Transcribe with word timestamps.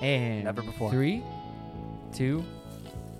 And 0.00 0.44
Never 0.44 0.62
before. 0.62 0.90
Three, 0.90 1.22
two, 2.12 2.44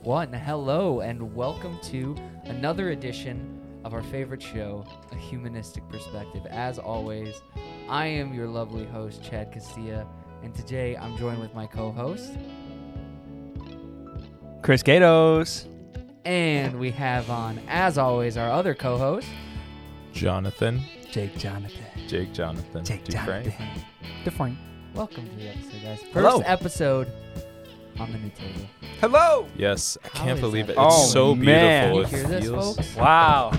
one. 0.03 0.33
Hello, 0.33 1.01
and 1.01 1.35
welcome 1.35 1.79
to 1.85 2.15
another 2.45 2.91
edition 2.91 3.61
of 3.85 3.95
our 3.95 4.03
favorite 4.03 4.43
show, 4.43 4.85
A 5.13 5.15
Humanistic 5.17 5.89
Perspective. 5.89 6.45
As 6.47 6.79
always, 6.79 7.41
I 7.89 8.07
am 8.07 8.35
your 8.35 8.49
lovely 8.49 8.85
host, 8.87 9.23
Chad 9.23 9.53
Castilla, 9.53 10.07
and 10.43 10.55
today 10.55 10.97
I'm 10.97 11.17
joined 11.17 11.41
with 11.41 11.55
my 11.55 11.67
co-host, 11.67 12.33
Chris 14.63 14.83
Gatos. 14.83 15.67
and 16.25 16.79
we 16.79 16.91
have 16.91 17.31
on, 17.31 17.61
as 17.69 17.99
always, 17.99 18.37
our 18.37 18.51
other 18.51 18.75
co-host. 18.75 19.29
Jonathan, 20.13 20.81
Jake 21.11 21.37
Jonathan. 21.39 21.85
Jake 22.09 22.33
Jonathan, 22.33 22.85
Jake 22.85 23.05
Dufresne. 23.05 23.45
Jonathan. 23.45 23.69
Define. 24.25 24.59
Welcome 24.95 25.29
to 25.29 25.37
the 25.37 25.49
episode, 25.49 25.83
guys. 25.83 25.99
First 26.01 26.13
Hello. 26.13 26.41
episode 26.47 27.13
on 27.99 28.13
the 28.13 28.19
new 28.19 28.31
table. 28.31 28.69
Hello. 29.01 29.47
Yes, 29.57 29.99
I 30.05 30.09
How 30.09 30.25
can't 30.25 30.35
is 30.37 30.41
believe 30.41 30.67
that 30.69 30.75
it. 30.75 30.79
It's 30.81 30.95
Oh, 30.95 31.07
so 31.07 31.35
man. 31.35 31.93
beautiful. 31.93 32.19
You 32.19 32.25
It 32.25 32.29
hear 32.31 32.41
this, 32.41 32.45
feels. 32.49 32.77
folks? 32.77 32.97
Wow. 32.97 33.51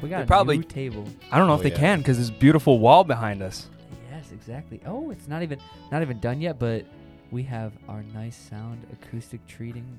We 0.00 0.08
got 0.08 0.18
They 0.18 0.22
a 0.22 0.26
probably- 0.26 0.58
new 0.58 0.62
table. 0.64 1.04
I 1.30 1.38
don't 1.38 1.46
know 1.48 1.54
if 1.54 1.60
Oh, 1.60 1.62
they 1.64 1.70
yeah. 1.70 1.76
can 1.76 1.98
because 1.98 2.16
there's 2.18 2.30
beautiful 2.30 2.78
wall 2.78 3.04
behind 3.04 3.42
us. 3.42 3.68
Yes, 4.10 4.30
exactly. 4.32 4.80
Oh, 4.86 5.10
it's 5.10 5.28
not 5.28 5.42
even 5.42 5.58
not 5.90 6.02
even 6.02 6.20
done 6.20 6.40
yet, 6.40 6.58
but 6.58 6.84
we 7.30 7.42
have 7.44 7.72
our 7.88 8.02
nice 8.14 8.36
sound 8.36 8.86
acoustic 8.92 9.44
treating. 9.46 9.98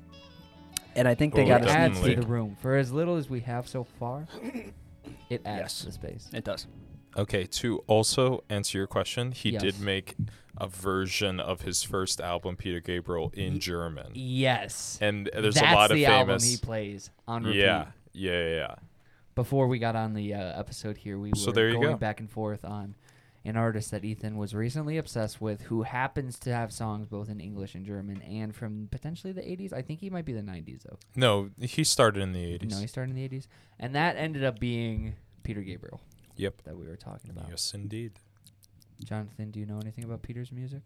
And 0.95 1.07
I 1.07 1.15
think 1.15 1.33
they 1.35 1.43
Oh, 1.43 1.47
got 1.47 1.61
yeah. 1.63 1.67
us. 1.69 1.75
adds 1.75 1.99
to 1.99 2.05
definitely. 2.07 2.15
the 2.23 2.27
room 2.27 2.57
for 2.61 2.75
as 2.75 2.91
little 2.91 3.15
as 3.17 3.29
we 3.29 3.41
have 3.41 3.67
so 3.67 3.83
far. 3.83 4.27
It 5.29 5.41
adds 5.45 5.61
Yes. 5.61 5.79
to 5.79 5.85
the 5.87 5.91
space. 5.91 6.29
It 6.33 6.43
does. 6.43 6.67
Okay, 7.17 7.45
to 7.45 7.79
also 7.87 8.43
answer 8.49 8.77
your 8.77 8.87
question, 8.87 9.31
he 9.33 9.51
Yes. 9.51 9.61
did 9.61 9.79
make 9.81 10.15
a 10.57 10.67
version 10.67 11.39
of 11.39 11.61
his 11.61 11.83
first 11.83 12.19
album, 12.21 12.55
Peter 12.55 12.79
Gabriel, 12.79 13.31
in 13.35 13.59
German. 13.59 14.11
Yes, 14.13 14.97
And 15.01 15.29
there's 15.33 15.55
that's 15.55 15.71
a 15.71 15.75
lot 15.75 15.91
of 15.91 15.95
the 15.95 16.05
album 16.05 16.39
he 16.39 16.47
famous. 16.49 16.59
plays 16.59 17.09
on 17.27 17.43
repeat. 17.43 17.59
Yeah, 17.59 17.85
yeah, 18.13 18.47
yeah. 18.47 18.75
Before 19.35 19.67
we 19.67 19.79
got 19.79 19.95
on 19.95 20.13
the 20.13 20.33
uh, 20.33 20.59
episode 20.59 20.97
here, 20.97 21.17
we 21.17 21.31
So 21.35 21.47
were 21.47 21.53
there 21.53 21.69
you 21.69 21.75
going 21.75 21.87
go. 21.91 21.97
back 21.97 22.19
and 22.19 22.29
forth 22.29 22.65
on 22.65 22.95
an 23.43 23.55
artist 23.57 23.89
that 23.91 24.03
Ethan 24.05 24.37
was 24.37 24.53
recently 24.53 24.97
obsessed 24.97 25.41
with, 25.41 25.61
who 25.63 25.81
happens 25.83 26.37
to 26.39 26.53
have 26.53 26.71
songs 26.71 27.07
both 27.07 27.27
in 27.29 27.39
English 27.39 27.73
and 27.73 27.85
German, 27.85 28.21
and 28.21 28.53
from 28.53 28.87
potentially 28.91 29.33
the 29.33 29.41
80s. 29.41 29.73
I 29.73 29.81
think 29.81 29.99
he 29.99 30.09
might 30.11 30.25
be 30.25 30.33
the 30.33 30.41
90s 30.43 30.83
though. 30.83 30.99
No, 31.15 31.49
he 31.59 31.83
started 31.83 32.21
in 32.21 32.33
the 32.33 32.43
80s. 32.59 32.69
No, 32.71 32.77
he 32.77 32.87
started 32.87 33.15
in 33.15 33.15
the 33.15 33.27
80s, 33.27 33.47
and 33.79 33.95
that 33.95 34.15
ended 34.17 34.43
up 34.43 34.59
being 34.59 35.15
Peter 35.43 35.61
Gabriel 35.61 36.01
Yep. 36.35 36.61
that 36.65 36.77
we 36.77 36.85
were 36.85 36.97
talking 36.97 37.31
about. 37.31 37.47
Yes, 37.49 37.73
indeed. 37.73 38.11
Jonathan, 39.03 39.51
do 39.51 39.59
you 39.59 39.65
know 39.65 39.79
anything 39.79 40.03
about 40.03 40.21
Peter's 40.21 40.51
music? 40.51 40.81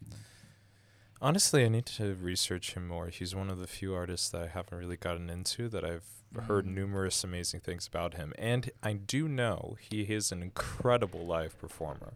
Honestly, 1.22 1.64
I 1.66 1.70
need 1.70 1.86
to 1.88 2.16
research 2.16 2.74
him 2.74 2.88
more. 2.88 3.08
He's 3.08 3.34
one 3.36 3.50
of 3.50 3.58
the 3.58 3.68
few 3.68 3.94
artists 3.94 4.30
that 4.30 4.42
I 4.42 4.48
haven't 4.48 4.78
really 4.78 4.98
gotten 4.98 5.30
into 5.30 5.70
that 5.70 5.84
I've 5.86 6.04
heard 6.48 6.66
Mm. 6.66 6.74
numerous 6.74 7.24
amazing 7.24 7.62
things 7.62 7.88
about 7.88 8.16
him. 8.16 8.34
And 8.38 8.70
I 8.84 8.94
do 8.94 9.28
know 9.30 9.78
he 9.80 10.02
is 10.02 10.32
an 10.34 10.42
incredible 10.44 11.26
live 11.26 11.58
performer. 11.58 12.16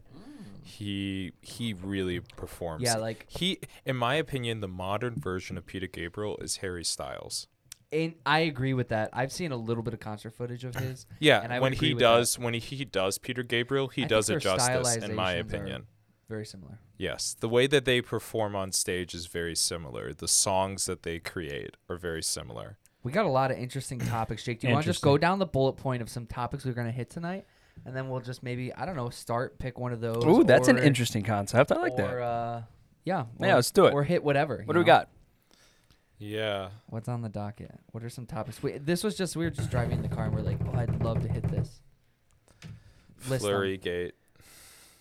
He 0.62 1.32
he 1.40 1.72
really 1.72 2.20
performs. 2.20 2.82
Yeah, 2.82 2.96
like 2.96 3.24
he 3.28 3.58
in 3.86 3.96
my 3.96 4.14
opinion 4.16 4.60
the 4.60 4.68
modern 4.68 5.14
version 5.18 5.56
of 5.56 5.64
Peter 5.66 5.86
Gabriel 5.86 6.36
is 6.38 6.56
Harry 6.58 6.84
Styles. 6.84 7.46
And 7.92 8.14
I 8.24 8.40
agree 8.40 8.74
with 8.74 8.88
that. 8.88 9.10
I've 9.12 9.32
seen 9.32 9.52
a 9.52 9.56
little 9.56 9.82
bit 9.82 9.94
of 9.94 10.00
concert 10.00 10.30
footage 10.30 10.64
of 10.64 10.74
his. 10.74 11.06
Yeah, 11.18 11.40
And 11.42 11.52
I 11.52 11.60
when 11.60 11.72
he 11.72 11.94
with 11.94 12.00
that. 12.00 12.04
does 12.04 12.38
when 12.38 12.54
he, 12.54 12.60
he 12.60 12.84
does 12.84 13.18
Peter 13.18 13.42
Gabriel, 13.42 13.88
he 13.88 14.04
I 14.04 14.06
does 14.06 14.26
their 14.26 14.38
it 14.38 14.42
justice 14.42 14.96
in 14.96 15.14
my 15.14 15.32
opinion. 15.32 15.86
Very 16.28 16.46
similar. 16.46 16.78
Yes, 16.96 17.34
the 17.38 17.48
way 17.48 17.66
that 17.66 17.84
they 17.84 18.00
perform 18.00 18.54
on 18.54 18.70
stage 18.70 19.14
is 19.14 19.26
very 19.26 19.56
similar. 19.56 20.12
The 20.12 20.28
songs 20.28 20.86
that 20.86 21.02
they 21.02 21.18
create 21.18 21.76
are 21.88 21.96
very 21.96 22.22
similar. 22.22 22.78
We 23.02 23.10
got 23.10 23.24
a 23.24 23.30
lot 23.30 23.50
of 23.50 23.58
interesting 23.58 23.98
topics, 24.16 24.44
Jake. 24.44 24.60
Do 24.60 24.68
you 24.68 24.74
want 24.74 24.84
to 24.84 24.90
just 24.90 25.02
go 25.02 25.18
down 25.18 25.38
the 25.40 25.46
bullet 25.46 25.72
point 25.72 26.02
of 26.02 26.08
some 26.08 26.26
topics 26.26 26.64
we're 26.64 26.72
going 26.72 26.86
to 26.86 26.92
hit 26.92 27.10
tonight, 27.10 27.46
and 27.84 27.96
then 27.96 28.08
we'll 28.08 28.20
just 28.20 28.42
maybe 28.42 28.72
I 28.74 28.86
don't 28.86 28.96
know 28.96 29.10
start 29.10 29.58
pick 29.58 29.78
one 29.78 29.92
of 29.92 30.00
those. 30.00 30.24
Ooh, 30.24 30.44
that's 30.44 30.68
an 30.68 30.78
interesting 30.78 31.24
concept. 31.24 31.72
I 31.72 31.76
like 31.76 31.94
or, 31.94 31.96
that. 31.96 32.22
Uh, 32.22 32.62
yeah. 33.04 33.24
Yeah, 33.40 33.56
let's 33.56 33.70
do 33.70 33.86
it. 33.86 33.94
Or 33.94 34.04
hit 34.04 34.22
whatever. 34.22 34.62
What 34.64 34.68
you 34.68 34.72
do 34.74 34.78
we 34.80 34.84
got? 34.84 35.08
Yeah. 36.20 36.68
What's 36.86 37.08
on 37.08 37.22
the 37.22 37.28
docket? 37.30 37.72
What 37.92 38.04
are 38.04 38.10
some 38.10 38.26
topics? 38.26 38.62
We, 38.62 38.72
this 38.78 39.02
was 39.02 39.16
just 39.16 39.34
we 39.36 39.44
were 39.44 39.50
just 39.50 39.70
driving 39.70 39.92
in 39.96 40.02
the 40.02 40.08
car 40.14 40.26
and 40.26 40.34
we're 40.34 40.42
like, 40.42 40.58
oh, 40.66 40.78
I'd 40.78 41.02
love 41.02 41.22
to 41.22 41.28
hit 41.28 41.42
this. 41.48 41.80
List 43.28 43.28
them. 43.30 43.38
Flurry 43.38 43.76
Gate, 43.78 44.14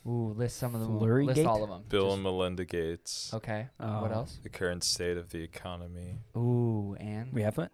Ooh, 0.08 0.34
list 0.36 0.58
some 0.58 0.76
of 0.76 0.82
them. 0.82 0.98
Flurry 0.98 1.26
list 1.26 1.36
Gate? 1.38 1.46
all 1.46 1.62
of 1.64 1.70
them. 1.70 1.84
Bill 1.90 2.14
and 2.14 2.24
Melinda 2.24 2.64
Gates, 2.66 3.34
Okay. 3.34 3.68
what 3.78 4.12
Oh. 4.12 4.14
else? 4.14 4.40
the 4.44 4.50
current 4.50 4.84
state 4.84 5.18
of 5.18 5.30
the 5.30 5.42
economy. 5.44 6.16
Ooh, 6.38 6.96
and 7.00 7.32
We 7.34 7.42
have 7.44 7.58
it. 7.60 7.72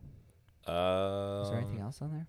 Uh, 0.67 1.41
is 1.43 1.49
there 1.51 1.59
anything 1.59 1.79
else 1.81 2.01
on 2.01 2.11
there? 2.11 2.27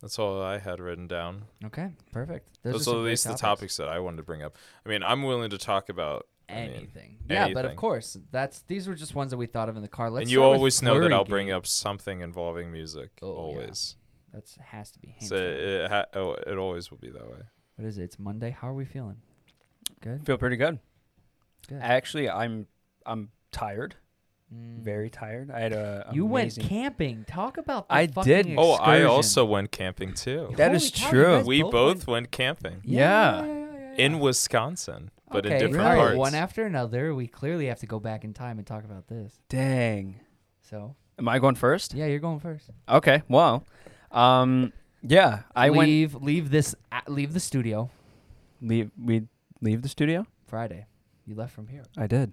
That's 0.00 0.18
all 0.20 0.40
I 0.40 0.58
had 0.58 0.78
written 0.78 1.08
down. 1.08 1.46
Okay, 1.64 1.90
perfect. 2.12 2.48
Those, 2.62 2.72
Those, 2.74 2.88
are 2.88 2.90
are 2.90 2.94
at 2.94 3.02
great 3.02 3.10
least 3.10 3.26
the 3.26 3.34
topics 3.34 3.76
that 3.78 3.88
I 3.88 3.98
wanted 3.98 4.18
to 4.18 4.22
bring 4.22 4.42
up. 4.42 4.56
I 4.84 4.88
mean, 4.88 5.02
I'm 5.02 5.22
willing 5.24 5.50
to 5.50 5.58
talk 5.58 5.88
about. 5.88 6.26
I 6.48 6.54
mean, 6.54 6.70
Anything. 6.74 7.18
yeah, 7.28 7.48
but 7.52 7.64
of 7.64 7.74
course, 7.76 8.16
that's 8.30 8.60
these 8.68 8.86
were 8.86 8.94
just 8.94 9.14
ones 9.16 9.32
that 9.32 9.36
we 9.36 9.46
thought 9.46 9.68
of 9.68 9.76
in 9.76 9.82
the 9.82 9.88
car. 9.88 10.10
Let's 10.10 10.24
and 10.24 10.30
you 10.30 10.42
always 10.44 10.80
know 10.80 11.00
that 11.00 11.12
I'll 11.12 11.24
Gate. 11.24 11.30
bring 11.30 11.50
up 11.50 11.66
something 11.66 12.20
involving 12.20 12.70
music. 12.70 13.10
Oh, 13.20 13.26
yeah. 13.26 13.32
always. 13.32 13.96
That's 14.32 14.56
has 14.66 14.90
to 14.92 14.98
be. 15.00 15.16
So 15.20 15.36
hands 15.36 15.60
it, 15.60 15.90
ha- 15.90 16.04
oh, 16.14 16.32
it 16.34 16.56
always 16.56 16.90
will 16.90 16.98
be 16.98 17.10
that 17.10 17.26
way. 17.28 17.38
What 17.76 17.86
is 17.88 17.98
it? 17.98 18.04
It's 18.04 18.18
Monday. 18.18 18.50
How 18.50 18.68
are 18.68 18.74
we 18.74 18.84
feeling? 18.84 19.16
Good. 20.00 20.24
Feel 20.24 20.38
pretty 20.38 20.56
good. 20.56 20.78
Good. 21.68 21.78
Actually, 21.82 22.30
I'm 22.30 22.66
I'm 23.04 23.30
tired. 23.50 23.96
Mm. 24.54 24.78
Very 24.84 25.10
tired. 25.10 25.50
I 25.50 25.58
had 25.58 25.72
a 25.72 26.08
You 26.12 26.26
went 26.26 26.56
camping. 26.60 27.24
Talk 27.24 27.58
about. 27.58 27.88
The 27.88 27.94
I 27.94 28.06
fucking 28.06 28.32
did. 28.32 28.54
Oh, 28.56 28.72
I 28.74 29.02
also 29.02 29.44
went 29.44 29.72
camping 29.72 30.14
too. 30.14 30.52
That 30.56 30.66
Holy 30.68 30.76
is 30.76 30.92
cow, 30.94 31.10
true. 31.10 31.40
we 31.44 31.62
both 31.62 31.72
both 31.72 31.96
went- 31.96 32.06
went 32.08 32.30
camping 32.30 32.80
Yeah. 32.84 33.40
yeah, 33.40 33.46
yeah, 33.46 33.72
yeah. 33.72 34.04
in 34.04 34.20
Wisconsin, 34.20 35.10
but 35.36 35.46
okay. 35.46 35.54
in 35.54 35.60
different 35.60 35.86
all 35.86 35.92
right, 35.92 35.98
parts. 35.98 36.16
One 36.18 36.34
after 36.34 36.64
another. 36.64 37.14
We 37.14 37.26
clearly 37.26 37.66
have 37.66 37.78
to 37.80 37.86
go 37.86 38.00
back 38.00 38.24
in 38.24 38.32
time 38.34 38.58
and 38.58 38.66
talk 38.66 38.84
about 38.84 39.06
this. 39.08 39.38
Dang. 39.48 40.20
So 40.62 40.96
Am 41.18 41.28
I 41.28 41.38
going 41.38 41.54
first? 41.54 41.94
yeah, 41.94 42.06
you're 42.06 42.18
going 42.18 42.40
first. 42.40 42.70
Okay. 42.88 43.22
Well, 43.28 43.64
um, 44.10 44.72
yeah, 45.02 45.42
I 45.54 45.70
went. 45.70 45.88
leave 45.88 46.14
leave 46.14 46.50
this 46.50 46.74
uh, 46.90 47.00
leave 47.08 47.32
the 47.32 47.40
studio 47.40 47.90
Leave. 48.60 48.90
We 49.00 49.24
leave 49.60 49.82
the 49.82 49.88
studio. 49.88 50.26
Friday. 50.46 50.86
You 51.26 51.34
left 51.34 51.54
from 51.54 51.68
here. 51.68 51.82
I 51.96 52.06
did. 52.06 52.32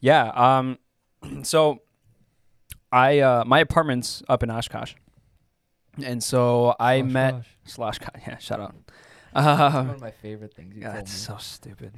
Yeah. 0.00 0.28
Um. 0.34 0.78
So, 1.42 1.80
I 2.92 3.18
uh 3.20 3.44
my 3.44 3.60
apartment's 3.60 4.22
up 4.28 4.42
in 4.42 4.50
Oshkosh, 4.50 4.94
and 6.04 6.22
so 6.22 6.74
I 6.78 7.00
Gosh, 7.00 7.10
met 7.10 7.30
gosh. 7.32 7.48
slash. 7.64 7.98
Yeah. 8.26 8.38
Shout 8.38 8.60
out. 8.60 8.74
That's 9.34 9.74
one 9.74 9.90
of 9.90 10.00
my 10.10 10.10
favorite 10.12 10.54
things. 10.54 10.74
You 10.76 10.82
God, 10.82 10.88
told 10.92 10.98
that's 10.98 11.12
me. 11.12 11.34
so 11.34 11.36
stupid. 11.38 11.92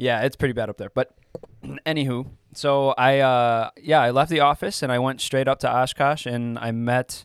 Yeah, 0.00 0.22
it's 0.22 0.36
pretty 0.36 0.52
bad 0.54 0.68
up 0.70 0.76
there. 0.78 0.90
But 0.94 1.14
anywho, 1.86 2.26
so 2.54 2.90
I 2.98 3.20
uh 3.20 3.70
yeah 3.76 4.00
I 4.00 4.10
left 4.10 4.30
the 4.30 4.40
office 4.40 4.82
and 4.82 4.90
I 4.90 4.98
went 4.98 5.20
straight 5.20 5.46
up 5.48 5.58
to 5.60 5.70
Oshkosh 5.70 6.26
and 6.26 6.58
I 6.58 6.72
met 6.72 7.24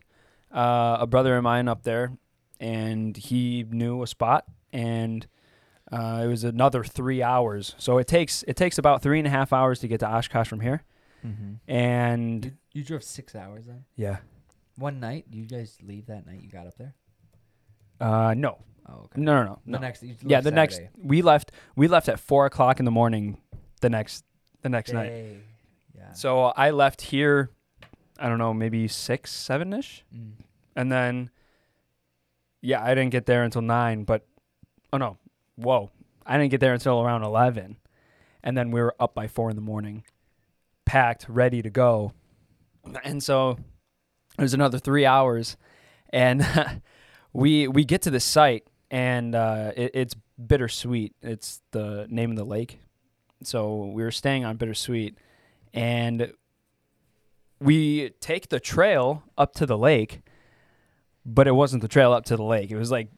uh, 0.54 0.98
a 1.02 1.08
brother 1.08 1.36
of 1.38 1.44
mine 1.44 1.68
up 1.68 1.84
there, 1.84 2.12
and 2.60 3.16
he 3.18 3.66
knew 3.70 4.04
a 4.04 4.08
spot 4.08 4.46
and. 4.74 5.26
Uh, 5.92 6.24
it 6.26 6.28
was 6.28 6.44
another 6.44 6.84
three 6.84 7.22
hours, 7.22 7.76
so 7.78 8.00
it 8.00 8.08
takes 8.08 8.44
it 8.48 8.56
takes 8.56 8.80
about 8.80 9.04
three 9.04 9.20
and 9.20 9.28
a 9.28 9.30
half 9.30 9.54
hours 9.54 9.80
to 9.80 9.88
get 9.88 10.00
to 10.00 10.08
Oshkosh 10.10 10.48
from 10.48 10.60
here. 10.62 10.82
Mhm. 11.24 11.60
And 11.68 12.44
You, 12.44 12.52
you 12.74 12.84
drove 12.84 13.04
six 13.04 13.36
hours 13.36 13.68
then. 13.68 13.86
yeah, 13.96 14.18
One 14.78 15.00
night. 15.00 15.26
You 15.30 15.46
guys 15.46 15.78
leave 15.84 16.08
that 16.08 16.26
night. 16.26 16.42
You 16.42 16.50
got 16.50 16.66
up 16.66 16.76
there. 16.80 16.96
uh, 18.02 18.34
no, 18.36 18.58
Oh, 18.88 19.04
okay. 19.06 19.20
no, 19.22 19.44
no, 19.44 19.44
no, 19.44 19.60
The 19.66 19.72
no. 19.72 19.78
next. 19.80 20.04
yeah, 20.04 20.38
left 20.38 20.44
the 20.44 20.52
next 20.52 20.82
we 21.02 21.22
left 21.22 21.52
we 21.76 21.88
left 21.88 22.08
at 22.10 22.20
four 22.20 22.46
o'clock 22.46 22.80
in 22.80 22.86
the 22.86 22.92
morning. 22.92 23.38
The 23.82 23.90
next 23.90 24.24
the 24.62 24.70
next 24.70 24.94
night. 24.94 25.12
Yeah. 25.98 26.12
So 26.14 26.46
I 26.46 26.72
left 26.72 27.02
here, 27.02 27.50
I 28.20 28.28
don't 28.30 28.38
know, 28.38 28.54
maybe 28.54 28.88
six, 28.88 29.32
seven 29.32 29.74
ish, 29.74 30.04
Mm. 30.16 30.32
and 30.76 30.92
then, 30.92 31.30
yeah, 32.62 32.84
I 32.84 32.94
didn't 32.96 33.12
get 33.12 33.26
there 33.26 33.44
until 33.44 33.62
nine. 33.62 34.04
But, 34.04 34.26
oh 34.94 34.98
no, 34.98 35.18
whoa, 35.56 35.92
I 36.26 36.38
didn't 36.38 36.52
get 36.52 36.60
there 36.60 36.74
until 36.74 37.02
around 37.02 37.24
eleven, 37.24 37.78
and 38.44 38.58
then 38.58 38.72
we 38.72 38.82
were 38.82 38.96
up 39.00 39.14
by 39.16 39.28
four 39.28 39.50
in 39.50 39.56
the 39.56 39.62
morning, 39.62 40.04
packed, 40.86 41.26
ready 41.30 41.62
to 41.62 41.70
go, 41.70 42.14
and 43.04 43.22
so 43.24 43.58
it 44.38 44.42
was 44.42 44.54
another 44.54 44.80
three 44.80 45.06
hours, 45.06 45.58
and 46.12 46.46
we 47.34 47.68
we 47.68 47.84
get 47.86 48.02
to 48.04 48.10
the 48.12 48.20
site, 48.20 48.68
and 48.92 49.36
uh, 49.36 49.72
it, 49.76 49.92
it's 49.94 50.16
bittersweet. 50.44 51.14
It's 51.22 51.62
the 51.72 52.08
name 52.10 52.32
of 52.32 52.38
the 52.38 52.46
lake, 52.46 52.80
so 53.44 53.86
we 53.86 54.04
were 54.04 54.12
staying 54.12 54.46
on 54.46 54.58
bittersweet 54.58 55.18
and 55.74 56.32
we 57.60 58.10
take 58.20 58.50
the 58.50 58.60
trail 58.60 59.24
up 59.38 59.54
to 59.56 59.66
the 59.66 59.78
lake, 59.78 60.22
but 61.26 61.48
it 61.48 61.52
wasn't 61.54 61.82
the 61.82 61.88
trail 61.88 62.12
up 62.12 62.26
to 62.26 62.36
the 62.38 62.44
lake. 62.44 62.72
It 62.72 62.78
was 62.78 62.92
like 62.92 63.10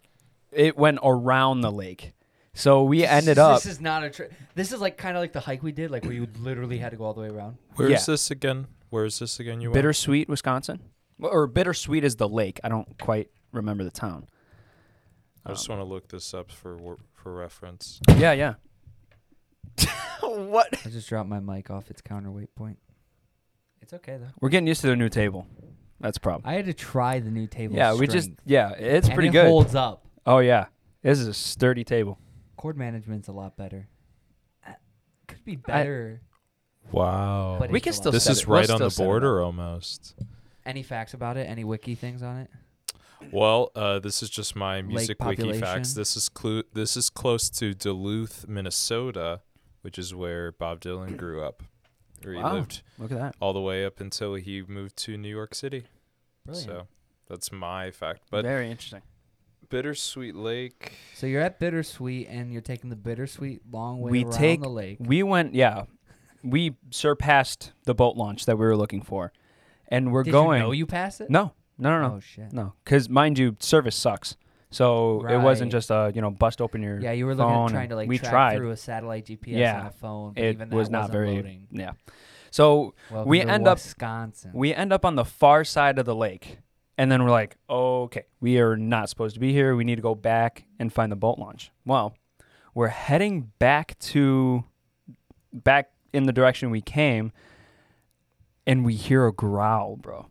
it 0.52 0.78
went 0.78 1.00
around 1.04 1.62
the 1.62 1.72
lake. 1.72 2.14
So 2.54 2.84
we 2.84 3.06
ended 3.06 3.38
up. 3.38 3.62
This 3.62 3.74
is 3.74 3.82
not 3.82 4.04
a. 4.04 4.10
Tri- 4.10 4.30
this 4.56 4.72
is 4.72 4.82
like 4.82 4.98
kind 4.98 5.16
of 5.16 5.22
like 5.22 5.34
the 5.34 5.40
hike 5.40 5.62
we 5.62 5.72
did, 5.72 5.92
like 5.92 6.04
where 6.04 6.14
you 6.14 6.28
literally 6.40 6.80
had 6.80 6.90
to 6.92 6.98
go 6.98 7.04
all 7.04 7.14
the 7.14 7.22
way 7.22 7.30
around. 7.30 7.58
Where's 7.76 7.92
Yeah. 7.92 8.04
this 8.08 8.32
again? 8.32 8.68
Where's 8.90 9.20
this 9.20 9.40
again? 9.40 9.62
You 9.62 9.70
went? 9.70 9.76
Bittersweet, 9.76 10.28
Wisconsin, 10.28 10.80
or 11.20 11.46
Bittersweet 11.48 12.04
is 12.04 12.16
the 12.16 12.28
lake. 12.28 12.60
I 12.64 12.70
don't 12.70 12.98
quite 13.00 13.30
remember 13.52 13.84
the 13.84 13.92
town. 13.92 14.28
I 15.48 15.52
just 15.52 15.70
Um, 15.70 15.78
want 15.78 15.88
to 15.88 15.94
look 15.94 16.10
this 16.10 16.34
up 16.34 16.52
for 16.52 16.76
wor- 16.78 17.00
for 17.14 17.34
reference. 17.34 18.00
Yeah, 18.18 18.34
yeah. 18.34 18.56
what? 20.22 20.68
I 20.86 20.90
just 20.90 21.08
dropped 21.10 21.30
my 21.30 21.40
mic 21.40 21.70
off 21.70 21.90
its 21.90 22.02
counterweight 22.02 22.54
point. 22.56 22.78
It's 23.82 23.94
okay 23.94 24.18
though. 24.18 24.28
We're 24.42 24.50
getting 24.50 24.68
used 24.68 24.82
to 24.82 24.88
the 24.88 24.96
new 24.96 25.10
table. 25.10 25.48
That's 26.00 26.18
a 26.18 26.22
problem. 26.22 26.50
I 26.50 26.56
had 26.56 26.66
to 26.66 26.74
try 26.74 27.20
the 27.20 27.32
new 27.32 27.48
table. 27.48 27.76
yeah, 27.76 27.94
we 27.94 28.08
just 28.08 28.26
strength, 28.26 28.42
yeah, 28.46 28.72
it's 28.72 29.08
and 29.08 29.16
pretty 29.16 29.30
it 29.30 29.32
good. 29.32 29.48
Holds 29.48 29.74
up. 29.76 30.06
Oh 30.26 30.40
yeah, 30.40 30.66
this 31.02 31.20
is 31.20 31.28
a 31.28 31.34
sturdy 31.34 31.84
table. 31.84 32.20
Cord 32.58 32.78
management's 32.78 33.28
a 33.28 33.32
lot 33.32 33.56
better. 33.56 33.88
Uh, 34.68 34.72
Could 35.28 35.44
be 35.46 35.56
better. 35.56 36.22
Wow. 36.92 37.58
But 37.60 37.70
We 37.72 37.78
it's 37.80 37.84
can 37.84 37.92
a 37.92 37.94
lot 37.94 38.02
still 38.02 38.12
this 38.12 38.24
set 38.26 38.32
is 38.32 38.40
it- 38.42 38.48
we'll 38.48 38.60
right 38.60 38.70
on 38.70 38.78
still 38.78 38.88
the 38.88 38.92
set 38.92 39.04
it 39.04 39.06
border 39.06 39.42
almost. 39.42 40.16
Any 40.66 40.84
facts 40.84 41.14
about 41.14 41.38
it? 41.38 41.48
Any 41.50 41.64
wiki 41.64 41.96
things 41.96 42.22
on 42.24 42.38
it? 42.38 42.50
Well, 43.32 43.72
uh, 43.76 44.00
this 44.00 44.22
is 44.22 44.30
just 44.30 44.56
my 44.56 44.82
music 44.82 45.24
wiki 45.24 45.60
facts. 45.60 45.94
This 45.94 46.16
is 46.16 46.30
clu- 46.30 46.64
This 46.74 46.96
is 46.96 47.10
close 47.10 47.50
to 47.52 47.74
Duluth, 47.74 48.48
Minnesota, 48.48 49.42
which 49.82 49.98
is 49.98 50.14
where 50.14 50.52
Bob 50.52 50.80
Dylan 50.82 51.18
grew 51.18 51.42
up. 51.44 51.64
Where 52.24 52.34
he 52.36 52.40
Wow. 52.42 52.54
lived 52.56 52.82
Look 52.98 53.12
at 53.12 53.18
that. 53.20 53.36
all 53.40 53.54
the 53.54 53.62
way 53.62 53.86
up 53.86 54.00
until 54.00 54.36
he 54.36 54.62
moved 54.64 54.96
to 54.98 55.18
New 55.18 55.30
York 55.30 55.54
City. 55.56 55.84
Brilliant. 56.46 56.70
So 56.70 56.88
that's 57.28 57.52
my 57.52 57.92
fact. 57.92 58.22
But 58.32 58.44
Very 58.46 58.70
interesting. 58.72 59.02
Bittersweet 59.70 60.36
Lake. 60.36 60.94
So 61.16 61.28
you're 61.28 61.42
at 61.42 61.60
Bittersweet, 61.60 62.28
and 62.30 62.54
you're 62.54 62.62
taking 62.62 62.90
the 62.90 62.96
Bittersweet 62.96 63.62
long 63.70 64.00
way 64.00 64.12
We 64.12 64.24
around 64.24 64.32
take- 64.34 64.62
the 64.62 64.70
lake. 64.70 64.98
We 65.02 65.24
went, 65.24 65.54
yeah, 65.56 65.84
we 66.44 66.78
surpassed 66.92 67.74
the 67.84 67.94
boat 67.94 68.16
launch 68.16 68.46
that 68.46 68.58
we 68.58 68.66
were 68.66 68.78
looking 68.78 69.02
for, 69.02 69.34
and 69.90 70.14
we're 70.14 70.24
Did 70.24 70.32
going. 70.32 70.60
you 70.62 70.68
know 70.68 70.72
you 70.72 70.86
passed 70.86 71.20
it? 71.20 71.30
no, 71.30 71.52
no, 71.78 71.90
no, 71.90 72.08
no, 72.08 72.16
Oh 72.16 72.20
shit. 72.20 72.52
no. 72.54 72.74
Because 72.84 73.10
mind 73.10 73.38
you, 73.38 73.56
service 73.60 73.96
sucks. 73.96 74.36
So 74.70 75.26
it 75.28 75.38
wasn't 75.38 75.68
Right. 75.70 75.78
just 75.78 75.90
a 75.92 76.12
you 76.14 76.22
know 76.22 76.30
bust 76.30 76.60
open 76.62 76.82
your 76.84 77.00
Yeah, 77.00 77.14
you 77.14 77.26
were 77.26 77.36
looking 77.36 77.54
phone 77.54 77.66
at 77.68 77.72
trying 77.72 77.82
and 77.84 77.90
to 77.92 77.96
like 77.96 78.10
we 78.10 78.18
track 78.18 78.32
tried. 78.32 78.58
through 78.58 78.72
a 78.72 78.78
satellite 78.78 79.26
GPS 79.26 79.58
Yeah. 79.58 79.80
on 79.80 79.86
a 79.88 79.92
phone. 79.92 80.34
But 80.34 80.44
it 80.44 80.54
even 80.56 80.70
that 80.70 80.76
was 80.76 80.90
not 80.90 81.00
wasn't 81.04 81.14
very 81.14 81.36
loading. 81.36 81.68
yeah. 81.72 81.92
So 82.52 82.94
Welcome 83.12 83.30
we 83.30 83.40
to 83.42 83.50
end 83.50 83.68
up- 83.68 83.78
Wisconsin. 83.78 84.52
we 84.54 84.74
end 84.74 84.92
up 84.92 85.06
on 85.06 85.16
the 85.16 85.24
far 85.26 85.64
side 85.64 85.98
of 86.00 86.06
the 86.06 86.16
lake, 86.16 86.60
and 86.98 87.10
then 87.12 87.24
we're 87.24 87.30
like, 87.32 87.56
okay, 87.70 88.24
we 88.42 88.60
are 88.60 88.76
not 88.76 89.10
supposed 89.10 89.36
to 89.36 89.40
be 89.40 89.54
here. 89.54 89.76
We 89.76 89.84
need 89.86 89.96
to 89.98 90.02
go 90.02 90.16
back 90.16 90.66
and 90.80 90.92
find 90.92 91.12
the 91.12 91.16
boat 91.18 91.38
launch. 91.40 91.72
Well, 91.86 92.16
we're 92.74 92.88
heading 92.90 93.52
back 93.60 93.98
to 94.00 94.64
back 95.54 95.92
in 96.14 96.24
the 96.26 96.34
direction 96.34 96.72
we 96.72 96.82
came, 96.82 97.32
and 98.66 98.84
we 98.86 98.96
hear 98.96 99.26
a 99.28 99.32
growl, 99.34 99.96
bro. 99.96 100.28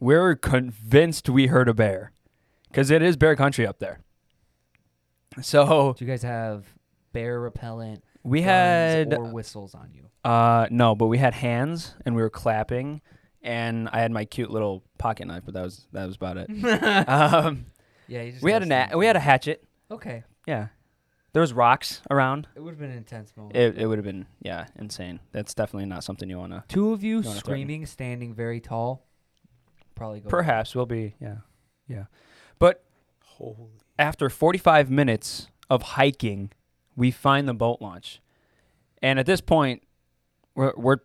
We're 0.00 0.34
convinced 0.34 1.28
we 1.28 1.46
heard 1.48 1.68
a 1.68 1.74
bear, 1.74 2.12
because 2.68 2.90
it 2.90 3.02
is 3.02 3.16
bear 3.16 3.36
country 3.36 3.66
up 3.66 3.78
there. 3.78 4.00
So 5.42 5.94
Do 5.96 6.04
you 6.04 6.10
guys 6.10 6.22
have 6.22 6.64
bear 7.12 7.38
repellent? 7.40 8.02
we 8.22 8.42
had 8.42 9.14
or 9.14 9.24
whistles 9.32 9.74
on 9.74 9.90
you. 9.94 10.06
Uh, 10.28 10.66
no, 10.70 10.94
but 10.94 11.06
we 11.06 11.18
had 11.18 11.32
hands 11.34 11.94
and 12.04 12.14
we 12.14 12.22
were 12.22 12.30
clapping, 12.30 13.00
and 13.42 13.88
I 13.92 14.00
had 14.00 14.10
my 14.10 14.24
cute 14.24 14.50
little 14.50 14.82
pocket 14.98 15.26
knife, 15.26 15.42
but 15.44 15.54
that 15.54 15.62
was 15.62 15.86
that 15.92 16.06
was 16.06 16.16
about 16.16 16.36
it. 16.38 16.50
um, 17.08 17.66
Yeah, 18.08 18.28
just 18.30 18.42
we 18.42 18.52
had 18.52 18.62
an 18.62 18.72
a- 18.72 18.96
we 18.98 19.06
had 19.06 19.16
a 19.16 19.20
hatchet. 19.20 19.64
Okay, 19.90 20.24
Yeah, 20.46 20.68
there 21.32 21.40
was 21.40 21.52
rocks 21.52 22.00
around. 22.10 22.48
it 22.54 22.60
would 22.60 22.70
have 22.70 22.78
been 22.78 22.90
an 22.90 22.96
intense 22.98 23.36
moment. 23.36 23.56
It 23.56 23.78
it 23.78 23.86
would 23.86 23.98
have 23.98 24.04
been 24.04 24.26
yeah 24.42 24.66
insane. 24.76 25.20
That's 25.32 25.54
definitely 25.54 25.86
not 25.86 26.04
something 26.04 26.28
you 26.28 26.38
wanna. 26.38 26.64
Two 26.68 26.92
of 26.92 27.02
you 27.04 27.22
threaten. 27.22 27.38
screaming, 27.40 27.86
standing 27.86 28.34
very 28.34 28.60
tall. 28.60 29.06
Probably 30.00 30.20
go. 30.20 30.30
Perhaps 30.30 30.74
we'll 30.74 30.86
be 30.86 31.14
yeah 31.20 31.36
yeah, 31.86 32.04
but 32.58 32.82
Holy. 33.22 33.68
after 33.98 34.30
45 34.30 34.90
minutes 34.90 35.48
of 35.68 35.82
hiking, 35.82 36.52
we 36.96 37.10
find 37.10 37.46
the 37.46 37.52
boat 37.52 37.82
launch, 37.82 38.22
and 39.02 39.18
at 39.18 39.26
this 39.26 39.42
point, 39.42 39.82
we're 40.54 40.72
we're 40.74 40.96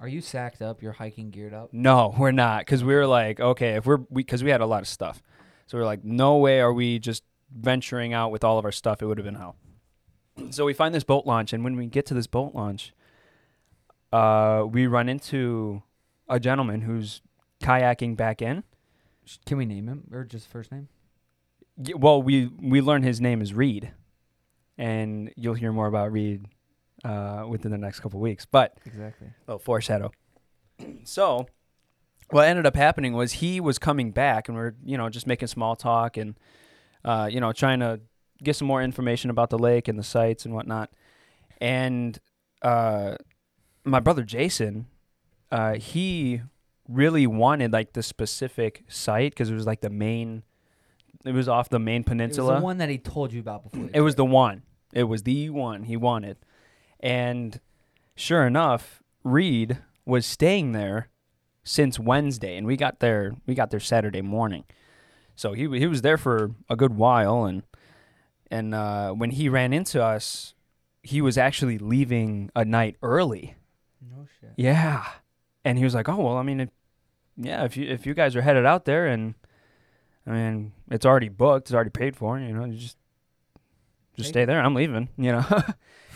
Are 0.00 0.06
you 0.06 0.20
sacked 0.20 0.60
up? 0.60 0.82
You're 0.82 0.92
hiking 0.92 1.30
geared 1.30 1.54
up. 1.54 1.72
No, 1.72 2.14
we're 2.18 2.30
not, 2.30 2.66
because 2.66 2.84
we 2.84 2.94
were 2.94 3.06
like, 3.06 3.40
okay, 3.40 3.76
if 3.76 3.86
we're 3.86 3.96
because 3.96 4.44
we, 4.44 4.50
had 4.50 4.60
a 4.60 4.66
lot 4.66 4.82
of 4.82 4.88
stuff, 4.88 5.22
so 5.66 5.78
we 5.78 5.82
are 5.82 5.86
like, 5.86 6.04
no 6.04 6.36
way 6.36 6.60
are 6.60 6.74
we 6.74 6.98
just 6.98 7.22
venturing 7.50 8.12
out 8.12 8.32
with 8.32 8.44
all 8.44 8.58
of 8.58 8.66
our 8.66 8.72
stuff. 8.72 9.00
It 9.00 9.06
would 9.06 9.16
have 9.16 9.24
been 9.24 9.36
hell. 9.36 9.56
So 10.50 10.66
we 10.66 10.74
find 10.74 10.94
this 10.94 11.04
boat 11.04 11.24
launch, 11.24 11.54
and 11.54 11.64
when 11.64 11.74
we 11.74 11.86
get 11.86 12.04
to 12.04 12.12
this 12.12 12.26
boat 12.26 12.54
launch, 12.54 12.92
uh, 14.12 14.66
we 14.70 14.86
run 14.86 15.08
into 15.08 15.84
a 16.28 16.38
gentleman 16.38 16.82
who's 16.82 17.22
kayaking 17.62 18.16
back 18.16 18.42
in. 18.42 18.64
Can 19.46 19.56
we 19.58 19.64
name 19.66 19.86
him 19.88 20.04
or 20.12 20.24
just 20.24 20.48
first 20.48 20.72
name? 20.72 20.88
Y- 21.76 21.94
Well, 21.96 22.22
we 22.22 22.46
we 22.60 22.80
learn 22.80 23.02
his 23.02 23.20
name 23.20 23.40
is 23.40 23.54
Reed, 23.54 23.92
and 24.76 25.32
you'll 25.36 25.54
hear 25.54 25.72
more 25.72 25.86
about 25.86 26.12
Reed 26.12 26.46
uh, 27.04 27.44
within 27.48 27.70
the 27.70 27.78
next 27.78 28.00
couple 28.00 28.20
weeks. 28.20 28.44
But 28.46 28.78
Exactly. 28.84 29.28
Oh, 29.48 29.58
foreshadow. 29.58 30.10
so, 31.04 31.46
what 32.30 32.46
ended 32.48 32.66
up 32.66 32.76
happening 32.76 33.12
was 33.12 33.34
he 33.34 33.60
was 33.60 33.78
coming 33.78 34.10
back, 34.10 34.48
and 34.48 34.56
we 34.56 34.62
are 34.64 34.74
you 34.84 34.98
know 34.98 35.08
just 35.08 35.26
making 35.26 35.48
small 35.48 35.76
talk 35.76 36.16
and 36.16 36.34
uh, 37.04 37.28
you 37.30 37.40
know 37.40 37.52
trying 37.52 37.80
to 37.80 38.00
get 38.42 38.56
some 38.56 38.66
more 38.66 38.82
information 38.82 39.30
about 39.30 39.50
the 39.50 39.58
lake 39.58 39.86
and 39.88 39.98
the 39.98 40.02
sites 40.02 40.44
and 40.44 40.52
whatnot. 40.54 40.90
And 41.60 42.18
uh, 42.60 43.14
my 43.84 44.00
brother 44.00 44.24
Jason, 44.24 44.86
uh, 45.52 45.74
he 45.74 46.40
really 46.88 47.26
wanted 47.26 47.72
like 47.72 47.92
the 47.92 48.02
specific 48.02 48.84
site 48.88 49.32
because 49.32 49.50
it 49.50 49.54
was 49.54 49.66
like 49.66 49.80
the 49.80 49.90
main. 49.90 50.42
It 51.24 51.32
was 51.32 51.48
off 51.48 51.68
the 51.68 51.78
main 51.78 52.00
It 52.00 52.04
was 52.04 52.08
peninsula. 52.08 52.56
the 52.56 52.60
one 52.64 52.78
that 52.78 52.88
he 52.88 52.98
told 52.98 53.32
you 53.32 53.40
about 53.40 53.64
before. 53.70 53.88
It 53.94 54.00
was 54.00 54.16
the 54.16 54.24
one. 54.24 54.62
It 54.92 55.04
was 55.04 55.22
the 55.22 55.50
one 55.50 55.84
he 55.84 55.96
wanted. 55.96 56.36
And 57.00 57.60
sure 58.16 58.46
enough, 58.46 59.02
Reed 59.24 59.78
was 60.04 60.26
staying 60.26 60.72
there 60.72 61.08
since 61.64 61.96
Wednesday 61.98 62.56
and 62.56 62.66
we 62.66 62.76
got 62.76 62.98
there 62.98 63.36
we 63.46 63.54
got 63.54 63.70
there 63.70 63.78
Saturday 63.80 64.20
morning. 64.22 64.64
So 65.36 65.52
he 65.52 65.62
he 65.78 65.86
was 65.86 66.02
there 66.02 66.18
for 66.18 66.50
a 66.68 66.74
good 66.76 66.94
while 66.96 67.44
and 67.44 67.62
and 68.50 68.74
uh, 68.74 69.12
when 69.12 69.30
he 69.30 69.48
ran 69.48 69.72
into 69.72 70.02
us, 70.02 70.54
he 71.02 71.22
was 71.22 71.38
actually 71.38 71.78
leaving 71.78 72.50
a 72.54 72.64
night 72.64 72.96
early. 73.02 73.54
No 74.00 74.26
shit. 74.40 74.50
Yeah. 74.56 75.06
And 75.64 75.78
he 75.78 75.84
was 75.84 75.94
like, 75.94 76.08
"Oh, 76.08 76.16
well, 76.16 76.36
I 76.36 76.42
mean, 76.42 76.60
it, 76.60 76.70
yeah, 77.36 77.64
if 77.64 77.76
you 77.76 77.88
if 77.88 78.04
you 78.06 78.14
guys 78.14 78.34
are 78.36 78.42
headed 78.42 78.66
out 78.66 78.84
there 78.84 79.06
and 79.06 79.34
I 80.26 80.30
mean, 80.30 80.72
it's 80.90 81.06
already 81.06 81.28
booked, 81.28 81.68
it's 81.68 81.74
already 81.74 81.90
paid 81.90 82.16
for, 82.16 82.38
you 82.38 82.52
know, 82.52 82.64
you 82.64 82.76
just 82.78 82.96
just 84.16 84.28
stay 84.28 84.44
there. 84.44 84.60
I'm 84.60 84.74
leaving, 84.74 85.08
you 85.16 85.32
know." 85.32 85.44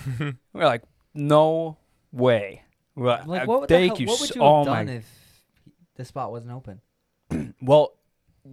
We're 0.53 0.65
like, 0.67 0.83
"No 1.15 1.79
way." 2.12 2.62
Well, 2.95 3.23
Like 3.26 3.43
uh, 3.43 3.47
what? 3.47 3.69
the 3.69 3.75
thank 3.75 3.93
hell- 3.93 4.00
you 4.00 4.07
What 4.07 4.21
would 4.21 4.29
so- 4.31 4.35
you 4.35 4.41
have 4.43 4.50
oh 4.53 4.65
done 4.65 4.87
my 4.87 4.93
if 4.93 5.43
the 5.97 6.05
spot 6.05 6.31
wasn't 6.31 6.53
open? 6.53 6.81
Well, 7.61 7.93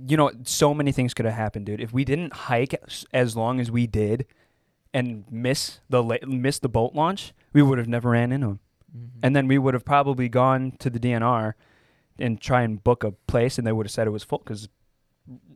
you 0.08 0.18
know, 0.18 0.32
so 0.44 0.74
many 0.74 0.92
things 0.92 1.14
could 1.14 1.26
have 1.26 1.36
happened, 1.36 1.68
dude. 1.68 1.80
If 1.80 1.94
we 1.94 2.04
didn't 2.04 2.34
hike 2.34 2.74
as 3.14 3.36
long 3.36 3.60
as 3.60 3.70
we 3.70 3.86
did 3.86 4.26
and 4.94 5.24
miss 5.30 5.80
the 5.90 6.02
la- 6.02 6.18
miss 6.26 6.58
the 6.60 6.70
boat 6.70 6.94
launch, 6.96 7.32
we 7.54 7.62
would 7.62 7.78
have 7.78 7.88
never 7.88 8.10
ran 8.12 8.32
into 8.32 8.48
him. 8.48 8.60
Mm-hmm. 8.96 9.20
And 9.24 9.36
then 9.36 9.48
we 9.48 9.58
would 9.58 9.74
have 9.74 9.86
probably 9.86 10.30
gone 10.30 10.74
to 10.80 10.90
the 10.90 11.00
DNR 11.00 11.54
and 12.20 12.40
try 12.40 12.62
and 12.62 12.84
book 12.84 13.04
a 13.04 13.12
place, 13.12 13.58
and 13.58 13.66
they 13.66 13.72
would 13.72 13.86
have 13.86 13.92
said 13.92 14.08
it 14.08 14.12
was 14.12 14.24
full 14.24 14.40
because 14.40 14.70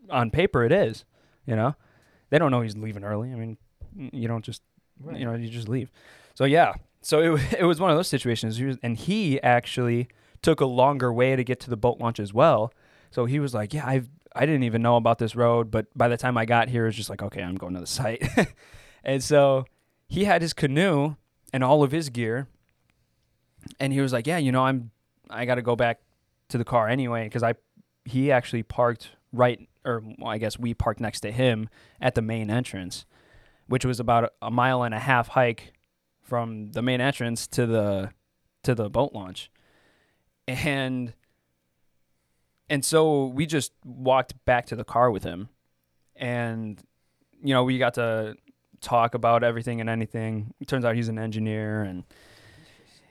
on 0.09 0.31
paper 0.31 0.63
it 0.63 0.71
is. 0.71 1.05
You 1.45 1.55
know, 1.55 1.75
they 2.29 2.39
don't 2.39 2.51
know 2.51 2.61
he's 2.61 2.75
leaving 2.75 3.03
early. 3.03 3.31
I 3.31 3.35
mean, 3.35 3.57
you 3.95 4.27
don't 4.27 4.43
just 4.43 4.61
you 5.13 5.25
know 5.25 5.35
you 5.35 5.49
just 5.49 5.69
leave. 5.69 5.91
So 6.35 6.45
yeah, 6.45 6.73
so 7.01 7.35
it 7.35 7.53
it 7.59 7.63
was 7.63 7.79
one 7.79 7.91
of 7.91 7.97
those 7.97 8.07
situations. 8.07 8.57
He 8.57 8.65
was, 8.65 8.77
and 8.83 8.97
he 8.97 9.41
actually 9.41 10.07
took 10.41 10.61
a 10.61 10.65
longer 10.65 11.11
way 11.11 11.35
to 11.35 11.43
get 11.43 11.59
to 11.61 11.69
the 11.69 11.77
boat 11.77 11.99
launch 11.99 12.19
as 12.19 12.33
well. 12.33 12.73
So 13.11 13.25
he 13.25 13.39
was 13.39 13.53
like, 13.53 13.73
"Yeah, 13.73 13.87
I've 13.87 14.09
I 14.35 14.45
didn't 14.45 14.63
even 14.63 14.81
know 14.81 14.97
about 14.97 15.19
this 15.19 15.35
road, 15.35 15.71
but 15.71 15.85
by 15.95 16.07
the 16.07 16.17
time 16.17 16.37
I 16.37 16.45
got 16.45 16.69
here, 16.69 16.83
it 16.83 16.89
was 16.89 16.95
just 16.95 17.09
like, 17.09 17.21
okay, 17.21 17.41
I'm 17.41 17.55
going 17.55 17.73
to 17.73 17.79
the 17.79 17.87
site." 17.87 18.27
and 19.03 19.23
so 19.23 19.65
he 20.07 20.25
had 20.25 20.41
his 20.41 20.53
canoe 20.53 21.15
and 21.53 21.63
all 21.63 21.83
of 21.83 21.91
his 21.91 22.09
gear, 22.09 22.47
and 23.79 23.93
he 23.93 24.01
was 24.01 24.13
like, 24.13 24.27
"Yeah, 24.27 24.37
you 24.37 24.51
know, 24.51 24.63
I'm 24.63 24.91
I 25.29 25.45
got 25.45 25.55
to 25.55 25.61
go 25.61 25.75
back 25.75 25.99
to 26.49 26.57
the 26.57 26.65
car 26.65 26.87
anyway 26.87 27.25
because 27.25 27.43
I 27.43 27.55
he 28.05 28.31
actually 28.31 28.63
parked 28.63 29.09
right 29.31 29.67
or 29.85 30.03
well, 30.17 30.29
I 30.29 30.37
guess 30.37 30.57
we 30.59 30.73
parked 30.73 30.99
next 30.99 31.21
to 31.21 31.31
him 31.31 31.69
at 32.01 32.15
the 32.15 32.21
main 32.21 32.49
entrance, 32.49 33.05
which 33.67 33.85
was 33.85 33.99
about 33.99 34.33
a, 34.41 34.51
mile 34.51 34.83
and 34.83 34.93
a 34.93 34.99
half 34.99 35.29
hike 35.29 35.73
from 36.21 36.71
the 36.71 36.81
main 36.81 37.01
entrance 37.01 37.47
to 37.47 37.65
the 37.65 38.11
to 38.63 38.75
the 38.75 38.89
boat 38.89 39.13
launch, 39.13 39.49
and 40.47 41.13
and 42.69 42.83
so 42.83 43.27
we 43.27 43.45
just 43.45 43.71
walked 43.85 44.33
back 44.45 44.65
to 44.67 44.75
the 44.75 44.83
car 44.83 45.09
with 45.09 45.23
him, 45.23 45.49
and 46.15 46.81
you 47.41 47.53
know 47.53 47.63
we 47.63 47.77
got 47.77 47.93
to 47.95 48.35
talk 48.81 49.13
about 49.13 49.43
everything 49.43 49.81
and 49.81 49.89
anything. 49.89 50.53
It 50.59 50.67
turns 50.67 50.85
out 50.85 50.95
he's 50.95 51.09
an 51.09 51.17
engineer 51.17 51.81
and 51.81 52.03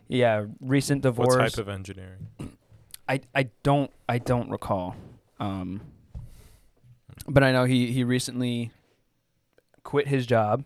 yeah, 0.08 0.44
recent 0.60 1.02
divorce. 1.02 1.36
What 1.36 1.50
type 1.50 1.58
of 1.58 1.68
engineering? 1.68 2.28
I 3.08 3.20
I 3.34 3.50
don't 3.62 3.90
I 4.08 4.18
don't 4.18 4.50
recall. 4.50 4.96
Um, 5.38 5.80
but 7.28 7.42
I 7.42 7.52
know 7.52 7.64
he 7.64 7.92
he 7.92 8.04
recently 8.04 8.70
quit 9.82 10.08
his 10.08 10.26
job 10.26 10.64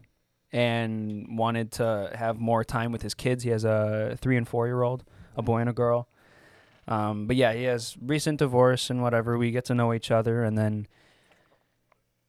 and 0.52 1.38
wanted 1.38 1.72
to 1.72 2.10
have 2.14 2.38
more 2.38 2.64
time 2.64 2.92
with 2.92 3.02
his 3.02 3.14
kids. 3.14 3.44
He 3.44 3.50
has 3.50 3.64
a 3.64 4.16
three 4.20 4.36
and 4.36 4.48
four 4.48 4.66
year 4.66 4.82
old, 4.82 5.04
a 5.36 5.42
boy 5.42 5.58
and 5.58 5.70
a 5.70 5.72
girl. 5.72 6.08
Um, 6.88 7.26
but 7.26 7.36
yeah, 7.36 7.52
he 7.52 7.64
has 7.64 7.96
recent 8.00 8.38
divorce 8.38 8.90
and 8.90 9.00
whatever. 9.02 9.38
We 9.38 9.52
get 9.52 9.64
to 9.66 9.74
know 9.74 9.94
each 9.94 10.10
other, 10.10 10.42
and 10.42 10.58
then 10.58 10.88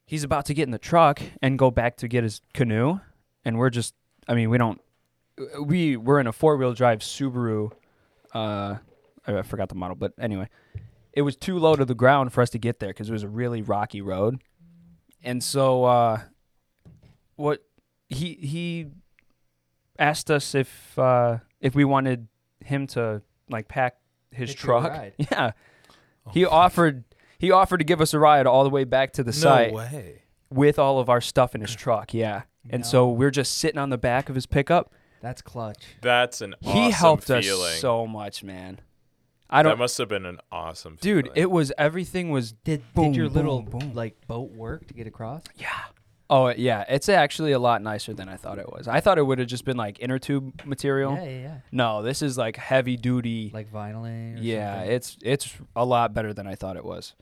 he's 0.06 0.22
about 0.22 0.46
to 0.46 0.54
get 0.54 0.64
in 0.64 0.70
the 0.70 0.78
truck 0.78 1.20
and 1.40 1.58
go 1.58 1.70
back 1.70 1.96
to 1.98 2.08
get 2.08 2.22
his 2.22 2.42
canoe, 2.54 3.00
and 3.44 3.58
we're 3.58 3.70
just. 3.70 3.94
I 4.28 4.34
mean, 4.34 4.50
we 4.50 4.58
don't. 4.58 4.80
We 5.60 5.96
we're 5.96 6.20
in 6.20 6.26
a 6.26 6.32
four 6.32 6.56
wheel 6.56 6.74
drive 6.74 7.00
Subaru. 7.00 7.72
Uh, 8.34 8.76
I 9.26 9.42
forgot 9.42 9.68
the 9.68 9.74
model, 9.74 9.96
but 9.96 10.12
anyway, 10.18 10.48
it 11.12 11.22
was 11.22 11.36
too 11.36 11.58
low 11.58 11.76
to 11.76 11.84
the 11.84 11.94
ground 11.94 12.32
for 12.32 12.42
us 12.42 12.50
to 12.50 12.58
get 12.58 12.80
there 12.80 12.90
because 12.90 13.08
it 13.08 13.12
was 13.12 13.22
a 13.22 13.28
really 13.28 13.62
rocky 13.62 14.00
road, 14.00 14.42
and 15.22 15.42
so 15.42 15.84
uh, 15.84 16.20
what 17.36 17.64
he 18.08 18.34
he 18.34 18.86
asked 19.98 20.30
us 20.30 20.54
if 20.54 20.98
uh, 20.98 21.38
if 21.60 21.74
we 21.74 21.84
wanted 21.84 22.28
him 22.64 22.86
to 22.88 23.22
like 23.48 23.68
pack 23.68 23.96
his 24.30 24.54
truck. 24.54 24.90
ride. 24.90 25.14
Yeah, 25.30 25.52
he 26.32 26.44
offered 26.44 27.04
he 27.38 27.50
offered 27.50 27.78
to 27.78 27.84
give 27.84 28.00
us 28.00 28.14
a 28.14 28.18
ride 28.18 28.46
all 28.46 28.64
the 28.64 28.70
way 28.70 28.84
back 28.84 29.12
to 29.14 29.22
the 29.22 29.32
site 29.32 29.72
way. 29.72 30.22
with 30.50 30.78
all 30.78 30.98
of 30.98 31.08
our 31.08 31.20
stuff 31.20 31.54
in 31.54 31.60
his 31.60 31.74
truck. 31.76 32.12
Yeah, 32.12 32.42
and 32.70 32.84
so 32.84 33.10
we're 33.10 33.30
just 33.30 33.58
sitting 33.58 33.78
on 33.78 33.90
the 33.90 33.98
back 33.98 34.28
of 34.28 34.34
his 34.34 34.46
pickup. 34.46 34.92
That's 35.22 35.40
clutch. 35.40 35.82
That's 36.02 36.40
an 36.42 36.54
awesome 36.62 36.72
feeling. 36.72 36.84
he 36.84 36.90
helped 36.90 37.24
feeling. 37.24 37.42
us 37.44 37.80
so 37.80 38.06
much, 38.06 38.42
man. 38.44 38.80
I 39.48 39.62
don't, 39.62 39.72
that 39.72 39.78
must 39.78 39.96
have 39.98 40.08
been 40.08 40.26
an 40.26 40.38
awesome 40.50 40.98
dude. 41.00 41.26
feeling. 41.26 41.38
It 41.40 41.50
was 41.50 41.72
everything 41.78 42.30
was 42.30 42.52
Did 42.52 42.82
Boom, 42.94 43.12
did 43.12 43.16
your 43.16 43.26
boom, 43.28 43.34
little 43.34 43.62
boom. 43.62 43.92
like 43.94 44.26
boat 44.26 44.50
work 44.52 44.86
to 44.88 44.94
get 44.94 45.06
across? 45.06 45.44
Yeah. 45.56 45.68
Oh 46.28 46.48
yeah, 46.48 46.84
it's 46.88 47.10
actually 47.10 47.52
a 47.52 47.58
lot 47.58 47.82
nicer 47.82 48.14
than 48.14 48.28
I 48.28 48.36
thought 48.36 48.58
it 48.58 48.66
was. 48.72 48.88
I 48.88 49.00
thought 49.00 49.18
it 49.18 49.22
would 49.22 49.38
have 49.38 49.48
just 49.48 49.66
been 49.66 49.76
like 49.76 50.00
inner 50.00 50.18
tube 50.18 50.62
material. 50.64 51.14
Yeah, 51.14 51.24
yeah, 51.24 51.40
yeah. 51.40 51.56
No, 51.70 52.02
this 52.02 52.22
is 52.22 52.38
like 52.38 52.56
heavy 52.56 52.96
duty. 52.96 53.50
Like 53.52 53.70
vinyl. 53.70 54.04
Or 54.06 54.42
yeah, 54.42 54.76
something. 54.78 54.92
it's 54.92 55.16
it's 55.22 55.54
a 55.76 55.84
lot 55.84 56.14
better 56.14 56.32
than 56.32 56.46
I 56.46 56.54
thought 56.54 56.76
it 56.76 56.84
was. 56.84 57.14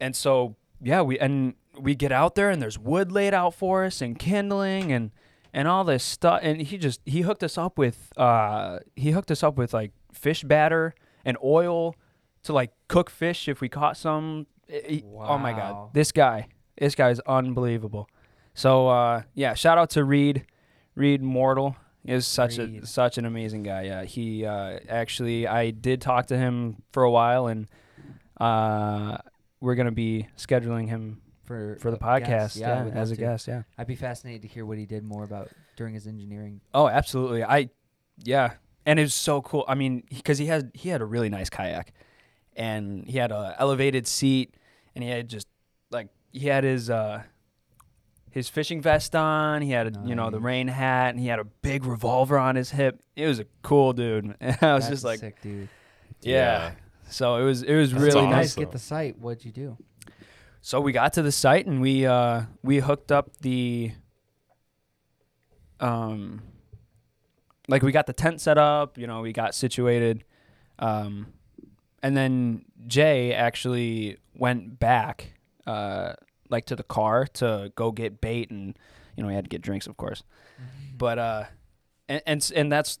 And 0.00 0.14
so 0.14 0.56
yeah, 0.82 1.00
we 1.00 1.18
and 1.18 1.54
we 1.78 1.94
get 1.94 2.12
out 2.12 2.34
there 2.34 2.50
and 2.50 2.60
there's 2.60 2.78
wood 2.78 3.10
laid 3.10 3.32
out 3.32 3.54
for 3.54 3.84
us 3.84 4.02
and 4.02 4.18
kindling 4.18 4.92
and 4.92 5.10
and 5.54 5.66
all 5.66 5.84
this 5.84 6.04
stuff. 6.04 6.40
And 6.42 6.60
he 6.60 6.76
just 6.76 7.00
he 7.06 7.22
hooked 7.22 7.42
us 7.42 7.56
up 7.56 7.78
with 7.78 8.12
uh 8.18 8.80
he 8.96 9.12
hooked 9.12 9.30
us 9.30 9.42
up 9.42 9.56
with 9.56 9.72
like 9.72 9.92
fish 10.12 10.42
batter 10.44 10.94
and 11.24 11.38
oil 11.42 11.94
to 12.42 12.52
like 12.52 12.72
cook 12.88 13.08
fish 13.08 13.48
if 13.48 13.62
we 13.62 13.68
caught 13.70 13.96
some. 13.96 14.46
He- 14.68 15.02
Oh 15.30 15.38
my 15.38 15.52
god, 15.52 15.94
this 15.94 16.12
guy, 16.12 16.48
this 16.78 16.94
guy 16.94 17.08
is 17.10 17.20
unbelievable. 17.26 18.08
So 18.52 18.88
uh 18.88 19.22
yeah, 19.34 19.54
shout 19.54 19.78
out 19.78 19.90
to 19.90 20.04
Reed, 20.04 20.44
Reed 20.94 21.22
Mortal 21.22 21.76
is 22.04 22.26
such 22.26 22.58
a 22.58 22.86
such 22.86 23.16
an 23.18 23.24
amazing 23.24 23.62
guy. 23.62 23.82
Yeah, 23.84 24.04
he 24.04 24.44
uh, 24.44 24.78
actually 24.90 25.46
I 25.46 25.70
did 25.70 26.00
talk 26.02 26.26
to 26.26 26.36
him 26.36 26.82
for 26.92 27.02
a 27.02 27.10
while, 27.10 27.46
and 27.46 27.66
uh, 28.40 29.16
we're 29.60 29.74
gonna 29.74 29.90
be 29.92 30.28
scheduling 30.36 30.88
him 30.88 31.22
for 31.44 31.76
for 31.80 31.90
the 31.90 31.96
podcast. 31.98 32.26
guest. 32.26 32.56
Yeah, 32.56 32.84
I 32.84 32.88
as 32.90 33.10
a 33.10 33.16
to. 33.16 33.20
guest. 33.20 33.46
Yeah. 33.48 33.62
I'd 33.78 33.86
be 33.86 33.94
fascinated 33.96 34.42
to 34.42 34.48
hear 34.48 34.64
what 34.66 34.78
he 34.78 34.86
did 34.86 35.04
more 35.04 35.24
about 35.24 35.48
during 35.76 35.94
his 35.94 36.06
engineering. 36.06 36.60
Oh, 36.72 36.88
absolutely. 36.88 37.44
I 37.44 37.70
yeah, 38.24 38.54
and 38.86 38.98
it 38.98 39.02
was 39.02 39.14
so 39.14 39.42
cool. 39.42 39.64
I 39.68 39.74
mean, 39.74 40.02
because 40.08 40.38
he 40.38 40.46
had 40.46 40.70
he 40.74 40.88
had 40.88 41.00
a 41.00 41.04
really 41.04 41.28
nice 41.28 41.50
kayak, 41.50 41.92
and 42.56 43.06
he 43.06 43.18
had 43.18 43.30
a 43.32 43.54
elevated 43.58 44.06
seat, 44.06 44.54
and 44.94 45.02
he 45.04 45.10
had 45.10 45.28
just 45.28 45.46
like 45.90 46.08
he 46.32 46.46
had 46.48 46.64
his 46.64 46.90
uh 46.90 47.22
his 48.30 48.48
fishing 48.48 48.80
vest 48.80 49.14
on. 49.14 49.62
He 49.62 49.70
had 49.70 49.96
a, 49.96 50.02
you 50.04 50.14
know 50.14 50.30
the 50.30 50.40
rain 50.40 50.68
hat, 50.68 51.10
and 51.10 51.20
he 51.20 51.26
had 51.28 51.38
a 51.38 51.44
big 51.44 51.84
revolver 51.84 52.38
on 52.38 52.56
his 52.56 52.70
hip. 52.70 53.00
It 53.16 53.26
was 53.26 53.38
a 53.38 53.46
cool 53.62 53.92
dude. 53.92 54.34
And 54.40 54.58
I 54.62 54.74
was 54.74 54.84
That's 54.84 54.88
just 54.88 55.04
like, 55.04 55.20
sick, 55.20 55.40
dude. 55.42 55.68
yeah. 56.20 56.72
So 57.10 57.36
it 57.36 57.44
was 57.44 57.62
it 57.62 57.74
was 57.76 57.92
That's 57.92 58.02
really 58.02 58.16
When 58.22 58.30
you 58.30 58.36
nice. 58.36 58.54
get 58.54 58.72
the 58.72 58.78
site, 58.78 59.18
what'd 59.18 59.44
you 59.44 59.52
do? 59.52 59.76
So 60.66 60.80
we 60.80 60.92
got 60.92 61.12
to 61.12 61.22
the 61.22 61.30
site 61.30 61.66
and 61.66 61.82
we 61.82 62.06
uh 62.06 62.44
we 62.62 62.78
hooked 62.78 63.12
up 63.12 63.36
the 63.42 63.92
um 65.78 66.40
like 67.68 67.82
we 67.82 67.92
got 67.92 68.06
the 68.06 68.14
tent 68.14 68.40
set 68.40 68.56
up, 68.56 68.96
you 68.96 69.06
know, 69.06 69.20
we 69.20 69.34
got 69.34 69.54
situated. 69.54 70.24
Um 70.78 71.26
and 72.02 72.16
then 72.16 72.64
Jay 72.86 73.34
actually 73.34 74.16
went 74.34 74.78
back 74.78 75.34
uh 75.66 76.14
like 76.48 76.64
to 76.64 76.76
the 76.76 76.82
car 76.82 77.26
to 77.34 77.70
go 77.76 77.92
get 77.92 78.22
bait 78.22 78.50
and 78.50 78.78
you 79.18 79.22
know, 79.22 79.28
we 79.28 79.34
had 79.34 79.44
to 79.44 79.50
get 79.50 79.60
drinks 79.60 79.86
of 79.86 79.98
course. 79.98 80.22
But 80.96 81.18
uh 81.18 81.44
and 82.08 82.22
and, 82.24 82.52
and 82.56 82.72
that's 82.72 82.98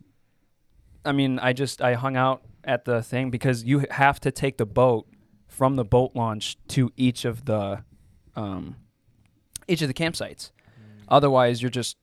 I 1.02 1.12
mean, 1.12 1.38
I 1.38 1.54
just 1.54 1.80
I 1.80 1.94
hung 1.94 2.14
out 2.14 2.42
at 2.62 2.84
the 2.84 3.02
thing 3.02 3.30
because 3.30 3.64
you 3.64 3.86
have 3.90 4.20
to 4.20 4.30
take 4.30 4.58
the 4.58 4.66
boat 4.66 5.06
from 5.56 5.76
the 5.76 5.84
boat 5.84 6.12
launch 6.14 6.56
to 6.68 6.90
each 6.96 7.24
of 7.24 7.44
the 7.44 7.84
um, 8.36 8.76
each 9.68 9.82
of 9.82 9.88
the 9.88 9.94
campsites. 9.94 10.50
Otherwise, 11.08 11.62
you're 11.62 11.70
just 11.70 11.96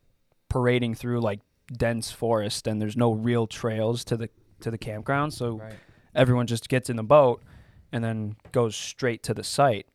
parading 0.49 0.95
through 0.95 1.19
like 1.21 1.39
dense 1.71 2.11
forest, 2.11 2.67
and 2.67 2.81
there's 2.81 2.95
no 2.97 3.11
real 3.11 3.47
trails 3.47 4.03
to 4.05 4.17
the 4.17 4.29
to 4.61 4.71
the 4.71 4.77
campground. 4.77 5.33
So 5.33 5.57
Right. 5.57 5.73
everyone 6.15 6.47
just 6.47 6.69
gets 6.69 6.89
in 6.89 6.95
the 6.95 7.03
boat 7.03 7.43
and 7.91 8.03
then 8.03 8.35
goes 8.51 8.75
straight 8.75 9.23
to 9.23 9.33
the 9.33 9.43
site. 9.43 9.87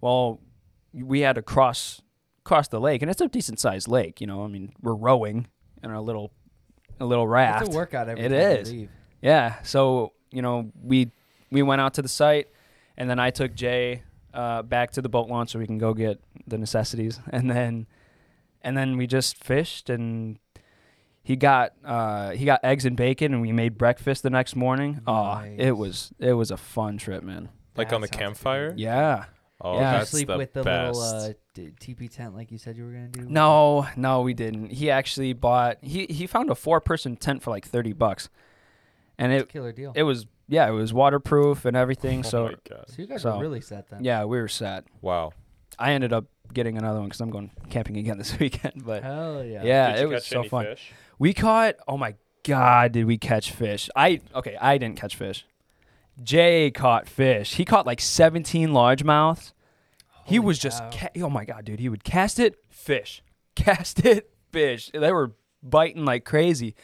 Well, 0.00 0.40
we 0.92 1.20
had 1.20 1.34
to 1.34 1.42
cross 1.42 2.00
cross 2.44 2.68
the 2.68 2.80
lake, 2.80 3.02
and 3.02 3.10
it's 3.10 3.20
a 3.20 3.28
decent 3.28 3.58
sized 3.60 3.88
lake. 3.88 4.20
You 4.20 4.26
know, 4.26 4.44
I 4.44 4.48
mean, 4.48 4.72
we're 4.80 4.94
rowing 4.94 5.46
in 5.82 5.90
our 5.90 6.00
little 6.00 6.32
a 7.00 7.04
little 7.04 7.26
raft. 7.28 7.66
It's 7.66 7.74
a 7.74 7.76
workout 7.76 8.08
every 8.08 8.24
It 8.24 8.28
time 8.30 8.60
is. 8.62 8.70
leave. 8.72 8.90
Yeah. 9.20 9.56
So 9.62 10.12
you 10.30 10.40
know, 10.42 10.70
we 10.82 11.10
we 11.50 11.62
went 11.62 11.80
out 11.80 11.94
to 11.94 12.02
the 12.02 12.08
site, 12.08 12.48
and 12.96 13.08
then 13.10 13.18
I 13.18 13.30
took 13.30 13.54
Jay 13.54 14.02
uh, 14.32 14.62
back 14.62 14.90
to 14.92 15.02
the 15.02 15.08
boat 15.08 15.28
launch 15.28 15.50
so 15.50 15.58
we 15.58 15.66
can 15.66 15.78
go 15.78 15.94
get 15.94 16.20
the 16.46 16.58
necessities, 16.58 17.20
and 17.30 17.50
then 17.50 17.86
and 18.62 18.76
then 18.76 18.96
we 18.96 19.06
just 19.06 19.36
fished, 19.42 19.90
and 19.90 20.38
he 21.22 21.36
got 21.36 21.72
uh, 21.84 22.30
he 22.30 22.44
got 22.44 22.60
eggs 22.64 22.84
and 22.84 22.96
bacon, 22.96 23.32
and 23.32 23.40
we 23.42 23.52
made 23.52 23.78
breakfast 23.78 24.22
the 24.22 24.30
next 24.30 24.56
morning. 24.56 25.00
Oh, 25.06 25.42
it 25.56 25.72
was 25.76 26.12
it 26.18 26.32
was 26.34 26.50
a 26.50 26.56
fun 26.56 26.98
trip, 26.98 27.22
man. 27.22 27.48
like 27.76 27.88
That 27.90 27.94
on 27.96 28.00
the 28.00 28.08
campfire. 28.08 28.70
good. 28.70 28.80
Yeah. 28.80 29.24
Oh, 29.60 29.78
Yeah. 29.78 29.78
Did 29.78 29.92
you 29.92 29.98
that's 29.98 30.10
sleep 30.10 30.28
the 30.28 30.36
with 30.36 30.52
the 30.52 30.62
best. 30.62 30.98
little 30.98 31.20
uh, 31.30 31.32
d- 31.54 31.70
teepee 31.78 32.08
tent 32.08 32.34
like 32.34 32.50
you 32.50 32.58
said 32.58 32.76
you 32.76 32.84
were 32.84 32.90
gonna 32.92 33.08
do? 33.08 33.22
No, 33.28 33.86
no, 33.96 34.20
we 34.22 34.34
didn't. 34.34 34.70
He 34.72 34.90
actually 34.90 35.32
bought 35.32 35.78
he 35.80 36.06
he 36.06 36.26
found 36.26 36.50
a 36.50 36.54
four 36.54 36.80
person 36.80 37.16
tent 37.16 37.42
for 37.42 37.50
like 37.50 37.64
thirty 37.66 37.92
bucks, 37.92 38.28
and 39.16 39.32
It's 39.32 39.42
a 39.42 39.44
it 39.44 39.48
killer 39.52 39.72
deal. 39.72 39.92
it 39.94 40.02
was 40.02 40.26
yeah 40.48 40.68
it 40.68 40.72
was 40.72 40.92
waterproof 40.92 41.64
and 41.64 41.76
everything. 41.76 42.20
oh 42.26 42.28
so 42.28 42.44
my 42.46 42.54
god! 42.68 42.84
so 42.88 42.94
you 42.98 43.06
guys 43.06 43.22
so- 43.22 43.36
were 43.36 43.42
really 43.42 43.60
set 43.60 43.88
then. 43.90 44.02
yeah, 44.04 44.24
we 44.24 44.38
were 44.38 44.48
set. 44.48 44.84
Wow. 45.00 45.32
I 45.78 45.92
ended 45.92 46.12
up 46.12 46.26
getting 46.52 46.78
another 46.78 47.00
one 47.00 47.08
because 47.08 47.20
I'm 47.20 47.30
going 47.30 47.50
camping 47.70 47.96
again 47.96 48.16
this 48.22 48.38
weekend. 48.38 48.84
But 48.86 49.02
Hell 49.02 49.44
yeah. 49.44 49.62
yeah, 49.64 49.92
Did 49.92 49.98
it 49.98 50.02
you 50.02 50.08
was 50.10 50.22
catch 50.22 50.30
so 50.30 50.38
any 50.40 50.48
fun. 50.48 50.64
fish? 50.66 50.92
We 51.18 51.34
caught. 51.34 51.74
Oh 51.88 51.96
my 51.96 52.14
god, 52.44 52.92
did 52.92 53.06
we 53.06 53.18
catch 53.18 53.50
fish? 53.50 53.88
I 53.96 54.20
okay, 54.34 54.56
I 54.60 54.78
didn't 54.78 54.96
catch 54.98 55.16
fish. 55.16 55.46
Jay 56.22 56.70
caught 56.70 57.08
fish. 57.08 57.54
He 57.54 57.64
caught 57.64 57.86
like 57.86 58.00
17 58.00 58.68
largemouths. 58.68 59.52
He 60.26 60.36
Holy 60.36 60.46
was 60.46 60.58
just 60.60 60.78
cow. 60.92 61.08
ca- 61.12 61.22
oh 61.22 61.28
my 61.30 61.44
god, 61.44 61.64
dude. 61.64 61.80
He 61.80 61.88
would 61.88 62.04
cast 62.04 62.38
it, 62.38 62.54
fish, 62.70 63.22
cast 63.56 64.04
it, 64.06 64.30
fish. 64.52 64.90
They 64.94 65.12
were 65.12 65.32
biting 65.62 66.04
like 66.04 66.24
crazy 66.24 66.76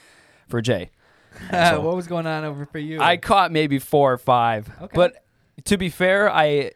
for 0.48 0.60
Jay. 0.60 0.90
So- 1.50 1.80
what 1.80 1.96
was 1.96 2.06
going 2.06 2.26
on 2.26 2.44
over 2.44 2.66
for 2.66 2.78
you? 2.78 3.00
I 3.00 3.16
caught 3.16 3.52
maybe 3.52 3.78
four 3.78 4.12
or 4.12 4.18
five. 4.18 4.70
Okay. 4.82 4.92
But 4.94 5.24
to 5.64 5.76
be 5.76 5.88
fair, 5.88 6.30
I 6.30 6.72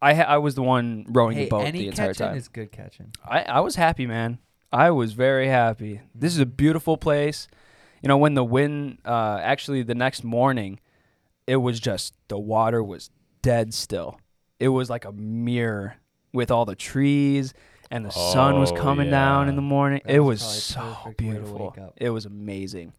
I 0.00 0.14
ha- 0.14 0.22
I 0.28 0.38
was 0.38 0.54
the 0.54 0.62
one 0.62 1.06
rowing 1.08 1.36
hey, 1.36 1.44
the 1.44 1.50
boat 1.50 1.64
any 1.66 1.80
the 1.80 1.88
entire 1.88 2.08
catching 2.08 2.26
time. 2.28 2.36
is 2.36 2.48
good 2.48 2.70
catching. 2.72 3.12
I, 3.24 3.42
I 3.42 3.60
was 3.60 3.74
happy, 3.76 4.06
man. 4.06 4.38
I 4.72 4.90
was 4.90 5.12
very 5.14 5.48
happy. 5.48 6.00
This 6.14 6.34
is 6.34 6.40
a 6.40 6.46
beautiful 6.46 6.96
place. 6.96 7.48
You 8.02 8.08
know, 8.08 8.16
when 8.18 8.34
the 8.34 8.44
wind, 8.44 8.98
uh, 9.04 9.40
actually, 9.42 9.82
the 9.82 9.94
next 9.94 10.22
morning, 10.22 10.78
it 11.48 11.56
was 11.56 11.80
just 11.80 12.14
the 12.28 12.38
water 12.38 12.82
was 12.82 13.10
dead 13.42 13.74
still. 13.74 14.20
It 14.60 14.68
was 14.68 14.88
like 14.90 15.04
a 15.04 15.10
mirror 15.12 15.96
with 16.32 16.50
all 16.52 16.64
the 16.64 16.76
trees, 16.76 17.54
and 17.90 18.04
the 18.04 18.10
sun 18.10 18.60
was 18.60 18.70
Oh, 18.70 18.76
coming 18.76 19.10
down 19.10 19.48
in 19.48 19.56
the 19.56 19.62
morning. 19.62 20.00
That 20.04 20.14
it 20.14 20.20
was 20.20 20.42
was 20.42 20.72
probably 20.74 20.92
so 20.92 20.98
perfect 21.02 21.20
way 21.22 21.26
to 21.26 21.32
beautiful. 21.40 21.66
wake 21.74 21.78
up. 21.84 21.94
It 21.96 22.10
was 22.10 22.26
amazing. 22.26 22.92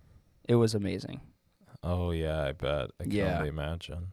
It 0.49 0.55
was 0.55 0.75
amazing. 0.75 1.21
Oh 1.83 2.11
yeah, 2.11 2.41
I 2.43 2.51
bet. 2.51 2.89
I 2.99 3.03
can 3.03 3.11
Yeah. 3.11 3.37
only 3.37 3.49
imagine. 3.49 4.07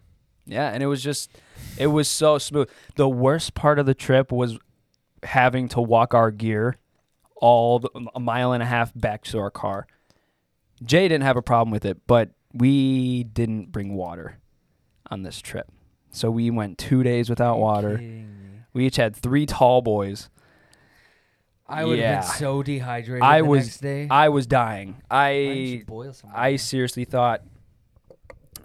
Yeah, 0.45 0.69
and 0.71 0.83
it 0.83 0.87
was 0.87 1.03
just, 1.03 1.31
it 1.77 1.89
was 1.89 2.07
so 2.07 2.39
smooth. 2.39 2.69
The 2.95 3.09
worst 3.09 3.55
part 3.55 3.81
of 3.81 3.87
the 3.87 3.95
trip 3.95 4.31
was 4.31 4.59
having 5.25 5.67
to 5.71 5.81
walk 5.81 6.15
our 6.15 6.31
gear 6.31 6.77
all 7.41 7.81
the, 7.81 7.89
a 8.15 8.21
mile 8.21 8.53
and 8.53 8.63
a 8.63 8.67
half 8.67 8.93
back 8.95 9.25
to 9.25 9.39
our 9.39 9.51
car. 9.51 9.87
Jay 10.85 11.09
didn't 11.09 11.25
have 11.25 11.37
a 11.37 11.43
problem 11.43 11.73
with 11.73 11.85
it, 11.85 12.07
but 12.07 12.31
we 12.53 13.25
didn't 13.25 13.73
bring 13.73 13.95
water 13.95 14.39
on 15.11 15.23
this 15.23 15.41
trip. 15.41 15.67
So 16.13 16.31
we 16.31 16.51
went 16.51 16.79
two 16.79 17.03
days 17.03 17.29
without 17.29 17.59
water. 17.59 18.01
We 18.73 18.87
each 18.87 18.97
had 18.97 19.17
three 19.17 19.47
tall 19.47 19.83
boys. 19.83 20.29
I 21.69 21.85
would 21.85 21.99
Yeah. 21.99 22.17
have 22.17 22.25
been 22.25 22.39
so 22.39 22.63
dehydrated 22.63 23.23
I 23.23 23.39
the 23.41 23.45
was- 23.47 23.67
next 23.67 23.79
day. 23.79 24.09
I 24.11 24.29
was 24.29 24.47
dying. 24.47 24.97
I 25.11 25.85
boil 25.87 26.15
I 26.33 26.57
seriously 26.57 27.05
thought. 27.05 27.43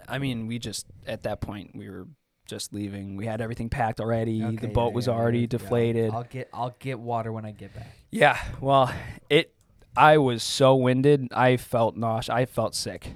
I 0.08 0.20
mean, 0.20 0.48
we 0.48 0.60
just 0.60 0.86
at 1.08 1.24
that 1.24 1.41
point 1.41 1.72
we 1.75 1.89
were 1.89 2.08
just 2.46 2.74
leaving. 2.74 3.15
We 3.15 3.25
had 3.25 3.39
everything 3.41 3.70
packed 3.70 4.00
already. 4.01 4.43
Okay, 4.43 4.55
the 4.58 4.67
yeah, 4.67 4.74
boat 4.74 4.93
was 4.93 5.08
yeah, 5.08 5.13
already 5.13 5.39
yeah, 5.39 5.43
yeah. 5.43 5.48
deflated. 5.48 6.12
I'll 6.13 6.24
get 6.24 6.50
I'll 6.53 6.75
get 6.79 7.00
water 7.00 7.31
when 7.31 7.46
I 7.46 7.51
get 7.51 7.74
back. 7.74 7.96
Yeah, 8.12 8.38
well, 8.60 8.93
it. 9.29 9.53
I 9.96 10.17
was 10.17 10.41
so 10.43 10.75
winded. 10.75 11.27
I 11.34 11.58
felt 11.58 11.98
nauseous. 11.98 12.29
I 12.29 12.46
felt 12.46 12.75
sick, 12.75 13.13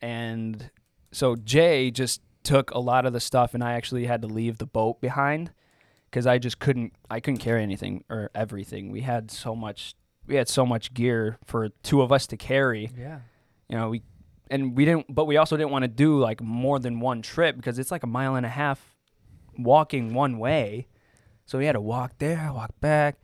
and 0.00 0.70
so 1.12 1.36
Jay 1.36 1.90
just 1.90 2.20
took 2.42 2.70
a 2.70 2.78
lot 2.78 3.06
of 3.06 3.12
the 3.12 3.20
stuff, 3.20 3.54
and 3.54 3.62
I 3.62 3.74
actually 3.74 4.06
had 4.06 4.22
to 4.22 4.28
leave 4.28 4.58
the 4.58 4.66
boat 4.66 5.00
behind 5.00 5.52
because 6.10 6.26
I 6.26 6.38
just 6.38 6.58
couldn't. 6.58 6.92
I 7.10 7.20
couldn't 7.20 7.38
carry 7.38 7.62
anything 7.62 8.04
or 8.10 8.30
everything. 8.34 8.90
We 8.90 9.02
had 9.02 9.30
so 9.30 9.54
much. 9.54 9.94
We 10.26 10.36
had 10.36 10.48
so 10.48 10.64
much 10.66 10.94
gear 10.94 11.38
for 11.44 11.68
two 11.82 12.02
of 12.02 12.12
us 12.12 12.26
to 12.28 12.36
carry. 12.36 12.90
Yeah. 12.96 13.20
You 13.68 13.76
know, 13.76 13.90
we 13.90 14.02
and 14.50 14.76
we 14.76 14.84
didn't. 14.84 15.14
But 15.14 15.26
we 15.26 15.36
also 15.36 15.56
didn't 15.56 15.70
want 15.70 15.84
to 15.84 15.88
do 15.88 16.18
like 16.18 16.40
more 16.40 16.78
than 16.78 17.00
one 17.00 17.22
trip 17.22 17.56
because 17.56 17.78
it's 17.78 17.90
like 17.90 18.02
a 18.02 18.08
mile 18.08 18.34
and 18.34 18.46
a 18.46 18.50
half 18.50 18.80
walking 19.58 20.14
one 20.14 20.38
way. 20.38 20.86
So 21.46 21.58
we 21.58 21.66
had 21.66 21.72
to 21.72 21.80
walk 21.80 22.18
there, 22.18 22.52
walk 22.52 22.72
back 22.80 23.16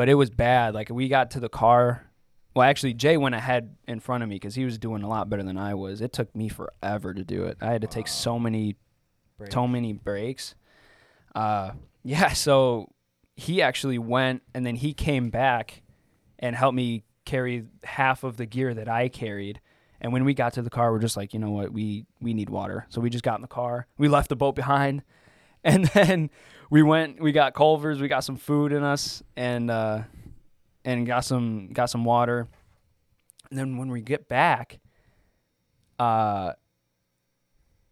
but 0.00 0.08
it 0.08 0.14
was 0.14 0.30
bad. 0.30 0.74
Like 0.74 0.88
we 0.88 1.08
got 1.08 1.32
to 1.32 1.40
the 1.40 1.48
car. 1.48 2.06
Well, 2.54 2.68
actually, 2.68 2.94
Jay 2.94 3.18
went 3.18 3.34
ahead 3.34 3.76
in 3.86 4.00
front 4.00 4.22
of 4.22 4.28
me 4.28 4.36
because 4.36 4.54
he 4.54 4.64
was 4.64 4.78
doing 4.78 5.02
a 5.02 5.08
lot 5.08 5.28
better 5.28 5.42
than 5.42 5.58
I 5.58 5.74
was. 5.74 6.00
It 6.00 6.12
took 6.12 6.34
me 6.34 6.48
forever 6.48 7.14
to 7.14 7.22
do 7.22 7.44
it. 7.44 7.58
I 7.60 7.70
had 7.72 7.82
to 7.82 7.86
take 7.86 8.08
so 8.08 8.38
many, 8.38 8.76
Break. 9.38 9.52
so 9.52 9.68
many 9.68 9.92
breaks. 9.92 10.54
Uh, 11.34 11.72
yeah. 12.02 12.32
So 12.32 12.92
he 13.36 13.62
actually 13.62 13.98
went, 13.98 14.42
and 14.54 14.64
then 14.64 14.76
he 14.76 14.92
came 14.92 15.30
back 15.30 15.82
and 16.38 16.54
helped 16.56 16.76
me 16.76 17.04
carry 17.24 17.64
half 17.84 18.24
of 18.24 18.36
the 18.36 18.46
gear 18.46 18.74
that 18.74 18.88
I 18.88 19.08
carried. 19.08 19.60
And 20.00 20.12
when 20.12 20.24
we 20.24 20.34
got 20.34 20.54
to 20.54 20.62
the 20.62 20.70
car, 20.70 20.92
we're 20.92 20.98
just 20.98 21.16
like, 21.16 21.34
you 21.34 21.40
know 21.40 21.50
what, 21.50 21.72
we 21.72 22.06
we 22.20 22.32
need 22.32 22.50
water. 22.50 22.86
So 22.88 23.00
we 23.00 23.10
just 23.10 23.24
got 23.24 23.36
in 23.36 23.42
the 23.42 23.48
car. 23.48 23.86
We 23.98 24.08
left 24.08 24.28
the 24.28 24.36
boat 24.36 24.54
behind, 24.54 25.02
and 25.64 25.84
then 25.86 26.30
we 26.70 26.82
went. 26.82 27.20
We 27.20 27.32
got 27.32 27.54
Culver's. 27.54 28.00
We 28.00 28.08
got 28.08 28.24
some 28.24 28.36
food 28.36 28.72
in 28.72 28.82
us, 28.82 29.22
and 29.36 29.70
uh, 29.70 30.02
and 30.84 31.06
got 31.06 31.24
some 31.24 31.68
got 31.72 31.86
some 31.86 32.04
water. 32.04 32.48
And 33.50 33.58
then 33.58 33.76
when 33.76 33.90
we 33.90 34.00
get 34.00 34.28
back, 34.28 34.78
uh, 35.98 36.52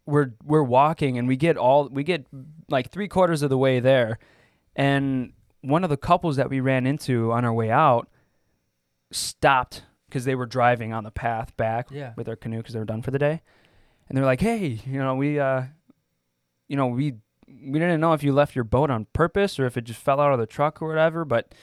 we're 0.09 0.33
we're 0.43 0.63
walking, 0.63 1.17
and 1.17 1.27
we 1.27 1.35
get 1.37 1.57
all 1.57 1.87
we 1.89 2.03
get 2.03 2.25
like 2.69 2.89
three 2.91 3.07
quarters 3.07 3.41
of 3.41 3.49
the 3.49 3.57
way 3.57 3.79
there, 3.79 4.19
and 4.75 5.33
one 5.61 5.83
of 5.83 5.89
the 5.89 5.97
couples 5.97 6.35
that 6.37 6.49
we 6.49 6.59
ran 6.59 6.85
into 6.87 7.31
on 7.31 7.43
our 7.45 7.53
way 7.53 7.69
out 7.69 8.07
stopped 9.11 9.83
because 10.07 10.25
they 10.25 10.35
were 10.35 10.45
driving 10.45 10.93
on 10.93 11.03
the 11.03 11.11
path 11.11 11.55
back 11.57 11.87
Yeah. 11.91 12.13
with 12.15 12.25
their 12.25 12.35
canoe 12.35 12.57
because 12.57 12.73
they 12.73 12.79
were 12.79 12.85
done 12.85 13.01
for 13.01 13.11
the 13.11 13.19
day, 13.19 13.41
and 14.07 14.17
they're 14.17 14.25
like, 14.25 14.41
"Hey, 14.41 14.79
you 14.85 14.99
know, 14.99 15.15
we, 15.15 15.39
uh, 15.39 15.63
you 16.67 16.75
know, 16.75 16.87
we 16.87 17.15
we 17.47 17.79
didn't 17.79 17.99
know 17.99 18.13
if 18.13 18.23
you 18.23 18.31
left 18.31 18.55
your 18.55 18.63
boat 18.63 18.91
on 18.91 19.05
purpose 19.13 19.59
or 19.59 19.65
if 19.65 19.75
it 19.75 19.81
just 19.83 19.99
fell 19.99 20.19
out 20.19 20.31
of 20.33 20.39
the 20.39 20.45
truck 20.45 20.81
or 20.81 20.87
whatever, 20.87 21.25
but 21.25 21.53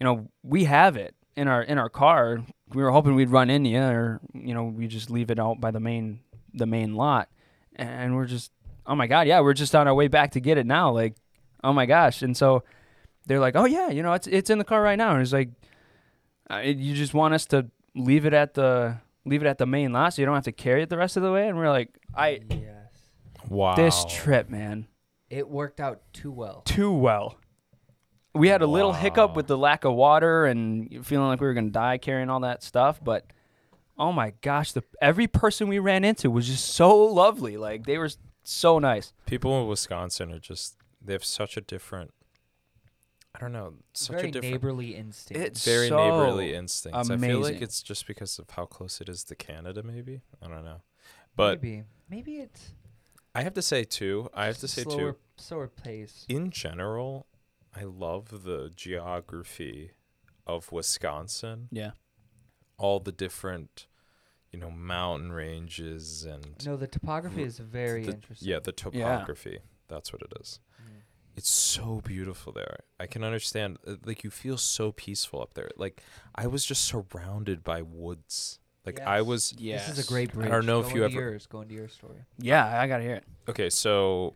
you 0.00 0.04
know, 0.04 0.28
we 0.42 0.64
have 0.64 0.96
it 0.96 1.14
in 1.36 1.46
our 1.48 1.62
in 1.62 1.78
our 1.78 1.88
car. 1.88 2.44
We 2.74 2.82
were 2.82 2.90
hoping 2.90 3.14
we'd 3.14 3.30
run 3.30 3.50
into 3.50 3.70
you, 3.70 3.80
or 3.82 4.20
you 4.34 4.52
know, 4.54 4.64
we 4.64 4.86
just 4.88 5.10
leave 5.10 5.30
it 5.30 5.38
out 5.38 5.60
by 5.60 5.70
the 5.70 5.80
main 5.80 6.20
the 6.54 6.66
main 6.66 6.94
lot, 6.94 7.28
and 7.76 8.14
we're 8.16 8.26
just, 8.26 8.52
oh 8.86 8.94
my 8.94 9.06
god, 9.06 9.26
yeah, 9.26 9.40
we're 9.40 9.54
just 9.54 9.74
on 9.74 9.86
our 9.88 9.94
way 9.94 10.08
back 10.08 10.32
to 10.32 10.40
get 10.40 10.58
it 10.58 10.66
now, 10.66 10.90
like, 10.92 11.14
oh 11.64 11.72
my 11.72 11.86
gosh, 11.86 12.22
and 12.22 12.36
so 12.36 12.62
they're 13.26 13.40
like, 13.40 13.54
oh 13.56 13.64
yeah, 13.64 13.88
you 13.88 14.02
know, 14.02 14.12
it's 14.14 14.26
it's 14.26 14.50
in 14.50 14.58
the 14.58 14.64
car 14.64 14.82
right 14.82 14.96
now, 14.96 15.12
and 15.12 15.22
it's 15.22 15.32
like, 15.32 15.50
uh, 16.50 16.58
you 16.58 16.94
just 16.94 17.14
want 17.14 17.34
us 17.34 17.46
to 17.46 17.68
leave 17.94 18.26
it 18.26 18.32
at 18.34 18.54
the 18.54 18.96
leave 19.24 19.42
it 19.42 19.46
at 19.46 19.58
the 19.58 19.66
main 19.66 19.92
lot 19.92 20.12
so 20.12 20.20
you 20.22 20.26
don't 20.26 20.34
have 20.34 20.44
to 20.44 20.52
carry 20.52 20.82
it 20.82 20.88
the 20.88 20.96
rest 20.98 21.16
of 21.16 21.22
the 21.22 21.30
way, 21.32 21.48
and 21.48 21.56
we're 21.56 21.70
like, 21.70 21.90
I 22.14 22.40
yes. 22.50 22.76
Wow. 23.48 23.74
this 23.76 24.04
trip, 24.08 24.48
man, 24.50 24.86
It 25.30 25.48
worked 25.48 25.80
out 25.80 26.00
too 26.12 26.30
well. 26.32 26.62
too 26.64 26.92
well. 26.92 27.36
We 28.34 28.48
had 28.48 28.62
a 28.62 28.66
little 28.66 28.92
hiccup 28.94 29.36
with 29.36 29.46
the 29.46 29.58
lack 29.58 29.84
of 29.84 29.92
water 29.94 30.46
and 30.46 31.04
feeling 31.06 31.26
like 31.28 31.40
we 31.40 31.46
were 31.46 31.54
gonna 31.54 31.68
die 31.70 31.98
carrying 31.98 32.30
all 32.30 32.40
that 32.40 32.62
stuff, 32.62 32.98
but 33.02 33.26
oh 33.98 34.12
my 34.12 34.32
gosh, 34.40 34.72
the 34.72 34.82
every 35.00 35.26
person 35.26 35.68
we 35.68 35.78
ran 35.78 36.04
into 36.04 36.30
was 36.30 36.46
just 36.46 36.66
so 36.74 36.96
lovely. 36.96 37.56
Like 37.56 37.86
they 37.86 37.98
were 37.98 38.10
so 38.42 38.78
nice. 38.78 39.12
People 39.26 39.60
in 39.60 39.68
Wisconsin 39.68 40.32
are 40.32 40.38
just 40.38 40.76
they 41.04 41.12
have 41.12 41.24
such 41.24 41.56
a 41.56 41.60
different 41.60 42.12
I 43.34 43.40
don't 43.40 43.52
know, 43.52 43.74
such 43.94 44.16
Very 44.16 44.28
a 44.28 44.32
different 44.32 44.52
neighborly 44.52 44.94
instinct. 44.94 45.42
It's 45.42 45.64
very 45.64 45.88
so 45.88 45.96
neighborly 45.96 46.54
instincts. 46.54 47.10
I 47.10 47.16
feel 47.16 47.38
like 47.38 47.50
amazing. 47.50 47.62
it's 47.62 47.82
just 47.82 48.06
because 48.06 48.38
of 48.38 48.50
how 48.50 48.66
close 48.66 49.00
it 49.00 49.08
is 49.08 49.24
to 49.24 49.34
Canada 49.34 49.82
maybe. 49.82 50.20
I 50.42 50.48
don't 50.48 50.64
know. 50.64 50.82
But 51.34 51.62
maybe 51.62 51.84
maybe 52.10 52.36
it's 52.36 52.72
I 53.34 53.42
have 53.42 53.54
to 53.54 53.62
say 53.62 53.84
too, 53.84 54.28
I 54.34 54.46
have 54.46 54.58
to 54.58 54.68
say 54.68 54.82
slower 54.82 55.12
too, 55.12 55.18
slower 55.36 55.68
pace. 55.68 56.26
in 56.28 56.50
general, 56.50 57.26
I 57.74 57.84
love 57.84 58.44
the 58.44 58.70
geography 58.74 59.92
of 60.46 60.70
Wisconsin. 60.70 61.68
Yeah. 61.70 61.92
All 62.78 62.98
the 63.00 63.12
different, 63.12 63.86
you 64.50 64.58
know, 64.58 64.70
mountain 64.70 65.32
ranges 65.32 66.24
and 66.24 66.64
No, 66.64 66.76
the 66.76 66.86
topography 66.86 67.42
is 67.42 67.58
very 67.58 68.04
the- 68.04 68.12
interesting. 68.12 68.48
yeah, 68.48 68.58
the 68.58 68.72
topography. 68.72 69.58
That's 69.88 70.12
what 70.12 70.22
it 70.22 70.32
is. 70.40 70.58
Mm. 70.82 71.02
It's 71.36 71.50
so 71.50 72.00
beautiful 72.04 72.52
there. 72.52 72.80
I 72.98 73.06
can 73.06 73.22
understand. 73.24 73.78
uh, 73.86 73.96
Like 74.04 74.24
you 74.24 74.30
feel 74.30 74.56
so 74.58 74.90
peaceful 74.92 75.40
up 75.40 75.54
there. 75.54 75.70
Like 75.76 76.02
I 76.34 76.46
was 76.46 76.64
just 76.64 76.84
surrounded 76.84 77.62
by 77.62 77.82
woods. 77.82 78.58
Like 78.84 79.00
I 79.00 79.22
was. 79.22 79.54
Yes. 79.58 79.86
This 79.88 79.98
is 79.98 80.04
a 80.06 80.08
great 80.08 80.32
bridge. 80.32 80.48
I 80.48 80.50
don't 80.50 80.66
know 80.66 80.80
if 80.80 80.92
you 80.92 81.04
ever- 81.04 81.12
yours. 81.12 81.46
Go 81.46 81.60
into 81.60 81.74
your 81.74 81.88
story. 81.88 82.24
Yeah, 82.38 82.80
I 82.80 82.86
gotta 82.88 83.04
hear 83.04 83.14
it. 83.14 83.24
Okay, 83.48 83.70
so 83.70 84.34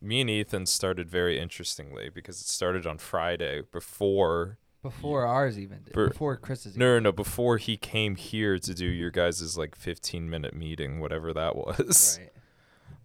me 0.00 0.20
and 0.20 0.28
Ethan 0.28 0.66
started 0.66 1.08
very 1.08 1.38
interestingly 1.38 2.08
because 2.08 2.40
it 2.40 2.48
started 2.48 2.86
on 2.86 2.98
Friday 2.98 3.62
before. 3.70 4.58
Before 4.84 5.24
ours 5.26 5.58
even 5.58 5.82
did. 5.82 5.94
For- 5.94 6.08
Before 6.08 6.36
Chris's. 6.36 6.76
No, 6.76 6.94
no, 6.94 6.98
no. 7.00 7.12
Before 7.12 7.56
he 7.56 7.76
came 7.78 8.16
here 8.16 8.58
to 8.58 8.74
do 8.74 8.84
your 8.86 9.10
guys' 9.10 9.56
like 9.56 9.74
15 9.74 10.28
minute 10.28 10.54
meeting, 10.54 11.00
whatever 11.00 11.32
that 11.32 11.56
was. 11.56 12.20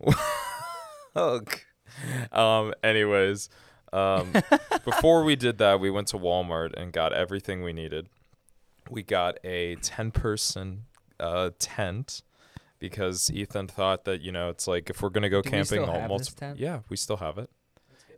Right. 0.06 0.16
Ugh. 1.16 1.60
Um. 2.32 2.74
Anyways, 2.84 3.50
um, 3.94 4.32
before 4.86 5.24
we 5.24 5.36
did 5.36 5.58
that, 5.58 5.80
we 5.80 5.90
went 5.90 6.08
to 6.10 6.18
Walmart 6.18 6.74
and 6.74 6.92
got 6.92 7.14
everything 7.14 7.64
we 7.64 7.74
needed. 7.74 8.10
We 8.90 9.02
got 9.02 9.38
a 9.44 9.76
ten-person 9.76 10.84
uh, 11.20 11.52
tent 11.60 12.22
because 12.78 13.32
Ethan 13.32 13.68
thought 13.68 14.06
that 14.06 14.22
you 14.22 14.32
know 14.32 14.50
it's 14.50 14.68
like 14.68 14.90
if 14.90 15.02
we're 15.02 15.10
gonna 15.10 15.30
go 15.30 15.42
Do 15.42 15.50
camping, 15.50 15.66
still 15.66 15.86
have 15.88 16.02
almost 16.04 16.26
this 16.26 16.34
tent? 16.36 16.60
yeah, 16.60 16.80
we 16.90 16.96
still 16.98 17.18
have 17.18 17.38
it. 17.38 17.50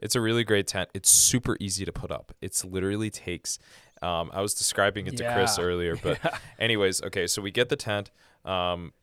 It's 0.02 0.16
a 0.16 0.22
really 0.22 0.44
great 0.44 0.68
tent. 0.68 0.90
It's 0.94 1.10
super 1.12 1.56
easy 1.60 1.86
to 1.86 1.92
put 1.92 2.12
up. 2.12 2.34
It's 2.42 2.66
literally 2.66 3.10
takes. 3.10 3.60
Um, 4.02 4.32
I 4.34 4.42
was 4.42 4.54
describing 4.56 5.06
it 5.08 5.18
to 5.18 5.34
Chris 5.34 5.60
earlier, 5.60 5.96
but 5.96 6.18
anyways, 6.60 7.04
okay, 7.04 7.28
so 7.28 7.42
we 7.42 7.52
get 7.52 7.70
the 7.70 7.76
tent. 7.76 8.10
Um, 8.44 8.94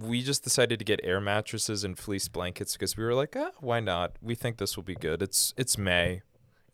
we 0.00 0.22
just 0.22 0.42
decided 0.42 0.78
to 0.78 0.84
get 0.84 1.00
air 1.04 1.20
mattresses 1.20 1.84
and 1.84 1.96
fleece 1.98 2.26
blankets 2.28 2.72
because 2.72 2.96
we 2.96 3.04
were 3.04 3.14
like, 3.14 3.36
ah, 3.36 3.50
why 3.60 3.78
not? 3.80 4.12
We 4.20 4.34
think 4.34 4.56
this 4.56 4.76
will 4.76 4.82
be 4.84 4.94
good. 4.94 5.22
It's 5.22 5.54
it's 5.56 5.78
May. 5.78 6.14
It 6.14 6.22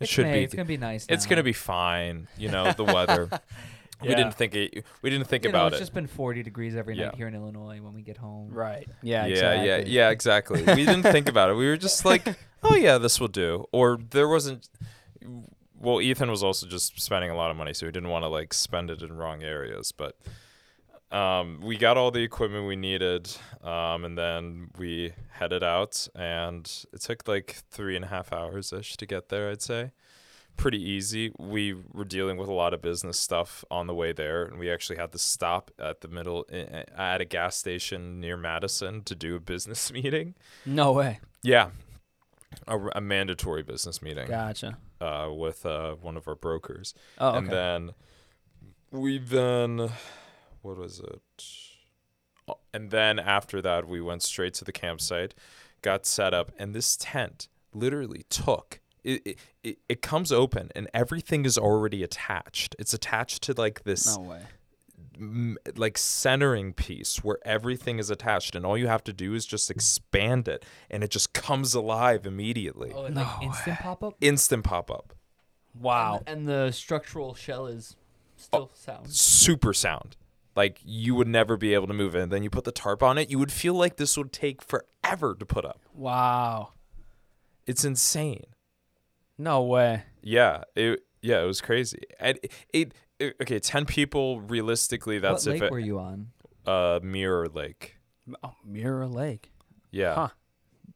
It's 0.04 0.10
should 0.10 0.26
May, 0.26 0.38
be. 0.38 0.44
It's 0.44 0.54
gonna 0.54 0.64
be 0.64 0.76
nice. 0.76 1.04
it's 1.08 1.26
gonna 1.26 1.42
be 1.42 1.52
fine. 1.52 2.28
You 2.38 2.50
know 2.50 2.72
the 2.72 2.84
weather. 2.84 3.28
We 4.02 4.08
didn't 4.08 4.34
think 4.34 4.54
it. 4.54 4.84
We 5.02 5.10
didn't 5.10 5.26
think 5.26 5.44
You 5.44 5.50
know, 5.52 5.58
about 5.58 5.66
it's 5.72 5.74
it. 5.80 5.82
It's 5.82 5.88
just 5.90 5.94
been 5.94 6.06
40 6.06 6.42
degrees 6.42 6.76
every 6.76 6.96
Yeah. 6.96 7.06
night 7.06 7.16
here 7.16 7.26
in 7.28 7.34
Illinois 7.34 7.80
when 7.80 7.94
we 7.94 8.02
get 8.02 8.16
home. 8.16 8.50
Right. 8.52 8.88
Yeah. 9.02 9.26
yeah, 9.26 9.32
exactly. 9.32 9.68
yeah, 9.68 9.76
yeah, 9.86 10.10
exactly. 10.10 10.62
we 10.62 10.84
didn't 10.84 11.02
think 11.02 11.28
about 11.28 11.50
it. 11.50 11.54
We 11.54 11.66
were 11.66 11.76
just 11.76 12.04
like, 12.04 12.24
oh 12.62 12.74
yeah, 12.76 12.98
this 12.98 13.18
will 13.20 13.28
do. 13.28 13.64
Or 13.72 13.98
there 14.10 14.28
wasn't. 14.28 14.68
Well, 15.80 16.00
Ethan 16.00 16.30
was 16.30 16.42
also 16.42 16.66
just 16.66 17.00
spending 17.00 17.30
a 17.30 17.36
lot 17.36 17.50
of 17.50 17.56
money, 17.56 17.72
so 17.72 17.86
he 17.86 17.92
didn't 17.92 18.08
want 18.08 18.24
to 18.24 18.28
like 18.28 18.52
spend 18.54 18.90
it 18.90 19.02
in 19.02 19.12
wrong 19.16 19.42
areas. 19.42 19.92
But 19.92 20.16
um, 21.10 21.60
we 21.62 21.76
got 21.76 21.96
all 21.96 22.10
the 22.10 22.22
equipment 22.22 22.66
we 22.66 22.76
needed, 22.76 23.30
um, 23.62 24.04
and 24.04 24.18
then 24.18 24.70
we 24.76 25.12
headed 25.30 25.62
out, 25.62 26.06
and 26.14 26.70
it 26.92 27.00
took 27.00 27.26
like 27.28 27.56
three 27.70 27.96
and 27.96 28.04
a 28.04 28.08
half 28.08 28.32
hours 28.32 28.72
ish 28.72 28.96
to 28.96 29.06
get 29.06 29.28
there. 29.28 29.50
I'd 29.50 29.62
say 29.62 29.92
pretty 30.58 30.82
easy. 30.82 31.32
We 31.38 31.74
were 31.94 32.04
dealing 32.04 32.36
with 32.36 32.48
a 32.50 32.52
lot 32.52 32.74
of 32.74 32.82
business 32.82 33.18
stuff 33.18 33.64
on 33.70 33.86
the 33.86 33.94
way 33.94 34.12
there, 34.12 34.44
and 34.44 34.58
we 34.58 34.70
actually 34.70 34.96
had 34.98 35.12
to 35.12 35.18
stop 35.18 35.70
at 35.78 36.02
the 36.02 36.08
middle 36.08 36.44
at 36.52 37.20
a 37.22 37.24
gas 37.24 37.56
station 37.56 38.20
near 38.20 38.36
Madison 38.36 39.02
to 39.04 39.14
do 39.14 39.36
a 39.36 39.40
business 39.40 39.90
meeting. 39.98 40.34
No 40.66 40.92
way. 40.92 41.20
Yeah, 41.42 41.70
a, 42.66 42.76
a 42.96 43.00
mandatory 43.00 43.62
business 43.62 44.02
meeting 44.02 44.26
Gotcha. 44.28 44.76
uh, 45.00 45.30
with 45.32 45.64
uh, 45.64 45.94
one 45.94 46.16
of 46.18 46.28
our 46.28 46.34
brokers, 46.34 46.92
Oh, 47.16 47.28
okay. 47.30 47.38
and 47.38 47.48
then 47.50 47.90
we've 48.90 49.28
then, 49.30 49.90
what 50.62 50.76
was 50.76 51.00
it? 51.00 51.22
Oh, 52.48 52.58
And 52.74 52.90
then 52.90 53.18
after 53.18 53.62
that, 53.62 53.86
we 53.86 54.00
went 54.00 54.22
straight 54.22 54.54
to 54.54 54.64
the 54.64 54.72
campsite, 54.72 55.34
got 55.82 56.04
set 56.06 56.34
up, 56.34 56.50
and 56.58 56.74
this 56.74 56.96
tent 56.96 57.48
literally 57.72 58.24
took. 58.30 58.80
It, 59.04 59.22
it, 59.26 59.38
it, 59.62 59.78
it 59.88 60.02
comes 60.02 60.32
open 60.32 60.70
and 60.74 60.88
everything 60.92 61.44
is 61.44 61.56
already 61.58 62.02
attached. 62.02 62.76
It's 62.78 62.92
attached 62.94 63.42
to 63.44 63.54
like 63.54 63.84
this 63.84 64.16
No 64.16 64.22
way. 64.22 64.42
m- 65.18 65.56
like 65.76 65.96
centering 65.98 66.72
piece 66.72 67.18
where 67.24 67.38
everything 67.44 67.98
is 67.98 68.10
attached 68.10 68.54
and 68.54 68.66
all 68.66 68.76
you 68.76 68.86
have 68.88 69.04
to 69.04 69.12
do 69.12 69.34
is 69.34 69.46
just 69.46 69.70
expand 69.70 70.48
it 70.48 70.64
and 70.90 71.02
it 71.04 71.10
just 71.10 71.32
comes 71.32 71.74
alive 71.74 72.26
immediately. 72.26 72.92
Oh, 72.94 73.04
and 73.04 73.14
No 73.14 73.22
like 73.22 73.42
instant 73.42 73.78
pop 73.78 74.02
up. 74.02 74.14
Instant 74.20 74.64
pop 74.64 74.90
up. 74.90 75.14
Wow. 75.78 76.22
And, 76.26 76.38
and 76.40 76.48
the 76.48 76.72
structural 76.72 77.34
shell 77.34 77.66
is 77.66 77.96
oh, 77.98 78.02
still 78.36 78.70
sound. 78.74 79.10
Super 79.10 79.72
sound. 79.72 80.16
Like 80.56 80.80
you 80.84 81.14
would 81.14 81.28
never 81.28 81.56
be 81.56 81.72
able 81.74 81.86
to 81.86 81.94
move 81.94 82.16
it. 82.16 82.22
And 82.22 82.32
then 82.32 82.42
you 82.42 82.50
put 82.50 82.64
the 82.64 82.72
tarp 82.72 83.00
on 83.02 83.16
it, 83.16 83.30
you 83.30 83.38
would 83.38 83.52
feel 83.52 83.74
like 83.74 83.96
this 83.96 84.16
would 84.18 84.32
take 84.32 84.60
forever 84.60 85.36
to 85.38 85.46
put 85.46 85.64
up. 85.64 85.80
Wow. 85.94 86.72
It's 87.64 87.84
insane. 87.84 88.46
No 89.38 89.62
way. 89.62 90.02
Yeah, 90.22 90.64
it 90.74 91.00
yeah, 91.22 91.42
it 91.42 91.46
was 91.46 91.60
crazy. 91.60 92.02
And 92.20 92.38
it, 92.72 92.92
it, 93.20 93.34
okay, 93.42 93.58
10 93.58 93.86
people 93.86 94.40
realistically 94.40 95.18
that's 95.18 95.46
what 95.46 95.54
if 95.54 95.60
lake 95.60 95.66
it 95.68 95.72
were 95.72 95.78
you 95.78 95.98
on? 95.98 96.28
uh 96.66 97.00
Mirror 97.02 97.48
Lake. 97.48 97.96
Oh, 98.42 98.54
Mirror 98.64 99.08
Lake. 99.08 99.52
Yeah. 99.90 100.14
Huh. 100.14 100.28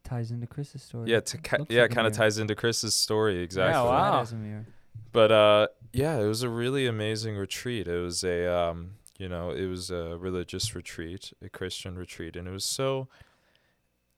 Ties 0.04 0.30
into 0.30 0.46
Chris's 0.46 0.82
story. 0.82 1.10
Yeah, 1.10 1.20
to 1.20 1.38
ki- 1.38 1.56
Looks 1.58 1.72
yeah, 1.72 1.82
like 1.82 1.92
kind 1.92 2.06
of 2.06 2.12
ties 2.12 2.38
into 2.38 2.54
Chris's 2.54 2.94
story 2.94 3.40
exactly. 3.40 3.72
Yeah, 3.72 3.84
wow. 3.84 4.16
That 4.16 4.22
is 4.22 4.32
a 4.32 4.36
mirror. 4.36 4.66
But 5.12 5.32
uh, 5.32 5.66
yeah, 5.92 6.18
it 6.18 6.26
was 6.26 6.42
a 6.42 6.48
really 6.48 6.86
amazing 6.86 7.36
retreat. 7.36 7.86
It 7.86 7.98
was 7.98 8.24
a 8.24 8.52
um, 8.52 8.94
you 9.18 9.28
know, 9.28 9.50
it 9.50 9.66
was 9.66 9.90
a 9.90 10.18
religious 10.18 10.74
retreat, 10.74 11.32
a 11.40 11.48
Christian 11.48 11.96
retreat, 11.96 12.34
and 12.36 12.48
it 12.48 12.50
was 12.50 12.64
so. 12.64 13.08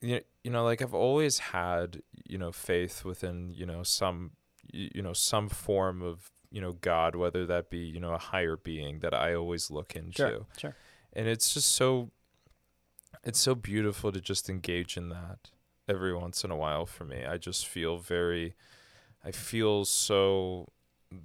You 0.05 0.21
you 0.43 0.51
know, 0.51 0.65
like 0.65 0.83
I've 0.83 0.95
always 0.95 1.39
had 1.39 2.03
you 2.29 2.39
know 2.39 2.53
faith 2.53 3.05
within 3.05 3.53
you 3.55 3.67
know 3.67 3.83
some 3.83 4.33
you 4.73 5.03
know 5.03 5.13
some 5.13 5.49
form 5.49 6.03
of 6.03 6.31
you 6.51 6.61
know 6.61 6.73
God, 6.73 7.17
whether 7.17 7.47
that 7.47 7.71
be 7.71 7.79
you 7.79 8.01
know 8.01 8.13
a 8.13 8.19
higher 8.19 8.57
being 8.57 9.01
that 9.01 9.15
I 9.15 9.35
always 9.35 9.71
look 9.71 9.97
into, 9.97 10.17
Sure. 10.17 10.47
Sure. 10.59 10.77
and 11.13 11.27
it's 11.29 11.55
just 11.55 11.69
so. 11.73 12.11
It's 13.25 13.39
so 13.39 13.55
beautiful 13.55 14.13
to 14.13 14.21
just 14.21 14.51
engage 14.51 14.99
in 14.99 15.09
that 15.09 15.51
every 15.89 16.15
once 16.15 16.45
in 16.45 16.51
a 16.51 16.57
while 16.57 16.85
for 16.85 17.05
me. 17.05 17.25
I 17.25 17.39
just 17.39 17.67
feel 17.67 17.97
very. 17.97 18.55
I 19.25 19.31
feel 19.31 19.87
so 19.87 20.69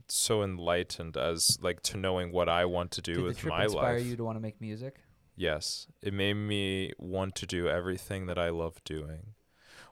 so 0.08 0.42
enlightened 0.44 1.18
as 1.18 1.58
like 1.62 1.82
to 1.82 1.98
knowing 1.98 2.32
what 2.32 2.48
I 2.48 2.64
want 2.66 2.92
to 2.92 3.02
do 3.02 3.16
Did 3.16 3.22
the 3.24 3.28
with 3.28 3.38
trip 3.40 3.50
my 3.54 3.64
inspire 3.66 3.98
life. 3.98 4.06
you 4.06 4.16
to 4.16 4.24
want 4.24 4.38
to 4.38 4.40
make 4.42 4.62
music? 4.62 4.96
Yes, 5.40 5.88
it 6.02 6.14
made 6.14 6.34
me 6.34 6.92
want 6.98 7.34
to 7.36 7.46
do 7.46 7.70
everything 7.70 8.26
that 8.26 8.38
I 8.38 8.50
love 8.50 8.84
doing. 8.84 9.36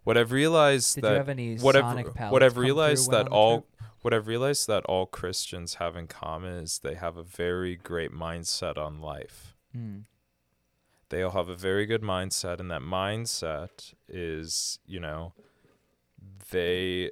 What 0.04 0.18
I've 0.18 0.34
realized 0.34 0.96
Did 0.96 1.06
that 1.06 1.12
you 1.12 1.18
have 1.20 1.30
any 1.30 1.56
what 1.56 1.78
I've- 1.78 2.10
what 2.30 2.44
I've 2.44 2.58
realized 2.58 3.10
that 3.12 3.30
all- 3.30 3.62
trip? 3.62 3.82
what 4.02 4.14
I've 4.14 4.28
realized 4.28 4.68
that 4.68 4.84
all 4.86 5.06
Christians 5.06 5.76
have 5.76 5.96
in 5.96 6.08
common 6.08 6.52
is 6.64 6.80
they 6.80 6.96
have 6.96 7.16
a 7.16 7.24
very 7.24 7.78
great 7.78 8.12
mindset 8.12 8.78
on 8.78 9.00
life. 9.00 9.56
Hmm. 9.72 10.00
They 11.08 11.22
all 11.24 11.32
have 11.32 11.48
a 11.48 11.56
very 11.56 11.86
good 11.86 12.02
mindset, 12.02 12.60
and 12.60 12.70
that 12.70 12.82
mindset 12.82 13.94
is, 14.10 14.80
you 14.86 15.00
know, 15.00 15.32
they 16.52 17.12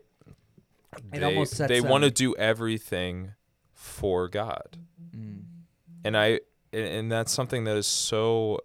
It 1.12 1.12
they, 1.58 1.68
they 1.68 1.80
want 1.82 2.04
to 2.04 2.12
do 2.12 2.36
everything 2.36 3.34
for 3.74 4.28
God. 4.28 4.78
Hmm. 5.14 5.40
and 6.04 6.18
I 6.18 6.42
and, 6.76 6.86
and 6.88 7.12
that's 7.12 7.32
something 7.32 7.64
that 7.64 7.78
is 7.78 7.88
so 7.88 8.60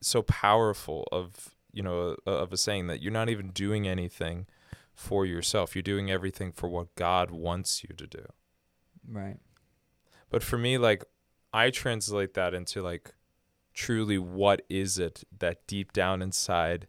so 0.00 0.22
powerful 0.22 1.06
of 1.12 1.54
you 1.72 1.82
know 1.82 2.16
uh, 2.26 2.30
of 2.30 2.52
a 2.52 2.56
saying 2.56 2.86
that 2.86 3.02
you're 3.02 3.12
not 3.12 3.28
even 3.28 3.50
doing 3.50 3.86
anything 3.88 4.46
for 4.94 5.26
yourself 5.26 5.74
you're 5.74 5.82
doing 5.82 6.10
everything 6.10 6.52
for 6.52 6.68
what 6.68 6.94
God 6.94 7.30
wants 7.30 7.82
you 7.84 7.90
to 7.96 8.06
do 8.06 8.24
Right. 9.10 9.36
but 10.30 10.42
for 10.42 10.58
me 10.58 10.78
like 10.78 11.04
I 11.52 11.70
translate 11.70 12.34
that 12.34 12.54
into 12.54 12.82
like 12.82 13.14
truly 13.74 14.18
what 14.18 14.62
is 14.68 14.98
it 14.98 15.24
that 15.38 15.66
deep 15.66 15.92
down 15.92 16.20
inside 16.22 16.88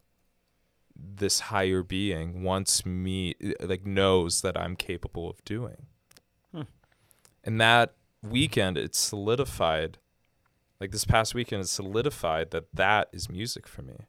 this 0.96 1.40
higher 1.42 1.82
being 1.84 2.44
wants 2.44 2.86
me 2.86 3.36
like 3.62 3.86
knows 3.86 4.42
that 4.42 4.58
I'm 4.60 4.76
capable 4.76 5.30
of 5.30 5.44
doing 5.46 5.86
Hmm. 6.54 6.64
and 7.44 7.62
that 7.62 7.94
weekend 8.22 8.78
it 8.78 8.96
solidified 8.96 9.98
like 10.80 10.92
this 10.92 11.06
past 11.06 11.34
weekend 11.36 11.62
it 11.62 11.68
solidified 11.68 12.52
that 12.52 12.66
that 12.74 13.10
is 13.12 13.30
music 13.30 13.68
for 13.68 13.82
me 13.82 14.08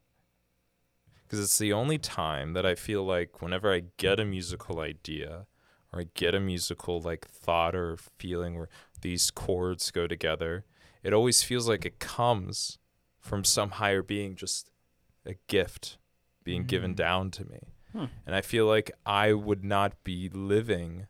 because 1.22 1.40
it's 1.40 1.58
the 1.58 1.72
only 1.72 1.98
time 1.98 2.52
that 2.52 2.66
i 2.66 2.74
feel 2.74 3.04
like 3.04 3.40
whenever 3.42 3.72
i 3.72 3.82
get 3.96 4.20
a 4.20 4.24
musical 4.24 4.80
idea 4.80 5.46
or 5.92 6.00
i 6.00 6.06
get 6.14 6.34
a 6.34 6.40
musical 6.40 7.00
like 7.00 7.26
thought 7.28 7.74
or 7.74 7.96
feeling 8.18 8.56
where 8.56 8.68
these 9.02 9.30
chords 9.30 9.90
go 9.90 10.06
together 10.06 10.64
it 11.02 11.12
always 11.12 11.42
feels 11.42 11.68
like 11.68 11.84
it 11.86 11.98
comes 11.98 12.78
from 13.18 13.44
some 13.44 13.70
higher 13.72 14.02
being 14.02 14.34
just 14.34 14.70
a 15.26 15.34
gift 15.48 15.98
being 16.44 16.64
given 16.64 16.92
Mm. 16.92 16.96
down 16.96 17.30
to 17.32 17.44
me 17.44 17.60
Hmm. 17.92 18.04
and 18.26 18.34
i 18.36 18.40
feel 18.40 18.66
like 18.66 18.90
i 19.04 19.32
would 19.32 19.64
not 19.64 20.02
be 20.04 20.28
living 20.32 21.06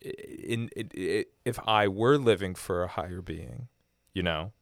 in, 0.00 0.68
in, 0.76 0.88
in 0.94 1.24
if 1.46 1.58
I 1.66 1.88
were 1.88 2.18
living 2.18 2.54
for 2.54 2.82
a 2.82 2.88
higher 2.88 3.22
being, 3.22 3.68
you 4.12 4.22
know, 4.22 4.52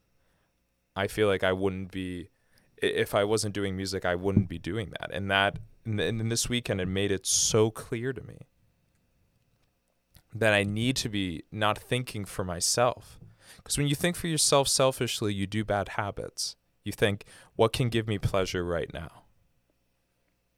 I 0.95 1.07
feel 1.07 1.29
like 1.29 1.45
I 1.45 1.53
wouldn't 1.53 1.91
be 1.91 2.29
if 2.77 3.15
I 3.15 3.25
wasn't 3.25 3.55
doing 3.55 3.77
music, 3.77 4.05
I 4.05 4.15
wouldn't 4.17 4.49
be 4.49 4.59
doing 4.59 4.93
that. 4.99 5.11
And 5.13 5.31
that 5.31 5.59
and 5.85 6.31
this 6.31 6.49
weekend 6.49 6.81
it 6.81 6.87
made 6.87 7.11
it 7.11 7.27
so 7.27 7.71
clear 7.71 8.13
to 8.13 8.23
me 8.23 8.47
that 10.35 10.53
I 10.53 10.63
need 10.65 10.97
to 10.97 11.09
be 11.09 11.45
not 11.53 11.79
thinking 11.79 12.25
for 12.25 12.45
myself. 12.45 13.19
Because 13.57 13.77
when 13.77 13.87
you 13.87 13.95
think 13.95 14.17
for 14.17 14.29
yourself 14.29 14.69
selfishly, 14.69 15.35
you 15.35 15.47
do 15.47 15.65
bad 15.65 15.91
habits. 15.91 16.57
You 16.85 16.93
think, 16.93 17.25
what 17.55 17.73
can 17.73 17.89
give 17.91 18.09
me 18.09 18.19
pleasure 18.19 18.65
right 18.65 18.93
now? 18.93 19.25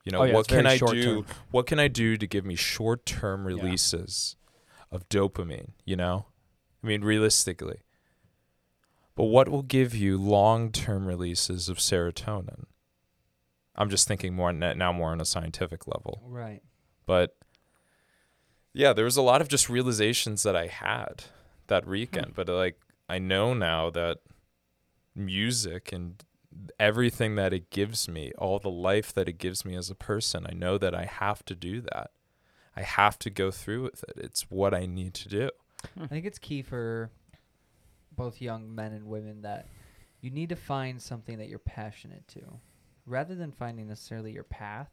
You 0.05 0.13
know, 0.13 0.21
Oh, 0.21 0.25
yeah, 0.25 0.35
what 0.35 0.49
can 0.49 0.67
I 0.67 0.75
do? 0.75 0.79
short-term. 0.79 1.27
What 1.51 1.67
can 1.67 1.79
I 1.79 1.89
do 1.89 2.17
to 2.17 2.27
give 2.27 2.45
me 2.45 2.55
short 2.55 3.05
term 3.05 3.47
releases 3.47 4.37
of 4.91 5.09
dopamine, 5.09 5.71
you 5.85 5.97
know? 5.97 6.27
I 6.83 6.87
mean, 6.87 7.03
realistically. 7.03 7.81
But 9.17 9.25
what 9.25 9.49
will 9.49 9.63
give 9.63 9.95
you 9.95 10.17
long 10.19 10.73
term 10.73 11.07
releases 11.07 11.69
of 11.69 11.79
serotonin? 11.79 12.65
I'm 13.77 13.91
just 13.91 14.07
thinking 14.07 14.35
more 14.35 14.53
now 14.53 14.93
more 14.93 15.11
on 15.11 15.21
a 15.21 15.25
scientific 15.25 15.87
level. 15.87 16.23
Right. 16.25 16.63
But 17.07 17.37
yeah, 18.73 18.93
there 18.93 19.05
was 19.05 19.17
a 19.17 19.23
lot 19.23 19.41
of 19.41 19.49
just 19.49 19.69
realizations 19.69 20.43
that 20.43 20.57
I 20.57 20.67
had 20.67 21.25
that 21.69 21.87
weekend. 21.87 22.29
Hmm. 22.29 22.33
But 22.35 22.49
like 22.49 22.81
I 23.09 23.19
know 23.19 23.55
now 23.55 23.91
that 23.91 24.19
music 25.15 25.93
and 25.93 26.23
everything 26.79 27.35
that 27.37 27.53
it 27.53 27.71
gives 27.71 28.09
me, 28.09 28.33
all 28.39 28.59
the 28.59 28.71
life 28.71 29.13
that 29.15 29.29
it 29.29 29.39
gives 29.39 29.65
me 29.65 29.77
as 29.77 29.91
a 29.91 29.95
person, 29.95 30.47
I 30.49 30.55
know 30.55 30.79
that 30.79 30.95
I 30.95 31.05
have 31.05 31.45
to 31.47 31.55
do 31.55 31.81
that. 31.81 32.11
I 32.77 32.83
have 32.83 33.19
to 33.21 33.31
go 33.31 33.51
through 33.51 33.85
with 33.85 34.05
it. 34.05 34.17
It's 34.17 34.51
what 34.51 34.75
I 34.75 34.87
need 34.87 35.15
to 35.15 35.29
do. 35.29 35.51
I 36.01 36.07
think 36.07 36.27
it's 36.27 36.39
key 36.39 36.63
for 36.63 37.11
both 38.17 38.41
young 38.41 38.75
men 38.75 38.93
and 38.93 39.07
women 39.07 39.43
that 39.43 39.69
you 40.21 40.31
need 40.31 40.49
to 40.49 40.57
find 40.57 41.01
something 41.01 41.39
that 41.39 41.49
you're 41.49 41.59
passionate 41.59 42.27
to. 42.29 42.41
Rather 43.07 43.35
than 43.35 43.53
finding 43.53 43.89
necessarily 43.89 44.33
your 44.33 44.45
path, 44.45 44.89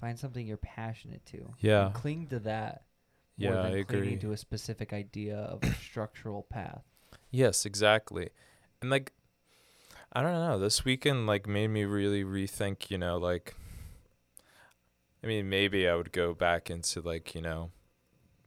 find 0.00 0.18
something 0.18 0.46
you're 0.46 0.56
passionate 0.56 1.24
to. 1.26 1.54
Yeah. 1.60 1.86
And 1.86 1.94
cling 1.94 2.26
to 2.28 2.40
that 2.40 2.82
Yeah, 3.36 3.52
more 3.52 3.62
than 3.62 3.72
I 3.74 3.82
clinging 3.82 4.06
agree. 4.08 4.16
to 4.18 4.32
a 4.32 4.36
specific 4.36 4.92
idea 4.92 5.36
of 5.36 5.62
a 5.62 5.72
structural 5.74 6.42
path. 6.42 6.82
Yes, 7.30 7.64
exactly. 7.64 8.30
And 8.80 8.90
like 8.90 9.12
I 10.12 10.22
don't 10.22 10.32
know, 10.32 10.58
this 10.58 10.84
weekend 10.84 11.26
like 11.26 11.46
made 11.46 11.68
me 11.68 11.84
really 11.84 12.24
rethink, 12.24 12.90
you 12.90 12.98
know, 12.98 13.18
like 13.18 13.54
I 15.22 15.26
mean, 15.26 15.48
maybe 15.48 15.88
I 15.88 15.94
would 15.94 16.12
go 16.12 16.32
back 16.34 16.70
into 16.70 17.00
like, 17.00 17.34
you 17.34 17.42
know, 17.42 17.70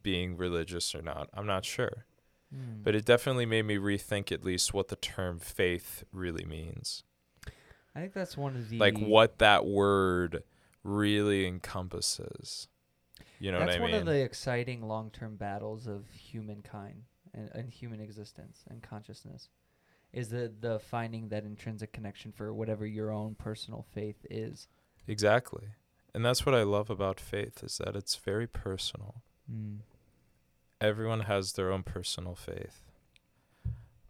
being 0.03 0.35
religious 0.37 0.95
or 0.95 1.01
not. 1.01 1.29
I'm 1.33 1.45
not 1.45 1.63
sure. 1.65 2.05
Hmm. 2.53 2.81
But 2.83 2.95
it 2.95 3.05
definitely 3.05 3.45
made 3.45 3.65
me 3.65 3.77
rethink 3.77 4.31
at 4.31 4.43
least 4.43 4.73
what 4.73 4.89
the 4.89 4.95
term 4.95 5.39
faith 5.39 6.03
really 6.11 6.45
means. 6.45 7.03
I 7.95 7.99
think 7.99 8.13
that's 8.13 8.37
one 8.37 8.55
of 8.55 8.69
the 8.69 8.77
Like 8.77 8.97
what 8.97 9.39
that 9.39 9.65
word 9.65 10.43
really 10.83 11.45
encompasses. 11.45 12.67
You 13.39 13.51
know 13.51 13.59
that's 13.59 13.79
what 13.79 13.89
I 13.89 13.91
one 13.91 13.93
of 13.93 14.05
the 14.05 14.21
exciting 14.21 14.87
long-term 14.87 15.35
battles 15.35 15.87
of 15.87 16.05
humankind 16.13 17.03
and, 17.33 17.49
and 17.53 17.69
human 17.69 17.99
existence 17.99 18.63
and 18.69 18.81
consciousness 18.83 19.49
is 20.13 20.29
the 20.29 20.51
the 20.59 20.79
finding 20.79 21.29
that 21.29 21.43
intrinsic 21.43 21.91
connection 21.91 22.31
for 22.31 22.53
whatever 22.53 22.85
your 22.85 23.11
own 23.11 23.35
personal 23.35 23.85
faith 23.93 24.25
is. 24.29 24.67
exactly. 25.07 25.69
And 26.13 26.25
that's 26.25 26.45
what 26.45 26.53
I 26.53 26.63
love 26.63 26.89
about 26.89 27.21
faith 27.21 27.63
is 27.63 27.77
that 27.77 27.95
it's 27.95 28.15
very 28.17 28.45
personal. 28.45 29.23
Mm. 29.51 29.79
Everyone 30.81 31.21
has 31.21 31.53
their 31.53 31.71
own 31.71 31.83
personal 31.83 32.35
faith. 32.35 32.81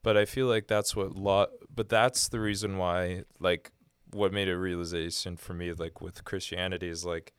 but 0.03 0.17
I 0.17 0.25
feel 0.25 0.47
like 0.47 0.67
that's 0.67 0.95
what 0.95 1.15
law. 1.15 1.45
But 1.73 1.89
that's 1.89 2.27
the 2.29 2.39
reason 2.39 2.77
why, 2.77 3.23
like, 3.39 3.71
what 4.11 4.33
made 4.33 4.49
a 4.49 4.57
realization 4.57 5.37
for 5.37 5.53
me, 5.53 5.71
like 5.73 6.01
with 6.01 6.23
Christianity, 6.23 6.87
is 6.89 7.05
like, 7.05 7.33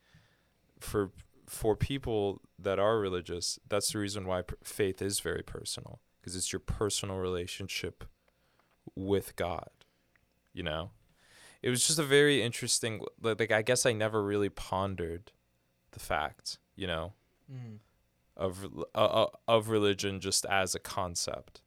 for 0.79 1.11
for 1.47 1.75
people 1.75 2.41
that 2.57 2.79
are 2.79 2.99
religious, 2.99 3.59
that's 3.67 3.91
the 3.91 3.99
reason 3.99 4.25
why 4.25 4.43
faith 4.63 5.01
is 5.01 5.19
very 5.19 5.43
personal 5.43 5.99
because 6.19 6.35
it's 6.37 6.53
your 6.53 6.61
personal 6.61 7.17
relationship 7.17 8.05
with 8.95 9.35
God. 9.35 9.69
You 10.53 10.63
know, 10.63 10.91
it 11.61 11.69
was 11.69 11.85
just 11.85 11.99
a 11.99 12.03
very 12.03 12.41
interesting. 12.41 13.01
Like, 13.21 13.39
like 13.39 13.51
I 13.51 13.61
guess 13.61 13.85
I 13.85 13.91
never 13.93 14.23
really 14.23 14.49
pondered 14.49 15.31
the 15.91 15.99
fact, 15.99 16.59
you 16.75 16.87
know, 16.87 17.13
Mm. 17.51 17.79
Of 18.35 18.65
uh, 18.95 18.97
uh, 18.97 19.27
of 19.47 19.69
religion 19.69 20.19
just 20.19 20.45
as 20.45 20.75
a 20.75 20.79
concept. 20.79 21.61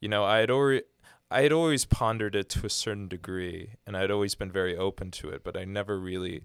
You 0.00 0.08
know, 0.08 0.24
I 0.24 0.38
had 0.38 0.50
already 0.50 0.82
I 1.30 1.42
had 1.42 1.52
always 1.52 1.84
pondered 1.84 2.34
it 2.34 2.48
to 2.50 2.66
a 2.66 2.70
certain 2.70 3.08
degree, 3.08 3.74
and 3.86 3.96
I'd 3.96 4.10
always 4.10 4.34
been 4.34 4.50
very 4.50 4.76
open 4.76 5.10
to 5.12 5.28
it, 5.28 5.44
but 5.44 5.56
I 5.56 5.64
never 5.64 5.98
really, 5.98 6.42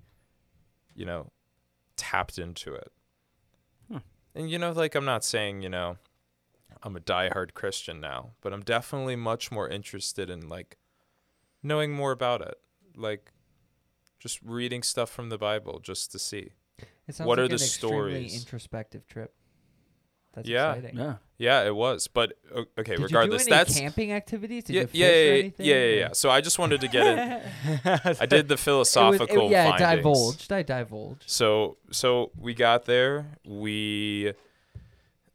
you 0.93 1.05
know, 1.05 1.31
tapped 1.95 2.37
into 2.37 2.73
it. 2.73 2.91
Hmm. 3.89 3.97
And 4.35 4.49
you 4.49 4.59
know, 4.59 4.71
like 4.71 4.95
I'm 4.95 5.05
not 5.05 5.23
saying 5.23 5.61
you 5.61 5.69
know, 5.69 5.97
I'm 6.81 6.95
a 6.95 7.01
diehard 7.01 7.53
Christian 7.53 8.01
now, 8.01 8.31
but 8.41 8.53
I'm 8.53 8.61
definitely 8.61 9.15
much 9.15 9.51
more 9.51 9.69
interested 9.69 10.29
in 10.29 10.49
like 10.49 10.77
knowing 11.61 11.93
more 11.93 12.11
about 12.11 12.41
it, 12.41 12.59
like 12.95 13.31
just 14.19 14.41
reading 14.41 14.83
stuff 14.83 15.09
from 15.09 15.29
the 15.29 15.37
Bible 15.37 15.79
just 15.79 16.11
to 16.11 16.19
see. 16.19 16.51
What 17.17 17.37
like 17.37 17.39
are 17.39 17.47
the 17.47 17.59
stories? 17.59 18.33
introspective 18.33 19.07
trip. 19.07 19.33
That's 20.33 20.47
Yeah. 20.47 20.73
exciting. 20.73 20.97
Yeah. 20.97 21.15
Yeah, 21.37 21.63
it 21.65 21.75
was. 21.75 22.07
But 22.07 22.33
o- 22.55 22.65
okay, 22.79 22.95
Did 22.95 23.01
regardless, 23.03 23.43
you 23.43 23.49
do 23.49 23.53
any 23.55 23.63
that's 23.63 23.79
camping 23.79 24.11
activities? 24.13 24.63
Did 24.65 24.73
yeah, 24.75 24.81
you 24.81 24.87
fish 24.87 24.99
yeah, 24.99 25.07
or 25.07 25.11
yeah, 25.11 25.17
yeah, 25.33 25.39
anything? 25.39 25.65
yeah, 25.65 25.75
yeah, 25.75 25.95
yeah. 25.99 26.09
So 26.13 26.29
I 26.29 26.41
just 26.41 26.57
wanted 26.59 26.81
to 26.81 26.87
get 26.87 27.05
in. 27.05 27.19
I 28.19 28.25
did 28.25 28.47
the 28.47 28.53
It 28.53 28.57
was- 28.57 28.61
philosophical 28.63 29.47
it- 29.47 29.51
yeah, 29.51 29.69
findings. 29.77 29.97
divulged. 29.97 30.51
I 30.53 30.61
divulged. 30.63 31.23
So 31.29 31.77
so 31.91 32.31
we 32.37 32.53
got 32.53 32.85
there. 32.85 33.27
We 33.45 34.33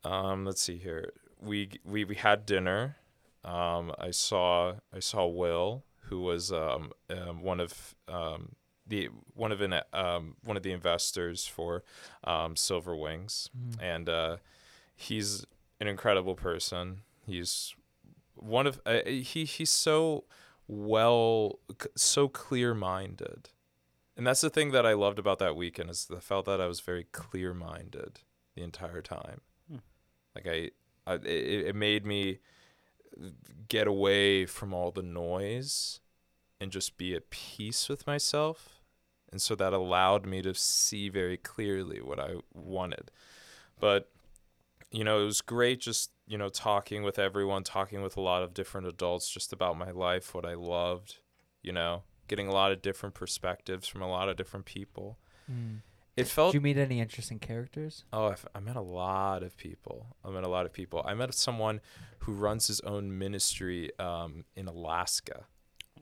um 0.05 0.45
let's 0.45 0.63
see 0.63 0.79
here. 0.79 1.13
We 1.41 1.71
we 1.85 2.05
we 2.05 2.15
had 2.15 2.47
dinner. 2.47 2.97
Um 3.45 3.93
I 3.99 4.11
saw 4.11 4.75
I 4.95 5.01
saw 5.01 5.27
Will 5.27 5.85
who 6.09 6.21
was 6.23 6.51
um, 6.53 6.93
um 7.11 7.43
one 7.43 7.61
of 7.61 7.95
um 8.09 8.53
the 8.87 9.11
one 9.35 9.53
of 9.53 9.61
an 9.61 9.75
um 9.93 10.37
one 10.43 10.57
of 10.57 10.63
the 10.63 10.73
investors 10.73 11.47
for 11.47 11.85
um 12.25 12.57
Silver 12.57 12.97
Wings 12.97 13.51
Mm. 13.57 13.77
and 13.83 14.09
uh 14.09 14.37
he's 14.99 15.47
an 15.81 15.87
incredible 15.87 16.35
person. 16.35 17.03
He's 17.25 17.75
one 18.35 18.67
of 18.67 18.81
uh, 18.85 19.01
he 19.07 19.45
he's 19.45 19.71
so 19.71 20.25
well 20.67 21.61
so 21.97 22.29
clear-minded. 22.29 23.51
And 24.17 24.27
that's 24.27 24.41
the 24.41 24.51
thing 24.51 24.73
that 24.73 24.85
I 24.85 24.95
loved 24.95 25.21
about 25.21 25.39
that 25.39 25.55
weekend 25.55 25.91
is 25.91 26.09
I 26.15 26.19
felt 26.19 26.47
that 26.47 26.61
I 26.61 26.67
was 26.67 26.81
very 26.81 27.05
clear-minded 27.05 28.21
the 28.57 28.63
entire 28.63 29.01
time. 29.01 29.41
Hmm. 29.71 29.79
Like 30.35 30.49
I, 30.49 30.71
I 31.07 31.15
it, 31.15 31.69
it 31.69 31.77
made 31.77 32.05
me 32.05 32.41
get 33.69 33.87
away 33.87 34.47
from 34.47 34.75
all 34.75 34.91
the 34.91 35.03
noise 35.03 36.01
and 36.61 36.73
just 36.73 36.99
be 36.99 37.15
at 37.15 37.31
peace 37.31 37.89
with 37.89 38.05
myself. 38.05 38.81
And 39.31 39.41
so 39.41 39.55
that 39.55 39.73
allowed 39.73 40.27
me 40.27 40.43
to 40.43 40.55
see 40.55 41.09
very 41.09 41.37
clearly 41.37 42.01
what 42.01 42.19
I 42.19 42.37
wanted. 42.53 43.13
But 43.79 44.11
you 44.91 45.05
know, 45.05 45.21
it 45.23 45.25
was 45.25 45.41
great 45.41 45.81
just, 45.81 46.11
you 46.27 46.39
know, 46.39 46.49
talking 46.49 47.03
with 47.03 47.19
everyone, 47.19 47.63
talking 47.65 48.03
with 48.03 48.17
a 48.17 48.21
lot 48.21 48.43
of 48.43 48.55
different 48.55 48.87
adults 48.87 49.29
just 49.31 49.53
about 49.53 49.77
my 49.77 49.91
life, 49.91 50.35
what 50.35 50.47
I 50.47 50.55
loved, 50.55 51.17
you 51.63 51.73
know, 51.73 52.03
getting 52.27 52.49
a 52.49 52.53
lot 52.53 52.73
of 52.73 52.81
different 52.83 53.15
perspectives 53.15 53.87
from 53.89 54.03
a 54.03 54.09
lot 54.09 54.29
of 54.29 54.37
different 54.37 54.67
people. 54.67 55.19
Mm. 55.51 55.81
It 56.17 56.27
felt 56.27 56.53
Did 56.53 56.59
you 56.59 56.63
meet 56.63 56.77
any 56.77 57.01
interesting 57.01 57.39
characters? 57.39 58.05
Oh, 58.13 58.35
I've, 58.55 58.65
met 58.65 58.75
a 58.75 58.81
lot 58.81 59.45
of 59.45 59.57
people. 59.57 60.17
I 60.25 60.31
met 60.31 60.43
a 60.43 60.49
lot 60.49 60.67
of 60.67 60.73
people. 60.73 61.01
I 61.05 61.15
met 61.15 61.33
someone 61.33 61.81
who 62.21 62.33
runs 62.33 62.67
his 62.67 62.81
own 62.81 63.17
ministry 63.17 63.91
um, 64.01 64.45
in 64.57 64.67
Alaska, 64.67 65.45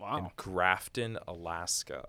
Wow. 0.00 0.16
in 0.18 0.30
Grafton, 0.36 1.18
Alaska. 1.28 2.08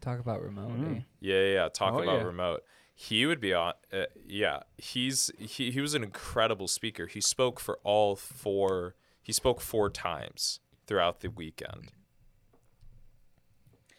Talk 0.00 0.18
about 0.18 0.42
remote. 0.42 0.72
Mm. 0.72 0.96
eh? 0.96 1.00
Yeah, 1.20 1.34
yeah. 1.40 1.52
yeah. 1.54 1.68
Talk 1.72 1.94
Oh, 1.94 2.02
about 2.02 2.18
yeah. 2.20 2.24
remote. 2.24 2.64
He 2.98 3.26
would 3.26 3.40
be 3.40 3.52
on. 3.52 3.74
Uh, 3.92 4.04
yeah, 4.26 4.60
he's 4.78 5.30
he 5.38 5.70
he 5.70 5.80
was 5.82 5.92
an 5.94 6.02
incredible 6.02 6.66
speaker. 6.66 7.06
He 7.06 7.20
spoke 7.20 7.60
for 7.60 7.78
all 7.84 8.16
four. 8.16 8.94
He 9.22 9.32
spoke 9.32 9.60
four 9.60 9.90
times 9.90 10.60
throughout 10.86 11.20
the 11.20 11.28
weekend. 11.28 11.92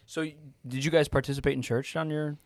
So, 0.06 0.22
did 0.66 0.84
you 0.84 0.90
guys 0.90 1.06
participate 1.06 1.52
in 1.52 1.62
church 1.62 1.94
on 1.94 2.10
your, 2.10 2.38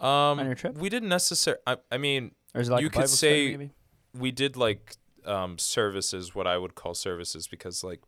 Um, 0.00 0.38
On 0.38 0.46
your 0.46 0.54
trip? 0.54 0.76
we 0.78 0.88
didn't 0.88 1.08
necessarily. 1.08 1.60
I, 1.66 1.76
I 1.90 1.98
mean, 1.98 2.32
or 2.54 2.60
is 2.60 2.68
it 2.68 2.72
like 2.72 2.82
You 2.82 2.90
could 2.90 3.08
study, 3.08 3.52
say- 3.52 3.56
maybe? 3.56 3.70
we 4.14 4.30
did 4.30 4.56
like 4.56 4.94
um, 5.24 5.58
services, 5.58 6.34
what 6.34 6.46
I 6.46 6.56
would 6.56 6.74
call 6.74 6.94
services, 6.94 7.48
because 7.48 7.82
like, 7.84 8.00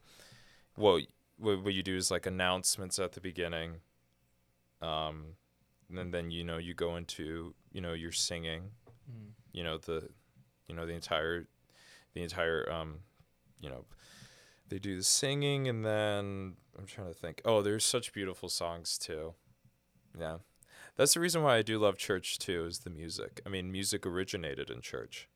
what 0.77 1.03
what 1.37 1.63
what 1.65 1.75
you 1.75 1.83
do 1.83 1.97
is 1.97 2.11
like 2.11 2.25
announcements 2.25 2.99
at 2.99 3.13
the 3.13 3.21
beginning, 3.21 3.81
um, 4.81 5.35
and 5.97 6.13
then 6.15 6.31
you 6.31 6.45
know 6.45 6.59
you 6.59 6.75
go 6.75 6.97
into 6.97 7.55
you 7.73 7.81
know 7.81 7.93
your 7.93 8.13
singing, 8.13 8.71
Mm. 9.11 9.31
you 9.53 9.65
know 9.65 9.79
the, 9.79 10.09
you 10.69 10.75
know 10.75 10.87
the 10.87 10.93
entire, 10.93 11.47
the 12.15 12.23
entire 12.23 12.71
um, 12.71 13.01
you 13.61 13.69
know, 13.69 13.85
they 14.69 14.79
do 14.79 14.97
the 14.97 15.03
singing 15.03 15.69
and 15.69 15.85
then 15.85 16.55
I'm 16.79 16.87
trying 16.87 17.09
to 17.09 17.15
think. 17.15 17.41
Oh, 17.45 17.61
there's 17.63 17.85
such 17.85 18.13
beautiful 18.13 18.49
songs 18.49 18.99
too. 18.99 19.35
Yeah. 20.19 20.39
That's 20.97 21.15
the 21.15 21.21
reason 21.21 21.43
why 21.43 21.57
I 21.57 21.63
do 21.63 21.79
love 21.79 21.97
church 21.97 22.39
too 22.39 22.67
is 22.67 22.81
the 22.81 22.91
music. 22.91 23.41
I 23.45 23.49
mean, 23.49 23.73
music 23.73 24.07
originated 24.07 24.71
in 24.71 24.81
church. 24.81 25.29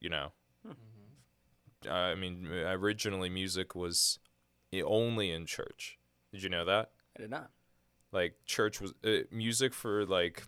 You 0.00 0.10
know. 0.10 0.32
Mm-hmm. 0.66 1.90
Uh, 1.90 1.92
I 1.92 2.14
mean, 2.14 2.46
originally 2.46 3.28
music 3.28 3.74
was 3.74 4.18
only 4.84 5.30
in 5.30 5.46
church. 5.46 5.98
Did 6.32 6.42
you 6.42 6.48
know 6.48 6.64
that? 6.64 6.90
I 7.16 7.22
did 7.22 7.30
not. 7.30 7.50
Like 8.12 8.34
church 8.44 8.80
was 8.80 8.92
uh, 9.04 9.22
music 9.30 9.72
for 9.74 10.04
like 10.04 10.44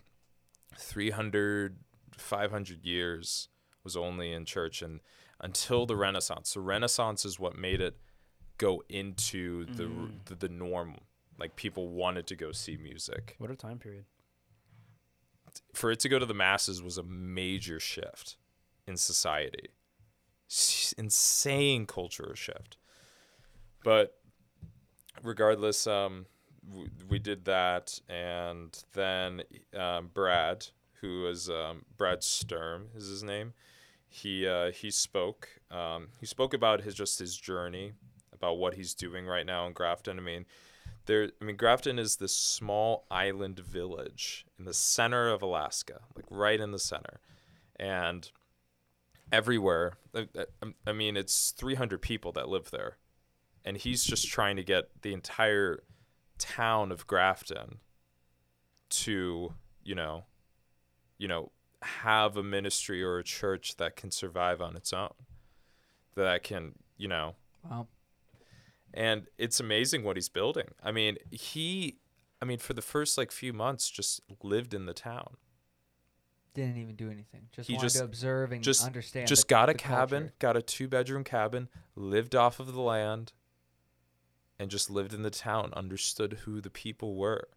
300 0.77 1.77
500 2.17 2.85
years 2.85 3.49
was 3.83 3.97
only 3.97 4.31
in 4.31 4.45
church 4.45 4.81
and 4.81 4.99
until 5.41 5.85
the 5.85 5.95
renaissance. 5.95 6.53
The 6.53 6.61
renaissance 6.61 7.25
is 7.25 7.39
what 7.39 7.57
made 7.57 7.81
it 7.81 7.97
go 8.57 8.83
into 8.87 9.65
the 9.65 9.83
Mm. 9.83 10.25
the, 10.25 10.35
the 10.35 10.49
norm. 10.49 10.95
Like 11.37 11.55
people 11.57 11.89
wanted 11.89 12.27
to 12.27 12.35
go 12.35 12.51
see 12.53 12.77
music. 12.77 13.35
What 13.39 13.51
a 13.51 13.55
time 13.55 13.79
period. 13.79 14.05
for 15.73 15.91
it 15.91 15.99
to 16.01 16.09
go 16.09 16.19
to 16.19 16.25
the 16.25 16.33
masses 16.33 16.81
was 16.81 16.97
a 16.97 17.03
major 17.03 17.79
shift 17.79 18.37
in 18.87 18.95
society. 18.97 19.69
S- 20.49 20.93
insane 20.97 21.85
cultural 21.85 22.33
shift. 22.35 22.77
But 23.83 24.17
regardless 25.23 25.87
um 25.87 26.25
we 27.09 27.19
did 27.19 27.45
that 27.45 27.99
and 28.09 28.83
then 28.93 29.43
um, 29.77 30.09
brad 30.13 30.67
who 31.01 31.27
is 31.27 31.49
um, 31.49 31.85
brad 31.97 32.23
sturm 32.23 32.87
is 32.95 33.07
his 33.07 33.23
name 33.23 33.53
he 34.07 34.47
uh, 34.47 34.71
he 34.71 34.89
spoke 34.89 35.49
um, 35.71 36.07
he 36.19 36.25
spoke 36.25 36.53
about 36.53 36.81
his 36.81 36.95
just 36.95 37.19
his 37.19 37.35
journey 37.37 37.93
about 38.33 38.57
what 38.57 38.75
he's 38.75 38.93
doing 38.93 39.25
right 39.25 39.45
now 39.45 39.65
in 39.67 39.73
grafton. 39.73 40.17
I 40.17 40.21
mean 40.21 40.45
there 41.05 41.29
i 41.41 41.45
mean 41.45 41.55
grafton 41.55 41.99
is 41.99 42.15
this 42.15 42.35
small 42.35 43.05
island 43.11 43.59
village 43.59 44.45
in 44.57 44.65
the 44.65 44.73
center 44.73 45.29
of 45.29 45.41
alaska 45.43 45.99
like 46.15 46.25
right 46.29 46.59
in 46.59 46.71
the 46.71 46.79
center. 46.79 47.19
And 47.77 48.29
everywhere 49.31 49.93
I, 50.15 50.27
I- 50.63 50.73
I 50.87 50.91
mean 50.93 51.17
it's 51.17 51.51
300 51.51 52.01
people 52.01 52.31
that 52.33 52.49
live 52.49 52.71
there. 52.71 52.97
And 53.63 53.77
he's 53.77 54.03
just 54.03 54.27
trying 54.27 54.55
to 54.57 54.63
get 54.63 55.01
the 55.01 55.11
entire 55.13 55.83
town 56.37 56.91
of 56.91 57.07
grafton 57.07 57.79
to 58.89 59.53
you 59.83 59.95
know 59.95 60.25
you 61.17 61.27
know 61.27 61.51
have 61.81 62.35
a 62.37 62.43
ministry 62.43 63.03
or 63.03 63.17
a 63.19 63.23
church 63.23 63.77
that 63.77 63.95
can 63.95 64.11
survive 64.11 64.61
on 64.61 64.75
its 64.75 64.91
own 64.93 65.13
that 66.15 66.43
can 66.43 66.73
you 66.97 67.07
know 67.07 67.35
Wow. 67.69 67.87
and 68.93 69.27
it's 69.37 69.59
amazing 69.59 70.03
what 70.03 70.17
he's 70.17 70.29
building. 70.29 70.67
I 70.83 70.91
mean, 70.91 71.17
he, 71.31 71.97
I 72.41 72.45
mean, 72.45 72.59
for 72.59 72.73
the 72.73 72.81
first 72.83 73.17
like 73.17 73.31
few 73.31 73.53
months, 73.53 73.89
just 73.89 74.21
lived 74.43 74.75
in 74.75 74.85
the 74.85 74.93
town. 74.93 75.35
Didn't 76.53 76.77
even 76.77 76.95
do 76.95 77.09
anything. 77.09 77.47
Just 77.51 77.67
He 77.67 77.73
wanted 77.73 77.85
just- 77.87 77.97
to 77.97 78.03
observe 78.03 78.51
and 78.51 78.63
just- 78.63 78.85
understand. 78.85 79.27
just 79.27 79.47
the- 79.47 79.51
got 79.51 79.69
a 79.69 79.73
cabin, 79.73 80.21
culture. 80.25 80.35
got 80.37 80.57
a 80.57 80.61
two 80.61 80.87
bedroom 80.87 81.23
cabin, 81.23 81.69
lived 81.95 82.35
off 82.35 82.59
of 82.59 82.71
the 82.71 82.79
land, 82.81 83.33
and 84.59 84.69
just 84.69 84.89
lived 84.89 85.13
in 85.13 85.21
the 85.23 85.29
town. 85.29 85.71
Understood 85.73 86.33
who 86.45 86.61
the 86.61 86.69
people 86.69 87.15
were. 87.15 87.47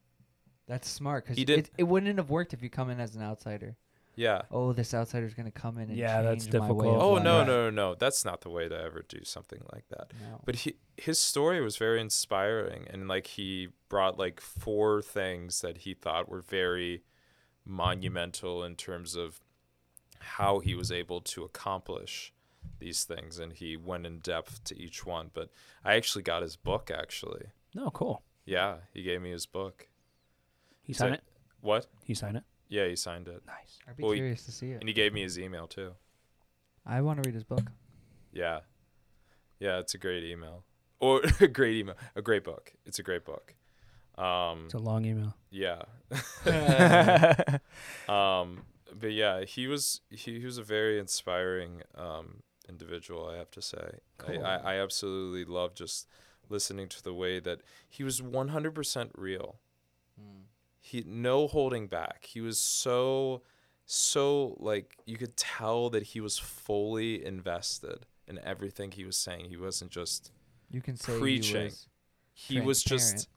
That's 0.67 0.89
smart 0.89 1.25
because 1.25 1.39
He 1.39 1.45
did- 1.45 1.59
it, 1.61 1.71
it 1.79 1.83
wouldn't 1.85 2.17
have 2.19 2.31
worked 2.31 2.53
if 2.53 2.63
you 2.63 2.69
come 2.71 2.91
in 2.91 3.01
as 3.01 3.15
an 3.17 3.23
outsider. 3.23 3.77
Yeah. 4.17 4.43
oh, 4.51 4.73
this 4.73 4.95
outsider's 4.95 5.33
gonna 5.35 5.53
come 5.53 5.79
in 5.79 5.91
and 5.91 5.97
Yeah, 5.97 6.23
that's 6.23 6.45
change 6.47 6.55
my 6.57 6.73
way 6.73 6.87
difficult. 6.87 7.03
Oh 7.03 7.19
no, 7.19 7.45
no, 7.45 7.45
no, 7.45 7.71
no. 7.71 7.95
That's 7.95 8.25
not 8.25 8.41
the 8.41 8.51
way 8.51 8.69
to 8.69 8.77
ever 8.77 9.05
do 9.09 9.23
something 9.23 9.63
like 9.73 9.89
that. 9.91 10.13
No. 10.21 10.41
But 10.45 10.57
he 10.57 10.75
his 10.97 11.21
story 11.21 11.61
was 11.61 11.77
very 11.77 12.01
inspiring 12.01 12.89
and 12.91 13.07
like 13.07 13.29
he 13.29 13.69
brought 13.89 14.19
like 14.19 14.41
four 14.41 15.03
things 15.03 15.61
that 15.61 15.79
he 15.79 15.95
thought 15.95 16.29
were 16.29 16.41
very 16.41 17.05
monumental 17.65 18.65
in 18.65 18.75
terms 18.75 19.15
of 19.15 19.41
how 20.19 20.59
he 20.59 20.75
was 20.75 20.91
able 20.91 21.21
to 21.21 21.45
accomplish 21.45 22.33
these 22.79 23.05
things 23.05 23.39
and 23.39 23.53
he 23.53 23.77
went 23.77 24.07
in 24.07 24.19
depth 24.21 24.65
to 24.65 24.79
each 24.81 25.05
one. 25.07 25.31
But 25.35 25.51
I 25.85 25.95
actually 25.97 26.23
got 26.23 26.43
his 26.43 26.57
book 26.57 26.91
actually. 26.97 27.47
No, 27.75 27.91
cool. 27.91 28.23
Yeah, 28.45 28.77
he 28.95 29.03
gave 29.03 29.21
me 29.21 29.31
his 29.31 29.47
book. 29.47 29.89
He 30.83 30.93
So- 30.93 31.05
signed 31.05 31.15
it. 31.17 31.25
What? 31.61 31.87
He 32.05 32.15
signed 32.15 32.37
it. 32.37 32.45
Yeah, 32.69 32.87
he 32.87 32.97
signed 32.97 33.29
it. 33.29 33.43
Nice. 33.47 33.79
I'd 33.89 33.97
be 33.97 34.03
Well, 34.03 34.13
he- 34.13 34.19
curious 34.19 34.45
to 34.45 34.53
see 34.53 34.71
it. 34.73 34.81
And 34.81 34.89
he 34.89 34.93
gave 34.95 35.13
me 35.13 35.23
his 35.23 35.39
email 35.39 35.67
too. 35.67 35.95
I 36.87 37.01
want 37.03 37.23
to 37.23 37.29
read 37.29 37.35
his 37.35 37.45
book. 37.45 37.71
Yeah. 38.33 38.61
Yeah, 39.59 39.79
it's 39.79 39.95
a 39.95 39.99
great 39.99 40.23
email. 40.25 40.65
Or 41.01 41.21
a 41.41 41.49
great 41.49 41.77
email. 41.77 41.97
A 42.17 42.23
great 42.23 42.45
book. 42.45 42.73
It's 42.87 42.99
a 42.99 43.03
great 43.03 43.25
book. 43.25 43.55
Um 44.17 44.65
It's 44.67 44.75
a 44.75 44.79
long 44.79 45.05
email. 45.05 45.35
yeah. 45.51 45.83
um 48.09 48.63
but 48.99 49.13
yeah, 49.13 49.45
he 49.45 49.67
was 49.67 50.01
he, 50.11 50.39
he 50.41 50.45
was 50.45 50.59
a 50.59 50.63
very 50.63 50.99
inspiring 50.99 51.83
um 51.95 52.43
individual, 52.69 53.29
I 53.29 53.37
have 53.37 53.51
to 53.53 53.63
say. 53.63 53.99
Cool. 54.19 54.45
I, 54.45 54.57
I, 54.57 54.75
I 54.75 54.81
absolutely 54.83 55.45
love 55.45 55.75
just 55.75 56.07
listening 56.49 56.89
to 56.89 57.03
the 57.03 57.15
way 57.15 57.41
that 57.41 57.61
he 57.89 58.03
was 58.05 58.21
100% 58.21 59.11
real. 59.17 59.57
He 60.81 61.05
no 61.07 61.47
holding 61.47 61.87
back. 61.87 62.25
He 62.27 62.41
was 62.41 62.59
so 62.59 63.43
so 63.85 64.57
like 64.59 64.97
you 65.07 65.17
could 65.17 65.37
tell 65.37 65.91
that 65.91 66.03
he 66.03 66.21
was 66.21 66.39
fully 66.39 67.25
invested 67.25 68.07
in 68.27 68.39
everything 68.43 68.93
he 68.93 69.05
was 69.05 69.17
saying. 69.17 69.47
He 69.47 69.57
wasn't 69.57 69.91
just 69.91 70.31
You 70.71 70.81
can 70.81 70.97
say 70.97 71.19
Preaching. 71.19 71.57
He 71.63 71.65
was, 71.65 71.87
he 72.33 72.61
was 72.61 72.83
just 72.83 73.29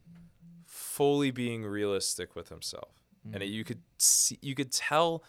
fully 0.65 1.31
being 1.31 1.63
realistic 1.65 2.35
with 2.35 2.49
himself. 2.49 2.93
And 3.33 3.43
it, 3.43 3.49
Mm. 3.49 3.53
you 3.53 3.63
could 3.63 3.81
see 3.97 4.39
you 4.41 4.55
could 4.55 4.71
tell 4.71 5.23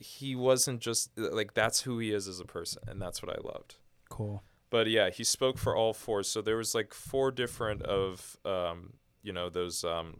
he 0.00 0.34
wasn't 0.34 0.80
just 0.80 1.10
like 1.16 1.54
that's 1.54 1.82
who 1.82 1.98
he 1.98 2.10
is 2.10 2.26
as 2.26 2.40
a 2.40 2.44
person 2.44 2.82
and 2.88 3.00
that's 3.00 3.22
what 3.22 3.30
I 3.30 3.40
loved. 3.46 3.76
Cool. 4.08 4.42
But 4.70 4.88
yeah, 4.88 5.10
he 5.10 5.24
spoke 5.24 5.58
for 5.58 5.76
all 5.76 5.92
four. 5.92 6.22
So 6.22 6.40
there 6.40 6.56
was 6.56 6.74
like 6.74 6.94
four 6.94 7.30
different 7.30 7.82
of 7.82 8.36
um, 8.44 8.94
you 9.22 9.32
know, 9.32 9.50
those 9.50 9.84
um 9.84 10.16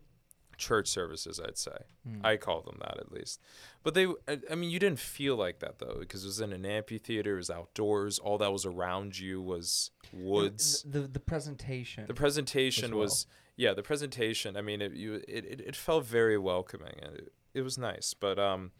church 0.60 0.88
services, 0.88 1.40
I'd 1.44 1.58
say. 1.58 1.78
Mm. 2.06 2.24
I 2.24 2.36
call 2.36 2.60
them 2.60 2.76
that 2.80 2.98
at 2.98 3.10
least. 3.10 3.40
But 3.82 3.94
they, 3.94 4.06
I, 4.28 4.38
I 4.50 4.54
mean, 4.54 4.70
you 4.70 4.78
didn't 4.78 5.00
feel 5.00 5.34
like 5.34 5.58
that 5.60 5.78
though, 5.78 5.96
because 5.98 6.22
it 6.22 6.26
was 6.26 6.40
in 6.40 6.52
an 6.52 6.66
amphitheater, 6.66 7.34
it 7.34 7.38
was 7.38 7.50
outdoors. 7.50 8.18
All 8.18 8.38
that 8.38 8.52
was 8.52 8.66
around 8.66 9.18
you 9.18 9.40
was 9.40 9.90
woods. 10.12 10.82
The, 10.82 11.00
the 11.00 11.08
the 11.08 11.20
presentation. 11.20 12.04
The 12.06 12.14
presentation 12.14 12.90
well. 12.92 13.00
was, 13.00 13.26
yeah, 13.56 13.72
the 13.72 13.82
presentation. 13.82 14.56
I 14.56 14.60
mean, 14.60 14.82
it 14.82 14.92
you, 14.92 15.14
it, 15.26 15.44
it, 15.44 15.60
it 15.60 15.76
felt 15.76 16.04
very 16.04 16.38
welcoming 16.38 16.94
and 17.02 17.16
it, 17.16 17.32
it 17.54 17.62
was 17.62 17.78
nice. 17.78 18.14
But 18.14 18.38
um, 18.38 18.72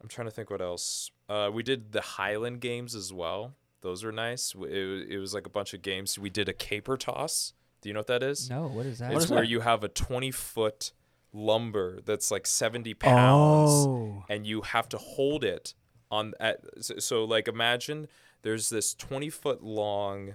I'm 0.00 0.08
trying 0.08 0.26
to 0.26 0.30
think 0.30 0.50
what 0.50 0.60
else. 0.62 1.10
Uh, 1.28 1.50
we 1.52 1.62
did 1.62 1.92
the 1.92 2.00
Highland 2.00 2.60
games 2.60 2.94
as 2.94 3.12
well. 3.12 3.54
Those 3.82 4.02
were 4.04 4.12
nice. 4.12 4.54
It, 4.54 5.08
it 5.10 5.18
was 5.18 5.32
like 5.34 5.46
a 5.46 5.50
bunch 5.50 5.72
of 5.74 5.82
games. 5.82 6.18
We 6.18 6.30
did 6.30 6.48
a 6.48 6.52
caber 6.52 6.96
toss. 6.96 7.52
Do 7.82 7.88
you 7.88 7.92
know 7.94 8.00
what 8.00 8.06
that 8.08 8.22
is? 8.22 8.50
no, 8.50 8.66
what 8.68 8.84
is 8.86 8.98
that? 8.98 9.12
It's 9.12 9.24
is 9.24 9.30
where 9.30 9.40
that? 9.40 9.48
you 9.48 9.60
have 9.60 9.82
a 9.84 9.88
20 9.88 10.30
foot 10.32 10.92
lumber 11.32 12.00
that's 12.04 12.30
like 12.30 12.46
70 12.46 12.92
pounds 12.94 13.70
Oh. 13.86 14.24
and 14.28 14.46
you 14.46 14.62
have 14.62 14.88
to 14.90 14.98
hold 14.98 15.44
it 15.44 15.74
on 16.10 16.34
at 16.40 16.60
so, 16.80 16.98
so 16.98 17.24
like 17.24 17.46
imagine 17.46 18.08
there's 18.42 18.68
this 18.68 18.94
20 18.94 19.30
foot 19.30 19.62
long 19.62 20.34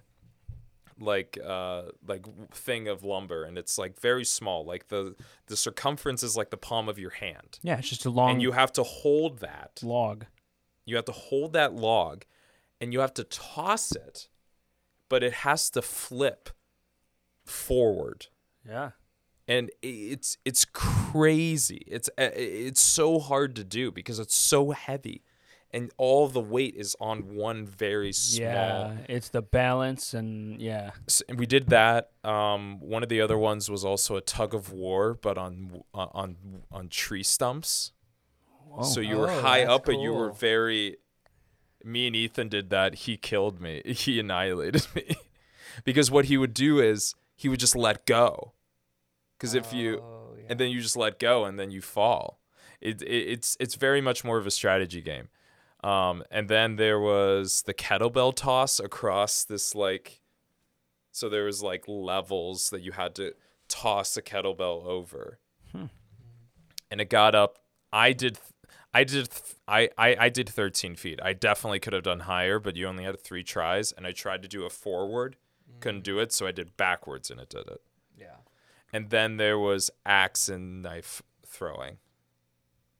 like 0.99 1.37
uh 1.45 1.83
like 2.07 2.25
thing 2.51 2.87
of 2.87 3.03
lumber 3.03 3.43
and 3.43 3.57
it's 3.57 3.77
like 3.77 3.99
very 3.99 4.23
small 4.23 4.63
like 4.65 4.87
the 4.87 5.13
the 5.47 5.57
circumference 5.57 6.23
is 6.23 6.37
like 6.37 6.49
the 6.51 6.57
palm 6.57 6.87
of 6.87 6.97
your 6.97 7.09
hand 7.11 7.59
Yeah, 7.63 7.77
it's 7.79 7.89
just 7.89 8.05
a 8.05 8.09
long 8.09 8.31
and 8.31 8.41
you 8.41 8.53
have 8.53 8.71
to 8.73 8.83
hold 8.83 9.39
that 9.39 9.79
log. 9.83 10.25
you 10.85 10.95
have 10.95 11.05
to 11.05 11.11
hold 11.11 11.51
that 11.53 11.73
log 11.73 12.23
and 12.79 12.93
you 12.93 12.99
have 13.01 13.13
to 13.15 13.23
toss 13.25 13.91
it 13.91 14.29
but 15.09 15.21
it 15.23 15.33
has 15.33 15.69
to 15.71 15.81
flip 15.81 16.49
forward 17.43 18.27
Yeah. 18.67 18.91
and 19.47 19.69
it's 19.81 20.37
it's 20.45 20.65
crazy. 20.65 21.83
It's 21.87 22.09
uh, 22.17 22.29
it's 22.33 22.81
so 22.81 23.19
hard 23.19 23.55
to 23.57 23.63
do 23.63 23.91
because 23.91 24.17
it's 24.19 24.35
so 24.35 24.71
heavy, 24.71 25.23
and 25.75 25.91
all 25.97 26.27
the 26.27 26.39
weight 26.41 26.75
is 26.75 26.95
on 26.99 27.35
one 27.35 27.65
very 27.67 28.13
small. 28.13 28.47
Yeah. 28.47 28.97
It's 29.09 29.29
the 29.29 29.41
balance 29.41 30.13
and 30.13 30.61
yeah. 30.61 30.91
S- 31.07 31.21
and 31.29 31.37
we 31.37 31.45
did 31.45 31.67
that. 31.67 32.11
Um, 32.23 32.79
one 32.79 33.03
of 33.03 33.09
the 33.09 33.21
other 33.21 33.37
ones 33.37 33.69
was 33.69 33.83
also 33.83 34.15
a 34.15 34.21
tug 34.21 34.53
of 34.55 34.71
war, 34.71 35.13
but 35.21 35.37
on 35.37 35.81
uh, 35.93 36.07
on 36.13 36.37
on 36.71 36.87
tree 36.89 37.23
stumps. 37.23 37.91
Whoa. 38.69 38.83
So 38.83 38.99
you 39.01 39.17
were 39.17 39.29
Oh, 39.29 39.41
high 39.41 39.63
up, 39.63 39.85
but 39.85 39.99
you 39.99 40.13
were 40.13 40.31
very. 40.31 40.97
Me 41.83 42.07
and 42.07 42.15
Ethan 42.15 42.49
did 42.49 42.69
that. 42.71 42.95
He 43.05 43.15
killed 43.17 43.61
me. 43.61 43.81
He 44.03 44.19
annihilated 44.19 44.87
me, 44.95 45.15
because 45.83 46.09
what 46.09 46.25
he 46.25 46.37
would 46.37 46.53
do 46.53 46.79
is 46.79 47.13
he 47.35 47.47
would 47.49 47.59
just 47.59 47.75
let 47.75 48.05
go. 48.07 48.53
Because 49.37 49.53
if 49.53 49.71
you 49.73 49.99
Oh, 49.99 50.33
yeah. 50.37 50.45
and 50.49 50.59
then 50.59 50.69
you 50.71 50.81
just 50.81 50.97
let 50.97 51.19
go 51.19 51.45
and 51.45 51.59
then 51.59 51.69
you 51.69 51.81
fall. 51.81 52.39
It, 52.81 53.01
it 53.01 53.07
it's 53.33 53.57
it's 53.59 53.75
very 53.75 54.01
much 54.01 54.23
more 54.23 54.37
of 54.37 54.47
a 54.47 54.51
strategy 54.51 55.01
game. 55.01 55.29
Um, 55.85 56.23
and 56.31 56.49
then 56.49 56.77
there 56.77 56.99
was 56.99 57.61
the 57.63 57.73
kettlebell 57.73 58.33
toss 58.35 58.79
across 58.79 59.43
this 59.43 59.75
like, 59.75 60.21
so 61.11 61.29
there 61.29 61.43
was 61.45 61.61
like 61.61 61.83
levels 61.87 62.69
that 62.71 62.81
you 62.81 62.91
had 62.93 63.13
to 63.15 63.33
toss 63.67 64.17
a 64.17 64.21
kettlebell 64.21 64.85
over, 64.85 65.39
Hmm. 65.71 65.85
and 66.89 66.99
it 67.01 67.09
got 67.09 67.35
up. 67.35 67.59
I 67.93 68.13
did, 68.13 68.39
I 68.93 69.03
did, 69.03 69.29
I, 69.67 69.89
I 69.97 70.15
I 70.21 70.29
did 70.29 70.49
13 70.49 70.95
feet. 70.95 71.19
I 71.21 71.33
definitely 71.33 71.79
could 71.79 71.93
have 71.93 72.03
done 72.03 72.21
higher, 72.21 72.57
but 72.59 72.75
you 72.75 72.87
only 72.87 73.03
had 73.03 73.19
three 73.21 73.43
tries, 73.43 73.91
and 73.91 74.07
I 74.07 74.11
tried 74.11 74.41
to 74.41 74.47
do 74.47 74.63
a 74.65 74.69
forward, 74.71 75.35
couldn't 75.81 76.03
do 76.03 76.17
it, 76.19 76.31
so 76.33 76.47
I 76.47 76.51
did 76.51 76.75
backwards, 76.77 77.29
and 77.29 77.39
it 77.39 77.49
did 77.49 77.67
it. 77.67 77.81
yeah. 78.17 78.37
And 78.91 79.09
then 79.09 79.37
there 79.37 79.59
was 79.59 79.91
axe 80.05 80.47
and 80.49 80.81
knife 80.81 81.21
throwing 81.45 81.97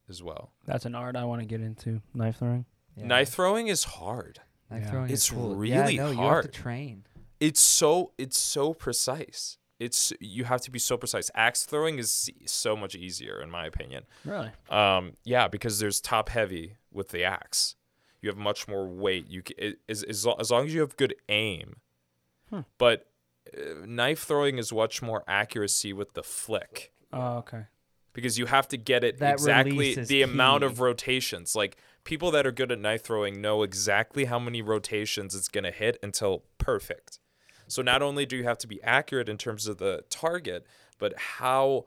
as 0.09 0.21
well. 0.21 0.51
That's 0.65 0.85
an 0.85 0.93
art 0.93 1.15
I 1.15 1.23
want 1.23 1.41
to 1.41 1.47
get 1.47 1.61
into. 1.61 2.01
Knife 2.13 2.37
throwing. 2.37 2.65
Yeah. 2.95 3.05
Knife 3.05 3.29
throwing 3.29 3.67
is 3.67 3.83
hard. 3.83 4.39
Knife 4.69 4.83
Yeah. 4.83 4.91
throwing. 4.91 5.09
is 5.09 5.19
It's 5.19 5.29
cool. 5.29 5.55
really 5.55 5.95
yeah, 5.95 6.03
no, 6.03 6.11
You 6.11 6.17
have 6.17 6.25
hard. 6.27 6.45
to 6.45 6.51
train. 6.51 7.05
It's 7.39 7.59
so 7.61 8.11
it's 8.17 8.37
so 8.37 8.73
precise. 8.73 9.57
It's 9.79 10.13
you 10.21 10.45
have 10.45 10.61
to 10.61 10.71
be 10.71 10.79
so 10.79 10.95
precise. 10.97 11.29
Axe 11.35 11.65
throwing 11.65 11.99
is 11.99 12.29
so 12.45 12.75
much 12.77 12.95
easier 12.95 13.41
in 13.41 13.51
my 13.51 13.65
opinion. 13.65 14.05
Really? 14.23 14.49
Um, 14.69 15.13
yeah, 15.25 15.47
because 15.49 15.79
there's 15.79 15.99
top 15.99 16.29
heavy 16.29 16.77
with 16.93 17.09
the 17.09 17.23
axe. 17.25 17.75
You 18.21 18.29
have 18.29 18.37
much 18.37 18.67
more 18.69 18.87
weight. 18.87 19.27
You 19.29 19.43
ca- 19.43 19.55
it, 19.57 19.79
as 19.89 20.01
as 20.03 20.25
lo- 20.25 20.37
as 20.39 20.49
long 20.49 20.65
as 20.65 20.73
you 20.73 20.79
have 20.79 20.95
good 20.95 21.13
aim. 21.29 21.81
Hmm. 22.49 22.61
But 22.77 23.07
uh, 23.55 23.85
knife 23.85 24.23
throwing 24.23 24.57
is 24.57 24.71
much 24.71 25.01
more 25.01 25.23
accuracy 25.27 25.91
with 25.93 26.13
the 26.13 26.23
flick. 26.23 26.93
Oh, 27.13 27.37
okay. 27.39 27.65
because 28.13 28.39
you 28.39 28.45
have 28.45 28.67
to 28.69 28.77
get 28.77 29.03
it 29.03 29.19
That 29.19 29.33
exactly 29.33 29.71
release 29.73 29.97
is 29.97 30.07
the 30.07 30.21
amount 30.21 30.63
of 30.63 30.79
rotations. 30.79 31.53
Like 31.55 31.75
people 32.05 32.31
that 32.31 32.47
are 32.47 32.51
good 32.53 32.71
at 32.71 32.79
knife 32.79 33.03
throwing 33.03 33.41
know 33.41 33.61
exactly 33.63 34.25
how 34.25 34.39
many 34.39 34.61
rotations 34.61 35.35
it's 35.35 35.49
going 35.49 35.65
to 35.65 35.71
hit 35.71 35.97
until 36.01 36.43
perfect. 36.57 37.19
So 37.67 37.81
not 37.81 38.01
only 38.01 38.25
do 38.25 38.37
you 38.37 38.43
have 38.45 38.59
to 38.59 38.67
be 38.67 38.81
accurate 38.83 39.27
in 39.27 39.37
terms 39.37 39.67
of 39.67 39.77
the 39.79 40.03
target, 40.09 40.65
but 40.99 41.13
how 41.17 41.85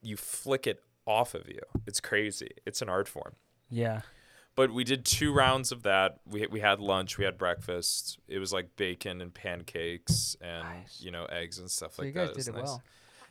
you 0.00 0.16
flick 0.16 0.66
it 0.66 0.80
off 1.06 1.34
of 1.34 1.48
you. 1.48 1.60
It's 1.86 2.00
crazy. 2.00 2.50
It's 2.64 2.80
an 2.80 2.88
art 2.88 3.08
form. 3.08 3.34
Yeah. 3.68 4.02
But 4.54 4.70
we 4.72 4.84
did 4.84 5.04
two 5.04 5.32
rounds 5.32 5.72
of 5.72 5.82
that. 5.82 6.18
We 6.26 6.46
we 6.46 6.60
had 6.60 6.78
lunch, 6.78 7.16
we 7.18 7.24
had 7.24 7.38
breakfast. 7.38 8.18
It 8.28 8.38
was 8.38 8.52
like 8.52 8.76
bacon 8.76 9.20
and 9.20 9.32
pancakes 9.32 10.36
and 10.40 10.62
Nice. 10.64 11.00
you 11.00 11.10
know 11.10 11.24
eggs 11.24 11.58
and 11.58 11.70
stuff 11.70 11.94
So 11.94 12.02
like 12.02 12.08
you 12.08 12.20
guys 12.20 12.28
that. 12.28 12.34
did 12.34 12.38
was 12.38 12.48
it 12.48 12.54
nice. 12.54 12.64
well. 12.66 12.82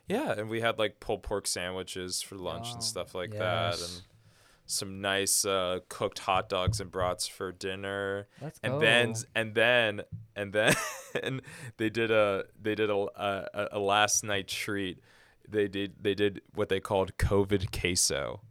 Yeah, 0.09 0.32
and 0.34 0.49
we 0.49 0.59
had 0.62 0.80
like 0.80 0.99
pulled 0.99 1.22
pork 1.24 1.45
sandwiches 1.47 2.22
for 2.22 2.36
lunch 2.36 2.66
Wow. 2.66 2.72
and 2.74 2.80
oh, 2.82 2.86
stuff 2.86 3.14
like 3.16 3.32
that, 3.32 3.74
Yes. 3.80 3.82
and 3.95 4.01
some 4.72 5.01
nice 5.01 5.45
uh, 5.45 5.80
cooked 5.89 6.19
hot 6.19 6.49
dogs 6.49 6.80
and 6.80 6.91
brats 6.91 7.28
for 7.28 7.51
dinner. 7.51 8.28
Let's 8.41 8.59
go. 8.59 8.74
And 8.74 8.82
then 8.82 9.15
and 9.36 9.55
then 9.55 10.01
and 10.36 10.53
then 10.53 10.74
and 11.24 11.41
they 11.78 11.89
did 11.89 12.11
a 12.11 12.45
they 12.59 12.76
did 12.76 12.89
a, 12.89 12.95
a 12.95 13.67
a 13.74 13.80
last 13.80 14.24
night 14.24 14.47
treat. 14.47 14.99
They 15.47 15.67
did 15.67 15.95
they 16.01 16.15
did 16.15 16.41
what 16.55 16.69
they 16.69 16.80
called 16.80 17.17
COVID 17.17 17.78
queso. 17.78 18.41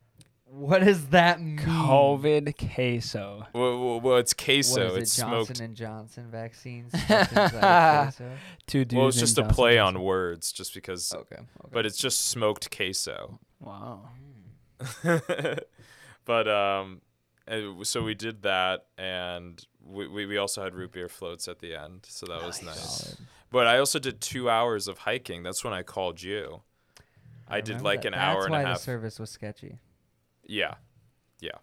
what 0.44 0.82
does 0.84 1.06
that 1.08 1.40
mean? 1.40 1.58
COVID 1.58 2.74
queso. 2.74 3.46
Well, 3.54 3.78
well, 3.84 4.00
well 4.00 4.16
it's 4.18 4.34
queso. 4.34 4.80
What 4.80 4.90
is 4.90 4.96
it? 4.96 5.02
it's 5.02 5.16
Johnson 5.16 5.54
smoked. 5.54 5.60
and 5.60 5.76
Johnson 5.76 6.28
vaccines. 6.30 6.90
stuffed 7.04 7.32
inside 7.32 7.54
a 7.54 8.02
queso? 8.04 8.30
Two 8.66 8.84
dudes. 8.84 8.98
Well, 8.98 9.08
it's 9.08 9.18
just 9.18 9.38
a 9.38 9.42
Johnson 9.42 9.54
play 9.54 9.76
Johnson. 9.76 9.96
on 9.96 10.02
words, 10.02 10.52
just 10.52 10.74
because. 10.74 11.12
Okay. 11.14 11.36
okay. 11.36 11.44
But 11.72 11.86
it's 11.86 11.96
just 11.96 12.28
smoked 12.28 12.74
queso. 12.76 13.38
Wow. 13.60 14.08
but 16.30 16.46
um 16.46 17.00
so 17.82 18.04
we 18.04 18.14
did 18.14 18.42
that, 18.42 18.86
and 18.96 19.66
we, 19.84 20.06
we 20.06 20.26
we 20.26 20.36
also 20.36 20.62
had 20.62 20.76
root 20.76 20.92
beer 20.92 21.08
floats 21.08 21.48
at 21.48 21.58
the 21.58 21.74
end, 21.74 22.06
so 22.08 22.26
that 22.26 22.40
was 22.46 22.62
nice. 22.62 22.78
Solid. 22.78 23.18
But 23.50 23.66
I 23.66 23.78
also 23.78 23.98
did 23.98 24.20
two 24.20 24.48
hours 24.48 24.86
of 24.86 24.98
hiking. 24.98 25.42
That's 25.42 25.64
when 25.64 25.72
I 25.72 25.82
called 25.82 26.22
you. 26.22 26.62
I, 27.48 27.60
did 27.60 27.70
remember 27.70 27.84
like 27.84 28.02
that. 28.02 28.08
an 28.08 28.14
hour 28.14 28.34
That's 28.34 28.44
and 28.44 28.52
why 28.52 28.62
a 28.62 28.74
the 28.74 28.74
service 28.76 29.18
was 29.18 29.30
sketchy. 29.30 29.80
Yeah, 30.46 30.74
yeah. 31.40 31.58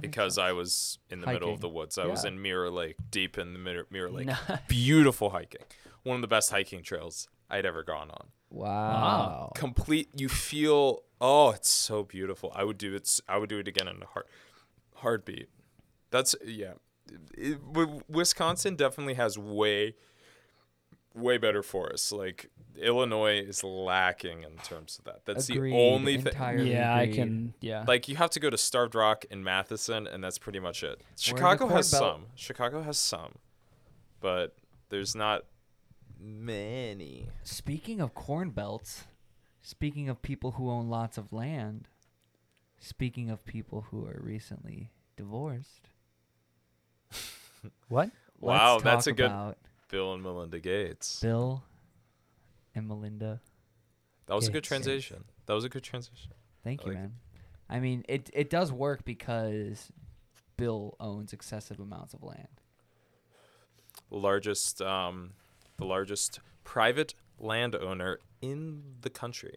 because 0.00 0.38
I 0.38 0.52
was 0.52 0.98
in 1.10 1.20
the 1.20 1.26
middle 1.26 1.52
of 1.52 1.60
the 1.60 1.68
woods. 1.68 1.98
I 1.98 2.06
was 2.06 2.24
in 2.24 2.40
Mirror 2.40 2.70
Lake, 2.70 2.96
deep 3.10 3.36
in 3.36 3.52
the 3.52 3.58
Mirror, 3.58 3.86
Mirror 3.90 4.10
Lake. 4.12 4.28
No. 4.48 4.58
Beautiful 4.66 5.28
hiking. 5.28 5.66
One 6.04 6.14
of 6.14 6.22
the 6.22 6.28
best 6.28 6.50
hiking 6.50 6.82
trails 6.82 7.28
I'd 7.50 7.66
ever 7.66 7.82
gone 7.82 8.10
on. 8.10 8.28
Wow. 8.48 8.68
Wow. 8.68 9.52
Complete. 9.54 10.08
You 10.16 10.30
feel. 10.30 11.02
Oh, 11.20 11.50
it's 11.50 11.70
so 11.70 12.02
beautiful. 12.04 12.52
I 12.54 12.64
would 12.64 12.78
do 12.78 12.94
it. 12.94 13.02
s- 13.02 13.20
I 13.28 13.38
would 13.38 13.48
do 13.48 13.58
it 13.58 13.68
again 13.68 13.88
in 13.88 14.02
a 14.02 14.06
heart, 14.06 14.26
heartbeat. 14.96 15.48
That's 16.10 16.34
yeah. 16.44 16.74
It- 17.36 17.60
Wi- 17.72 18.02
Wisconsin 18.08 18.76
definitely 18.76 19.14
has 19.14 19.38
way, 19.38 19.94
way 21.14 21.38
better 21.38 21.62
forests. 21.62 22.12
Like 22.12 22.50
Illinois 22.78 23.38
is 23.40 23.64
lacking 23.64 24.42
in 24.42 24.56
terms 24.58 24.98
of 24.98 25.06
that. 25.06 25.24
That's 25.24 25.48
Agreed, 25.48 25.72
the 25.72 25.76
only 25.78 26.16
thing. 26.18 26.26
entirely 26.26 26.72
yeah, 26.72 26.94
I 26.94 27.06
can. 27.06 27.54
Yeah. 27.60 27.84
Like 27.88 28.08
you 28.08 28.16
have 28.16 28.30
to 28.30 28.40
go 28.40 28.50
to 28.50 28.58
Starved 28.58 28.94
Rock 28.94 29.24
and 29.30 29.42
Matthiessen, 29.44 30.12
and 30.12 30.22
that's 30.22 30.38
pretty 30.38 30.60
much 30.60 30.82
it. 30.82 31.00
Chicago 31.18 31.68
has 31.68 31.90
Belt. 31.90 32.02
some. 32.02 32.26
Chicago 32.34 32.82
has 32.82 32.98
some, 32.98 33.36
but 34.20 34.54
there's 34.90 35.14
not 35.14 35.44
many. 36.20 37.28
Speaking 37.42 38.00
of 38.00 38.14
corn 38.14 38.50
belts, 38.50 39.04
speaking 39.66 40.08
of 40.08 40.22
people 40.22 40.52
who 40.52 40.70
own 40.70 40.88
lots 40.88 41.18
of 41.18 41.32
land, 41.32 41.88
speaking 42.78 43.30
of 43.30 43.44
people 43.44 43.86
who 43.90 44.06
are 44.06 44.20
recently 44.22 44.90
divorced. 45.16 45.88
what? 47.88 48.10
Wow, 48.38 48.74
let's 48.74 48.84
that's 48.84 49.06
a 49.08 49.12
good- 49.12 49.56
Bill 49.88 50.14
and 50.14 50.22
Melinda 50.22 50.60
Gates. 50.60 51.20
Bill 51.20 51.64
and 52.76 52.86
Melinda. 52.86 53.40
That 54.26 54.34
was 54.34 54.48
a 54.48 54.52
good 54.52 54.64
transition. 54.64 55.24
That 55.46 55.54
was 55.54 55.64
a 55.64 55.68
good 55.68 55.84
transition. 55.84 56.32
Thank 56.62 56.82
I 56.82 56.84
you, 56.84 56.90
like 56.90 56.98
it. 56.98 57.00
man. 57.00 57.12
I 57.68 57.80
mean, 57.80 58.04
it 58.08 58.30
it 58.32 58.50
does 58.50 58.72
work 58.72 59.04
because 59.04 59.90
Bill 60.56 60.96
owns 61.00 61.32
excessive 61.32 61.80
amounts 61.80 62.14
of 62.14 62.22
land. 62.22 62.60
Largest, 64.10 64.82
um, 64.82 65.32
the 65.76 65.84
largest 65.84 66.40
private 66.64 67.14
landowner 67.38 68.18
in 68.40 68.82
the 69.00 69.10
country. 69.10 69.54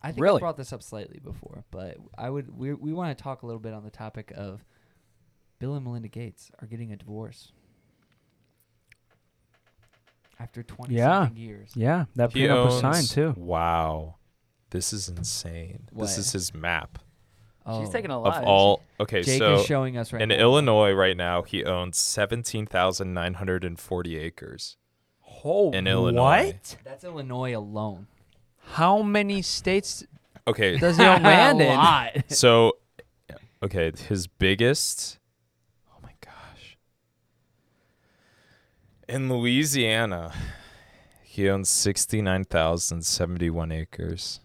I 0.00 0.12
think 0.12 0.24
I 0.26 0.38
brought 0.38 0.56
this 0.56 0.72
up 0.72 0.82
slightly 0.82 1.18
before, 1.18 1.64
but 1.70 1.96
I 2.16 2.30
would 2.30 2.56
we 2.56 2.72
we 2.72 2.92
want 2.92 3.16
to 3.16 3.20
talk 3.22 3.42
a 3.42 3.46
little 3.46 3.60
bit 3.60 3.74
on 3.74 3.82
the 3.84 3.90
topic 3.90 4.32
of 4.36 4.64
Bill 5.58 5.74
and 5.74 5.84
Melinda 5.84 6.08
Gates 6.08 6.50
are 6.60 6.66
getting 6.68 6.92
a 6.92 6.96
divorce 6.96 7.50
after 10.38 10.62
twenty 10.62 10.94
Yeah. 10.94 11.30
years. 11.30 11.72
Yeah, 11.74 12.04
that 12.14 12.32
He 12.32 12.42
prenup 12.42 12.64
was 12.66 12.82
owns. 12.84 12.96
signed 12.96 13.08
too. 13.34 13.40
Wow, 13.40 14.16
this 14.70 14.92
is 14.92 15.08
insane. 15.08 15.88
What? 15.92 16.04
This 16.06 16.18
is 16.18 16.32
his 16.32 16.54
map 16.54 16.98
Oh, 17.70 17.82
She's 17.82 17.90
taking 17.92 18.10
a 18.10 18.18
lot 18.18 18.38
of 18.42 18.48
all. 18.48 18.82
Okay, 18.98 19.22
Jake 19.22 19.38
so 19.38 19.56
is 19.56 19.66
showing 19.66 19.98
us 19.98 20.10
right 20.10 20.22
in 20.22 20.30
now. 20.30 20.36
Illinois 20.36 20.92
right 20.92 21.14
now, 21.16 21.42
he 21.42 21.64
owns 21.66 21.98
seventeen 21.98 22.64
thousand 22.66 23.12
nine 23.12 23.34
hundred 23.34 23.62
and 23.64 23.78
forty 23.78 24.16
acres. 24.16 24.76
In 25.44 25.86
Illinois. 25.86 26.46
What? 26.52 26.76
That's 26.84 27.04
Illinois 27.04 27.56
alone. 27.56 28.06
How 28.72 29.02
many 29.02 29.42
states 29.42 30.04
Okay, 30.46 30.78
does 30.78 30.96
he 30.98 31.04
own 31.04 31.22
land 31.22 31.60
a 31.60 31.70
in? 31.70 31.76
lot. 31.76 32.10
so 32.28 32.76
okay, 33.62 33.92
his 34.08 34.26
biggest. 34.26 35.18
Oh 35.90 35.98
my 36.02 36.12
gosh. 36.20 36.76
In 39.08 39.28
Louisiana, 39.32 40.32
he 41.22 41.48
owns 41.48 41.68
sixty 41.68 42.20
nine 42.22 42.44
thousand 42.44 43.02
seventy 43.04 43.50
one 43.50 43.70
acres. 43.72 44.40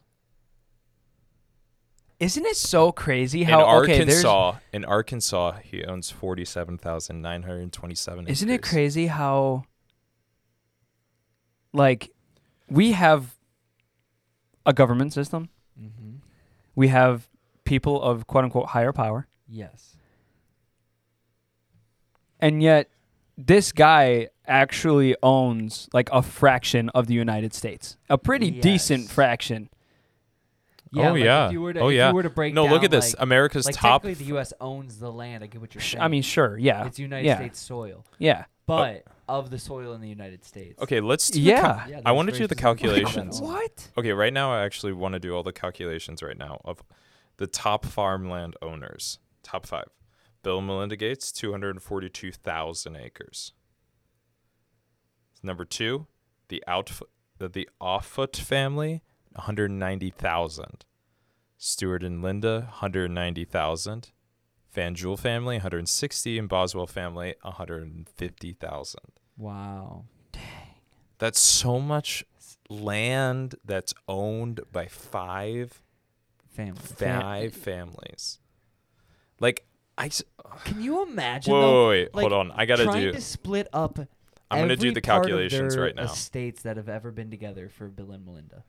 Isn't 2.20 2.46
it 2.46 2.56
so 2.56 2.92
crazy 2.94 3.42
in 3.42 3.48
how 3.50 3.80
okay? 3.82 4.06
There's, 4.06 4.24
Arkansas, 4.24 4.60
in 4.72 4.86
Arkansas, 4.86 5.52
he 5.64 5.84
owns 5.84 6.10
forty-seven 6.10 6.78
thousand 6.78 7.22
nine 7.22 7.44
hundred 7.44 7.72
twenty-seven. 7.74 8.28
isn't 8.28 8.50
it 8.50 8.62
crazy 8.62 9.08
how 9.08 9.66
like 11.74 12.12
we 12.70 12.92
have 12.94 13.36
a 14.66 14.74
government 14.74 15.12
system, 15.14 15.50
mm-hmm. 15.80 16.18
we 16.76 16.88
have 16.88 17.28
people 17.66 18.02
of 18.02 18.28
quote 18.28 18.46
unquote 18.46 18.68
higher 18.68 18.94
power, 18.94 19.28
Yes. 19.48 19.96
and 22.40 22.62
yet 22.62 22.90
this 23.38 23.72
guy 23.72 24.28
actually 24.48 25.16
owns 25.24 25.90
like 25.94 26.10
a 26.12 26.22
fraction 26.22 26.90
of 26.90 27.08
the 27.08 27.14
United 27.14 27.54
States, 27.54 27.98
a 28.10 28.18
pretty 28.18 28.52
decent 28.52 29.10
fraction. 29.10 29.70
Yeah, 30.94 31.10
oh 31.10 31.14
like, 31.14 31.24
yeah. 31.24 31.48
If 31.48 31.54
you 31.54 31.62
were 31.62 31.74
to, 31.74 31.80
oh 31.80 31.88
if 31.90 31.96
yeah. 31.96 32.10
you 32.10 32.16
were 32.16 32.24
to 32.24 32.30
break 32.30 32.54
no, 32.54 32.64
down, 32.64 32.72
look 32.74 32.84
at 32.84 32.92
this. 32.92 33.14
Like, 33.16 33.24
America's 33.24 33.66
like 33.66 33.76
top. 33.76 34.04
technically, 34.04 34.26
the 34.26 34.30
U.S. 34.30 34.54
owns 34.62 35.00
the 35.00 35.12
land. 35.12 35.44
I 35.44 35.48
get 35.48 35.60
what 35.60 35.74
you're 35.74 35.82
saying. 35.82 36.04
I 36.04 36.08
mean, 36.08 36.22
sure, 36.22 36.58
yeah, 36.58 36.86
it's 36.86 37.00
United 37.00 37.26
yeah. 37.26 37.38
States 37.38 37.60
soil, 37.60 38.06
yeah. 38.20 38.46
but 38.68 39.04
of 39.28 39.50
the 39.50 39.58
soil 39.60 39.94
in 39.94 40.02
the 40.02 40.10
United 40.10 40.46
States. 40.46 40.80
Okay, 40.82 41.00
let's 41.00 41.30
do 41.30 41.40
the 41.40 41.46
Yeah. 41.46 41.62
cal- 41.62 41.90
Yeah, 41.90 41.98
I 41.98 42.02
there's 42.02 42.16
want 42.16 42.30
to 42.30 42.38
do 42.38 42.48
the 42.48 42.56
specific 42.56 42.84
laws 42.84 42.94
about 42.94 43.04
calculations. 43.06 43.42
What? 43.54 43.88
Okay, 43.98 44.12
right 44.14 44.34
now 44.34 44.54
I 44.54 44.64
actually 44.64 44.94
want 44.94 45.14
to 45.14 45.20
do 45.20 45.34
all 45.34 45.44
the 45.44 45.54
calculations 45.54 46.22
right 46.22 46.38
now 46.38 46.62
of 46.66 46.84
the 47.38 47.48
top 47.48 47.86
farmland 47.86 48.56
owners. 48.62 49.20
Top 49.42 49.66
five. 49.66 49.88
Bill 50.44 50.58
and 50.58 50.68
Melinda 50.68 50.96
Gates, 50.98 51.32
242,000 51.32 52.96
acres. 52.98 53.54
Number 55.42 55.66
two, 55.66 56.08
the 56.50 56.64
Outf- 56.68 57.02
the, 57.38 57.50
the 57.50 57.70
Offutt 57.82 58.36
family, 58.36 59.02
190,000. 59.36 60.86
Stewart 61.58 62.04
and 62.04 62.24
Lynda, 62.24 62.64
190,000. 62.66 64.12
Fanjul 64.76 65.20
family, 65.20 65.58
160, 65.58 66.40
and 66.40 66.50
Boswell 66.50 66.88
family, 66.88 67.36
150,000. 67.44 69.00
Wow. 69.38 70.06
Dang. 70.32 70.42
That's 71.20 71.40
so 71.40 71.80
much 71.80 72.26
land 72.70 73.56
that's 73.64 73.94
owned 74.08 74.62
by 74.72 74.88
five 74.88 75.84
families. 76.50 76.92
five 76.92 77.54
families. 77.54 78.40
Like 79.40 79.66
I 79.98 80.10
Can 80.64 80.82
you 80.82 81.04
imagine? 81.04 81.54
whoa, 81.54 81.62
though, 81.62 81.90
wait, 81.90 82.00
wait, 82.00 82.16
like, 82.16 82.22
hold 82.24 82.34
on. 82.34 82.52
I 82.52 82.66
gotta 82.66 82.86
trying 82.86 83.02
do. 83.02 83.12
to 83.14 83.22
split 83.22 83.68
up. 83.74 84.00
I'm 84.50 84.60
gonna 84.60 84.76
do 84.76 84.92
the 84.92 85.02
calculations 85.02 85.78
right 85.78 85.96
now. 85.96 86.04
Estates 86.04 86.64
that 86.64 86.78
have 86.78 86.90
ever 86.90 87.12
been 87.12 87.30
together 87.32 87.70
for 87.70 87.88
Bill 87.88 88.12
and 88.12 88.26
Melinda. 88.26 88.64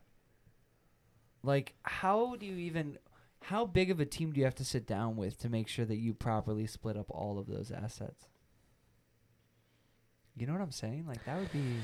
Like, 1.45 1.73
how 1.83 2.35
do 2.35 2.45
you 2.45 2.57
even? 2.57 2.97
How 3.43 3.65
big 3.65 3.91
of 3.91 3.99
a 3.99 4.05
team 4.05 4.31
do 4.31 4.39
you 4.39 4.45
have 4.45 4.55
to 4.55 4.65
sit 4.65 4.87
down 4.87 5.15
with 5.15 5.37
to 5.39 5.49
make 5.49 5.67
sure 5.67 5.85
that 5.85 5.97
you 5.97 6.13
properly 6.15 6.65
split 6.65 6.97
up 6.97 7.05
all 7.09 7.37
of 7.37 7.45
those 7.47 7.71
assets? 7.71 8.25
You 10.35 10.47
know 10.47 10.53
what 10.53 10.61
I'm 10.63 10.71
saying? 10.71 11.05
Like 11.07 11.23
that 11.25 11.37
would 11.39 11.51
be. 11.51 11.75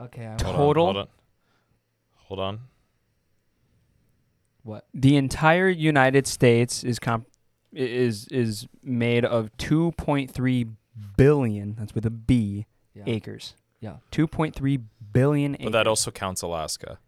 Okay. 0.00 0.26
I 0.26 0.30
Hold 0.30 0.42
on, 0.42 0.56
Total- 0.56 0.84
Hold 0.86 0.96
on. 0.96 1.08
Hold 2.16 2.40
on. 2.40 2.60
what? 4.62 4.86
The 4.94 5.16
entire 5.16 5.68
United 5.68 6.26
States 6.26 6.82
is 6.82 6.98
comp- 6.98 7.28
is 7.72 8.26
is 8.28 8.66
made 8.82 9.24
of 9.24 9.50
2.3 9.58 10.66
billion. 11.16 11.74
That's 11.78 11.94
with 11.94 12.06
a 12.06 12.10
B 12.10 12.66
Yeah. 12.94 13.04
acres. 13.06 13.54
Yeah. 13.82 13.96
2.3 14.12 14.82
billion 15.12 15.54
acres. 15.56 15.64
But 15.66 15.72
that 15.72 15.86
also 15.86 16.10
counts 16.10 16.40
Alaska. 16.42 16.98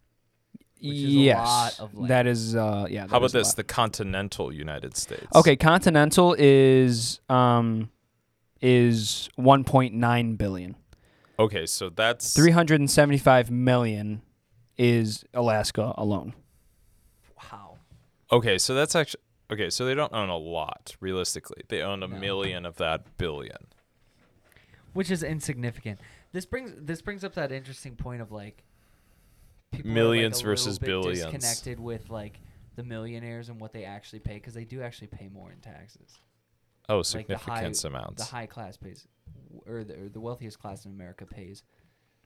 Which 0.80 0.92
is 0.92 1.04
a 1.04 1.06
yes, 1.06 1.46
lot 1.46 1.80
of 1.80 1.94
land. 1.94 2.10
that 2.10 2.26
is. 2.26 2.54
Uh, 2.54 2.86
yeah. 2.90 3.06
How 3.08 3.16
about 3.16 3.32
this? 3.32 3.54
The 3.54 3.64
continental 3.64 4.52
United 4.52 4.96
States. 4.98 5.26
Okay, 5.34 5.56
continental 5.56 6.34
is 6.38 7.20
um 7.30 7.88
is 8.60 9.30
1.9 9.38 10.36
billion. 10.36 10.76
Okay, 11.38 11.64
so 11.66 11.88
that's 11.88 12.34
375 12.34 13.50
million 13.50 14.20
is 14.76 15.24
Alaska 15.32 15.94
alone. 15.96 16.34
Wow. 17.50 17.78
Okay, 18.30 18.58
so 18.58 18.74
that's 18.74 18.94
actually 18.94 19.22
okay. 19.50 19.70
So 19.70 19.86
they 19.86 19.94
don't 19.94 20.12
own 20.12 20.28
a 20.28 20.36
lot, 20.36 20.96
realistically. 21.00 21.62
They 21.68 21.80
own 21.82 22.02
a 22.02 22.08
No. 22.08 22.18
million 22.18 22.66
of 22.66 22.76
that 22.76 23.16
billion. 23.16 23.68
which 24.92 25.10
is 25.10 25.22
insignificant. 25.24 25.98
This 26.34 26.46
brings 26.46 26.72
this 26.76 27.00
brings 27.00 27.22
up 27.22 27.34
that 27.34 27.52
interesting 27.52 27.94
point 27.94 28.20
of 28.20 28.32
like 28.32 28.64
people 29.70 29.92
Millions 29.92 30.34
are, 30.34 30.36
like, 30.38 30.42
a 30.42 30.46
versus 30.46 30.78
bit 30.80 30.86
billions. 30.88 31.20
disconnected 31.20 31.78
with 31.78 32.10
like 32.10 32.40
the 32.74 32.82
millionaires 32.82 33.50
and 33.50 33.60
what 33.60 33.72
they 33.72 33.84
actually 33.84 34.18
pay 34.18 34.34
because 34.34 34.52
they 34.52 34.64
do 34.64 34.82
actually 34.82 35.06
pay 35.06 35.28
more 35.28 35.52
in 35.52 35.60
taxes. 35.60 36.18
Oh, 36.88 36.96
Like 36.96 37.28
the 37.28 37.38
high- 37.38 37.60
significant 37.60 37.84
amounts. 37.84 38.24
The 38.24 38.30
high 38.34 38.46
class 38.46 38.76
pays, 38.76 39.06
or 39.64 39.84
the, 39.84 39.94
or 39.94 40.08
the 40.08 40.20
wealthiest 40.20 40.58
class 40.58 40.84
in 40.84 40.90
America 40.90 41.24
pays 41.24 41.62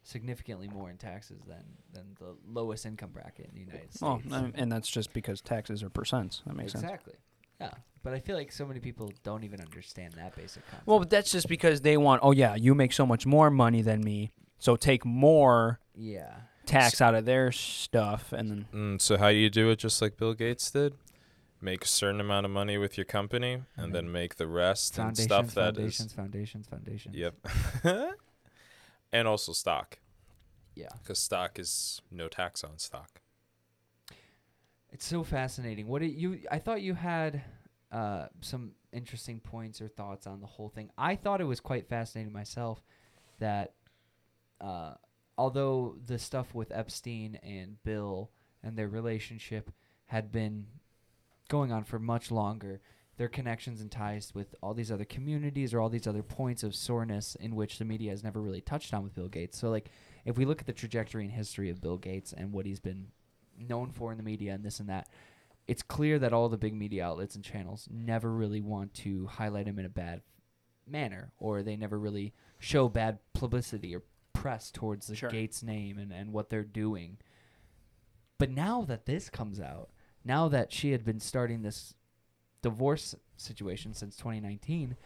significantly 0.04 0.68
more 0.68 0.88
in 0.88 0.96
taxes 0.96 1.42
than 1.46 1.64
than 1.92 2.16
the 2.18 2.34
lowest 2.50 2.86
income 2.86 3.10
bracket 3.10 3.50
in 3.50 3.54
the 3.54 3.60
United 3.60 3.90
oh, 4.00 4.20
States. 4.20 4.30
Well, 4.30 4.46
I 4.46 4.52
and 4.54 4.72
that's 4.72 4.88
just 4.88 5.12
because 5.12 5.42
taxes 5.42 5.82
are 5.82 5.90
percents. 5.90 6.42
That 6.46 6.56
makes 6.56 6.72
sense. 6.72 6.82
exactly. 6.82 7.16
Yeah, 7.60 7.70
but 8.02 8.14
I 8.14 8.20
feel 8.20 8.36
like 8.36 8.52
so 8.52 8.64
many 8.66 8.80
people 8.80 9.12
don't 9.24 9.44
even 9.44 9.60
understand 9.60 10.14
that 10.14 10.36
basic 10.36 10.64
concept. 10.66 10.86
Well, 10.86 11.00
but 11.00 11.10
that's 11.10 11.30
just 11.30 11.48
because 11.48 11.80
they 11.80 11.96
want. 11.96 12.20
Oh 12.22 12.32
yeah, 12.32 12.54
you 12.54 12.74
make 12.74 12.92
so 12.92 13.04
much 13.04 13.26
more 13.26 13.50
money 13.50 13.82
than 13.82 14.02
me, 14.02 14.32
so 14.58 14.76
take 14.76 15.04
more 15.04 15.80
yeah, 15.94 16.34
tax 16.66 17.00
out 17.00 17.14
of 17.14 17.24
their 17.24 17.50
stuff, 17.50 18.32
and 18.32 18.50
then 18.50 18.66
Mm, 18.72 19.00
so 19.00 19.16
how 19.16 19.30
do 19.30 19.36
you 19.36 19.50
do 19.50 19.70
it 19.70 19.76
just 19.76 20.00
like 20.00 20.16
Bill 20.16 20.34
Gates 20.34 20.70
did? 20.70 20.94
Make 21.60 21.84
a 21.84 21.88
certain 21.88 22.20
amount 22.20 22.46
of 22.46 22.52
money 22.52 22.78
with 22.78 22.96
your 22.96 23.04
company 23.04 23.62
and 23.76 23.92
then 23.92 24.12
make 24.12 24.36
the 24.36 24.46
rest 24.46 24.96
and 24.96 25.18
stuff 25.18 25.54
that 25.54 25.74
foundations, 25.74 26.10
is 26.10 26.12
foundations, 26.12 26.66
foundations. 26.68 27.16
Yep. 27.16 27.34
and 29.12 29.26
also 29.26 29.52
stock 29.52 29.98
Yeah, 30.76 30.90
cuz 31.04 31.18
stock 31.18 31.58
is 31.58 32.00
no 32.12 32.28
tax 32.28 32.62
on 32.62 32.78
stock. 32.78 33.20
It's 34.90 35.06
so 35.06 35.22
fascinating. 35.22 35.86
What 35.86 36.02
did 36.02 36.12
you? 36.12 36.40
I 36.50 36.58
thought 36.58 36.82
you 36.82 36.94
had 36.94 37.42
uh, 37.92 38.26
some 38.40 38.72
interesting 38.92 39.40
points 39.40 39.80
or 39.80 39.88
thoughts 39.88 40.26
on 40.26 40.40
the 40.40 40.46
whole 40.46 40.68
thing. 40.68 40.90
I 40.96 41.16
thought 41.16 41.40
it 41.40 41.44
was 41.44 41.60
quite 41.60 41.88
fascinating 41.88 42.32
myself 42.32 42.82
that 43.38 43.74
uh, 44.60 44.94
although 45.36 45.96
the 46.06 46.18
stuff 46.18 46.54
with 46.54 46.72
Epstein 46.72 47.38
and 47.42 47.82
Bill 47.82 48.30
and 48.62 48.76
their 48.76 48.88
relationship 48.88 49.70
had 50.06 50.32
been 50.32 50.66
going 51.48 51.70
on 51.72 51.84
for 51.84 51.98
much 51.98 52.30
longer, 52.30 52.80
their 53.18 53.28
connections 53.28 53.80
and 53.80 53.90
ties 53.90 54.32
with 54.34 54.54
all 54.62 54.74
these 54.74 54.90
other 54.90 55.04
communities 55.04 55.74
or 55.74 55.80
all 55.80 55.88
these 55.88 56.06
other 56.06 56.22
points 56.22 56.62
of 56.62 56.74
soreness 56.74 57.34
in 57.34 57.54
which 57.54 57.78
the 57.78 57.84
media 57.84 58.10
has 58.10 58.24
never 58.24 58.40
really 58.40 58.60
touched 58.60 58.94
on 58.94 59.02
with 59.02 59.14
Bill 59.14 59.28
Gates. 59.28 59.58
So, 59.58 59.70
like, 59.70 59.90
if 60.24 60.38
we 60.38 60.44
look 60.44 60.60
at 60.60 60.66
the 60.66 60.72
trajectory 60.72 61.24
and 61.24 61.32
history 61.32 61.68
of 61.68 61.80
Bill 61.80 61.96
Gates 61.96 62.32
and 62.32 62.52
what 62.52 62.66
he's 62.66 62.80
been 62.80 63.08
known 63.58 63.90
for 63.90 64.12
in 64.12 64.18
the 64.18 64.24
media 64.24 64.54
and 64.54 64.64
this 64.64 64.80
and 64.80 64.88
that, 64.88 65.08
it's 65.66 65.82
clear 65.82 66.18
that 66.18 66.32
all 66.32 66.48
the 66.48 66.56
big 66.56 66.74
media 66.74 67.06
outlets 67.06 67.34
and 67.34 67.44
channels 67.44 67.88
never 67.90 68.32
really 68.32 68.60
want 68.60 68.94
to 68.94 69.26
highlight 69.26 69.66
him 69.66 69.78
in 69.78 69.84
a 69.84 69.90
bad 69.90 70.22
manner, 70.86 71.32
or 71.38 71.62
they 71.62 71.76
never 71.76 71.98
really 71.98 72.32
show 72.58 72.88
bad 72.88 73.18
publicity 73.34 73.94
or 73.94 74.02
press 74.32 74.70
towards 74.70 75.06
the 75.06 75.14
Sure. 75.14 75.30
Gates 75.30 75.62
name 75.62 75.98
and, 75.98 76.12
and 76.12 76.32
what 76.32 76.48
they're 76.48 76.62
doing. 76.62 77.18
But 78.38 78.50
now 78.50 78.82
that 78.82 79.06
this 79.06 79.28
comes 79.28 79.60
out, 79.60 79.90
now 80.24 80.48
that 80.48 80.72
she 80.72 80.92
had 80.92 81.04
been 81.04 81.20
starting 81.20 81.62
this 81.62 81.94
divorce 82.62 83.14
situation 83.36 83.94
since 83.94 84.16
2019, 84.16 84.96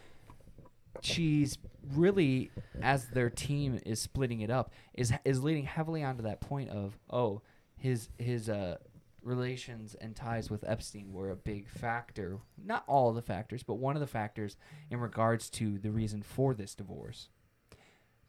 she's 1.00 1.58
really, 1.94 2.50
as 2.82 3.06
their 3.08 3.30
team 3.30 3.80
is 3.84 4.00
splitting 4.00 4.40
it 4.40 4.50
up, 4.50 4.72
is 4.94 5.12
is 5.24 5.42
leading 5.42 5.64
heavily 5.64 6.04
onto 6.04 6.22
that 6.22 6.40
point 6.40 6.70
of 6.70 6.98
oh, 7.10 7.42
his 7.82 8.08
his 8.18 8.48
uh 8.48 8.76
relations 9.22 9.94
and 10.00 10.16
ties 10.16 10.50
with 10.50 10.64
Epstein 10.66 11.12
were 11.12 11.30
a 11.30 11.36
big 11.36 11.68
factor. 11.68 12.38
Not 12.64 12.84
all 12.86 13.12
the 13.12 13.22
factors, 13.22 13.62
but 13.62 13.74
one 13.74 13.94
of 13.96 14.00
the 14.00 14.06
factors 14.06 14.56
in 14.90 14.98
regards 15.00 15.48
to 15.50 15.78
the 15.78 15.90
reason 15.90 16.22
for 16.22 16.54
this 16.54 16.74
divorce. 16.74 17.28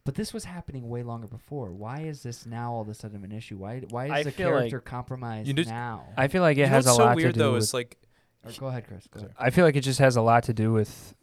But 0.05 0.15
this 0.15 0.33
was 0.33 0.43
happening 0.45 0.89
way 0.89 1.01
longer 1.01 1.27
before. 1.27 1.71
Why 1.71 2.01
is 2.01 2.23
this 2.23 2.45
now 2.45 2.73
all 2.73 2.81
of 2.81 2.89
a 2.89 2.93
sudden 2.93 3.23
an 3.23 3.31
issue? 3.31 3.57
Why 3.57 3.81
why 3.89 4.05
is 4.07 4.11
I 4.11 4.23
the 4.23 4.31
feel 4.31 4.49
like- 4.49 4.57
character 4.69 4.79
compromised 4.81 5.47
You 5.47 5.53
just- 5.53 5.69
now? 5.69 6.05
I 6.17 6.27
feel 6.27 6.41
like 6.41 6.57
it 6.57 6.61
you 6.61 6.65
know 6.65 6.71
has 6.73 6.85
a 6.85 6.89
what's 6.89 6.97
so 6.97 7.03
lot 7.05 7.15
weird 7.15 7.33
to 7.33 7.39
do 7.39 7.39
though 7.39 7.53
with. 7.53 7.63
is 7.63 7.73
like 7.73 7.97
Or 8.45 8.51
go 8.59 8.67
ahead, 8.67 8.85
Chris. 8.87 9.07
Go 9.07 9.19
ahead. 9.21 9.33
I 9.37 9.49
feel 9.49 9.63
like 9.65 9.75
it 9.75 9.81
just 9.81 9.99
has 9.99 10.15
a 10.17 10.21
lot 10.21 10.43
to 10.43 10.53
do 10.53 10.73
with. 10.73 11.15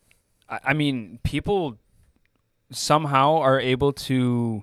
I, 0.49 0.61
I 0.65 0.73
mean, 0.73 1.19
people 1.23 1.79
somehow 2.73 3.37
are 3.37 3.61
able 3.61 3.93
to, 3.93 4.63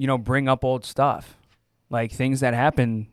you 0.00 0.06
know, 0.06 0.16
bring 0.16 0.48
up 0.48 0.64
old 0.64 0.82
stuff, 0.82 1.36
like 1.90 2.10
things 2.10 2.40
that 2.40 2.54
happened 2.54 3.08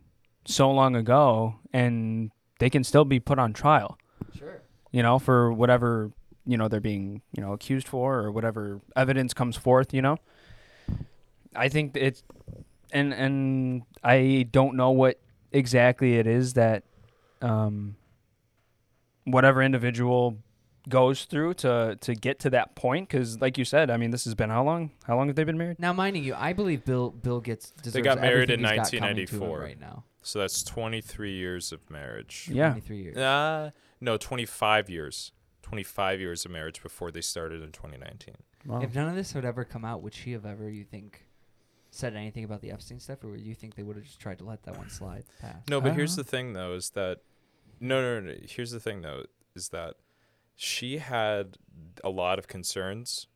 so 0.46 0.72
long 0.72 0.96
ago, 0.96 1.56
and 1.74 2.32
they 2.60 2.70
can 2.70 2.82
still 2.86 3.04
be 3.04 3.20
put 3.20 3.38
on 3.38 3.52
trial. 3.52 3.98
Sure. 4.34 4.62
You 4.94 5.04
know, 5.04 5.20
for 5.20 5.52
whatever 5.52 6.14
you 6.46 6.56
know 6.56 6.70
they're 6.70 6.80
being 6.80 7.24
you 7.36 7.44
know 7.44 7.52
accused 7.52 7.90
for, 7.90 8.20
or 8.20 8.32
whatever 8.32 8.80
evidence 8.96 9.34
comes 9.34 9.58
forth. 9.58 9.94
You 9.94 10.02
know, 10.02 10.18
I 11.54 11.68
think 11.68 11.98
it's, 11.98 12.24
and 12.94 13.14
and 13.14 13.82
I 14.02 14.48
don't 14.50 14.78
know 14.78 14.92
what 14.92 15.20
exactly 15.52 16.16
it 16.16 16.26
is 16.26 16.54
that 16.54 16.84
um, 17.42 17.98
whatever 19.26 19.62
individual 19.62 20.38
goes 20.90 21.26
through 21.26 21.54
to 21.54 21.98
to 22.02 22.16
get 22.16 22.40
to 22.40 22.50
that 22.50 22.76
point 22.76 23.10
because 23.10 23.42
like 23.42 23.58
you 23.58 23.66
said 23.66 23.90
i 23.92 23.98
mean 23.98 24.12
this 24.12 24.24
has 24.24 24.34
been 24.36 24.50
how 24.50 24.64
long 24.64 24.92
how 25.06 25.16
long 25.18 25.28
have 25.28 25.36
they 25.36 25.44
been 25.44 25.58
married 25.58 25.78
Now, 25.80 25.92
minding 25.94 26.24
you, 26.24 26.34
I 26.36 26.54
believe 26.54 26.86
Bill 26.86 27.10
Bill 27.12 27.42
gets 27.42 27.72
deserves 27.72 28.04
got 28.04 28.22
married 28.22 28.50
in 28.50 28.60
he's 28.62 28.70
got 28.70 28.92
coming 28.92 29.16
to 29.28 29.36
him 29.36 29.40
1994. 29.42 29.60
right 29.60 29.80
now. 29.80 30.04
so 30.22 30.40
that's 30.40 30.64
23 30.64 31.32
years 31.34 31.72
of 31.72 31.90
marriage. 31.90 32.50
Yeah. 32.52 32.70
23 32.70 32.98
years. 32.98 33.18
Uh, 33.18 33.72
no, 34.00 34.18
25 34.18 34.90
years. 34.90 35.32
25 35.64 36.20
years 36.22 36.46
of 36.46 36.52
marriage 36.52 36.82
before 36.82 37.12
they 37.12 37.20
started 37.22 37.62
in 37.62 37.72
2019. 37.74 38.36
Wow. 38.66 38.82
If 38.82 38.96
none 38.96 39.10
of 39.10 39.16
this 39.16 39.34
would 39.36 39.44
ever 39.44 39.66
come 39.66 39.84
out, 39.84 40.02
would 40.02 40.14
she 40.14 40.32
have 40.32 40.46
ever, 40.46 40.70
you 40.70 40.86
think, 40.86 41.26
said 41.92 42.16
anything 42.16 42.46
about 42.46 42.62
the 42.62 42.72
Epstein 42.72 43.00
stuff, 43.00 43.24
or 43.24 43.32
would 43.32 43.42
you 43.42 43.54
think 43.56 43.76
they 43.76 43.84
would 43.84 43.98
have 43.98 44.06
just 44.06 44.20
tried 44.20 44.38
to 44.40 44.46
let 44.46 44.64
that 44.64 44.78
one 44.78 44.90
slide 44.90 45.26
past? 45.42 45.70
No, 45.70 45.82
but 45.82 45.94
here's 45.94 46.16
know. 46.16 46.24
the 46.24 46.30
thing 46.30 46.54
though 46.54 46.74
is 46.74 46.92
that 46.92 47.20
no, 47.82 48.02
no, 48.02 48.22
no, 48.22 48.32
no. 48.32 48.38
Here's 48.48 48.72
the 48.72 48.80
thing 48.80 49.02
though 49.02 49.24
is 49.56 49.70
that 49.70 49.96
she 50.58 50.98
had 50.98 51.58
a 52.04 52.10
lot 52.10 52.40
of 52.40 52.48
concerns 52.48 53.28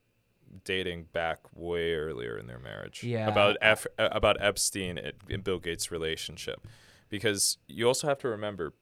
dating 0.65 1.05
back 1.13 1.39
way 1.55 1.93
earlier 1.93 2.37
in 2.37 2.47
their 2.47 2.59
marriage. 2.59 3.03
Yeah. 3.03 3.29
About 3.29 3.55
F, 3.61 3.87
uh, 3.97 4.09
about 4.11 4.35
Epstein 4.41 4.97
and, 4.97 5.13
and 5.29 5.43
Bill 5.43 5.59
Gates' 5.59 5.91
relationship, 5.91 6.67
because 7.07 7.57
you 7.67 7.87
also 7.87 8.07
have 8.07 8.17
to 8.19 8.27
remember, 8.27 8.73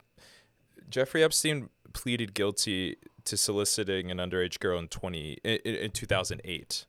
Jeffrey 0.90 1.24
Epstein 1.24 1.70
pleaded 1.94 2.34
guilty 2.34 2.96
to 3.26 3.38
soliciting 3.38 4.10
an 4.10 4.18
underage 4.18 4.60
girl 4.60 4.80
in 4.80 4.88
twenty 4.88 5.38
in, 5.44 5.60
in, 5.66 5.76
in 5.76 5.92
2008 5.92 6.86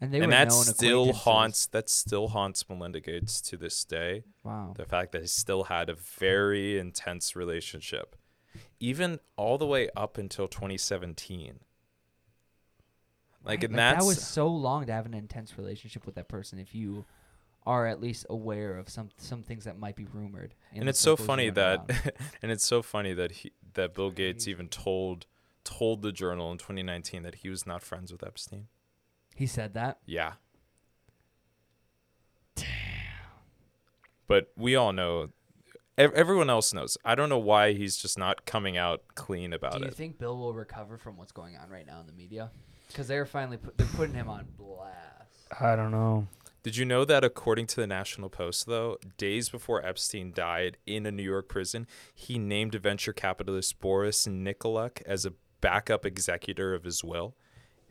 And 0.00 0.12
they 0.12 0.18
and 0.18 0.26
were 0.26 0.30
that 0.32 0.52
still 0.52 1.12
haunts 1.12 1.66
that 1.66 1.88
still 1.88 2.28
haunts 2.28 2.68
Melinda 2.68 3.00
Gates 3.00 3.40
to 3.42 3.56
this 3.56 3.84
day. 3.84 4.22
Wow. 4.44 4.74
The 4.76 4.84
fact 4.84 5.12
that 5.12 5.22
he 5.22 5.26
still 5.26 5.64
had 5.64 5.88
a 5.88 5.94
very 5.94 6.78
intense 6.78 7.34
relationship, 7.34 8.14
even 8.80 9.20
all 9.36 9.58
the 9.58 9.66
way 9.66 9.88
up 9.96 10.18
until 10.18 10.48
2017. 10.48 11.60
Like, 13.42 13.60
Right, 13.60 13.70
and 13.70 13.78
that 13.78 14.02
was 14.02 14.22
so 14.22 14.48
long 14.48 14.86
to 14.86 14.92
have 14.92 15.06
an 15.06 15.14
intense 15.14 15.56
relationship 15.56 16.04
with 16.04 16.14
that 16.16 16.28
person 16.28 16.58
if 16.58 16.74
you 16.74 17.04
are 17.66 17.86
at 17.86 18.00
least 18.00 18.26
aware 18.30 18.76
of 18.76 18.88
some 18.88 19.10
some 19.18 19.42
things 19.42 19.64
that 19.64 19.78
might 19.78 19.94
be 19.96 20.06
rumored. 20.12 20.54
and 20.74 20.88
it's 20.88 20.98
so 21.00 21.16
funny 21.16 21.50
that 21.50 21.88
and 22.42 22.50
it's 22.50 22.64
so 22.64 22.82
funny 22.82 23.12
that 23.12 23.32
he 23.32 23.52
that 23.74 23.94
Bill 23.94 24.10
Gates 24.10 24.48
even 24.48 24.68
told 24.68 25.26
told 25.64 26.02
the 26.02 26.12
journal 26.12 26.50
in 26.52 26.58
2019 26.58 27.22
that 27.22 27.36
he 27.36 27.48
was 27.48 27.66
not 27.66 27.82
friends 27.82 28.10
with 28.10 28.22
Epstein. 28.22 28.68
he 29.34 29.46
said 29.46 29.74
that. 29.74 29.98
Yeah. 30.06 30.32
Damn. 32.56 32.66
But 34.26 34.52
we 34.56 34.74
all 34.74 34.92
know 34.92 35.30
everyone 36.00 36.50
else 36.50 36.72
knows. 36.72 36.96
I 37.04 37.14
don't 37.14 37.28
know 37.28 37.38
why 37.38 37.72
he's 37.72 37.96
just 37.96 38.18
not 38.18 38.46
coming 38.46 38.76
out 38.76 39.02
clean 39.14 39.52
about 39.52 39.74
it. 39.74 39.78
Do 39.78 39.84
you 39.84 39.90
it. 39.90 39.94
think 39.94 40.18
Bill 40.18 40.36
will 40.36 40.54
recover 40.54 40.98
from 40.98 41.16
what's 41.16 41.32
going 41.32 41.56
on 41.56 41.68
right 41.70 41.86
now 41.86 42.00
in 42.00 42.06
the 42.06 42.12
media? 42.12 42.50
Because 42.88 43.08
they're 43.08 43.26
finally 43.26 43.56
put, 43.56 43.76
they're 43.78 43.86
putting 43.88 44.14
him 44.14 44.28
on 44.28 44.46
blast. 44.58 45.46
i 45.60 45.76
don't 45.76 45.92
know 45.92 46.26
Did 46.62 46.76
you 46.76 46.84
know 46.84 47.04
that 47.04 47.24
according 47.24 47.66
to 47.68 47.76
the 47.76 47.86
National 47.86 48.28
Post, 48.28 48.66
though, 48.66 48.98
days 49.16 49.48
before 49.48 49.84
Epstein 49.84 50.32
died 50.32 50.76
in 50.86 51.06
a 51.06 51.10
New 51.12 51.22
York 51.22 51.48
prison, 51.48 51.86
he 52.14 52.38
named 52.38 52.74
venture 52.74 53.12
capitalist 53.12 53.80
Boris 53.80 54.26
Nikolic 54.26 55.02
as 55.06 55.24
a 55.24 55.32
backup 55.60 56.04
executor 56.04 56.74
of 56.74 56.84
his 56.84 57.04
will? 57.04 57.34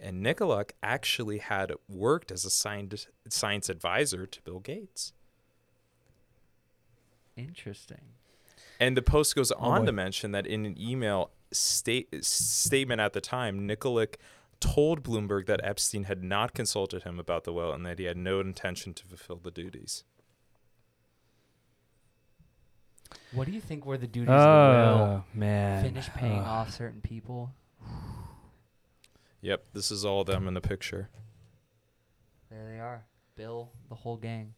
And 0.02 0.26
Nikoluk 0.26 0.72
actually 0.82 1.40
had 1.40 1.74
worked 1.90 2.32
as 2.32 2.46
a 2.46 2.50
science, 2.50 3.08
science 3.28 3.70
advisor 3.70 4.26
to 4.26 4.42
Bill 4.42 4.60
Gates. 4.60 5.14
Interesting. 7.48 8.02
And 8.80 8.96
the 8.96 9.02
Post 9.02 9.36
goes 9.36 9.52
oh, 9.52 9.58
on 9.60 9.82
boy. 9.82 9.86
to 9.88 9.92
mention 9.92 10.32
that 10.32 10.48
in 10.48 10.66
an 10.66 10.80
email 10.80 11.32
state, 11.52 12.24
statement 12.24 13.02
at 13.02 13.14
the 13.14 13.22
time, 13.22 13.68
Nikolic 13.68 14.16
told 14.60 15.04
Bloomberg 15.04 15.46
that 15.48 15.60
Epstein 15.64 16.04
had 16.06 16.24
not 16.24 16.54
consulted 16.54 17.04
him 17.04 17.20
about 17.20 17.44
the 17.44 17.54
will 17.54 17.72
and 17.72 17.86
that 17.86 18.00
he 18.00 18.06
had 18.06 18.18
no 18.18 18.40
intention 18.40 18.94
to 18.94 19.06
fulfill 19.06 19.38
the 19.38 19.52
duties. 19.52 20.04
What 23.32 23.48
do 23.48 23.54
you 23.54 23.62
think 23.62 23.86
were 23.86 23.98
the 23.98 24.08
duties 24.08 24.30
of 24.30 24.36
the 24.36 24.42
oh, 24.42 24.98
will? 24.98 25.04
oh 25.04 25.24
man 25.34 25.84
Finish 25.84 26.10
paying 26.10 26.40
Ugh. 26.40 26.46
off 26.46 26.72
certain 26.72 27.02
people. 27.02 27.52
Yep, 29.42 29.68
this 29.74 29.92
is 29.92 30.04
all 30.04 30.22
of 30.22 30.28
them 30.28 30.48
in 30.48 30.54
the 30.54 30.62
picture. 30.62 31.10
There 32.50 32.66
they 32.66 32.80
are. 32.80 33.06
Bill, 33.36 33.72
the 33.88 33.96
whole 33.96 34.18
gang. 34.18 34.54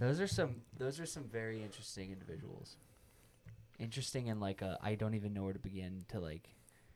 Those 0.00 0.20
are 0.20 0.26
some 0.26 0.62
those 0.78 0.98
are 0.98 1.06
some 1.06 1.24
very 1.24 1.62
interesting 1.62 2.10
individuals. 2.10 2.76
Interesting 3.78 4.28
and 4.28 4.40
like 4.40 4.62
uh, 4.62 4.76
I 4.82 4.94
don't 4.94 5.14
even 5.14 5.32
know 5.32 5.44
where 5.44 5.52
to 5.52 5.58
begin 5.58 6.04
to 6.08 6.18
like 6.18 6.48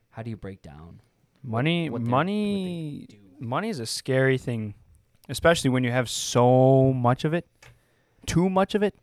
how 0.09 0.23
do 0.23 0.29
you 0.29 0.37
break 0.37 0.61
down 0.61 0.99
Money, 1.47 1.91
what 1.91 2.01
money, 2.01 3.07
money 3.39 3.69
is 3.69 3.79
a 3.79 3.85
scary 3.85 4.37
thing, 4.37 4.73
especially 5.29 5.69
when 5.69 5.83
you 5.83 5.91
have 5.91 6.09
so 6.09 6.91
much 6.91 7.23
of 7.23 7.35
it. 7.35 7.45
Too 8.25 8.49
much 8.49 8.73
of 8.73 8.81
it. 8.81 8.95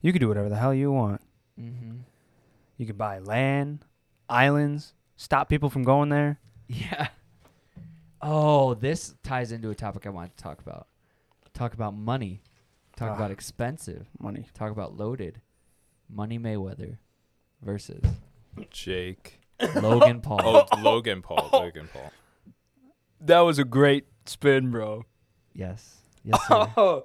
You 0.00 0.12
could 0.12 0.20
do 0.20 0.28
whatever 0.28 0.48
the 0.48 0.56
hell 0.56 0.72
you 0.72 0.92
want. 0.92 1.20
Mm-hmm. 1.60 1.96
You 2.76 2.86
could 2.86 2.96
buy 2.96 3.18
land, 3.18 3.84
islands, 4.28 4.94
stop 5.16 5.48
people 5.48 5.68
from 5.68 5.82
going 5.82 6.10
there. 6.10 6.38
Yeah. 6.68 7.08
Oh, 8.22 8.74
this 8.74 9.14
ties 9.22 9.52
into 9.52 9.70
a 9.70 9.74
topic 9.74 10.06
I 10.06 10.10
wanted 10.10 10.36
to 10.36 10.42
talk 10.42 10.60
about. 10.60 10.86
Talk 11.52 11.74
about 11.74 11.94
money. 11.94 12.40
Talk 12.96 13.10
Ah. 13.12 13.14
about 13.16 13.30
expensive. 13.30 14.06
Money. 14.18 14.46
Talk 14.54 14.70
about 14.70 14.96
loaded. 14.96 15.40
Money 16.08 16.38
Mayweather 16.38 16.98
versus 17.62 18.04
Jake. 18.70 19.40
Logan 19.74 20.20
Paul. 20.22 20.66
Oh, 20.70 20.80
Logan 20.80 21.22
Paul. 21.22 21.48
Logan 21.52 21.88
Paul. 21.92 22.12
That 23.20 23.40
was 23.40 23.58
a 23.58 23.64
great 23.64 24.06
spin, 24.26 24.70
bro. 24.70 25.04
Yes. 25.54 25.96
Yes, 26.26 26.40
sir. 26.48 26.66
Oh, 26.78 27.04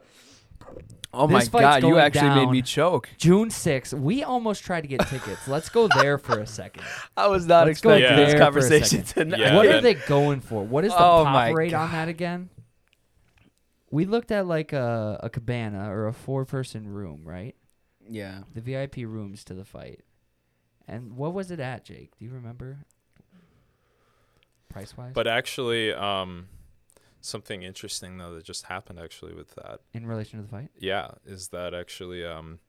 oh 1.14 1.28
my 1.28 1.40
This 1.40 1.50
fight's 1.50 1.62
god, 1.62 1.84
you 1.84 1.90
going 1.90 2.02
actually 2.02 2.30
made 2.36 2.50
me 2.50 2.62
choke. 2.62 3.10
June 3.18 3.50
6th. 3.50 3.94
We 4.00 4.24
almost 4.24 4.64
tried 4.64 4.82
to 4.82 4.88
get 4.88 5.06
tickets. 5.08 5.46
Let's 5.46 5.68
go 5.68 5.90
there 5.90 6.18
for 6.18 6.40
a 6.40 6.48
second. 6.48 6.84
I 7.18 7.28
was 7.28 7.46
not 7.46 7.68
Let's 7.68 7.82
go 7.82 7.90
expecting 7.90 8.16
there 8.16 8.26
this 8.28 8.34
for 8.36 8.40
a 8.40 8.44
conversation 8.46 9.04
second. 9.06 9.24
tonight. 9.32 9.40
Yeah, 9.42 9.56
what 9.58 9.66
then- 9.66 9.76
are 9.76 9.82
they 9.82 9.96
going 9.96 10.40
for? 10.40 10.64
What 10.64 10.86
is 10.86 10.92
the 10.94 10.98
Oh 11.00 11.24
pop 11.26 11.34
my 11.34 11.50
rate 11.50 11.74
on 11.74 11.88
God. 11.90 11.94
that 11.96 12.08
again? 12.08 12.50
We 13.92 14.06
looked 14.06 14.32
at 14.32 14.46
like 14.48 14.72
a, 14.74 15.20
a 15.24 15.30
cabana 15.30 15.92
or 15.92 16.08
a 16.08 16.14
four 16.14 16.46
person 16.46 16.88
room, 16.88 17.22
right? 17.24 17.56
Yeah. 18.08 18.42
The 18.54 18.62
VIP 18.62 18.98
rooms 18.98 19.44
to 19.46 19.54
the 19.54 19.66
fight. 19.66 20.02
And 20.88 21.16
what 21.16 21.34
was 21.34 21.52
it 21.52 21.60
at, 21.60 21.86
Jake? 21.86 22.12
Do 22.18 22.26
you 22.26 22.32
remember? 22.32 22.80
Price 24.70 24.96
wise? 24.96 25.12
But 25.14 25.28
actually, 25.28 25.94
um, 25.94 26.48
something 27.22 27.64
interesting 27.64 28.18
though 28.18 28.34
that 28.36 28.44
just 28.44 28.66
happened 28.66 29.00
actually 29.00 29.34
with 29.34 29.56
that. 29.56 29.80
in 29.94 30.06
relation 30.06 30.40
to 30.40 30.44
the 30.44 30.52
fight? 30.52 30.70
Yeah, 30.78 31.10
is 31.26 31.48
that 31.50 31.74
actually 31.74 32.24
um, 32.24 32.60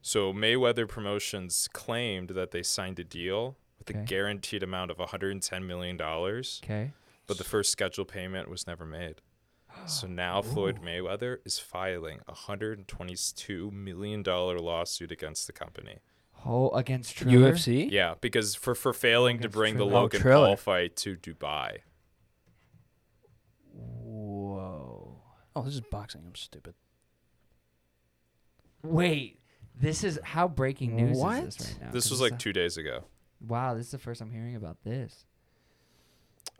so 0.00 0.32
Mayweather 0.32 0.88
Promotions 0.88 1.68
claimed 1.72 2.30
that 2.30 2.50
they 2.50 2.62
signed 2.62 2.98
a 2.98 3.04
deal 3.04 3.56
with 3.78 3.90
Okay. 3.90 4.00
a 4.00 4.04
guaranteed 4.04 4.62
amount 4.62 4.90
of 4.90 4.98
110 4.98 5.66
million 5.66 5.96
dollars, 5.96 6.60
Okay. 6.64 6.92
but 7.26 7.36
the 7.38 7.44
first 7.44 7.70
scheduled 7.70 8.08
payment 8.08 8.48
was 8.48 8.66
never 8.66 8.84
made. 8.86 9.16
So 9.86 10.06
now 10.06 10.42
Floyd 10.42 10.80
Mayweather 10.82 11.38
is 11.44 11.58
filing 11.58 12.20
a 12.28 12.32
122 12.32 13.70
million 13.70 14.22
dollar 14.22 14.58
lawsuit 14.58 15.10
against 15.10 15.46
the 15.46 15.52
company. 15.52 15.98
Oh, 16.44 16.70
against 16.70 17.16
Triller? 17.16 17.52
UFC? 17.52 17.90
Yeah, 17.90 18.14
because 18.20 18.54
for 18.54 18.74
for 18.74 18.92
failing 18.92 19.36
to 19.38 19.42
Against 19.42 19.54
bring 19.54 19.74
the 19.74 19.84
Triller. 19.84 19.96
Oh, 19.96 20.00
Logan 20.02 20.20
Triller. 20.20 20.46
Paul 20.48 20.56
fight 20.56 20.96
to 20.96 21.16
Dubai. 21.16 21.78
Whoa. 23.72 25.16
Oh, 25.54 25.62
this 25.62 25.74
is 25.74 25.80
boxing. 25.80 26.22
I'm 26.26 26.34
stupid. 26.34 26.74
Wait. 28.82 29.38
This 29.74 30.04
is 30.04 30.18
how 30.22 30.48
breaking 30.48 30.96
news 30.96 31.18
What? 31.18 31.44
is 31.44 31.56
this 31.56 31.68
right 31.72 31.80
now? 31.86 31.90
This 31.92 32.04
'Cause 32.04 32.10
was 32.12 32.20
like 32.20 32.32
a- 32.34 32.36
two 32.36 32.52
days 32.52 32.76
ago. 32.76 33.04
Wow, 33.40 33.74
this 33.74 33.86
is 33.86 33.92
the 33.92 33.98
first 33.98 34.20
I'm 34.20 34.30
hearing 34.30 34.54
about 34.54 34.82
this. 34.84 35.24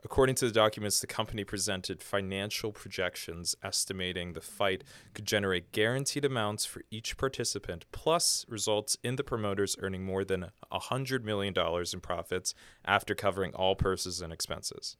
According 0.05 0.35
to 0.35 0.45
the 0.45 0.51
documents, 0.51 0.99
the 0.99 1.07
company 1.07 1.45
presented 1.45 2.03
financial 2.03 2.73
projections 2.73 3.55
estimating 3.63 4.33
the 4.33 4.41
fight 4.41 4.83
could 5.13 5.25
generate 5.25 5.71
guaranteed 5.71 6.25
amounts 6.25 6.65
for 6.65 6.81
each 6.91 7.15
participant, 7.17 7.85
plus 7.93 8.45
results 8.49 8.97
in 9.01 9.15
the 9.15 9.23
promoters 9.23 9.77
earning 9.79 10.03
more 10.03 10.25
than 10.25 10.51
$100 10.71 11.23
million 11.23 11.53
in 11.93 11.99
profits 12.01 12.53
after 12.83 13.15
covering 13.15 13.53
all 13.53 13.75
purses 13.75 14.21
and 14.21 14.33
expenses. 14.33 14.97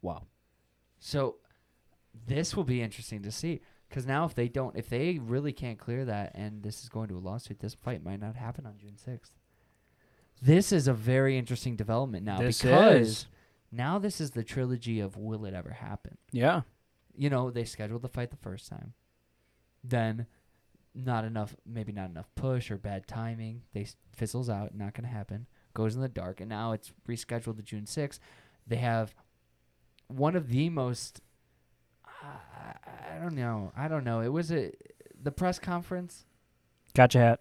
Wow. 0.00 0.26
So 1.00 1.36
this 2.26 2.54
will 2.56 2.64
be 2.64 2.82
interesting 2.82 3.22
to 3.22 3.32
see 3.32 3.60
because 3.88 4.06
now 4.06 4.24
if 4.24 4.34
they 4.34 4.48
don't, 4.48 4.76
if 4.76 4.88
they 4.88 5.18
really 5.18 5.52
can't 5.52 5.78
clear 5.78 6.04
that, 6.04 6.32
and 6.34 6.62
this 6.62 6.82
is 6.82 6.88
going 6.88 7.08
to 7.08 7.16
a 7.16 7.18
lawsuit, 7.18 7.58
this 7.58 7.74
fight 7.74 8.04
might 8.04 8.20
not 8.20 8.36
happen 8.36 8.64
on 8.64 8.78
June 8.78 8.96
sixth. 8.96 9.32
This 10.44 10.72
is 10.72 10.88
a 10.88 10.92
very 10.92 11.38
interesting 11.38 11.76
development 11.76 12.24
now 12.26 12.38
This 12.40 12.60
because 12.60 13.00
is. 13.08 13.26
now 13.70 13.98
this 14.00 14.20
is 14.20 14.32
the 14.32 14.42
trilogy 14.42 14.98
of 14.98 15.16
will 15.16 15.44
it 15.44 15.54
ever 15.54 15.70
happen? 15.70 16.18
Yeah. 16.32 16.62
You 17.16 17.30
know, 17.30 17.50
they 17.52 17.64
scheduled 17.64 18.02
the 18.02 18.08
fight 18.08 18.30
the 18.30 18.36
first 18.36 18.68
time, 18.68 18.94
then 19.84 20.26
not 20.94 21.24
enough, 21.24 21.54
maybe 21.64 21.92
not 21.92 22.10
enough 22.10 22.28
push 22.34 22.70
or 22.70 22.76
bad 22.76 23.06
timing. 23.06 23.62
They 23.72 23.82
s- 23.82 23.96
fizzles 24.16 24.50
out, 24.50 24.74
not 24.74 24.94
going 24.94 25.04
to 25.08 25.14
happen. 25.14 25.46
Goes 25.74 25.94
in 25.94 26.00
the 26.00 26.08
dark, 26.08 26.40
and 26.40 26.48
now 26.50 26.72
it's 26.72 26.92
rescheduled 27.08 27.56
to 27.56 27.62
June 27.62 27.86
sixth. 27.86 28.18
They 28.66 28.76
have 28.76 29.14
one 30.08 30.34
of 30.36 30.48
the 30.48 30.68
most. 30.70 31.20
I, 32.04 33.14
I 33.16 33.18
don't 33.22 33.34
know. 33.34 33.72
I 33.76 33.88
don't 33.88 34.04
know. 34.04 34.20
It 34.20 34.28
was 34.32 34.50
a 34.52 34.72
the 35.22 35.30
press 35.32 35.58
conference. 35.58 36.24
Gotcha 36.94 37.18
hat. 37.18 37.40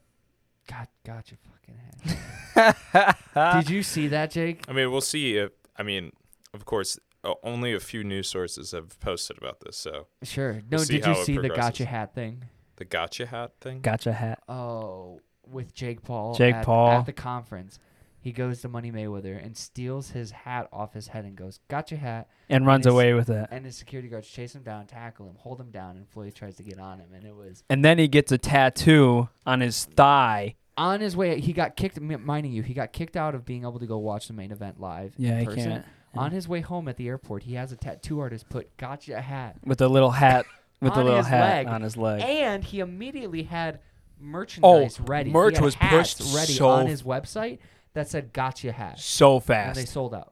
Got 1.05 1.31
your 1.31 1.37
fucking 1.51 1.75
head. 1.75 2.17
Did 2.55 3.69
you 3.69 3.83
see 3.83 4.07
that, 4.07 4.31
Jake? 4.31 4.63
I 4.67 4.73
mean, 4.73 4.91
we'll 4.91 5.01
see 5.01 5.37
if, 5.37 5.51
I 5.77 5.83
mean, 5.83 6.11
of 6.53 6.65
course, 6.65 6.99
only 7.43 7.73
a 7.73 7.79
few 7.79 8.03
news 8.03 8.27
sources 8.27 8.71
have 8.71 8.99
posted 8.99 9.37
about 9.37 9.59
this. 9.61 9.77
So 9.77 10.07
Sure. 10.23 10.53
No, 10.69 10.77
We'll 10.77 10.85
did 10.85 11.05
you 11.05 11.15
see 11.23 11.37
the 11.37 11.49
gotcha 11.49 11.85
hat 11.85 12.13
thing? 12.15 12.43
the 12.77 12.85
gotcha 12.85 13.25
hat 13.27 13.51
thing? 13.61 13.81
Gotcha 13.81 14.11
hat. 14.13 14.39
Oh, 14.49 15.19
with 15.47 15.73
Jake 15.73 16.01
Paul. 16.03 16.33
Jake 16.35 16.55
at, 16.55 16.65
Paul. 16.65 16.91
at 16.91 17.05
the 17.05 17.13
conference. 17.13 17.79
He 18.23 18.31
goes 18.31 18.61
to 18.61 18.67
Money 18.69 18.91
Mayweather 18.91 19.43
and 19.43 19.57
steals 19.57 20.11
his 20.11 20.29
hat 20.29 20.67
off 20.71 20.93
his 20.93 21.07
head 21.07 21.25
and 21.25 21.35
goes, 21.35 21.59
"Gotcha 21.69 21.97
hat." 21.97 22.27
And 22.49 22.67
runs 22.67 22.85
his- 22.85 22.93
away 22.93 23.13
with 23.15 23.29
it. 23.31 23.47
And 23.49 23.65
his 23.65 23.75
security 23.75 24.09
guards 24.09 24.27
chase 24.29 24.53
him 24.55 24.61
down, 24.61 24.85
tackle 24.85 25.27
him, 25.27 25.37
hold 25.39 25.59
him 25.59 25.71
down, 25.71 25.97
and 25.97 26.07
Floyd 26.07 26.35
tries 26.35 26.55
to 26.57 26.63
get 26.63 26.77
on 26.79 26.99
him. 26.99 27.13
And 27.15 27.23
it 27.25 27.35
was 27.35 27.63
And 27.67 27.83
then 27.83 27.97
he 27.97 28.07
gets 28.07 28.31
a 28.31 28.37
tattoo 28.37 29.29
on 29.47 29.61
his 29.61 29.85
thigh. 29.85 30.53
On 30.77 31.01
his 31.01 31.15
way. 31.15 31.39
He 31.39 31.53
got 31.53 31.75
kicked. 31.75 31.99
Minding 31.99 32.51
you, 32.51 32.63
he 32.63 32.73
got 32.73 32.93
kicked 32.93 33.17
out 33.17 33.35
of 33.35 33.45
being 33.45 33.63
able 33.63 33.79
to 33.79 33.85
go 33.85 33.97
watch 33.97 34.27
the 34.27 34.33
main 34.33 34.51
event 34.51 34.79
live. 34.79 35.13
Yeah, 35.17 35.33
in 35.33 35.39
he 35.39 35.45
person. 35.45 35.71
can't. 35.71 35.85
On 36.13 36.31
his 36.31 36.47
way 36.47 36.59
home 36.59 36.87
at 36.89 36.97
the 36.97 37.07
airport, 37.07 37.43
he 37.43 37.53
has 37.53 37.71
a 37.71 37.77
tattoo 37.77 38.19
artist 38.19 38.49
put 38.49 38.75
"Gotcha 38.77 39.21
hat," 39.21 39.57
With 39.65 39.81
a 39.81 39.87
little 39.87 40.11
hat. 40.11 40.45
With 40.81 40.93
On 40.93 41.05
little 41.05 41.17
his 41.19 41.27
hat 41.27 41.57
leg. 41.57 41.67
on 41.67 41.81
his 41.83 41.95
leg. 41.95 42.21
and 42.23 42.63
he 42.63 42.79
immediately 42.79 43.43
had 43.43 43.81
merchandise 44.19 44.99
oh, 44.99 45.05
ready. 45.05 45.29
He 45.29 45.33
merch 45.33 45.59
was 45.59 45.75
pushed 45.75 46.19
ready 46.33 46.53
so 46.53 46.69
on 46.69 46.87
his 46.87 47.03
website 47.03 47.59
that 47.93 48.09
said 48.09 48.33
"Gotcha 48.33 48.71
hat," 48.71 48.99
so 48.99 49.39
fast. 49.39 49.77
and 49.77 49.85
they 49.85 49.89
sold 49.89 50.15
out. 50.15 50.30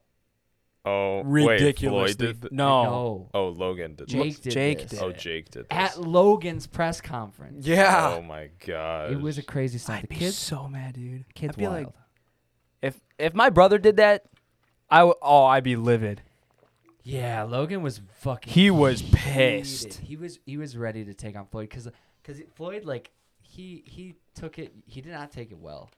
Oh, 0.86 1.24
wait, 1.24 1.54
Ridiculous. 1.62 2.16
Floyd 2.16 2.18
did 2.18 2.42
th- 2.42 2.52
no. 2.54 2.84
No, 2.84 3.30
Oh, 3.34 3.48
Logan 3.50 3.96
did. 3.96 4.08
Jake 4.08 4.24
this. 4.36 4.40
did 4.40 4.54
Jake 4.54 4.80
this. 4.80 4.90
did. 4.92 5.02
Oh. 5.02 5.12
Jake 5.12 5.52
did. 5.52 5.64
This. 5.64 5.78
at 5.78 6.00
Logan's 6.02 6.68
press 6.68 7.02
conference. 7.02 7.68
Yeah. 7.68 8.16
Oh 8.18 8.22
my 8.22 8.50
god. 8.66 9.12
It 9.12 9.20
was 9.22 9.38
a 9.38 9.44
crazy 9.44 9.78
stuff. 9.78 9.98
I'd 9.98 10.04
The 10.04 10.08
be 10.08 10.16
kids, 10.16 10.38
so 10.38 10.68
mad, 10.68 10.94
dude. 10.96 11.26
kids 11.36 11.52
I'd 11.56 11.58
be 11.58 11.64
wild. 11.68 11.74
like, 11.86 11.94
if 12.82 13.00
if 13.18 13.34
my 13.34 13.50
brother 13.50 13.78
did 13.78 13.98
that, 13.98 14.24
I 14.90 15.00
w- 15.00 15.16
oh 15.22 15.46
I'd 15.46 15.66
be 15.66 15.76
livid. 15.76 16.22
yeah, 17.04 17.44
Logan 17.44 17.82
was 17.82 18.00
fucking. 18.22 18.52
He 18.54 18.72
was 18.72 19.02
heated. 19.02 19.16
pissed. 19.20 19.94
He 19.96 20.16
was 20.16 20.40
he 20.46 20.56
was 20.58 20.78
ready 20.78 21.04
to 21.06 21.14
take 21.14 21.36
on 21.36 21.46
Floyd 21.48 21.68
because 21.70 21.90
because 22.24 22.42
Floyd 22.56 22.86
like 22.86 23.12
he 23.42 23.84
he 23.86 24.16
took 24.34 24.58
it. 24.58 24.74
He 24.86 25.02
did 25.02 25.12
not 25.12 25.30
take 25.32 25.52
it 25.52 25.58
well. 25.60 25.90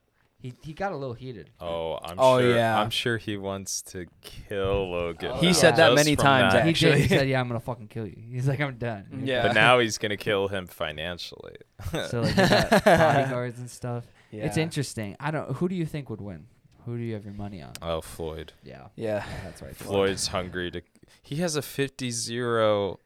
He 0.42 0.54
he 0.62 0.74
got 0.74 0.92
a 0.92 0.96
little 0.98 1.14
heated. 1.14 1.52
Oh, 1.60 2.00
I'm 2.04 2.16
Oh, 2.18 2.40
sure. 2.40 2.56
yeah. 2.56 2.82
I'm 2.82 2.90
sure 2.90 3.18
he 3.18 3.38
wants 3.38 3.82
to 3.84 4.08
kill 4.22 4.90
Logan. 4.92 5.32
Oh, 5.36 5.38
he 5.38 5.48
now, 5.48 5.52
said 5.54 5.76
that 5.76 5.90
just 5.90 5.96
many 5.96 6.16
from 6.16 6.26
times, 6.26 6.54
that. 6.54 6.66
He 6.66 6.74
did. 6.74 6.80
He 6.98 7.04
actually. 7.04 7.18
said, 7.18 7.30
"Yeah, 7.30 7.40
I'm 7.40 7.48
gonna 7.48 7.60
fucking 7.60 7.90
kill 7.90 8.08
you." 8.08 8.18
He's 8.32 8.48
like, 8.48 8.60
"I'm 8.60 8.78
done." 8.78 9.06
You're 9.12 9.22
Yeah. 9.38 9.44
But 9.48 9.54
now 9.54 9.78
he's 9.80 9.98
gonna 10.00 10.18
kill 10.18 10.48
him 10.48 10.66
financially. 10.66 11.58
so 12.10 12.22
like 12.22 12.34
he 12.34 12.48
got 12.48 12.84
bodyguards 12.84 13.60
and 13.60 13.70
stuff. 13.70 14.06
Yeah. 14.32 14.46
It's 14.46 14.56
interesting. 14.56 15.18
I 15.20 15.30
don't. 15.32 15.58
Who 15.58 15.68
do 15.68 15.76
you 15.76 15.86
think 15.86 16.10
would 16.10 16.22
win? 16.22 16.46
Who 16.86 16.98
do 16.98 17.04
you 17.04 17.14
have 17.16 17.26
your 17.26 17.34
money 17.34 17.62
on? 17.62 17.74
Oh, 17.82 18.00
Floyd. 18.00 18.54
Yeah, 18.64 18.88
Yeah. 18.96 19.18
yeah 19.18 19.26
that's 19.44 19.62
right. 19.62 19.76
Floyd's 19.76 20.28
hungry 20.28 20.72
to. 20.72 20.82
He 21.22 21.36
has 21.36 21.58
a 21.58 21.62
50-0 21.62 22.98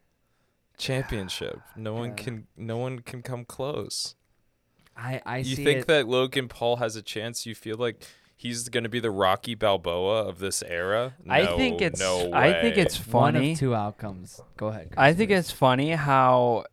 championship. 0.77 1.59
No 1.75 1.93
one 1.93 2.09
Yeah. 2.09 2.15
can. 2.15 2.47
No 2.55 2.77
one 2.77 2.99
can 2.99 3.21
come 3.21 3.43
close. 3.45 4.15
I 4.97 5.21
I 5.25 5.37
you 5.39 5.55
see 5.55 5.63
think 5.63 5.79
it. 5.81 5.87
that 5.87 6.07
Logan 6.07 6.47
Paul 6.47 6.77
has 6.77 6.95
a 6.95 7.01
chance? 7.01 7.45
You 7.45 7.53
feel 7.55 7.75
like 7.77 8.03
he's 8.37 8.69
gonna 8.69 8.89
be 8.89 8.99
the 8.99 9.11
Rocky 9.11 9.55
Balboa 9.55 10.23
of 10.23 10.39
this 10.39 10.63
era? 10.63 11.15
I 11.29 11.45
think 11.57 11.81
it's 11.81 11.99
No 11.99 12.25
way. 12.29 12.31
I 12.33 12.61
think 12.61 12.75
way. 12.77 12.81
it's 12.81 12.97
one 13.07 13.33
funny. 13.33 13.51
of 13.53 13.59
two 13.59 13.75
outcomes. 13.75 14.39
Go 14.57 14.67
ahead. 14.67 14.91
I 14.97 15.13
think 15.13 15.29
please. 15.29 15.39
it's 15.39 15.51
funny 15.51 15.91
how 15.91 16.65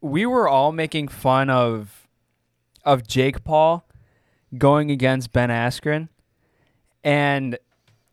we 0.00 0.26
were 0.26 0.48
all 0.48 0.72
making 0.72 1.08
fun 1.08 1.50
of 1.50 2.08
of 2.84 3.06
Jake 3.06 3.44
Paul 3.44 3.86
going 4.58 4.90
against 4.90 5.32
Ben 5.32 5.48
Askren, 5.50 6.08
and 7.04 7.58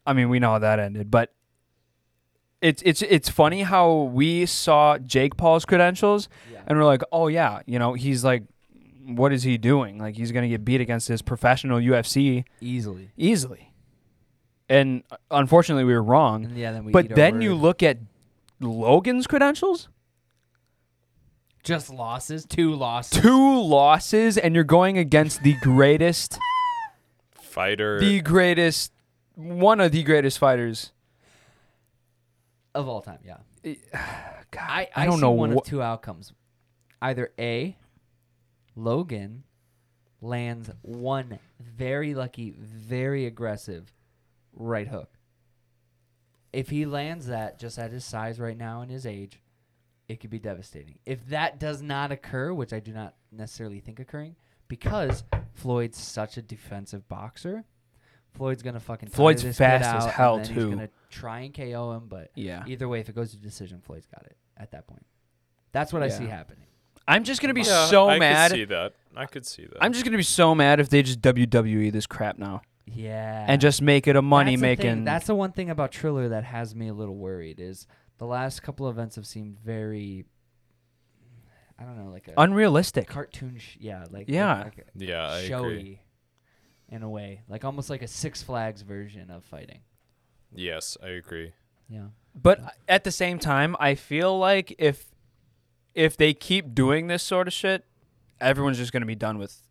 I 0.05 0.13
mean 0.13 0.29
we 0.29 0.39
know 0.39 0.51
how 0.51 0.59
that 0.59 0.79
ended, 0.79 1.09
but 1.09 1.33
it's 2.61 2.81
it's 2.85 3.01
it's 3.03 3.29
funny 3.29 3.61
how 3.63 3.93
we 4.13 4.45
saw 4.45 4.97
Jake 4.97 5.37
Paul's 5.37 5.65
credentials 5.65 6.27
Yeah. 6.51 6.59
and 6.67 6.77
we're 6.77 6.85
like, 6.85 7.01
oh 7.11 7.27
yeah, 7.27 7.61
you 7.65 7.79
know 7.79 7.93
he's 7.93 8.23
like, 8.23 8.43
what 9.05 9.31
is 9.33 9.43
he 9.43 9.57
doing? 9.57 9.97
Like 9.97 10.15
he's 10.15 10.31
gonna 10.31 10.47
get 10.49 10.63
beat 10.65 10.81
against 10.81 11.07
his 11.07 11.21
professional 11.21 11.79
UFC 11.79 12.43
easily. 12.61 13.11
easily. 13.17 13.71
and 14.69 15.03
uh, 15.11 15.17
unfortunately 15.31 15.83
we 15.85 15.93
were 15.93 16.03
wrong. 16.03 16.45
And 16.45 16.57
yeah, 16.57 16.71
then 16.71 16.85
we. 16.85 16.91
But 16.91 17.09
then 17.15 17.41
you 17.41 17.55
look 17.55 17.81
at 17.83 17.97
Logan's 18.59 19.25
credentials, 19.27 19.87
just 21.63 21.89
losses, 21.89 22.45
two 22.45 22.73
losses. 22.73 23.21
two 23.21 23.61
losses, 23.61 24.37
and 24.37 24.55
you're 24.55 24.63
going 24.63 24.97
against 24.97 25.43
the 25.43 25.55
greatest, 25.61 26.37
Fighter. 27.33 27.99
the 27.99 28.21
greatest, 28.21 28.91
one 29.35 29.79
of 29.79 29.91
the 29.91 30.03
greatest 30.03 30.37
fighters. 30.39 30.91
of 32.75 32.87
all 32.87 33.01
time. 33.01 33.19
Yeah, 33.25 33.37
God, 34.51 34.61
I 34.61 34.87
I 34.95 35.03
I, 35.03 35.05
don't 35.05 35.15
see 35.15 35.21
know 35.21 35.31
one 35.31 35.53
what. 35.53 35.63
of 35.65 35.69
two 35.69 35.81
outcomes. 35.81 36.33
Either 37.01 37.31
a, 37.39 37.77
Logan 38.75 39.43
lands 40.21 40.69
one 40.81 41.39
very 41.59 42.13
lucky, 42.13 42.51
very 42.51 43.25
aggressive 43.25 43.93
right 44.53 44.87
hook. 44.87 45.09
If 46.51 46.69
he 46.69 46.85
lands 46.85 47.27
that 47.27 47.59
just 47.59 47.77
at 47.77 47.91
his 47.91 48.03
size 48.03 48.39
right 48.39 48.57
now 48.57 48.81
and 48.81 48.89
his 48.91 49.05
age, 49.05 49.41
it 50.07 50.19
could 50.19 50.31
be 50.31 50.39
devastating. 50.39 50.97
If 51.05 51.27
that 51.27 51.59
does 51.59 51.81
not 51.81 52.11
occur, 52.11 52.51
which 52.51 52.73
I 52.73 52.79
do 52.79 52.91
not 52.91 53.15
necessarily 53.31 53.79
think 53.79 53.99
occurring, 53.99 54.35
because 54.67 55.23
Floyd's 55.53 55.99
such 55.99 56.37
a 56.37 56.41
defensive 56.41 57.07
boxer, 57.07 57.65
Floyd's 58.33 58.63
gonna 58.63 58.79
fucking 58.79 59.09
Floyd's 59.09 59.43
fast 59.57 59.85
as 59.85 60.05
hell, 60.11 60.43
too. 60.43 60.53
He's 60.53 60.65
gonna 60.65 60.89
try 61.09 61.41
and 61.41 61.53
KO 61.53 61.93
him, 61.93 62.07
but 62.07 62.31
Yeah, 62.35 62.63
Either 62.67 62.87
way, 62.87 62.99
if 62.99 63.09
it 63.09 63.15
goes 63.15 63.31
to 63.31 63.37
decision, 63.37 63.81
Floyd's 63.81 64.07
got 64.07 64.25
it 64.25 64.37
at 64.57 64.71
that 64.71 64.87
point. 64.87 65.05
That's 65.71 65.93
what 65.93 66.01
I 66.01 66.09
see 66.09 66.25
happening. 66.25 66.65
I'm 67.09 67.23
just 67.23 67.41
gonna 67.41 67.53
be 67.53 67.61
yeah, 67.61 67.87
so 67.87 68.07
I 68.09 68.19
mad. 68.19 68.51
I 68.51 68.55
could 68.55 68.57
see 68.57 68.65
that. 68.65 68.93
I 69.15 69.25
could 69.25 69.45
see 69.45 69.65
that. 69.65 69.77
I'm 69.81 69.91
just 69.93 70.05
gonna 70.05 70.17
be 70.17 70.23
so 70.23 70.53
mad 70.55 70.79
if 70.79 70.89
they 70.89 71.01
just 71.01 71.21
WWE 71.21 71.91
this 71.91 72.05
crap 72.05 72.37
now 72.37 72.61
Yeah. 72.85 73.45
and 73.47 73.59
just 73.59 73.81
make 73.81 74.07
it 74.07 74.15
a 74.15 74.21
money 74.21 74.55
That's 74.55 74.61
the 74.61 74.75
thing. 74.83 74.87
making. 74.95 75.03
That's 75.05 75.25
the 75.27 75.35
one 75.35 75.51
thing 75.51 75.69
about 75.69 75.91
Triller 75.91 76.29
that 76.29 76.43
has 76.43 76.75
me 76.75 76.87
a 76.87 76.93
little 76.93 77.15
worried 77.15 77.59
is 77.59 77.87
the 78.19 78.25
last 78.25 78.61
couple 78.61 78.85
of 78.87 78.95
events 78.95 79.15
have 79.15 79.25
seemed 79.25 79.57
very, 79.59 80.25
I 81.79 81.83
don't 81.83 81.97
know, 81.97 82.11
like 82.11 82.27
a 82.27 82.33
unrealistic. 82.37 83.07
cartoon. 83.07 83.57
Sh- 83.57 83.77
yeah, 83.79 84.05
like 84.11 84.25
Yeah. 84.29 84.63
like, 84.63 84.77
like 84.77 84.87
yeah, 84.95 85.27
I 85.29 85.43
showy 85.47 85.67
agree. 85.77 85.99
in 86.89 87.03
a 87.03 87.09
way, 87.09 87.41
like 87.47 87.63
almost 87.65 87.89
like 87.89 88.01
a 88.01 88.07
Six 88.07 88.43
Flags 88.43 88.81
version 88.81 89.31
of 89.31 89.43
fighting. 89.45 89.79
Yes, 90.53 90.97
I 91.01 91.07
agree. 91.09 91.53
Yeah. 91.89 92.07
But 92.35 92.75
at 92.87 93.03
the 93.03 93.11
same 93.11 93.39
time, 93.39 93.75
I 93.79 93.95
feel 93.95 94.37
like 94.37 94.75
if 94.77 95.05
if 95.99 96.15
they 96.15 96.33
keep 96.33 96.73
doing 96.73 97.07
this 97.07 97.21
sort 97.23 97.47
of 97.47 97.53
shit, 97.53 97.85
everyone's 98.39 98.77
just 98.77 98.93
gonna 98.93 99.05
be 99.05 99.15
done 99.15 99.37
with 99.37 99.61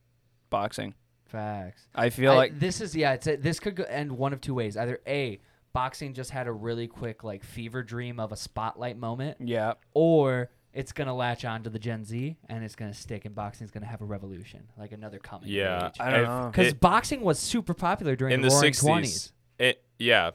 boxing. 0.50 0.94
Facts. 1.24 1.86
I 1.94 2.10
feel 2.10 2.32
I- 2.32 2.36
like 2.36 2.58
this 2.58 2.80
is 2.80 2.94
yeah. 2.94 3.12
It's 3.14 3.26
a, 3.26 3.36
this 3.36 3.60
could 3.60 3.76
go 3.76 3.84
end 3.84 4.12
one 4.12 4.32
of 4.32 4.40
two 4.40 4.54
ways. 4.54 4.76
Either 4.76 5.00
a 5.06 5.40
boxing 5.72 6.12
just 6.14 6.30
had 6.30 6.46
a 6.46 6.52
really 6.52 6.86
quick 6.86 7.24
like 7.24 7.42
fever 7.44 7.82
dream 7.82 8.20
of 8.20 8.32
a 8.32 8.36
spotlight 8.36 8.98
moment, 8.98 9.38
yeah, 9.40 9.74
or 9.94 10.50
it's 10.74 10.92
gonna 10.92 11.14
latch 11.14 11.44
on 11.44 11.62
to 11.64 11.70
the 11.70 11.78
Gen 11.78 12.04
Z 12.04 12.36
and 12.48 12.62
it's 12.64 12.74
gonna 12.76 12.94
stick, 12.94 13.24
and 13.24 13.34
boxing's 13.34 13.70
gonna 13.70 13.86
have 13.86 14.00
a 14.02 14.04
revolution, 14.06 14.64
like 14.78 14.92
another 14.92 15.18
coming. 15.18 15.48
Yeah, 15.48 15.90
I 15.98 16.10
don't 16.10 16.20
I've- 16.20 16.26
know. 16.28 16.50
because 16.52 16.74
boxing 16.74 17.22
was 17.22 17.38
super 17.38 17.74
popular 17.74 18.16
during 18.16 18.34
in 18.34 18.40
the, 18.42 18.48
the 18.48 18.54
Roaring 18.54 18.72
60s. 18.72 18.80
Twenties. 18.80 19.32
It 19.58 19.82
yeah. 19.98 20.30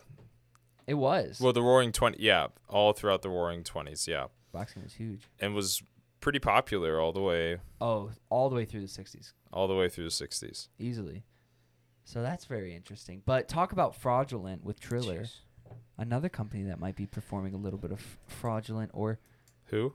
It 0.86 0.96
was. 0.96 1.40
Well, 1.40 1.54
the 1.54 1.62
Roaring 1.64 1.92
Twenty. 1.92 2.18
Yeah, 2.22 2.48
all 2.68 2.94
throughout 2.94 3.22
the 3.22 3.30
Roaring 3.30 3.64
Twenties. 3.64 4.08
Yeah, 4.08 4.26
boxing 4.54 4.84
was 4.84 4.94
huge. 4.94 5.24
and 5.40 5.54
was 5.54 5.82
pretty 6.22 6.40
popular 6.40 7.02
all 7.02 7.12
the 7.12 7.22
way 7.22 7.58
Oh, 7.82 8.12
all 8.30 8.50
the 8.50 8.56
way 8.56 8.64
through 8.66 8.80
the 8.82 8.88
'60s, 8.88 9.34
all 9.52 9.68
the 9.68 9.76
way 9.76 9.90
through 9.90 10.06
the 10.06 10.12
sixties. 10.12 10.70
easily. 10.80 11.26
So 12.06 12.22
that's 12.22 12.46
very 12.46 12.74
interesting. 12.76 13.22
But 13.26 13.48
talk 13.50 13.72
about 13.74 13.96
fraudulent 13.96 14.64
with 14.64 14.80
Triller, 14.80 15.26
another 15.98 16.30
company 16.30 16.64
that 16.64 16.80
might 16.80 16.96
be 16.96 17.06
performing 17.06 17.54
a 17.54 17.58
little 17.58 17.80
bit 17.80 17.92
of 17.92 18.18
fraudulent 18.28 18.92
or 18.94 19.20
Who? 19.66 19.94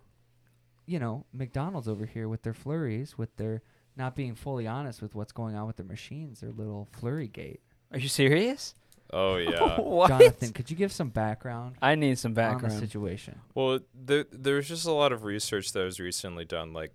you 0.86 0.98
know, 0.98 1.24
McDonald's 1.32 1.86
over 1.88 2.06
here 2.06 2.28
with 2.28 2.42
their 2.42 2.54
flurries, 2.54 3.16
with 3.18 3.36
their 3.36 3.62
not 3.96 4.14
being 4.16 4.34
fully 4.34 4.66
honest 4.66 5.02
with 5.02 5.14
what's 5.14 5.32
going 5.32 5.54
on 5.54 5.66
with 5.66 5.76
their 5.76 5.84
machines, 5.86 6.40
their 6.40 6.50
little 6.52 6.88
flurry 6.92 7.28
gate. 7.28 7.60
Are 7.92 7.98
you 7.98 8.08
serious? 8.08 8.74
Oh 9.12 9.36
yeah. 9.38 9.80
what? 9.80 10.08
Jonathan, 10.08 10.52
could 10.52 10.70
you 10.70 10.76
give 10.76 10.92
some 10.92 11.08
background, 11.08 11.76
I 11.80 11.94
need 11.94 12.18
some 12.18 12.30
on 12.30 12.34
the 12.34 12.40
background. 12.40 12.78
situation? 12.78 13.40
Well, 13.54 13.80
there, 13.94 14.26
there's 14.30 14.68
just 14.68 14.86
a 14.86 14.92
lot 14.92 15.12
of 15.12 15.24
research 15.24 15.72
that 15.72 15.82
was 15.82 15.98
recently 15.98 16.44
done. 16.44 16.72
Like, 16.72 16.94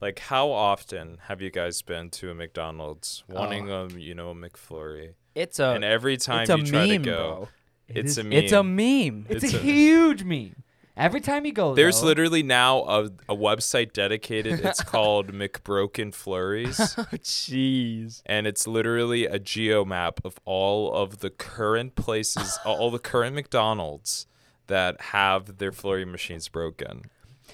like 0.00 0.18
how 0.18 0.50
often 0.50 1.18
have 1.28 1.40
you 1.40 1.50
guys 1.50 1.80
been 1.82 2.10
to 2.10 2.30
a 2.30 2.34
McDonald's 2.34 3.24
oh. 3.30 3.34
wanting 3.34 3.70
a 3.70 3.88
you 3.88 4.14
know 4.14 4.30
a 4.30 4.34
McFlurry, 4.34 5.14
It's 5.34 5.58
a 5.58 5.70
and 5.70 5.84
every 5.84 6.16
time 6.16 6.42
it's 6.42 6.50
a 6.50 6.58
you 6.58 6.66
try 6.66 6.86
meme, 6.86 7.02
to 7.02 7.10
go, 7.10 7.16
bro. 7.16 7.48
It 7.88 7.96
it's 7.98 8.10
is- 8.12 8.18
a 8.18 8.24
meme. 8.24 8.32
It's 8.32 8.52
a 8.52 8.62
meme. 8.62 9.26
It's, 9.28 9.44
It's 9.44 9.54
a, 9.54 9.56
a- 9.56 9.60
huge 9.60 10.24
meme. 10.24 10.62
Every 10.98 11.20
time 11.20 11.46
you 11.46 11.52
go, 11.52 11.74
There's 11.74 12.00
though, 12.00 12.08
literally 12.08 12.42
now 12.42 12.80
a, 12.84 13.04
a 13.28 13.36
website 13.36 13.92
dedicated. 13.92 14.60
It's 14.64 14.82
called 14.82 15.28
McBroken 15.32 16.12
Flurries. 16.12 16.78
Oh, 16.98 17.04
Jeez. 17.14 18.22
and 18.26 18.46
it's 18.46 18.66
literally 18.66 19.24
a 19.26 19.38
geo 19.38 19.84
map 19.84 20.20
of 20.24 20.38
all 20.44 20.92
of 20.92 21.20
the 21.20 21.30
current 21.30 21.94
places, 21.94 22.58
all 22.66 22.90
the 22.90 22.98
current 22.98 23.34
McDonald's 23.36 24.26
that 24.66 25.00
have 25.00 25.58
their 25.58 25.72
flurry 25.72 26.04
machines 26.04 26.48
broken. 26.48 27.02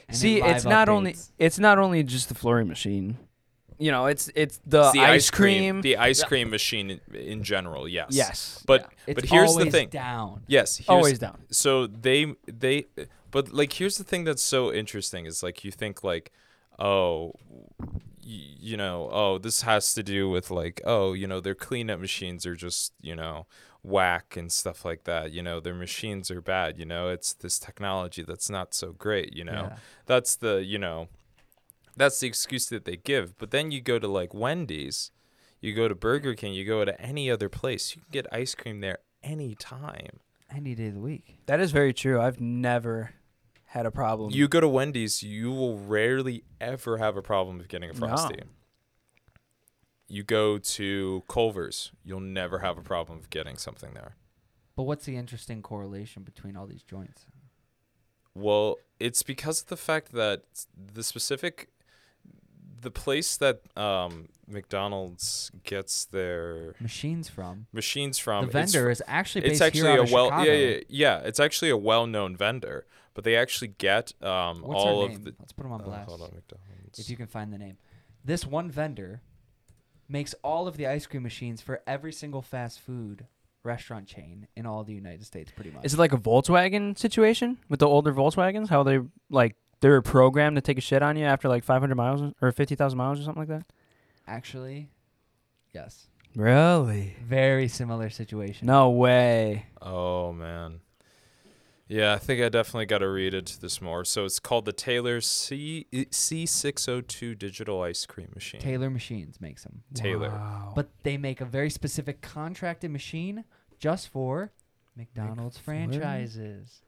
and 0.08 0.16
See, 0.16 0.40
live 0.42 0.56
it's 0.56 0.64
not 0.64 0.88
only 0.88 1.14
it's 1.38 1.58
not 1.58 1.78
only 1.78 2.02
just 2.02 2.28
the 2.28 2.34
flurry 2.34 2.64
machine. 2.64 3.18
You 3.78 3.90
know, 3.90 4.06
it's 4.06 4.30
it's 4.36 4.60
the, 4.64 4.82
It's 4.84 4.92
the 4.92 5.00
ice 5.00 5.30
cream. 5.30 5.80
the 5.82 5.96
ice 5.96 6.22
cream 6.22 6.48
machine 6.48 6.90
in, 6.90 7.00
in 7.14 7.42
general. 7.42 7.88
Yes. 7.88 8.08
yes. 8.10 8.62
But 8.66 8.90
It's 9.06 9.20
but 9.20 9.24
here's 9.28 9.54
the 9.56 9.70
thing. 9.70 9.88
down. 9.88 10.42
Yes. 10.46 10.76
Here's, 10.78 10.88
always 10.88 11.18
down. 11.18 11.38
So 11.50 11.86
they 11.88 12.34
they 12.46 12.86
but 13.34 13.52
like 13.52 13.72
here's 13.74 13.98
the 13.98 14.04
thing 14.10 14.24
that's 14.24 14.42
so 14.56 14.72
interesting 14.72 15.26
is 15.26 15.42
like 15.42 15.64
you 15.64 15.70
think 15.70 16.02
like 16.12 16.26
oh 16.78 17.32
y- 17.80 18.56
you 18.68 18.76
know 18.76 19.08
oh 19.12 19.38
this 19.38 19.62
has 19.62 19.92
to 19.94 20.02
do 20.02 20.28
with 20.34 20.50
like 20.50 20.80
oh 20.84 21.12
you 21.12 21.26
know 21.26 21.40
their 21.40 21.54
cleanup 21.66 22.00
machines 22.00 22.46
are 22.46 22.56
just 22.56 22.92
you 23.00 23.14
know 23.14 23.46
whack 23.82 24.36
and 24.40 24.50
stuff 24.50 24.84
like 24.84 25.04
that 25.04 25.30
you 25.36 25.42
know 25.42 25.60
their 25.60 25.74
machines 25.74 26.30
are 26.30 26.40
bad 26.40 26.78
you 26.78 26.86
know 26.86 27.08
it's 27.10 27.34
this 27.34 27.58
technology 27.58 28.22
that's 28.22 28.48
not 28.48 28.72
so 28.72 28.92
great 28.92 29.30
you 29.36 29.44
know 29.44 29.68
Yeah. 29.70 29.76
that's 30.06 30.36
the 30.36 30.64
you 30.64 30.78
know 30.78 31.08
that's 31.96 32.18
the 32.20 32.26
excuse 32.26 32.66
that 32.70 32.84
they 32.86 32.96
give 32.96 33.36
but 33.38 33.50
then 33.50 33.70
you 33.70 33.80
go 33.82 33.98
to 33.98 34.08
like 34.08 34.32
wendy's 34.32 35.10
you 35.60 35.74
go 35.74 35.86
to 35.86 35.94
burger 35.94 36.34
king 36.34 36.54
you 36.54 36.64
go 36.64 36.84
to 36.84 36.98
any 37.00 37.30
other 37.30 37.48
place 37.50 37.94
you 37.94 38.00
can 38.02 38.10
get 38.10 38.26
ice 38.32 38.54
cream 38.54 38.80
there 38.80 38.98
anytime 39.22 40.20
Any 40.50 40.74
day 40.74 40.88
of 40.88 40.94
the 40.94 41.00
week. 41.00 41.38
That 41.46 41.60
is 41.60 41.72
very 41.72 41.92
true. 41.92 42.20
I've 42.20 42.40
never 42.40 43.14
had 43.74 43.86
a 43.86 43.90
problem. 43.90 44.30
you 44.32 44.46
go 44.48 44.60
to 44.60 44.68
wendy's 44.68 45.22
you 45.22 45.50
will 45.50 45.78
rarely 45.78 46.44
ever 46.60 46.96
have 46.98 47.16
a 47.16 47.22
problem 47.22 47.58
with 47.58 47.68
getting 47.68 47.90
a 47.90 47.92
No. 47.92 47.98
frosty 47.98 48.40
you 50.06 50.22
go 50.22 50.58
to 50.58 51.22
culver's 51.28 51.90
you'll 52.04 52.20
never 52.20 52.58
have 52.60 52.78
a 52.78 52.82
problem 52.82 53.18
with 53.18 53.30
getting 53.30 53.56
something 53.56 53.90
there 53.94 54.14
But 54.76 54.84
what's 54.84 55.04
the 55.04 55.16
interesting 55.16 55.62
correlation 55.62 56.22
between 56.24 56.56
all 56.56 56.66
these 56.66 56.82
joints? 56.82 57.26
Well, 58.36 58.78
it's 58.98 59.22
because 59.22 59.62
of 59.62 59.68
the 59.68 59.76
fact 59.76 60.10
that 60.12 60.42
the 60.94 61.02
specific 61.04 61.68
the 62.80 62.90
place 62.90 63.36
that 63.38 63.60
um, 63.78 64.28
McDonald's 64.46 65.50
gets 65.62 66.04
their 66.04 66.74
Machines 66.80 67.28
from 67.30 67.66
machines 67.72 68.18
from 68.18 68.44
the 68.46 68.50
it's- 68.50 68.72
vendor 68.72 68.90
is 68.90 69.02
actually 69.06 69.44
it's, 69.46 69.52
based 69.54 69.62
actually 69.62 69.80
here 69.82 69.90
out 69.92 69.98
a 70.00 70.02
of 70.02 70.10
well 70.12 70.26
Chicago. 70.26 70.52
yeah, 70.52 70.68
yeah 70.68 70.80
yeah 70.88 71.18
it's 71.28 71.40
actually 71.40 71.70
a 71.70 71.76
well-known 71.76 72.36
vendor 72.36 72.84
but 73.14 73.24
they 73.24 73.36
actually 73.36 73.68
get 73.68 74.12
um, 74.22 74.60
What's 74.62 74.80
all 74.84 75.00
her 75.00 75.06
of 75.06 75.10
name? 75.12 75.22
the 75.22 75.34
Let's 75.38 75.52
put 75.52 75.62
them 75.62 75.72
on 75.72 75.80
uh, 75.80 75.84
blast. 75.84 76.08
hold 76.08 76.22
on 76.22 76.30
McDonald's 76.34 76.98
if 76.98 77.08
you 77.10 77.16
can 77.16 77.26
find 77.26 77.52
the 77.52 77.58
name. 77.58 77.76
This 78.24 78.46
one 78.46 78.70
vendor 78.70 79.22
makes 80.08 80.34
all 80.42 80.68
of 80.68 80.76
the 80.76 80.86
ice 80.86 81.06
cream 81.06 81.22
machines 81.22 81.60
for 81.60 81.82
every 81.86 82.12
single 82.12 82.42
fast 82.42 82.80
food 82.80 83.26
restaurant 83.62 84.06
chain 84.06 84.46
in 84.56 84.66
all 84.66 84.84
the 84.84 84.92
United 84.92 85.24
States, 85.24 85.50
pretty 85.54 85.70
much. 85.70 85.84
Is 85.84 85.94
it 85.94 85.98
like 85.98 86.12
a 86.12 86.18
Volkswagen 86.18 86.96
situation 86.98 87.58
with 87.68 87.80
the 87.80 87.88
older 87.88 88.12
Volkswagens? 88.12 88.68
How 88.68 88.82
they 88.82 89.00
like 89.30 89.56
they're 89.80 90.02
programmed 90.02 90.56
to 90.56 90.60
take 90.62 90.78
a 90.78 90.82
shit 90.82 91.02
on 91.02 91.16
you 91.16 91.24
after 91.24 91.48
like 91.48 91.64
500 91.64 91.94
miles 91.94 92.32
or 92.40 92.52
50,000 92.52 92.96
miles 92.96 93.20
or 93.20 93.22
something 93.24 93.40
like 93.42 93.48
that? 93.48 93.66
Actually, 94.26 94.88
yes. 95.72 96.06
Really? 96.36 97.16
Very 97.22 97.68
similar 97.68 98.10
situation. 98.10 98.66
No 98.66 98.90
way. 98.90 99.66
oh 99.80 100.32
man 100.32 100.80
yeah 101.88 102.14
I 102.14 102.18
think 102.18 102.42
I 102.42 102.48
definitely 102.48 102.86
got 102.86 102.98
to 102.98 103.08
read 103.08 103.34
into 103.34 103.60
this 103.60 103.80
more 103.82 104.04
so 104.04 104.24
it's 104.24 104.38
called 104.38 104.64
the 104.64 104.72
Taylor 104.72 105.20
C 105.20 105.86
C602 105.92 107.38
digital 107.38 107.82
ice 107.82 108.06
cream 108.06 108.30
machine 108.34 108.60
Taylor 108.60 108.90
Machines 108.90 109.40
makes 109.40 109.62
them. 109.64 109.82
Taylor. 109.94 110.30
Wow. 110.30 110.72
But 110.74 110.88
they 111.02 111.16
make 111.16 111.40
a 111.40 111.44
very 111.44 111.70
specific 111.70 112.20
contracted 112.20 112.90
machine 112.90 113.44
just 113.78 114.08
for 114.08 114.52
McDonald's 114.96 115.58
McFlurry? 115.58 115.62
franchises. 115.64 116.82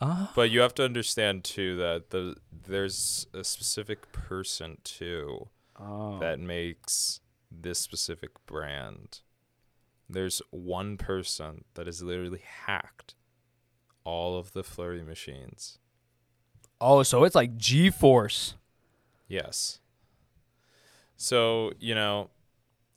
Ah. 0.00 0.30
But 0.36 0.50
you 0.50 0.60
have 0.60 0.74
to 0.74 0.84
understand 0.84 1.42
too 1.44 1.76
that 1.76 2.10
the 2.10 2.36
there's 2.66 3.26
a 3.34 3.44
specific 3.44 4.10
person 4.12 4.78
too 4.84 5.48
Oh. 5.78 6.18
that 6.20 6.40
makes 6.40 7.20
this 7.50 7.78
specific 7.78 8.30
brand. 8.46 9.20
there's 10.08 10.40
one 10.50 10.96
person 10.96 11.64
that 11.74 11.86
is 11.88 12.00
literally 12.02 12.42
hacked 12.66 13.14
all 14.06 14.38
of 14.38 14.52
the 14.52 14.62
flurry 14.62 15.02
machines. 15.02 15.78
Oh, 16.80 17.02
so 17.02 17.24
it's 17.24 17.34
like 17.34 17.56
G 17.56 17.90
Force. 17.90 18.54
Yes. 19.28 19.80
So, 21.16 21.72
you 21.80 21.94
know, 21.94 22.30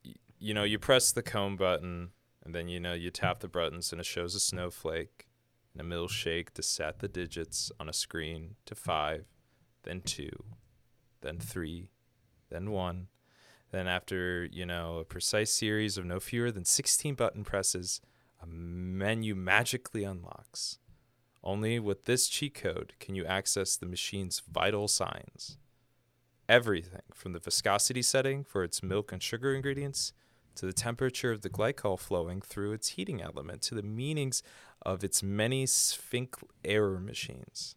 y- 0.05 0.13
you 0.37 0.53
know, 0.53 0.63
you 0.63 0.77
press 0.77 1.11
the 1.11 1.23
comb 1.23 1.57
button 1.57 2.11
and 2.43 2.53
then 2.53 2.67
you 2.67 2.79
know 2.79 2.93
you 2.93 3.09
tap 3.09 3.39
the 3.39 3.47
buttons 3.47 3.91
and 3.91 3.99
it 3.99 4.05
shows 4.05 4.35
a 4.35 4.39
snowflake 4.39 5.27
and 5.73 5.81
a 5.81 5.95
milkshake 5.95 6.51
to 6.51 6.61
set 6.61 6.99
the 6.99 7.07
digits 7.07 7.71
on 7.79 7.89
a 7.89 7.93
screen 7.93 8.55
to 8.65 8.75
5, 8.75 9.25
then 9.83 10.01
2, 10.01 10.29
then 11.21 11.39
3, 11.39 11.89
then 12.49 12.71
1. 12.71 13.07
Then 13.71 13.87
after, 13.87 14.45
you 14.51 14.65
know, 14.65 14.97
a 14.97 15.05
precise 15.05 15.51
series 15.51 15.97
of 15.97 16.05
no 16.05 16.19
fewer 16.19 16.51
than 16.51 16.65
16 16.65 17.15
button 17.15 17.43
presses, 17.43 18.01
a 18.41 18.47
menu 18.47 19.35
magically 19.35 20.03
unlocks. 20.03 20.79
Only 21.43 21.79
with 21.79 22.05
this 22.05 22.27
cheat 22.27 22.53
code 22.53 22.93
can 22.99 23.15
you 23.15 23.25
access 23.25 23.77
the 23.77 23.85
machine's 23.85 24.41
vital 24.51 24.87
signs 24.87 25.57
everything 26.49 27.01
from 27.13 27.31
the 27.31 27.39
viscosity 27.39 28.01
setting 28.01 28.43
for 28.43 28.63
its 28.63 28.81
milk 28.81 29.11
and 29.11 29.21
sugar 29.21 29.53
ingredients 29.53 30.11
to 30.55 30.65
the 30.65 30.73
temperature 30.73 31.31
of 31.31 31.41
the 31.41 31.49
glycol 31.49 31.97
flowing 31.97 32.41
through 32.41 32.73
its 32.73 32.89
heating 32.89 33.21
element 33.21 33.61
to 33.61 33.75
the 33.75 33.83
meanings 33.83 34.41
of 34.81 35.03
its 35.03 35.21
many 35.21 35.65
sphinx 35.67 36.39
error 36.65 36.99
machines. 36.99 37.75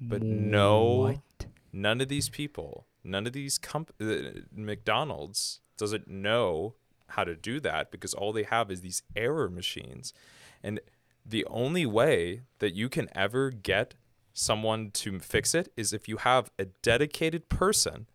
But 0.00 0.22
no, 0.22 0.84
What? 0.94 1.46
none 1.72 2.00
of 2.00 2.08
these 2.08 2.30
people, 2.30 2.86
none 3.04 3.26
of 3.26 3.34
these 3.34 3.58
comp- 3.58 3.94
uh, 4.00 4.40
McDonald's 4.50 5.60
doesn't 5.76 6.08
know 6.08 6.74
how 7.08 7.24
to 7.24 7.36
do 7.36 7.60
that 7.60 7.90
because 7.90 8.14
all 8.14 8.32
they 8.32 8.42
have 8.44 8.70
is 8.70 8.80
these 8.80 9.02
error 9.14 9.50
machines. 9.50 10.14
And 10.62 10.80
the 11.24 11.44
only 11.46 11.86
way 11.86 12.42
that 12.58 12.74
you 12.74 12.88
can 12.88 13.08
ever 13.14 13.50
get 13.50 13.94
someone 14.32 14.90
to 14.90 15.18
fix 15.20 15.54
it 15.54 15.72
is 15.76 15.92
if 15.92 16.08
you 16.08 16.18
have 16.18 16.50
a 16.58 16.66
dedicated 16.82 17.48
person 17.48 18.06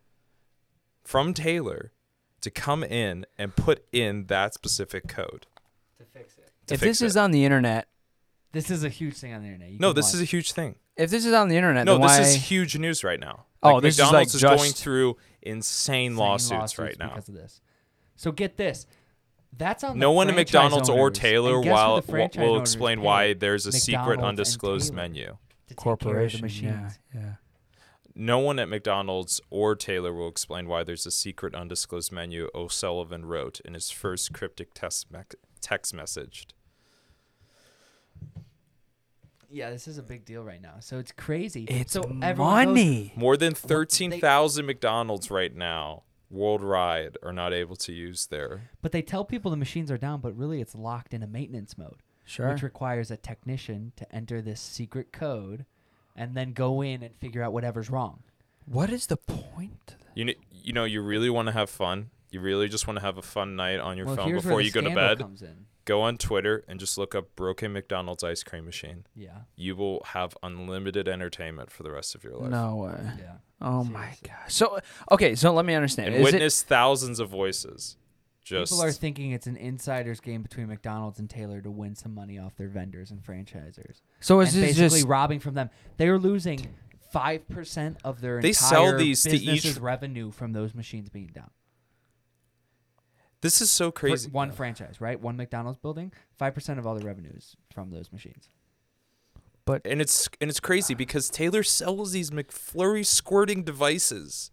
from 1.02 1.32
Taylor 1.34 1.92
to 2.42 2.50
come 2.50 2.82
in 2.84 3.26
and 3.38 3.54
put 3.56 3.84
in 3.92 4.26
that 4.26 4.54
specific 4.54 5.08
code. 5.08 5.46
To 5.98 6.04
fix 6.04 6.36
it. 6.38 6.50
to 6.68 6.74
If 6.74 6.80
fix 6.80 6.98
this 7.00 7.10
is 7.12 7.16
on 7.16 7.30
the 7.32 7.44
internet, 7.44 7.88
This 8.52 8.70
is 8.70 8.82
a 8.84 8.88
huge 8.88 9.14
thing 9.16 9.32
on 9.34 9.40
the 9.42 9.46
internet. 9.48 9.70
You 9.72 9.78
no, 9.78 9.88
can 9.90 9.96
this 9.96 10.14
is 10.14 10.20
a 10.20 10.24
huge 10.24 10.52
thing. 10.52 10.74
if 10.96 11.10
this 11.10 11.24
is 11.24 11.32
on 11.32 11.48
the 11.48 11.56
internet, 11.56 11.86
No, 11.86 11.94
then 11.94 12.02
this 12.02 12.18
why? 12.18 12.20
is 12.24 12.34
huge 12.34 12.76
news 12.78 13.02
right 13.04 13.20
now. 13.20 13.44
Oh, 13.62 13.74
Like, 13.74 13.82
this 13.82 13.94
is, 13.94 14.00
like, 14.00 14.06
McDonald's 14.12 14.34
is, 14.34 14.42
going 14.42 14.72
through 14.72 15.16
insane 15.42 16.12
Insane 16.12 16.16
lawsuits, 16.16 16.78
right 16.78 16.98
now. 16.98 17.10
because 17.10 17.28
of 17.28 17.34
this. 17.34 17.60
So 18.16 18.32
get 18.32 18.56
this. 18.56 18.86
That's 19.56 19.84
on. 19.84 19.98
No 19.98 20.10
the 20.10 20.12
one 20.16 20.28
at 20.28 20.34
franchise 20.34 20.54
McDonald's 20.54 20.88
or. 20.88 21.10
Taylor 21.10 21.56
And 21.56 21.64
guess 21.64 21.70
who 21.70 21.74
while, 21.74 22.00
the 22.00 22.28
will 22.38 22.58
explain 22.60 22.98
pay 23.00 23.04
why 23.04 23.32
there's 23.34 23.66
a 23.66 23.72
secret 23.72 23.98
McDonald's 23.98 24.18
and 24.20 24.28
undisclosed 24.28 24.94
menu. 24.94 25.24
to 25.26 25.30
take 25.30 25.68
the 25.68 25.74
corporation. 25.74 26.38
Yeah, 26.38 26.42
machines. 26.42 26.98
yeah. 27.14 27.32
No 28.14 28.38
one 28.38 28.58
at 28.58 28.68
McDonald's 28.68 29.40
or 29.50 29.74
Taylor 29.76 30.12
will 30.12 30.28
explain 30.28 30.66
why 30.66 30.82
there's 30.84 31.06
a 31.06 31.10
secret 31.10 31.54
undisclosed 31.54 32.10
menu 32.12 32.48
O'Sullivan 32.54 33.24
wrote 33.24 33.60
in 33.64 33.74
his 33.74 33.90
first 33.90 34.32
cryptic 34.32 34.74
test 34.74 35.10
mec- 35.10 35.34
text 35.60 35.94
message. 35.94 36.46
Yeah, 39.52 39.70
this 39.70 39.88
is 39.88 39.98
a 39.98 40.02
big 40.02 40.24
deal 40.24 40.44
right 40.44 40.60
now. 40.62 40.74
So 40.80 40.98
it's 40.98 41.12
crazy. 41.12 41.64
It's 41.64 41.92
so 41.92 42.02
everyone 42.22 42.66
goes- 42.66 42.74
money. 42.74 43.12
More 43.16 43.36
than 43.36 43.52
they- 43.52 43.58
13,000 43.58 44.64
McDonald's 44.66 45.30
right 45.30 45.54
now 45.54 46.04
worldwide 46.30 47.16
are 47.22 47.32
not 47.32 47.52
able 47.52 47.76
to 47.76 47.92
use 47.92 48.26
their. 48.26 48.70
but 48.82 48.92
they 48.92 49.02
tell 49.02 49.24
people 49.24 49.50
the 49.50 49.56
machines 49.56 49.90
are 49.90 49.98
down, 49.98 50.20
but 50.20 50.36
really 50.36 50.60
it's 50.60 50.74
locked 50.74 51.12
in 51.12 51.22
a 51.22 51.26
maintenance 51.26 51.76
mode, 51.76 52.02
Sure. 52.24 52.52
which 52.52 52.62
requires 52.62 53.10
a 53.10 53.16
technician 53.16 53.92
to 53.96 54.14
enter 54.14 54.40
this 54.40 54.60
secret 54.60 55.12
code, 55.12 55.66
and 56.16 56.34
then 56.36 56.52
go 56.52 56.82
in 56.82 57.02
and 57.02 57.14
figure 57.16 57.42
out 57.42 57.52
whatever's 57.52 57.90
wrong. 57.90 58.22
what 58.66 58.90
is 58.90 59.06
the 59.06 59.16
point? 59.16 59.96
You 60.14 60.26
know, 60.26 60.32
you 60.52 60.72
know, 60.72 60.84
you 60.84 61.00
really 61.02 61.30
want 61.30 61.46
to 61.48 61.52
have 61.52 61.68
fun. 61.70 62.10
You 62.30 62.40
really 62.40 62.68
just 62.68 62.86
want 62.86 62.98
to 62.98 63.02
have 63.04 63.18
a 63.18 63.22
fun 63.22 63.56
night 63.56 63.80
on 63.80 63.96
your 63.96 64.06
well, 64.06 64.16
phone 64.16 64.32
before 64.32 64.60
you 64.60 64.70
go 64.70 64.80
to 64.80 64.90
bed. 64.94 65.18
Comes 65.18 65.42
in. 65.42 65.66
Go 65.84 66.02
on 66.02 66.18
Twitter 66.18 66.62
and 66.68 66.78
just 66.78 66.96
look 66.98 67.14
up 67.14 67.34
broken 67.34 67.72
McDonald's 67.72 68.22
ice 68.22 68.42
cream 68.44 68.64
machine. 68.64 69.06
Yeah, 69.16 69.30
You 69.56 69.74
will 69.74 70.02
have 70.04 70.36
unlimited 70.42 71.08
entertainment 71.08 71.70
for 71.72 71.82
the 71.82 71.90
rest 71.90 72.14
of 72.14 72.22
your 72.22 72.36
life. 72.36 72.50
No 72.50 72.76
way. 72.76 73.00
yeah. 73.18 73.32
Oh 73.60 73.82
my 73.84 74.02
Seriously. 74.12 74.28
gosh. 74.28 74.54
So 74.54 74.78
okay, 75.10 75.34
so 75.34 75.52
let 75.52 75.64
me 75.64 75.74
understand. 75.74 76.08
And 76.14 76.16
Is 76.16 76.20
it- 76.28 76.32
witness 76.34 76.62
thousands 76.62 77.18
of 77.18 77.28
voices. 77.28 77.96
Just 78.44 78.72
People 78.72 78.84
are 78.84 78.92
thinking 78.92 79.32
it's 79.32 79.46
an 79.46 79.56
insider's 79.56 80.18
game 80.20 80.42
between 80.42 80.68
McDonald's 80.68 81.18
and 81.18 81.28
Taylor 81.28 81.60
to 81.60 81.70
win 81.70 81.94
some 81.94 82.14
money 82.14 82.38
off 82.38 82.56
their 82.56 82.68
vendors 82.68 83.10
and 83.10 83.22
franchisers. 83.22 84.00
so 84.20 84.40
is 84.40 84.54
and 84.54 84.62
this 84.62 84.70
basically 84.76 84.98
just 85.00 85.08
robbing 85.08 85.40
from 85.40 85.54
them. 85.54 85.70
They're 85.98 86.18
losing 86.18 86.66
five 87.12 87.48
percent 87.48 87.98
of 88.04 88.20
their 88.20 88.40
They 88.40 88.48
entire 88.48 88.68
sell 88.68 88.96
these 88.98 89.22
to 89.24 89.36
each- 89.36 89.76
revenue 89.78 90.30
from 90.30 90.52
those 90.52 90.74
machines 90.74 91.08
being 91.10 91.30
down. 91.34 91.50
This 93.42 93.60
is 93.60 93.70
so 93.70 93.90
For 93.90 94.00
crazy. 94.00 94.30
one 94.30 94.52
franchise, 94.52 95.00
right? 95.00 95.20
One 95.20 95.36
McDonald's 95.36 95.78
building, 95.78 96.12
five 96.36 96.54
percent 96.54 96.78
of 96.78 96.86
all 96.86 96.94
the 96.94 97.04
revenues 97.04 97.56
from 97.72 97.90
those 97.90 98.12
machines. 98.12 98.48
But 99.64 99.82
and 99.84 100.00
it's 100.00 100.28
and 100.40 100.50
it's 100.50 100.60
crazy 100.60 100.94
because 100.94 101.30
Taylor 101.30 101.62
sells 101.62 102.12
these 102.12 102.30
McFlurry 102.30 103.04
squirting 103.06 103.62
devices 103.62 104.50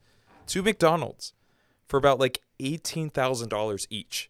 to 0.48 0.62
McDonald's 0.62 1.34
for 1.88 1.98
about 1.98 2.20
like 2.20 2.42
eighteen 2.60 3.10
thousand 3.10 3.50
dollars 3.50 3.88
each. 3.90 4.30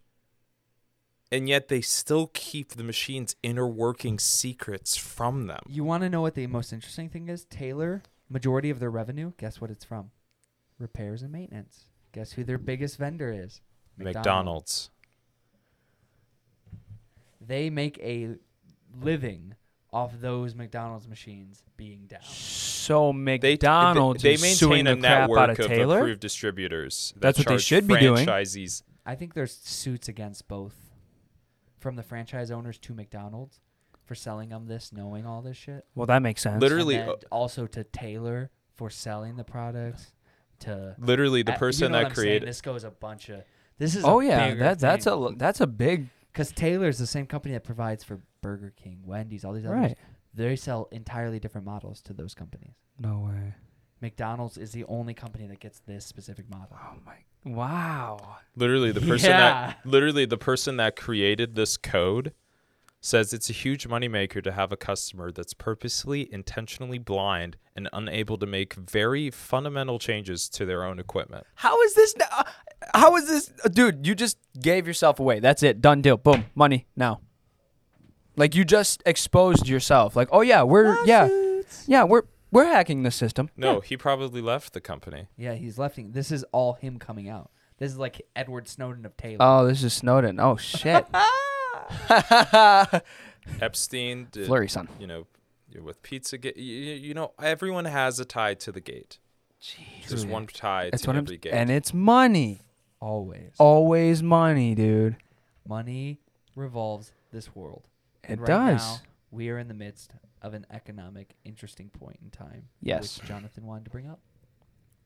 And 1.30 1.50
yet 1.50 1.68
they 1.68 1.82
still 1.82 2.28
keep 2.34 2.70
the 2.74 2.86
machine's 2.86 3.36
inner 3.44 3.68
working 3.68 4.18
secrets 4.18 4.96
from 4.96 5.48
them. 5.48 5.60
You 5.68 5.84
want 5.84 6.04
to 6.04 6.10
know 6.10 6.22
what 6.22 6.36
the 6.36 6.48
most 6.48 6.72
interesting 6.72 7.10
thing 7.10 7.28
is? 7.28 7.44
Taylor, 7.44 8.02
majority 8.30 8.70
of 8.70 8.80
their 8.80 8.90
revenue, 8.90 9.34
guess 9.38 9.60
what 9.60 9.70
it's 9.70 9.84
from? 9.84 10.12
Repairs 10.80 11.22
and 11.24 11.34
maintenance. 11.34 11.88
Guess 12.14 12.32
who 12.34 12.46
their 12.46 12.58
biggest 12.58 12.98
vendor 12.98 13.30
is? 13.30 13.60
McDonald's. 13.98 14.90
They 17.42 17.70
make 17.70 17.98
a 18.00 18.36
living 19.02 19.56
off 19.94 20.12
those 20.20 20.54
McDonald's 20.54 21.08
machines 21.08 21.64
being 21.78 22.08
down. 22.08 22.22
so 22.24 23.12
They, 23.12 23.38
McDonald's 23.38 24.22
they, 24.22 24.34
is 24.34 24.42
they 24.42 24.48
suing 24.50 24.84
maintain 24.84 25.02
the 25.02 25.08
a 25.08 25.10
crap 25.10 25.20
network 25.22 25.40
out 25.40 25.50
of 25.52 25.60
of 25.60 25.68
Taylor? 25.68 26.00
approved 26.00 26.20
distributors. 26.20 27.14
that 27.16 27.22
That's 27.22 27.40
what 27.40 27.48
they 27.48 27.58
should 27.58 27.88
be 27.88 27.98
doing. 27.98 28.26
Franchisees 28.26 28.84
I 29.06 29.16
think 29.16 29.34
there's 29.34 29.56
suits 29.56 30.10
against 30.10 30.50
both 30.50 30.76
from 31.80 31.96
the 31.96 32.04
franchise 32.04 32.52
owners 32.52 32.78
to 32.80 32.94
McDonald's 32.94 33.62
for 34.04 34.16
selling 34.16 34.50
them 34.50 34.68
this, 34.68 34.92
knowing 34.92 35.26
all 35.26 35.42
this 35.42 35.56
shit. 35.56 35.86
Well, 35.96 36.08
that 36.08 36.22
makes 36.22 36.42
sense. 36.42 36.62
Literally, 36.62 36.96
and 36.96 37.10
then 37.10 37.16
uh, 37.16 37.28
also 37.32 37.68
to 37.68 37.86
Taylor 37.86 38.52
for 38.76 38.90
selling 38.90 39.38
the 39.38 39.46
products. 39.46 40.12
To 40.62 40.96
literally 41.00 41.44
the 41.44 41.52
uh, 41.52 41.56
you 41.56 41.60
person 41.60 41.92
know 41.92 42.04
that 42.04 42.14
created 42.16 42.50
this 42.50 42.62
goes 42.62 42.84
a 42.84 42.90
bunch 42.90 43.30
of. 43.30 43.44
This 43.78 43.96
is 43.96 44.04
Oh 44.04 44.20
yeah, 44.20 44.54
that 44.56 44.80
that's 44.80 45.06
thing. 45.06 45.14
a 45.14 45.36
that's 45.38 45.62
a 45.62 45.68
big 45.68 46.08
because 46.32 46.52
Taylor's 46.52 46.98
the 46.98 47.08
same 47.08 47.26
company 47.26 47.54
that 47.54 47.64
provides 47.64 48.04
for 48.04 48.20
Burger 48.42 48.74
King, 48.76 49.00
Wendy's, 49.06 49.44
all 49.46 49.54
these 49.54 49.66
others. 49.66 49.76
right. 49.80 49.98
They 50.34 50.56
sell 50.56 50.88
entirely 50.92 51.40
different 51.40 51.66
models 51.66 52.02
to 52.04 52.14
those 52.14 52.34
companies. 52.36 52.74
No 53.00 53.20
way. 53.32 53.56
McDonald's 54.02 54.58
is 54.58 54.72
the 54.72 54.84
only 54.86 55.16
company 55.16 55.48
that 55.48 55.60
gets 55.60 55.80
this 55.80 56.06
specific 56.06 56.48
model. 56.50 56.78
Oh 56.80 56.98
my. 57.06 57.16
Wow. 57.44 58.38
Literally, 58.56 58.92
the 58.92 59.02
person 59.02 59.32
Yeah. 59.32 59.40
that 59.74 59.80
literally 59.86 60.26
the 60.26 60.38
person 60.38 60.78
that 60.78 60.96
created 60.96 61.56
this 61.56 61.78
code 61.78 62.34
says 63.00 63.32
it's 63.32 63.50
a 63.50 63.54
huge 63.54 63.88
moneymaker 63.88 64.44
to 64.44 64.52
have 64.52 64.72
a 64.72 64.78
customer 64.78 65.32
that's 65.32 65.54
purposely 65.54 66.32
intentionally 66.34 66.98
blind 66.98 67.56
and 67.76 67.88
unable 67.94 68.38
to 68.38 68.46
make 68.46 68.74
very 68.74 69.30
fundamental 69.30 69.98
changes 70.00 70.50
to 70.50 70.66
their 70.66 70.84
own 70.84 71.00
equipment. 71.00 71.46
How 71.56 71.80
is 71.84 71.94
this? 71.94 72.16
n- 72.20 72.28
uh, 72.32 72.44
How 72.94 73.16
is 73.16 73.28
this, 73.28 73.52
dude? 73.72 74.06
You 74.06 74.16
just 74.16 74.38
gave 74.60 74.88
yourself 74.88 75.20
away. 75.20 75.40
That's 75.40 75.64
it. 75.64 75.82
Done 75.82 76.02
deal. 76.02 76.18
Boom. 76.18 76.46
Money 76.56 76.86
now. 76.96 77.22
Like 78.36 78.54
you 78.56 78.64
just 78.64 79.02
exposed 79.06 79.68
yourself. 79.68 80.16
Like, 80.16 80.30
oh 80.32 80.42
yeah, 80.42 80.62
we're 80.64 81.04
yeah, 81.06 81.28
yeah, 81.88 82.04
we're 82.04 82.24
we're 82.52 82.66
hacking 82.66 83.04
the 83.04 83.12
system. 83.12 83.50
No, 83.58 83.80
he 83.80 83.98
probably 83.98 84.42
left 84.42 84.74
the 84.74 84.82
company. 84.82 85.28
Yeah, 85.36 85.56
he's 85.56 85.80
lefting. 85.80 86.12
This 86.12 86.32
is 86.32 86.46
all 86.52 86.74
him 86.74 87.00
coming 87.00 87.28
out. 87.28 87.50
This 87.80 87.92
is 87.92 87.98
like 87.98 88.22
Edward 88.36 88.68
Snowden 88.68 89.06
of 89.06 89.18
Taylor. 89.18 89.38
Oh, 89.40 89.68
this 89.68 89.84
is 89.84 89.94
Snowden. 89.94 90.40
Oh 90.40 90.56
shit. 90.56 91.06
Epstein 93.62 94.28
did, 94.32 94.46
Flurry 94.48 94.68
son. 94.68 94.88
you 95.00 95.08
know, 95.08 95.26
with 95.82 96.02
Pizza 96.04 96.38
Gate, 96.38 96.58
you, 96.58 96.94
you 96.94 97.14
know, 97.14 97.34
everyone 97.42 97.86
has 97.86 98.20
a 98.20 98.26
tie 98.26 98.54
to 98.56 98.72
the 98.72 98.82
gate. 98.82 99.20
There's 100.08 100.26
one 100.26 100.48
tie 100.48 100.90
That's 100.92 101.04
to 101.04 101.10
what 101.10 101.16
I'm. 101.16 101.24
every 101.24 101.38
gate. 101.38 101.54
And 101.54 101.70
it's 101.70 101.94
money. 101.94 102.62
Always. 103.00 103.52
Always 103.60 104.24
money, 104.24 104.74
dude. 104.76 105.18
Money 105.68 106.20
revolves 106.56 107.12
this 107.32 107.56
world. 107.56 107.88
It 108.28 108.40
right 108.40 108.48
does. 108.48 108.82
Now, 108.82 108.98
we 109.32 109.50
are 109.50 109.60
in 109.60 109.68
the 109.68 109.74
midst 109.74 110.14
of 110.42 110.54
an 110.54 110.66
economic 110.72 111.36
interesting 111.44 111.90
point 111.90 112.18
in 112.24 112.30
time. 112.30 112.70
Yes. 112.82 113.20
Which 113.20 113.28
Jonathan 113.28 113.66
wanted 113.66 113.86
to 113.86 113.90
bring 113.92 114.08
up. 114.08 114.20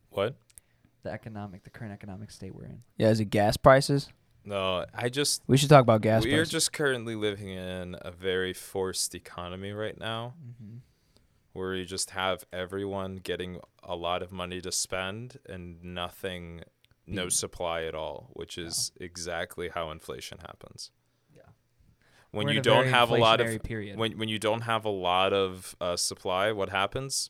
what? 0.09 0.35
The 1.03 1.09
economic, 1.11 1.63
the 1.63 1.71
current 1.71 1.93
economic 1.93 2.29
state 2.29 2.53
we're 2.53 2.65
in. 2.65 2.83
Yeah. 2.97 3.09
Is 3.09 3.19
it 3.19 3.25
gas 3.25 3.57
prices? 3.57 4.09
No, 4.45 4.85
I 4.93 5.09
just 5.09 5.41
We 5.47 5.57
should 5.57 5.69
talk 5.69 5.81
about 5.81 6.01
gas 6.01 6.23
we 6.23 6.33
are 6.35 6.45
just 6.45 6.71
currently 6.73 7.15
living 7.15 7.49
in 7.49 7.95
a 8.01 8.11
very 8.11 8.53
forced 8.53 9.13
economy 9.15 9.71
right 9.71 9.99
now, 9.99 10.33
Mm-hmm. 10.43 10.77
where 11.53 11.73
you 11.75 11.85
just 11.85 12.11
have 12.11 12.43
everyone 12.53 13.17
getting 13.17 13.59
a 13.83 13.95
lot 13.95 14.21
of 14.23 14.31
money 14.31 14.61
to 14.61 14.71
spend 14.71 15.37
and 15.49 15.83
nothing, 15.83 16.61
no 17.07 17.29
supply 17.29 17.83
at 17.83 17.95
all, 17.95 18.29
which 18.33 18.57
Yeah. 18.57 18.65
is 18.65 18.91
exactly 18.99 19.69
how 19.69 19.91
inflation 19.91 20.39
happens. 20.39 20.91
Yeah. 21.35 21.41
When 22.31 22.47
you 22.47 22.61
don't 22.61 22.87
have 22.87 23.09
a 23.09 23.15
lot 23.15 23.41
of 23.41 23.47
when 23.95 24.17
when 24.17 24.29
you 24.29 24.39
don't 24.39 24.61
have 24.61 24.85
a 24.85 24.89
lot 24.89 25.33
of 25.33 25.75
uh, 25.81 25.97
supply, 25.97 26.51
what 26.51 26.69
happens? 26.69 27.29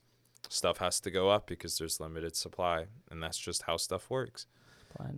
Stuff 0.49 0.77
has 0.79 0.99
to 1.01 1.11
go 1.11 1.29
up 1.29 1.47
because 1.47 1.77
there's 1.77 1.99
limited 1.99 2.35
supply, 2.35 2.87
and 3.09 3.21
that's 3.23 3.37
just 3.37 3.63
how 3.63 3.77
stuff 3.77 4.09
works. 4.09 4.47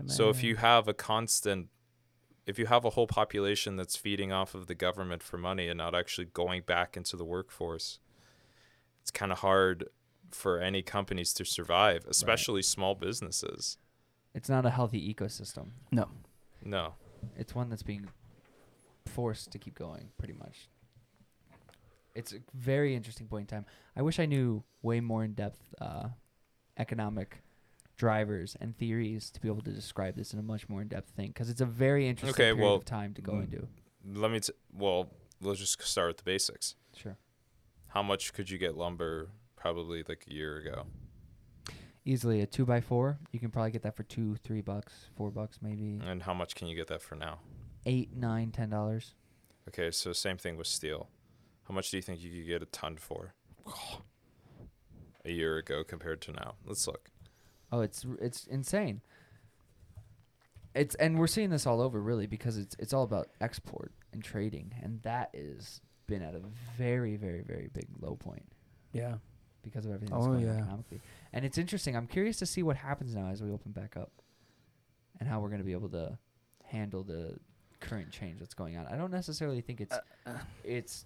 So 0.05 0.29
if 0.29 0.43
you 0.43 0.57
have 0.57 0.87
a 0.87 0.93
constant, 0.93 1.69
if 2.45 2.59
you 2.59 2.67
have 2.67 2.85
a 2.85 2.91
whole 2.91 3.07
population 3.07 3.75
that's 3.75 3.95
feeding 3.95 4.31
off 4.31 4.53
of 4.53 4.67
the 4.67 4.75
government 4.75 5.23
for 5.23 5.37
money 5.37 5.67
and 5.67 5.79
not 5.79 5.95
actually 5.95 6.25
going 6.25 6.61
back 6.61 6.95
into 6.95 7.17
the 7.17 7.25
workforce, 7.25 7.99
it's 9.01 9.09
kind 9.09 9.31
of 9.31 9.39
hard 9.39 9.89
for 10.29 10.59
any 10.59 10.83
companies 10.83 11.33
to 11.33 11.45
survive, 11.45 12.05
especially 12.07 12.61
small 12.61 12.93
businesses. 12.95 13.77
It's 14.33 14.49
not 14.49 14.65
a 14.65 14.69
healthy 14.69 15.13
ecosystem. 15.13 15.67
no, 15.91 16.07
No, 16.63 16.95
It's 17.37 17.53
one 17.55 17.69
that's 17.69 17.83
being 17.83 18.07
forced 19.05 19.51
to 19.51 19.59
keep 19.59 19.75
going, 19.77 20.09
pretty 20.17 20.33
much. 20.33 20.69
It's 22.15 22.31
a 22.33 22.37
very 22.53 22.95
interesting 22.95 23.27
point 23.27 23.51
in 23.51 23.57
time. 23.57 23.65
I 23.95 24.01
wish 24.01 24.19
I 24.19 24.25
knew 24.25 24.63
way 24.81 24.99
more 25.01 25.23
in 25.23 25.33
depth 25.33 25.73
uh, 25.81 26.09
economic 26.77 27.41
drivers 27.97 28.55
and 28.59 28.77
theories 28.77 29.29
to 29.31 29.39
be 29.41 29.47
able 29.47 29.61
to 29.61 29.71
describe 29.71 30.15
this 30.15 30.33
in 30.33 30.39
a 30.39 30.43
much 30.43 30.69
more 30.69 30.81
in 30.81 30.87
depth 30.89 31.09
thing 31.11 31.27
because 31.29 31.49
it's 31.49 31.61
a 31.61 31.65
very 31.65 32.07
interesting 32.07 32.33
Okay, 32.33 32.51
period 32.53 32.63
well, 32.65 32.75
of 32.75 32.85
time 32.85 33.13
to 33.15 33.21
go 33.21 33.33
mm, 33.33 33.43
into. 33.43 33.67
let 34.05 34.29
me. 34.31 34.39
T- 34.39 34.53
well, 34.73 35.09
let's 35.41 35.59
just 35.59 35.81
start 35.81 36.09
with 36.09 36.17
the 36.17 36.23
basics. 36.23 36.75
Sure. 36.95 37.17
How 37.87 38.03
much 38.03 38.33
could 38.33 38.49
you 38.49 38.57
get 38.59 38.75
lumber 38.75 39.29
probably 39.55 40.03
like 40.07 40.25
a 40.29 40.33
year 40.33 40.57
ago? 40.57 40.85
Easily 42.05 42.41
a 42.41 42.45
two 42.45 42.65
by 42.65 42.81
four. 42.81 43.17
You 43.31 43.39
can 43.39 43.49
probably 43.49 43.71
get 43.71 43.83
that 43.83 43.95
for 43.95 44.03
two, 44.03 44.35
three 44.43 44.61
bucks, 44.61 44.93
four 45.15 45.31
bucks, 45.31 45.59
maybe 45.61 45.99
And 46.05 46.23
how 46.23 46.33
much 46.33 46.53
can 46.55 46.67
you 46.67 46.75
get 46.75 46.87
that 46.87 47.01
for 47.01 47.15
now? 47.15 47.39
eight, 47.85 48.15
nine, 48.15 48.51
ten 48.51 48.69
dollars. 48.69 49.13
Okay, 49.69 49.91
so 49.91 50.11
same 50.13 50.37
thing 50.37 50.57
with 50.57 50.67
steel. 50.67 51.09
How 51.67 51.73
much 51.73 51.89
do 51.91 51.97
you 51.97 52.03
think 52.03 52.21
you 52.21 52.29
could 52.31 52.47
get 52.47 52.61
a 52.61 52.65
ton 52.65 52.97
for? 52.97 53.33
A 55.25 55.31
year 55.31 55.57
ago 55.57 55.83
compared 55.85 56.21
to 56.23 56.33
now. 56.33 56.55
Let's 56.65 56.85
look. 56.85 57.09
Oh, 57.71 57.79
it's 57.79 58.05
it's 58.19 58.45
insane. 58.45 58.99
It's 60.75 60.95
and 60.95 61.17
we're 61.17 61.27
seeing 61.27 61.49
this 61.49 61.65
all 61.65 61.79
over 61.81 62.01
really 62.01 62.27
because 62.27 62.57
it's 62.57 62.75
it's 62.79 62.91
all 62.93 63.03
about 63.03 63.29
export 63.39 63.93
and 64.11 64.21
trading, 64.23 64.73
and 64.81 65.01
that 65.03 65.29
is 65.33 65.79
been 66.07 66.21
at 66.21 66.35
a 66.35 66.41
very 66.77 67.15
very 67.15 67.41
very 67.41 67.69
big 67.73 67.87
low 68.01 68.15
point 68.17 68.43
yeah, 68.91 69.15
because 69.63 69.85
of 69.85 69.93
everything 69.93 70.13
oh, 70.13 70.17
that's 70.19 70.27
Oh, 70.27 70.31
going 70.33 70.49
on 70.49 70.55
yeah. 70.55 70.61
economically. 70.61 71.01
And 71.33 71.43
it's 71.43 71.57
interesting. 71.57 71.95
I'm 71.95 72.07
curious 72.07 72.37
to 72.37 72.45
see 72.45 72.63
what 72.63 72.77
happens 72.77 73.15
now 73.15 73.29
as 73.29 73.41
we 73.41 73.51
open 73.51 73.71
back 73.71 73.97
up, 73.97 74.11
and 75.19 75.27
how 75.27 75.39
we're 75.39 75.49
going 75.49 75.61
to 75.61 75.65
be 75.65 75.73
able 75.73 75.89
to 75.89 76.17
handle 76.63 77.03
the 77.03 77.37
current 77.79 78.11
change 78.11 78.39
that's 78.39 78.53
going 78.53 78.77
on. 78.77 78.85
I 78.87 78.95
don't 78.95 79.11
necessarily 79.11 79.61
think 79.61 79.81
it's 79.81 79.93
uh, 79.93 80.01
uh. 80.25 80.37
it's. 80.63 81.05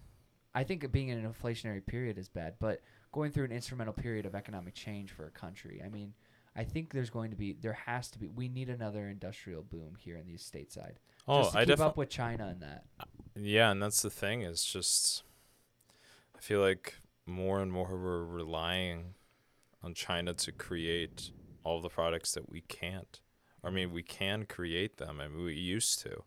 I 0.53 0.63
think 0.63 0.91
being 0.91 1.09
in 1.09 1.19
an 1.19 1.31
inflationary 1.31 1.85
period 1.85 2.17
is 2.17 2.29
bad, 2.29 2.55
but 2.59 2.81
going 3.11 3.31
through 3.31 3.45
an 3.45 3.51
instrumental 3.51 3.93
period 3.93 4.25
of 4.25 4.33
economic 4.33 4.73
change 4.73 5.11
for 5.11 5.27
a 5.27 5.31
country. 5.31 5.81
I 5.85 5.89
mean, 5.89 6.13
I 6.55 6.63
think 6.63 6.91
there's 6.91 7.11
going 7.11 7.29
to 7.29 7.37
be, 7.37 7.53
there 7.53 7.77
has 7.85 8.09
to 8.11 8.19
be, 8.19 8.27
we 8.27 8.49
need 8.49 8.69
another 8.69 9.07
industrial 9.07 9.61
boom 9.61 9.95
here 9.99 10.17
in 10.17 10.25
the 10.25 10.33
stateside. 10.33 10.93
Oh, 11.27 11.41
just 11.41 11.51
to 11.51 11.57
I 11.59 11.61
keep 11.61 11.69
definitely. 11.69 11.89
up 11.89 11.97
with 11.97 12.09
China 12.09 12.47
and 12.47 12.61
that. 12.61 12.85
Yeah, 13.35 13.71
and 13.71 13.81
that's 13.81 14.01
the 14.01 14.09
thing 14.09 14.41
is 14.41 14.63
just 14.63 15.23
I 16.35 16.39
feel 16.39 16.61
like 16.61 16.95
more 17.27 17.59
and 17.59 17.71
more 17.71 17.89
we're 17.95 18.23
relying 18.23 19.13
on 19.87 19.93
China 19.93 20.33
to 20.33 20.51
create 20.51 21.31
all 21.63 21.81
the 21.81 21.89
products 21.89 22.33
that 22.33 22.49
we 22.49 22.59
can't. 22.61 23.21
I 23.63 23.69
mean, 23.69 23.91
we 23.91 24.03
can 24.03 24.45
create 24.45 24.97
them. 24.97 25.19
I 25.21 25.27
mean, 25.29 25.45
we 25.45 25.53
used 25.53 26.01
to. 26.01 26.23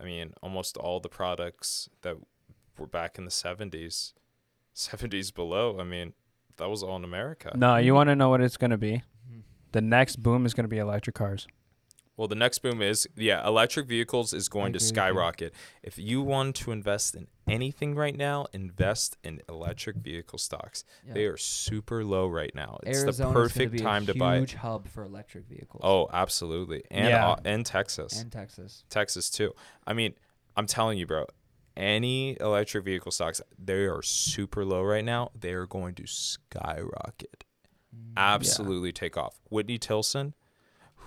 I 0.00 0.04
mean, 0.04 0.32
almost 0.42 0.76
all 0.76 1.00
the 1.00 1.08
products 1.08 1.88
that 2.02 2.16
were 2.78 2.86
back 2.86 3.18
in 3.18 3.24
the 3.24 3.32
70s, 3.32 4.12
70s 4.74 5.34
below, 5.42 5.78
I 5.80 5.84
mean, 5.84 6.12
that 6.56 6.70
was 6.70 6.82
all 6.84 6.96
in 6.96 7.04
America. 7.04 7.52
no. 7.56 7.76
You 7.76 7.94
want 7.94 8.08
to 8.10 8.16
know 8.16 8.28
what 8.30 8.40
it's 8.40 8.56
gonna 8.56 8.78
be? 8.78 9.02
Mhm. 9.28 9.42
The 9.72 9.80
next 9.80 10.16
boom 10.22 10.46
is 10.46 10.54
gonna 10.54 10.68
be 10.68 10.78
electric 10.78 11.16
cars. 11.16 11.46
Well, 12.18 12.26
the 12.26 12.34
next 12.34 12.58
boom 12.58 12.82
is 12.82 13.08
yeah, 13.16 13.46
electric 13.46 13.86
vehicles 13.86 14.34
is 14.34 14.48
going 14.48 14.72
to 14.72 14.78
with 14.78 14.82
skyrocket. 14.82 15.54
If 15.84 15.98
you 15.98 16.20
want 16.20 16.56
to 16.56 16.72
invest 16.72 17.14
in 17.14 17.28
anything 17.48 17.94
right 17.94 18.16
now, 18.16 18.46
invest 18.52 19.16
in 19.22 19.40
electric 19.48 19.96
vehicle 19.96 20.38
stocks. 20.38 20.84
Yeah. 21.06 21.14
They 21.14 21.26
are 21.26 21.36
super 21.36 22.04
low 22.04 22.26
right 22.26 22.52
now. 22.56 22.80
It's 22.82 22.98
Arizona's 23.04 23.18
the 23.18 23.32
perfect 23.32 23.78
time 23.78 24.04
to 24.06 24.14
buy. 24.14 24.38
Huge 24.38 24.54
hub 24.54 24.88
for 24.88 25.04
electric 25.04 25.46
vehicles. 25.46 25.80
Oh, 25.84 26.08
absolutely. 26.12 26.82
And 26.90 27.08
Yeah. 27.08 27.28
uh, 27.30 27.36
and 27.44 27.64
Texas. 27.64 28.20
and 28.20 28.32
Texas. 28.32 28.82
Texas 28.90 29.30
too. 29.30 29.54
I 29.86 29.92
mean, 29.92 30.14
I'm 30.56 30.66
telling 30.66 30.98
you, 30.98 31.06
bro, 31.06 31.26
any 31.76 32.36
electric 32.40 32.84
vehicle 32.84 33.12
stocks, 33.12 33.40
they 33.56 33.84
are 33.84 34.02
super 34.02 34.64
low 34.64 34.82
right 34.82 35.04
now. 35.04 35.30
They 35.38 35.52
are 35.52 35.66
going 35.66 35.94
to 35.94 36.06
skyrocket. 36.08 37.44
Mm. 37.94 38.14
Absolutely 38.16 38.90
take 38.90 39.16
off. 39.16 39.38
Whitney 39.50 39.78
Tilson, 39.78 40.34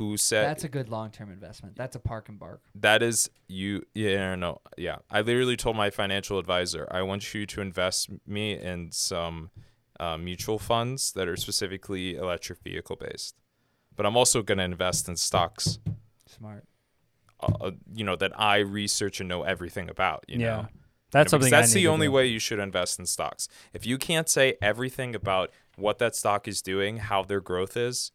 who 0.02 0.18
said 0.18 0.46
That's 0.48 0.64
a 0.64 0.70
good 0.70 0.90
long-term 0.90 1.30
investment. 1.32 1.76
That's 1.76 1.96
a 1.96 2.00
park 2.00 2.28
and 2.28 2.40
bark. 2.40 2.62
That 2.74 3.04
is 3.04 3.30
you. 3.48 3.84
Yeah, 3.94 4.34
no, 4.36 4.62
yeah. 4.78 4.98
I 5.12 5.22
literally 5.22 5.56
told 5.56 5.76
my 5.76 5.92
financial 5.92 6.40
advisor, 6.40 6.88
I 6.90 7.04
want 7.04 7.34
you 7.36 7.46
to 7.46 7.62
invest 7.62 8.10
me 8.26 8.58
in 8.60 8.92
some 8.92 9.52
uh, 10.00 10.18
mutual 10.18 10.58
funds 10.58 11.12
that 11.12 11.28
are 11.28 11.36
specifically 11.38 12.16
electric 12.16 12.60
vehicle 12.64 12.96
based. 12.96 13.36
But 13.96 14.06
I'm 14.08 14.18
also 14.18 14.42
going 14.42 14.58
to 14.58 14.64
invest 14.64 15.08
in 15.08 15.16
stocks, 15.18 15.78
Smart. 16.26 16.64
uh, 17.40 17.52
uh, 17.62 17.72
you 17.94 18.04
know, 18.04 18.16
that 18.16 18.32
I 18.40 18.58
research 18.58 19.20
and 19.20 19.30
know 19.30 19.44
everything 19.44 19.88
about. 19.90 20.26
You 20.28 20.40
Yeah. 20.40 20.48
know, 20.48 20.68
That's 21.12 21.26
because 21.26 21.32
something. 21.32 21.52
That's 21.52 21.74
the 21.74 21.88
only 21.88 22.08
do. 22.08 22.12
way 22.14 22.26
you 22.26 22.40
should 22.40 22.58
invest 22.60 22.98
in 22.98 23.06
stocks. 23.06 23.48
If 23.74 23.86
you 23.86 24.00
can't 24.00 24.28
say 24.28 24.56
everything 24.64 25.14
about 25.14 25.52
what 25.76 26.00
that 26.00 26.16
stock 26.16 26.48
is 26.48 26.62
doing, 26.64 26.98
how 26.98 27.24
their 27.24 27.42
growth 27.42 27.78
is, 27.78 28.12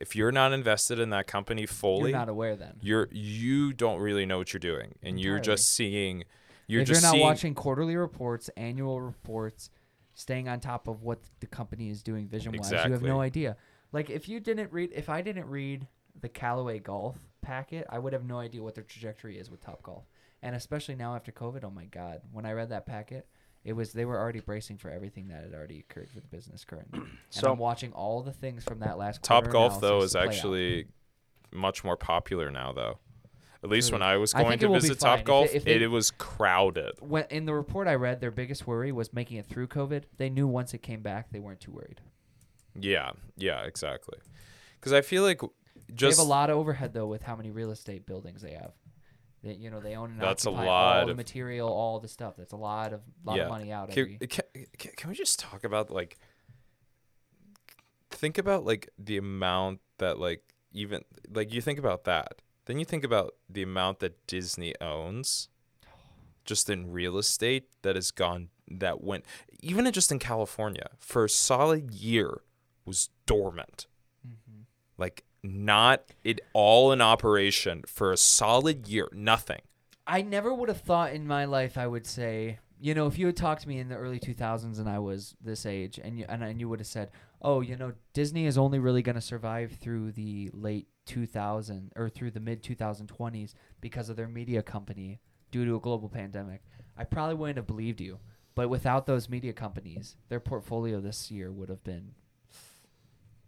if 0.00 0.16
you're 0.16 0.32
not 0.32 0.52
invested 0.52 0.98
in 0.98 1.10
that 1.10 1.26
company 1.26 1.66
fully, 1.66 2.10
You're 2.10 2.18
not 2.18 2.28
aware 2.28 2.56
then. 2.56 2.76
you're 2.80 3.08
you 3.12 3.72
don't 3.72 4.00
really 4.00 4.26
know 4.26 4.38
what 4.38 4.52
you're 4.52 4.60
doing 4.60 4.94
and 5.02 5.20
you're 5.20 5.38
just 5.38 5.72
seeing 5.72 6.24
you're 6.66 6.82
if 6.82 6.88
just 6.88 7.02
you're 7.02 7.08
not 7.08 7.12
seeing 7.12 7.26
watching 7.26 7.54
quarterly 7.54 7.96
reports, 7.96 8.48
annual 8.56 9.00
reports, 9.00 9.70
staying 10.14 10.48
on 10.48 10.60
top 10.60 10.88
of 10.88 11.02
what 11.02 11.18
the 11.40 11.46
company 11.46 11.90
is 11.90 12.02
doing 12.02 12.26
vision 12.28 12.52
wise, 12.52 12.70
you 12.70 12.92
have 12.92 13.02
no 13.02 13.20
idea. 13.20 13.56
Like 13.92 14.08
if 14.10 14.28
you 14.28 14.40
didn't 14.40 14.72
read, 14.72 14.90
if 14.94 15.08
I 15.08 15.20
didn't 15.20 15.48
read 15.48 15.86
the 16.20 16.28
Callaway 16.28 16.78
Golf 16.78 17.16
packet, 17.42 17.86
I 17.90 17.98
would 17.98 18.12
have 18.12 18.24
no 18.24 18.38
idea 18.38 18.62
what 18.62 18.74
their 18.74 18.84
trajectory 18.84 19.38
is 19.38 19.50
with 19.50 19.60
Top 19.60 19.82
Golf. 19.82 20.04
And 20.42 20.54
especially 20.56 20.94
now 20.94 21.14
after 21.14 21.32
COVID, 21.32 21.64
oh 21.64 21.70
my 21.70 21.84
God, 21.84 22.22
when 22.32 22.46
I 22.46 22.52
read 22.52 22.70
that 22.70 22.86
packet, 22.86 23.26
it 23.64 23.74
was 23.74 23.92
they 23.92 24.04
were 24.04 24.18
already 24.18 24.40
bracing 24.40 24.78
for 24.78 24.90
everything 24.90 25.28
that 25.28 25.42
had 25.44 25.54
already 25.54 25.78
occurred 25.78 26.08
for 26.10 26.20
the 26.20 26.28
business 26.28 26.64
currently. 26.64 27.00
and 27.00 27.08
So- 27.30 27.52
I'm 27.52 27.58
watching 27.58 27.92
all 27.92 28.22
the 28.22 28.32
things 28.32 28.64
from 28.64 28.80
that 28.80 28.96
last 28.98 29.22
top 29.22 29.48
golf 29.48 29.80
though 29.80 30.02
is 30.02 30.16
actually 30.16 30.86
much 31.52 31.82
more 31.84 31.96
popular 31.96 32.50
now 32.50 32.72
though 32.72 32.98
at 33.62 33.68
least 33.68 33.90
when 33.92 34.02
i 34.02 34.16
was 34.16 34.32
going 34.32 34.46
think 34.48 34.60
to 34.60 34.66
it 34.66 34.68
will 34.68 34.76
be 34.76 34.80
visit 34.82 35.00
top 35.00 35.24
golf 35.24 35.52
it, 35.52 35.66
it 35.66 35.88
was 35.88 36.10
crowded 36.12 36.92
when 37.00 37.24
in 37.28 37.44
the 37.44 37.52
report 37.52 37.88
I 37.88 37.94
read, 37.96 38.20
their 38.20 38.30
biggest 38.30 38.66
worry 38.66 38.92
was 38.92 39.12
making 39.12 39.36
it 39.38 39.46
through 39.46 39.66
COVID. 39.66 40.04
They 40.16 40.30
knew 40.30 40.46
once 40.46 40.72
it 40.74 40.78
came 40.78 41.02
back, 41.02 41.30
they 41.32 41.40
weren't 41.40 41.60
too 41.60 41.72
worried. 41.72 42.00
yeah 42.80 43.10
yeah 43.36 43.62
exactly 43.64 44.18
because 44.78 44.92
i 44.92 45.00
feel 45.02 45.22
like 45.24 45.40
just 45.94 46.16
they 46.16 46.22
have 46.22 46.26
a 46.26 46.30
lot 46.30 46.50
of 46.50 46.56
overhead 46.56 46.92
though 46.94 47.06
with 47.06 47.22
how 47.22 47.34
many 47.36 47.50
real 47.50 47.70
estate 47.72 48.06
buildings 48.06 48.42
they 48.42 48.52
have. 48.52 48.72
They, 49.42 49.54
you 49.54 49.70
know, 49.70 49.80
they 49.80 49.94
own 49.96 50.10
and 50.12 50.20
That's 50.20 50.44
a 50.46 50.50
occupy 50.50 50.66
lot 50.66 50.96
all 51.00 51.06
the 51.06 51.10
of- 51.12 51.16
material, 51.16 51.68
all 51.68 51.98
the 52.00 52.08
stuff. 52.08 52.34
That's 52.36 52.52
a 52.52 52.56
lot 52.56 52.92
of 52.92 53.00
lot 53.24 53.36
Yeah. 53.36 53.44
of 53.44 53.48
money 53.50 53.72
out 53.72 53.88
can, 53.90 53.98
every. 54.00 54.18
can, 54.26 54.44
can, 54.78 54.92
can 54.96 55.10
we 55.10 55.16
just 55.16 55.38
talk 55.38 55.64
about 55.64 55.90
like 55.90 56.18
think 58.10 58.38
about 58.38 58.64
like 58.64 58.88
the 58.98 59.16
amount 59.16 59.80
that 59.98 60.18
like 60.18 60.42
even 60.72 61.02
like 61.32 61.52
you 61.52 61.60
think 61.60 61.78
about 61.78 62.04
that 62.04 62.42
then 62.66 62.78
you 62.78 62.84
think 62.84 63.04
about 63.04 63.34
the 63.48 63.62
amount 63.62 64.00
that 64.00 64.26
disney 64.26 64.74
owns 64.80 65.48
just 66.44 66.68
in 66.68 66.90
real 66.90 67.16
estate 67.18 67.68
that 67.82 67.94
has 67.94 68.10
gone 68.10 68.48
that 68.68 69.02
went 69.02 69.24
even 69.60 69.90
just 69.92 70.10
in 70.12 70.18
california 70.18 70.88
for 70.98 71.24
a 71.24 71.28
solid 71.28 71.90
year 71.92 72.40
was 72.84 73.10
dormant 73.26 73.86
Mhm. 74.26 74.64
like 74.98 75.24
not 75.42 76.04
it 76.24 76.40
all 76.52 76.92
in 76.92 77.00
operation 77.00 77.82
for 77.86 78.12
a 78.12 78.16
solid 78.16 78.86
year 78.86 79.08
nothing 79.12 79.60
I 80.06 80.22
never 80.22 80.52
would 80.52 80.68
have 80.68 80.80
thought 80.80 81.12
in 81.12 81.24
my 81.24 81.44
life 81.44 81.78
I 81.78 81.86
would 81.86 82.04
say, 82.04 82.58
you 82.80 82.94
know, 82.94 83.06
if 83.06 83.16
you 83.16 83.26
had 83.26 83.36
talked 83.36 83.62
to 83.62 83.68
me 83.68 83.78
in 83.78 83.88
the 83.88 83.94
early 83.94 84.18
2000s 84.18 84.80
and 84.80 84.88
I 84.88 84.98
was 84.98 85.36
this 85.40 85.64
age, 85.66 86.00
and 86.02 86.18
you 86.18 86.24
and, 86.28 86.42
and 86.42 86.58
you 86.58 86.68
would 86.68 86.80
have 86.80 86.88
said, 86.88 87.10
oh, 87.42 87.60
you 87.60 87.76
know, 87.76 87.92
Disney 88.12 88.46
is 88.46 88.58
only 88.58 88.80
really 88.80 89.02
going 89.02 89.14
to 89.14 89.20
survive 89.20 89.70
through 89.80 90.10
the 90.10 90.50
late 90.52 90.88
2000 91.06 91.92
or 91.94 92.08
through 92.08 92.32
the 92.32 92.40
mid 92.40 92.60
2020s 92.62 93.54
because 93.80 94.08
of 94.08 94.16
their 94.16 94.26
media 94.26 94.64
company 94.64 95.20
due 95.52 95.64
to 95.64 95.76
a 95.76 95.80
global 95.80 96.08
pandemic, 96.08 96.62
I 96.96 97.04
probably 97.04 97.36
wouldn't 97.36 97.58
have 97.58 97.66
believed 97.68 98.00
you. 98.00 98.18
But 98.56 98.68
without 98.68 99.06
those 99.06 99.28
media 99.28 99.52
companies, 99.52 100.16
their 100.28 100.40
portfolio 100.40 101.00
this 101.00 101.30
year 101.30 101.52
would 101.52 101.68
have 101.68 101.84
been 101.84 102.14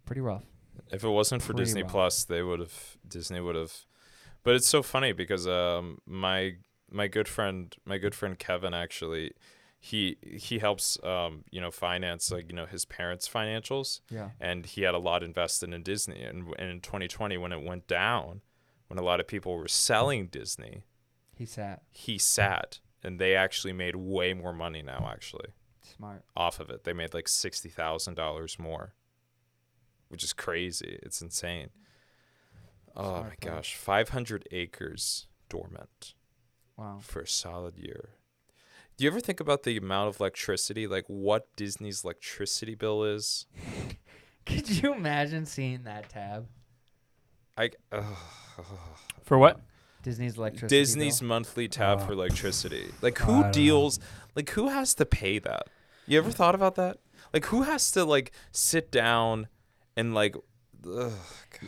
pretty 0.05 0.21
rough. 0.21 0.45
If 0.91 1.03
it 1.03 1.09
wasn't 1.09 1.41
for 1.41 1.53
Disney. 1.53 1.83
Plus, 1.83 2.23
they 2.25 2.41
would 2.43 2.59
have 2.59 2.97
Disney 3.07 3.39
would 3.39 3.55
have. 3.55 3.73
But 4.43 4.55
it's 4.55 4.67
so 4.67 4.83
funny 4.83 5.11
because 5.13 5.47
um 5.47 5.99
my 6.05 6.55
my 6.91 7.07
good 7.07 7.27
friend 7.27 7.75
my 7.85 7.97
good 7.97 8.13
friend 8.13 8.37
Kevin 8.37 8.73
actually 8.73 9.31
he 9.79 10.17
he 10.21 10.59
helps 10.59 10.97
um 11.03 11.43
you 11.49 11.59
know 11.59 11.71
finance 11.71 12.31
like 12.31 12.49
you 12.49 12.55
know 12.55 12.65
his 12.65 12.85
parents' 12.85 13.27
financials 13.27 14.01
Yeah. 14.09 14.29
and 14.39 14.65
he 14.65 14.81
had 14.83 14.93
a 14.93 14.99
lot 14.99 15.23
invested 15.23 15.73
in 15.73 15.81
Disney 15.83 16.21
and, 16.21 16.53
and 16.59 16.69
in 16.69 16.81
2020 16.81 17.37
when 17.37 17.51
it 17.51 17.63
went 17.63 17.87
down 17.87 18.41
when 18.87 18.99
a 18.99 19.03
lot 19.03 19.19
of 19.19 19.27
people 19.27 19.57
were 19.57 19.67
selling 19.67 20.27
Disney 20.27 20.83
He 21.35 21.45
sat 21.45 21.81
he 21.91 22.17
sat 22.17 22.79
and 23.03 23.19
they 23.19 23.35
actually 23.35 23.73
made 23.73 23.95
way 23.95 24.33
more 24.33 24.53
money 24.53 24.81
now 24.81 25.09
actually 25.11 25.49
smart. 25.81 26.23
off 26.37 26.59
of 26.59 26.69
it. 26.69 26.83
They 26.83 26.93
made 26.93 27.13
like 27.13 27.27
sixty 27.27 27.69
thousand 27.69 28.13
dollars 28.15 28.57
more, 28.59 28.93
which 30.13 30.23
is 30.23 30.31
crazy. 30.31 30.99
It's 31.03 31.21
insane. 31.21 31.71
Oh 32.95 33.03
Smart 33.03 33.23
my 33.23 33.29
play. 33.41 33.51
gosh, 33.55 33.75
five 33.75 34.09
hundred 34.09 34.47
acres 34.51 35.27
dormant 35.49 36.13
Wow. 36.77 36.99
for 37.01 37.21
a 37.21 37.27
solid 37.27 37.77
year. 37.77 38.11
Do 38.95 39.03
you 39.03 39.09
ever 39.09 39.19
think 39.19 39.39
about 39.39 39.63
the 39.63 39.75
amount 39.77 40.09
of 40.09 40.19
electricity, 40.19 40.85
like 40.85 41.05
what 41.07 41.47
Disney's 41.55 42.03
electricity 42.03 42.75
bill 42.75 43.03
is? 43.03 43.47
Could 44.45 44.69
you 44.69 44.93
imagine 44.93 45.45
seeing 45.47 45.83
that 45.83 46.09
tab? 46.09 46.47
I 47.57 47.71
ugh. 47.91 48.03
For 49.23 49.37
what? 49.39 49.59
Disney's 50.03 50.37
electricity. 50.37 50.79
Disney's 50.79 51.19
bill? 51.21 51.29
monthly 51.29 51.67
tab 51.67 51.99
Oh. 52.01 52.05
for 52.05 52.11
electricity. 52.13 52.91
Like 53.01 53.17
who 53.19 53.31
don't 53.33 53.41
know. 53.41 53.51
deals? 53.51 53.99
Like 54.35 54.49
who 54.51 54.67
has 54.69 54.93
to 54.95 55.05
pay 55.05 55.39
that? 55.39 55.67
You 56.05 56.17
ever 56.19 56.29
thought 56.31 56.53
about 56.55 56.75
that? 56.75 56.97
Like 57.33 57.45
who 57.45 57.63
has 57.63 57.89
to 57.91 58.03
like 58.05 58.31
sit 58.51 58.91
down 58.91 59.47
and 59.97 60.13
like? 60.13 60.35
Ugh, 60.85 61.11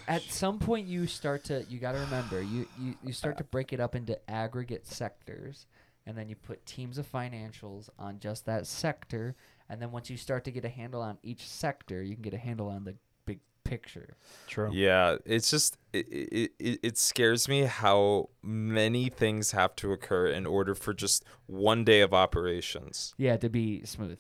At 0.10 0.24
some 0.24 0.60
point, 0.60 0.88
you 0.88 1.08
start 1.08 1.46
to. 1.46 1.66
You 1.70 1.80
got 1.80 1.94
to 1.94 2.00
remember. 2.00 2.42
You, 2.42 2.68
you 2.80 2.96
you 3.04 3.14
start 3.14 3.38
to 3.38 3.44
break 3.56 3.72
it 3.72 3.80
up 3.80 3.96
into 3.96 4.18
aggregate 4.30 4.86
sectors, 4.88 5.68
and 6.06 6.18
then 6.18 6.28
you 6.28 6.36
put 6.36 6.66
teams 6.66 6.98
of 6.98 7.10
financials 7.10 7.90
on 7.98 8.20
just 8.20 8.46
that 8.46 8.68
sector. 8.68 9.36
And 9.70 9.82
then 9.82 9.92
once 9.92 10.10
you 10.10 10.18
start 10.18 10.44
to 10.46 10.52
get 10.52 10.66
a 10.66 10.70
handle 10.70 11.02
on 11.02 11.18
each 11.24 11.48
sector, 11.48 12.04
you 12.04 12.14
can 12.16 12.22
get 12.24 12.34
a 12.34 12.38
handle 12.38 12.68
on 12.68 12.84
the 12.84 12.96
big 13.26 13.40
picture. 13.64 14.16
True. 14.48 14.70
Yeah, 14.74 15.16
it's 15.26 15.50
just 15.50 15.78
it, 15.94 16.08
it 16.12 16.52
it 16.60 16.80
it 16.84 16.98
scares 16.98 17.48
me 17.48 17.62
how 17.62 18.30
many 18.44 19.08
things 19.10 19.52
have 19.52 19.76
to 19.78 19.94
occur 19.94 20.28
in 20.28 20.46
order 20.46 20.76
for 20.76 20.94
just 20.94 21.24
one 21.48 21.86
day 21.86 22.02
of 22.02 22.14
operations 22.14 23.14
Yeah, 23.18 23.38
to 23.38 23.50
be 23.50 23.84
smooth. 23.86 24.20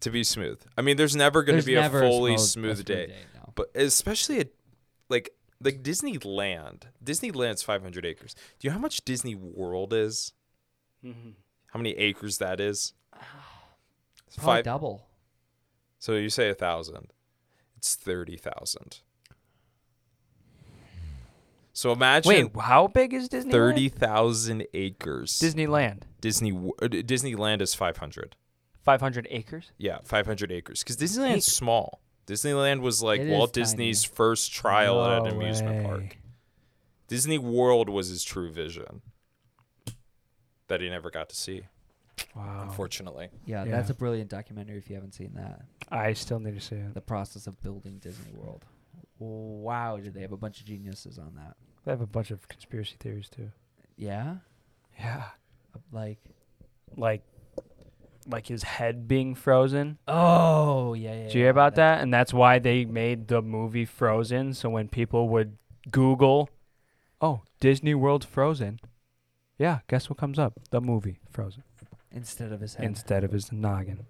to 0.00 0.10
be 0.10 0.24
smooth. 0.24 0.60
I 0.76 0.82
mean, 0.82 0.96
there's 0.96 1.14
never 1.16 1.42
going 1.44 1.60
to 1.60 1.64
be 1.64 1.76
a 1.76 1.80
never 1.82 2.00
fully 2.00 2.36
smooth- 2.38 2.72
a 2.72 2.76
smooth, 2.76 2.84
day, 2.84 3.06
no. 3.31 3.31
But 3.54 3.70
especially 3.74 4.40
at 4.40 4.48
like 5.08 5.30
like 5.60 5.82
Disneyland. 5.82 6.84
Disneyland's 7.04 7.62
500 7.62 8.04
acres. 8.04 8.34
Do 8.58 8.66
you 8.66 8.70
know 8.70 8.74
how 8.74 8.80
much 8.80 9.04
Disney 9.04 9.34
World 9.34 9.92
is? 9.92 10.32
Mm-hmm. 11.04 11.30
How 11.66 11.78
many 11.78 11.90
acres 11.92 12.38
that 12.38 12.60
is? 12.60 12.92
It's 14.26 14.36
Probably 14.36 14.58
Five. 14.58 14.64
double. 14.64 15.06
So 15.98 16.14
you 16.14 16.30
say 16.30 16.48
a 16.50 16.54
thousand. 16.54 17.12
It's 17.76 17.94
thirty 17.94 18.36
thousand. 18.36 19.00
So 21.74 21.92
imagine 21.92 22.28
Wait, 22.28 22.62
how 22.62 22.86
big 22.86 23.14
is 23.14 23.28
Disney? 23.28 23.50
thirty 23.52 23.88
thousand 23.88 24.66
acres. 24.74 25.38
Disneyland. 25.40 26.02
Disney 26.20 26.52
uh, 26.52 26.86
Disneyland 26.88 27.60
is 27.60 27.74
five 27.74 27.98
hundred. 27.98 28.36
500 28.84 29.28
acres. 29.30 29.70
Yeah, 29.78 29.98
five 30.02 30.26
hundred 30.26 30.50
acres. 30.50 30.82
Because 30.82 30.96
Disneyland's 30.96 31.44
small. 31.46 32.00
Disneyland 32.26 32.80
was 32.80 33.02
like 33.02 33.20
It 33.20 33.30
Walt 33.30 33.56
is 33.56 33.72
tiny. 33.72 33.88
Disney's 33.90 34.04
first 34.04 34.52
trial 34.52 35.04
at 35.04 35.26
an 35.26 35.34
amusement 35.34 35.78
way. 35.78 35.84
park. 35.84 36.16
Disney 37.08 37.38
World 37.38 37.88
was 37.88 38.08
his 38.08 38.22
true 38.24 38.50
vision 38.50 39.02
that 40.68 40.80
he 40.80 40.88
never 40.88 41.10
got 41.10 41.28
to 41.28 41.36
see, 41.36 41.62
Wow. 42.34 42.62
unfortunately. 42.62 43.28
Yeah, 43.44 43.64
Yeah. 43.64 43.70
that's 43.72 43.90
a 43.90 43.94
brilliant 43.94 44.30
documentary 44.30 44.78
if 44.78 44.88
you 44.88 44.94
haven't 44.94 45.12
seen 45.12 45.34
that. 45.34 45.62
I 45.90 46.12
still 46.14 46.38
need 46.40 46.54
to 46.54 46.60
see 46.60 46.76
it. 46.76 46.94
The 46.94 47.00
process 47.00 47.46
of 47.46 47.60
building 47.60 47.98
Disney 47.98 48.32
World. 48.32 48.64
Wow, 49.18 49.98
did 49.98 50.14
they 50.14 50.22
have 50.22 50.32
a 50.32 50.36
bunch 50.36 50.60
of 50.60 50.66
geniuses 50.66 51.18
on 51.18 51.34
that? 51.34 51.56
They 51.84 51.90
have 51.92 52.00
a 52.00 52.06
bunch 52.06 52.30
of 52.30 52.48
conspiracy 52.48 52.96
theories 52.98 53.28
too. 53.28 53.50
Yeah? 53.96 54.36
Yeah. 54.98 55.24
Like 55.90 56.18
Like 56.96 57.22
like 58.26 58.46
his 58.46 58.62
head 58.62 59.06
being 59.08 59.34
frozen. 59.34 59.98
Oh, 60.08 60.94
yeah, 60.94 61.12
yeah. 61.14 61.22
Did 61.24 61.34
you 61.34 61.40
hear 61.42 61.50
about 61.50 61.74
that? 61.76 62.00
And 62.00 62.12
that's 62.12 62.32
why 62.32 62.58
they 62.58 62.84
made 62.84 63.28
the 63.28 63.42
movie 63.42 63.84
Frozen. 63.84 64.54
So 64.54 64.70
when 64.70 64.88
people 64.88 65.28
would 65.30 65.56
Google, 65.90 66.48
oh, 67.20 67.42
Disney 67.60 67.94
World 67.94 68.24
Frozen. 68.24 68.80
Yeah, 69.58 69.80
guess 69.88 70.08
what 70.10 70.18
comes 70.18 70.38
up? 70.38 70.54
The 70.70 70.80
movie 70.80 71.18
Frozen 71.30 71.62
Instead 72.10 72.52
of 72.52 72.60
his 72.60 72.74
head. 72.74 72.86
instead 72.86 73.24
of 73.24 73.32
his 73.32 73.50
noggin. 73.52 74.06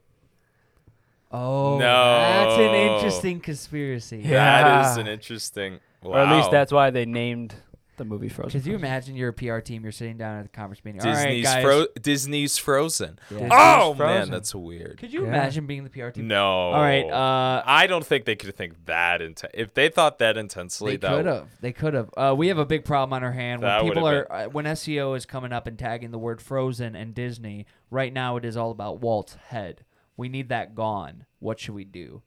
oh, 1.30 1.78
that's 1.78 2.58
an 2.58 2.74
interesting 2.74 3.40
conspiracy. 3.40 4.18
Yeah. 4.24 4.62
That 4.62 4.90
is 4.92 4.96
an 4.98 5.06
interesting. 5.06 5.80
Wow. 6.02 6.10
Or 6.12 6.18
at 6.18 6.36
least 6.36 6.50
that's 6.50 6.72
why 6.72 6.90
they 6.90 7.04
named 7.06 7.54
the 8.02 8.08
movie 8.08 8.28
Frozen. 8.28 8.60
Could 8.60 8.66
you 8.68 8.74
imagine 8.74 9.14
you're 9.16 9.28
a 9.28 9.32
PR 9.32 9.58
team, 9.58 9.82
you're 9.82 9.92
sitting 9.92 10.16
down 10.16 10.38
at 10.38 10.42
the 10.42 10.48
conference 10.48 10.84
meeting. 10.84 11.00
All 11.02 11.06
right, 11.06 11.24
Disney's 11.28 11.44
guys. 11.44 11.62
Fro- 11.64 11.86
Disney's 12.00 12.58
Frozen. 12.58 13.18
Yeah. 13.30 13.38
Disney's 13.38 13.50
Oh 13.54 13.88
man, 13.94 13.96
Frozen. 13.96 14.30
that's 14.32 14.54
weird. 14.54 14.98
Could 14.98 15.12
you 15.12 15.22
Yeah. 15.22 15.28
imagine 15.28 15.66
being 15.66 15.84
the 15.84 15.90
PR 15.90 16.08
team? 16.08 16.28
No. 16.28 16.44
All 16.44 16.80
right, 16.80 17.04
uh 17.08 17.62
I 17.64 17.86
don't 17.86 18.04
think 18.04 18.24
they 18.24 18.36
could 18.36 18.54
think 18.56 18.86
that 18.86 19.22
intense. 19.22 19.52
If 19.54 19.74
they 19.74 19.88
thought 19.88 20.18
that 20.18 20.36
intensely, 20.36 20.92
They 20.92 20.96
that 21.08 21.16
could 21.16 21.26
have. 21.26 21.48
They 21.60 21.72
could 21.72 21.94
have. 21.94 22.10
Uh, 22.16 22.34
we 22.36 22.48
have 22.48 22.58
a 22.58 22.66
big 22.66 22.84
problem 22.84 23.12
on 23.12 23.22
our 23.22 23.32
hand 23.32 23.62
That 23.62 23.82
when 23.84 23.90
people 23.92 24.02
would've 24.02 24.26
are 24.28 24.32
uh, 24.32 24.48
when 24.48 24.64
SEO 24.64 25.16
is 25.16 25.24
coming 25.26 25.52
up 25.52 25.66
and 25.66 25.78
tagging 25.78 26.10
the 26.10 26.18
word 26.18 26.42
Frozen 26.42 26.94
and 26.96 27.14
Disney. 27.14 27.66
Right 27.90 28.12
now, 28.12 28.36
it 28.36 28.44
is 28.44 28.56
all 28.56 28.70
about 28.70 29.00
Walt's 29.00 29.34
head. 29.34 29.84
We 30.16 30.28
need 30.28 30.48
that 30.48 30.74
gone. 30.74 31.26
What 31.38 31.60
should 31.60 31.74
we 31.74 31.84
do? 31.84 32.22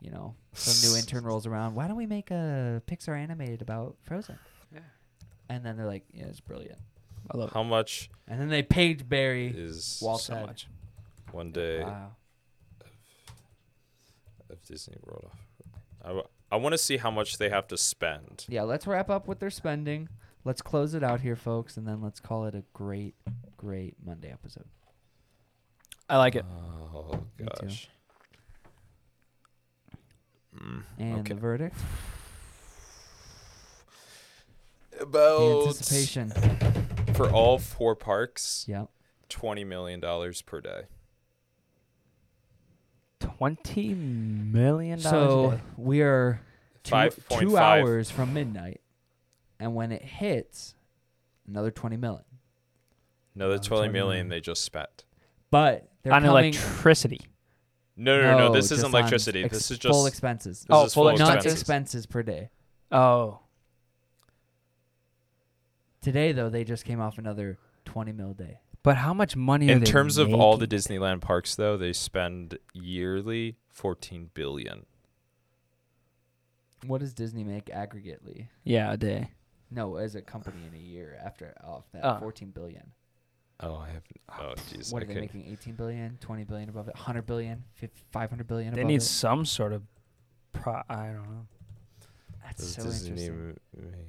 You 0.00 0.10
know, 0.10 0.34
some 0.52 0.90
new 0.90 0.96
intern 0.98 1.24
rolls 1.24 1.46
around. 1.46 1.74
Why 1.76 1.86
don't 1.88 1.96
we 1.96 2.04
make 2.06 2.30
a 2.30 2.82
Pixar 2.86 3.16
animated 3.18 3.62
about 3.62 3.96
Frozen? 4.02 4.38
Yeah. 5.48 5.56
And 5.56 5.64
then 5.64 5.76
they're 5.76 5.86
like, 5.86 6.04
"Yeah, 6.12 6.24
it's 6.26 6.40
brilliant." 6.40 6.78
I 7.30 7.36
love 7.38 7.52
how 7.52 7.62
much 7.62 8.10
And 8.28 8.38
then 8.40 8.48
they 8.50 8.62
paid 8.62 9.08
Barry 9.08 9.46
is 9.48 9.98
Walt's 10.02 10.24
so 10.24 10.34
head. 10.34 10.46
much. 10.46 10.66
one 11.32 11.50
day 11.52 11.82
Wow. 11.82 12.12
of 14.50 14.62
Disney 14.62 14.96
World? 15.02 15.30
I, 16.02 16.08
w- 16.08 16.26
I 16.52 16.56
want 16.56 16.72
to 16.74 16.78
see 16.78 16.98
how 16.98 17.10
much 17.10 17.38
they 17.38 17.48
have 17.48 17.66
to 17.68 17.76
spend. 17.78 18.44
Yeah, 18.48 18.62
let's 18.62 18.86
wrap 18.86 19.08
up 19.10 19.26
with 19.26 19.40
their 19.40 19.50
spending. 19.50 20.08
Let's 20.44 20.60
close 20.60 20.92
it 20.94 21.02
out 21.02 21.22
here, 21.22 21.34
folks, 21.36 21.76
and 21.78 21.88
then 21.88 22.02
let's 22.02 22.20
call 22.20 22.44
it 22.44 22.54
a 22.54 22.62
great, 22.74 23.14
great 23.56 23.96
Monday 24.04 24.30
episode. 24.30 24.66
I 26.10 26.18
like 26.18 26.34
it. 26.36 26.44
Oh 26.44 27.24
Me 27.38 27.46
too. 27.58 27.66
gosh. 27.66 27.88
Mm, 30.56 30.82
And 30.98 31.18
okay. 31.20 31.34
the 31.34 31.40
verdict, 31.40 31.76
the 34.98 35.02
About 35.02 35.66
anticipation. 35.68 36.30
for 37.14 37.30
all 37.30 37.58
four 37.58 37.94
parks, 37.96 38.64
Yep. 38.68 38.88
twenty 39.28 39.64
million 39.64 40.00
dollars 40.00 40.42
per 40.42 40.60
day. 40.60 40.82
Twenty 43.20 43.94
million 43.94 44.98
So 44.98 45.10
dollars. 45.10 45.60
we 45.76 46.02
are 46.02 46.40
two, 46.82 46.90
Five 46.90 47.18
point 47.28 47.40
two 47.42 47.50
five. 47.52 47.82
hours 47.84 48.10
from 48.10 48.34
midnight, 48.34 48.80
and 49.58 49.74
when 49.74 49.92
it 49.92 50.02
hits, 50.02 50.74
another 51.48 51.70
twenty 51.70 51.96
million. 51.96 52.24
Another 53.34 53.54
Another 53.54 53.64
twenty 53.66 53.80
20 53.88 53.92
million 53.92 54.08
million. 54.08 54.28
they 54.28 54.40
just 54.40 54.62
spent. 54.62 55.04
But 55.50 55.88
they're 56.02 56.12
on 56.12 56.22
coming. 56.22 56.52
electricity. 56.54 57.20
No, 57.96 58.20
no, 58.20 58.36
no. 58.38 58.52
This 58.52 58.64
just 58.68 58.72
isn't 58.80 58.86
on 58.86 58.90
electricity. 59.00 59.44
ex- 59.44 59.54
oh, 59.54 59.56
this 59.56 59.70
is 59.70 59.78
full 59.78 60.04
just 60.04 60.08
expenses. 60.08 60.60
this 60.60 60.66
Oh, 60.70 60.84
is 60.84 60.94
full 60.94 61.08
full 61.08 61.16
Not 61.18 61.36
expenses. 61.36 61.52
expenses 61.60 62.06
per 62.06 62.22
day. 62.22 62.50
Oh, 62.92 63.40
Today 66.04 66.32
though, 66.32 66.50
they 66.50 66.64
just 66.64 66.84
came 66.84 67.00
off 67.00 67.16
another 67.18 67.58
twenty 67.86 68.12
mil 68.12 68.30
a 68.32 68.34
day. 68.34 68.58
but 68.82 68.96
how 68.98 69.14
much 69.14 69.34
money? 69.36 69.68
are 69.70 69.72
In 69.72 69.80
they 69.80 69.86
terms 69.86 70.18
of 70.18 70.32
all 70.34 70.56
the? 70.58 70.66
Disneyland 70.66 71.22
parks, 71.22 71.54
though, 71.54 71.76
they 71.78 71.92
spend 71.94 72.58
yearly 72.74 73.56
fourteen 73.70 74.30
billion. 74.34 74.84
What 76.86 77.00
does 77.00 77.14
Disney 77.14 77.44
make 77.44 77.66
aggregately? 77.66 78.48
yeah, 78.64 78.92
a 78.92 78.96
day. 78.98 79.30
No, 79.70 79.96
as 79.96 80.14
a 80.14 80.20
company 80.22 80.58
in 80.68 80.74
a 80.74 80.82
year 80.82 81.18
after 81.24 81.54
off 81.64 81.84
that 81.92 82.04
Oh. 82.04 82.18
fourteen 82.20 82.50
billion. 82.50 82.92
Oh, 83.60 83.76
I 83.76 83.88
have. 83.88 84.02
Oh, 84.28 84.54
jeez. 84.56 84.92
What 84.92 85.02
are 85.02 85.06
they 85.06 85.14
making? 85.14 85.46
18 85.46 85.74
billion, 85.76 86.18
20 86.20 86.42
billion 86.42 86.68
above 86.68 86.88
it, 86.88 86.94
100 86.96 87.22
billion, 87.24 87.62
500 88.10 88.46
billion 88.48 88.74
They 88.74 88.80
above 88.80 88.88
need 88.88 88.96
it. 88.96 89.02
some 89.02 89.44
sort 89.46 89.72
of. 89.72 89.82
Pro- 90.52 90.82
I 90.88 91.06
don't 91.06 91.30
know. 91.30 91.46
That's 92.42 92.60
Does 92.60 92.74
so 92.74 92.82
Disney 92.82 93.10
interesting. 93.26 93.34
m- 93.76 93.90
make 93.92 93.94
a 93.94 93.96
year? 93.96 94.06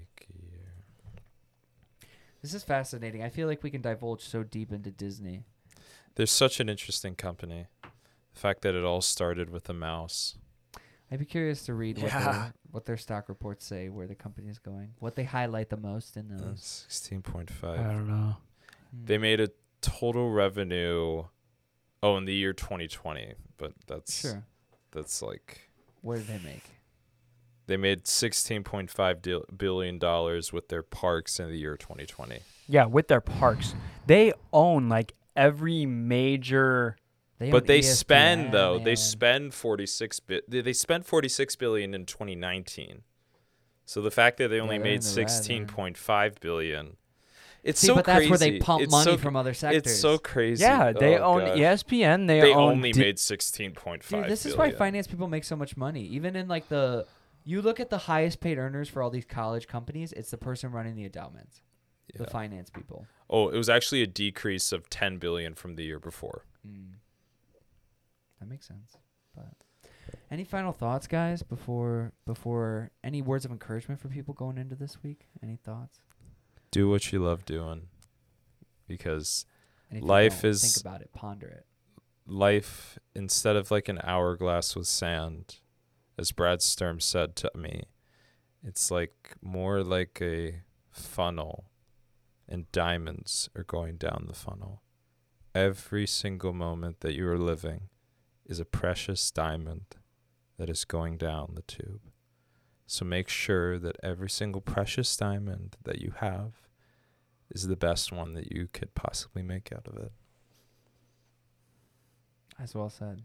This 2.46 2.54
is 2.54 2.64
fascinating. 2.64 3.24
I 3.24 3.30
feel 3.30 3.48
like 3.48 3.64
we 3.64 3.72
can 3.72 3.82
divulge 3.82 4.22
so 4.22 4.44
deep 4.44 4.72
into 4.72 4.92
Disney. 4.92 5.46
They're 6.14 6.28
such 6.28 6.60
an 6.60 6.70
interesting 6.70 7.16
company. 7.16 7.66
The 7.82 8.40
fact 8.40 8.62
that 8.62 8.76
it 8.76 8.84
all 8.84 9.02
started 9.02 9.50
with 9.50 9.68
a 9.68 9.74
mouse. 9.74 10.36
I'd 11.12 11.18
be 11.18 11.26
curious 11.26 11.64
to 11.66 11.74
read 11.74 11.98
what, 11.98 12.12
Yeah. 12.12 12.32
their, 12.32 12.54
what 12.70 12.86
their 12.86 12.98
stock 12.98 13.30
reports 13.30 13.66
say, 13.66 13.90
where 13.90 14.06
the 14.06 14.14
company 14.14 14.48
is 14.48 14.60
going, 14.60 14.94
what 15.00 15.16
they 15.16 15.24
highlight 15.24 15.70
the 15.70 15.78
most 15.78 16.18
in 16.18 16.28
those. 16.28 16.86
Sixteen 16.88 17.24
point 17.24 17.50
I 17.64 17.78
don't 17.78 18.08
know. 18.08 18.38
Hmm. 18.92 19.06
They 19.06 19.18
made 19.18 19.40
a 19.40 19.50
total 19.82 20.30
revenue. 20.30 21.24
Oh, 22.04 22.16
in 22.18 22.26
the 22.26 22.36
year 22.36 22.54
2020, 22.54 23.34
but 23.58 23.74
that's 23.88 24.22
sure. 24.22 24.46
that's 24.92 25.24
like 25.24 25.72
What 26.04 26.18
did 26.18 26.28
they 26.28 26.40
make? 26.48 26.64
They 27.68 27.78
made 27.78 28.04
$16.5 28.06 29.58
billion 29.58 30.00
with 30.54 30.68
their 30.70 30.84
parks 30.84 31.40
in 31.40 31.50
the 31.50 31.58
year 31.58 31.78
2020. 31.78 32.40
Yeah, 32.68 32.86
with 32.86 33.08
their 33.08 33.22
parks, 33.22 33.76
they 34.08 34.34
own 34.54 34.90
like 34.90 35.14
every 35.36 35.86
major. 35.86 36.98
They 37.38 37.52
but 37.52 37.68
they 37.68 37.80
ESPN, 37.82 37.96
spend 37.96 38.54
though 38.54 38.80
they 38.80 38.96
spend 38.96 39.54
46 39.54 40.20
bit 40.22 40.50
they, 40.50 40.62
they 40.62 40.72
spent 40.72 41.06
46 41.06 41.58
billion 41.58 41.94
in 41.94 42.06
2019 42.06 43.02
so 43.84 44.02
the 44.02 44.10
fact 44.10 44.38
that 44.38 44.48
they 44.48 44.62
only 44.62 44.78
they're 44.78 44.86
made 44.86 45.02
the 45.02 45.22
16.5 45.22 46.40
billion 46.40 46.96
it's 47.62 47.82
See, 47.82 47.88
so 47.88 47.96
but 47.96 48.06
crazy 48.06 48.20
that's 48.20 48.30
where 48.30 48.38
they 48.38 48.60
pump 48.60 48.84
it's 48.84 48.92
money 48.92 49.12
so, 49.12 49.18
from 49.18 49.36
other 49.36 49.54
sectors. 49.54 49.82
it's 49.82 50.00
so 50.00 50.18
crazy 50.18 50.62
Yeah, 50.62 50.94
they 50.94 51.18
Oh, 51.18 51.34
own 51.34 51.40
gosh. 51.46 51.58
ESPN. 51.58 52.26
They, 52.26 52.40
they 52.40 52.54
own 52.54 52.74
only 52.76 52.94
Di- 52.94 53.00
made 53.02 53.18
16.5 53.18 54.08
Dude, 54.08 54.30
this 54.30 54.46
is 54.46 54.56
why 54.56 54.72
finance 54.72 55.08
people 55.08 55.28
make 55.28 55.44
so 55.44 55.56
much 55.58 55.76
money. 55.76 56.04
Even 56.06 56.36
in 56.38 56.48
like 56.48 56.70
the, 56.70 57.06
you 57.46 57.62
look 57.62 57.80
at 57.80 57.90
the 57.90 58.00
highest 58.00 58.42
paid 58.42 58.58
earners 58.58 58.90
for 58.90 59.02
all 59.02 59.10
these 59.10 59.24
college 59.26 59.68
companies. 59.68 60.12
It's 60.14 60.32
the 60.32 60.38
person 60.38 60.72
running 60.72 60.96
the 60.96 61.06
endowments, 61.06 61.62
the 62.14 62.26
finance 62.28 62.70
people. 62.70 63.06
oh 63.30 63.50
it 63.50 63.58
was 63.58 63.70
actually 63.70 64.02
a 64.02 64.08
decrease 64.08 64.72
of 64.72 64.90
10 64.90 65.18
billion 65.18 65.54
from 65.56 65.76
the 65.76 65.84
year 65.84 66.00
before 66.00 66.44
Mm. 66.68 66.96
That 68.40 68.48
makes 68.50 68.68
sense. 68.68 68.98
But 69.36 69.54
any 70.32 70.44
final 70.44 70.72
thoughts, 70.74 71.06
guys? 71.08 71.44
Before 71.44 72.12
before 72.26 72.90
any 73.04 73.22
words 73.22 73.46
of 73.46 73.52
encouragement 73.52 74.00
for 74.02 74.08
people 74.08 74.34
going 74.34 74.58
into 74.58 74.76
this 74.76 75.02
week? 75.04 75.28
Any 75.44 75.56
thoughts? 75.58 76.00
do 76.72 76.90
what 76.90 77.14
you 77.14 77.20
love 77.20 77.46
doing 77.46 77.88
because 78.88 79.46
And 79.90 79.98
if 80.00 80.02
you 80.04 80.08
Life 80.10 80.44
is- 80.44 80.62
think 80.74 80.86
about 80.86 81.02
it, 81.02 81.14
ponder 81.14 81.48
it. 81.48 81.66
life 82.28 82.98
instead 83.14 83.56
of 83.56 83.70
like 83.72 83.88
an 83.88 84.00
hourglass 84.04 84.76
with 84.76 84.88
sand 84.88 85.60
as 86.18 86.32
brad 86.32 86.62
sturm 86.62 87.00
said 87.00 87.36
to 87.36 87.52
me 87.56 87.84
it's 88.64 88.90
like 88.90 89.36
more 89.42 89.84
like 89.84 90.20
a 90.22 90.62
funnel 90.90 91.66
and 92.48 92.72
diamonds 92.72 93.50
are 93.56 93.64
going 93.64 93.98
down 93.98 94.26
the 94.28 94.34
funnel. 94.34 94.82
Every 95.54 96.08
single 96.08 96.54
moment 96.54 97.02
that 97.02 97.14
you 97.14 97.28
are 97.28 97.38
living 97.38 97.90
is 98.46 98.60
a 98.60 98.66
precious 98.66 99.32
diamond 99.32 99.86
that 100.58 100.70
is 100.70 100.86
going 100.86 101.18
down 101.18 101.54
the 101.56 101.62
tube. 101.64 102.02
So 102.88 103.06
make 103.06 103.30
sure 103.30 103.80
that 103.80 103.98
every 104.04 104.30
single 104.30 104.62
precious 104.62 105.16
diamond 105.16 105.76
that 105.84 106.02
you 106.02 106.14
have 106.18 106.54
is 107.50 107.68
the 107.68 107.76
best 107.76 108.12
one 108.12 108.34
that 108.34 108.52
you 108.52 108.68
could 108.72 108.94
possibly 108.96 109.42
make 109.42 109.72
out 109.72 109.88
of 109.88 109.96
it. 109.98 110.12
As 112.60 112.76
well 112.76 112.90
said. 112.90 113.22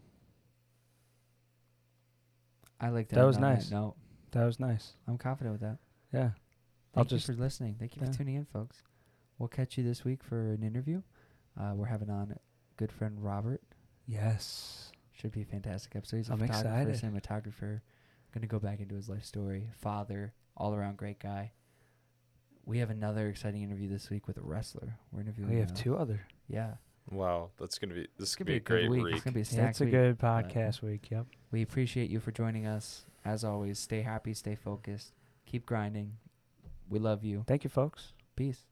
I 2.81 2.89
like 2.89 3.07
That 3.09 3.15
That 3.17 3.25
was 3.25 3.37
nice. 3.37 3.71
No, 3.71 3.95
That 4.31 4.45
was 4.45 4.59
nice. 4.59 4.93
I'm 5.07 5.17
confident 5.17 5.53
with 5.53 5.61
that. 5.61 5.77
Yeah. 6.13 6.31
I'll 6.95 7.03
Thank 7.03 7.11
you 7.11 7.17
just 7.17 7.27
for 7.27 7.33
listening. 7.33 7.75
Thank 7.79 7.95
you 7.95 8.01
yeah. 8.03 8.11
for 8.11 8.17
tuning 8.17 8.35
in, 8.35 8.45
folks. 8.45 8.83
We'll 9.37 9.47
catch 9.49 9.77
you 9.77 9.83
this 9.83 10.03
week 10.03 10.23
for 10.23 10.51
an 10.51 10.63
interview. 10.63 11.01
Uh, 11.59 11.71
we're 11.75 11.85
having 11.85 12.09
on 12.09 12.35
good 12.77 12.91
friend 12.91 13.23
Robert. 13.23 13.61
yes. 14.07 14.87
Should 15.13 15.31
be 15.33 15.41
a 15.43 15.45
fantastic 15.45 15.95
episode. 15.95 16.17
He's 16.17 16.29
a 16.29 16.33
I'm 16.33 16.39
photographer, 16.39 16.89
excited. 16.89 17.13
cinematographer. 17.13 17.81
Going 18.33 18.41
to 18.41 18.47
go 18.47 18.57
back 18.57 18.79
into 18.79 18.95
his 18.95 19.07
life 19.07 19.23
story. 19.23 19.69
Father, 19.79 20.33
all 20.57 20.73
around 20.73 20.97
great 20.97 21.19
guy. 21.19 21.51
We 22.65 22.79
have 22.79 22.89
another 22.89 23.27
exciting 23.29 23.61
interview 23.61 23.87
this 23.87 24.09
week 24.09 24.25
with 24.27 24.37
a 24.37 24.41
wrestler. 24.41 24.97
We're 25.11 25.21
interviewing. 25.21 25.51
We 25.53 25.59
have 25.59 25.75
two 25.75 25.95
other. 25.95 26.21
Yeah, 26.47 26.75
Wow, 27.11 27.49
that's 27.59 27.77
gonna 27.77 27.93
be 27.93 28.01
this 28.17 28.29
it's 28.29 28.35
could 28.35 28.47
gonna 28.47 28.55
be 28.55 28.57
a 28.57 28.59
be 28.61 28.63
a 28.63 28.87
great 28.87 28.89
week. 28.89 29.03
week. 29.03 29.13
It's 29.15 29.23
gonna 29.23 29.33
be 29.33 29.39
a 29.41 29.43
Yeah, 29.43 29.49
stacked 29.49 29.69
it's 29.71 29.81
a 29.81 29.83
week. 29.85 29.91
good 29.91 30.17
but 30.17 30.27
podcast 30.49 30.81
week. 30.81 31.11
Yep. 31.11 31.25
We 31.51 31.61
appreciate 31.61 32.09
you 32.09 32.19
for 32.19 32.31
joining 32.31 32.65
us. 32.65 33.05
As 33.25 33.43
always, 33.43 33.77
stay 33.79 34.01
happy, 34.01 34.33
stay 34.33 34.55
focused, 34.55 35.13
keep 35.45 35.65
grinding. 35.65 36.13
We 36.89 36.99
love 36.99 37.23
you. 37.23 37.43
Thank 37.47 37.63
you, 37.63 37.69
folks. 37.69 38.13
Peace. 38.35 38.63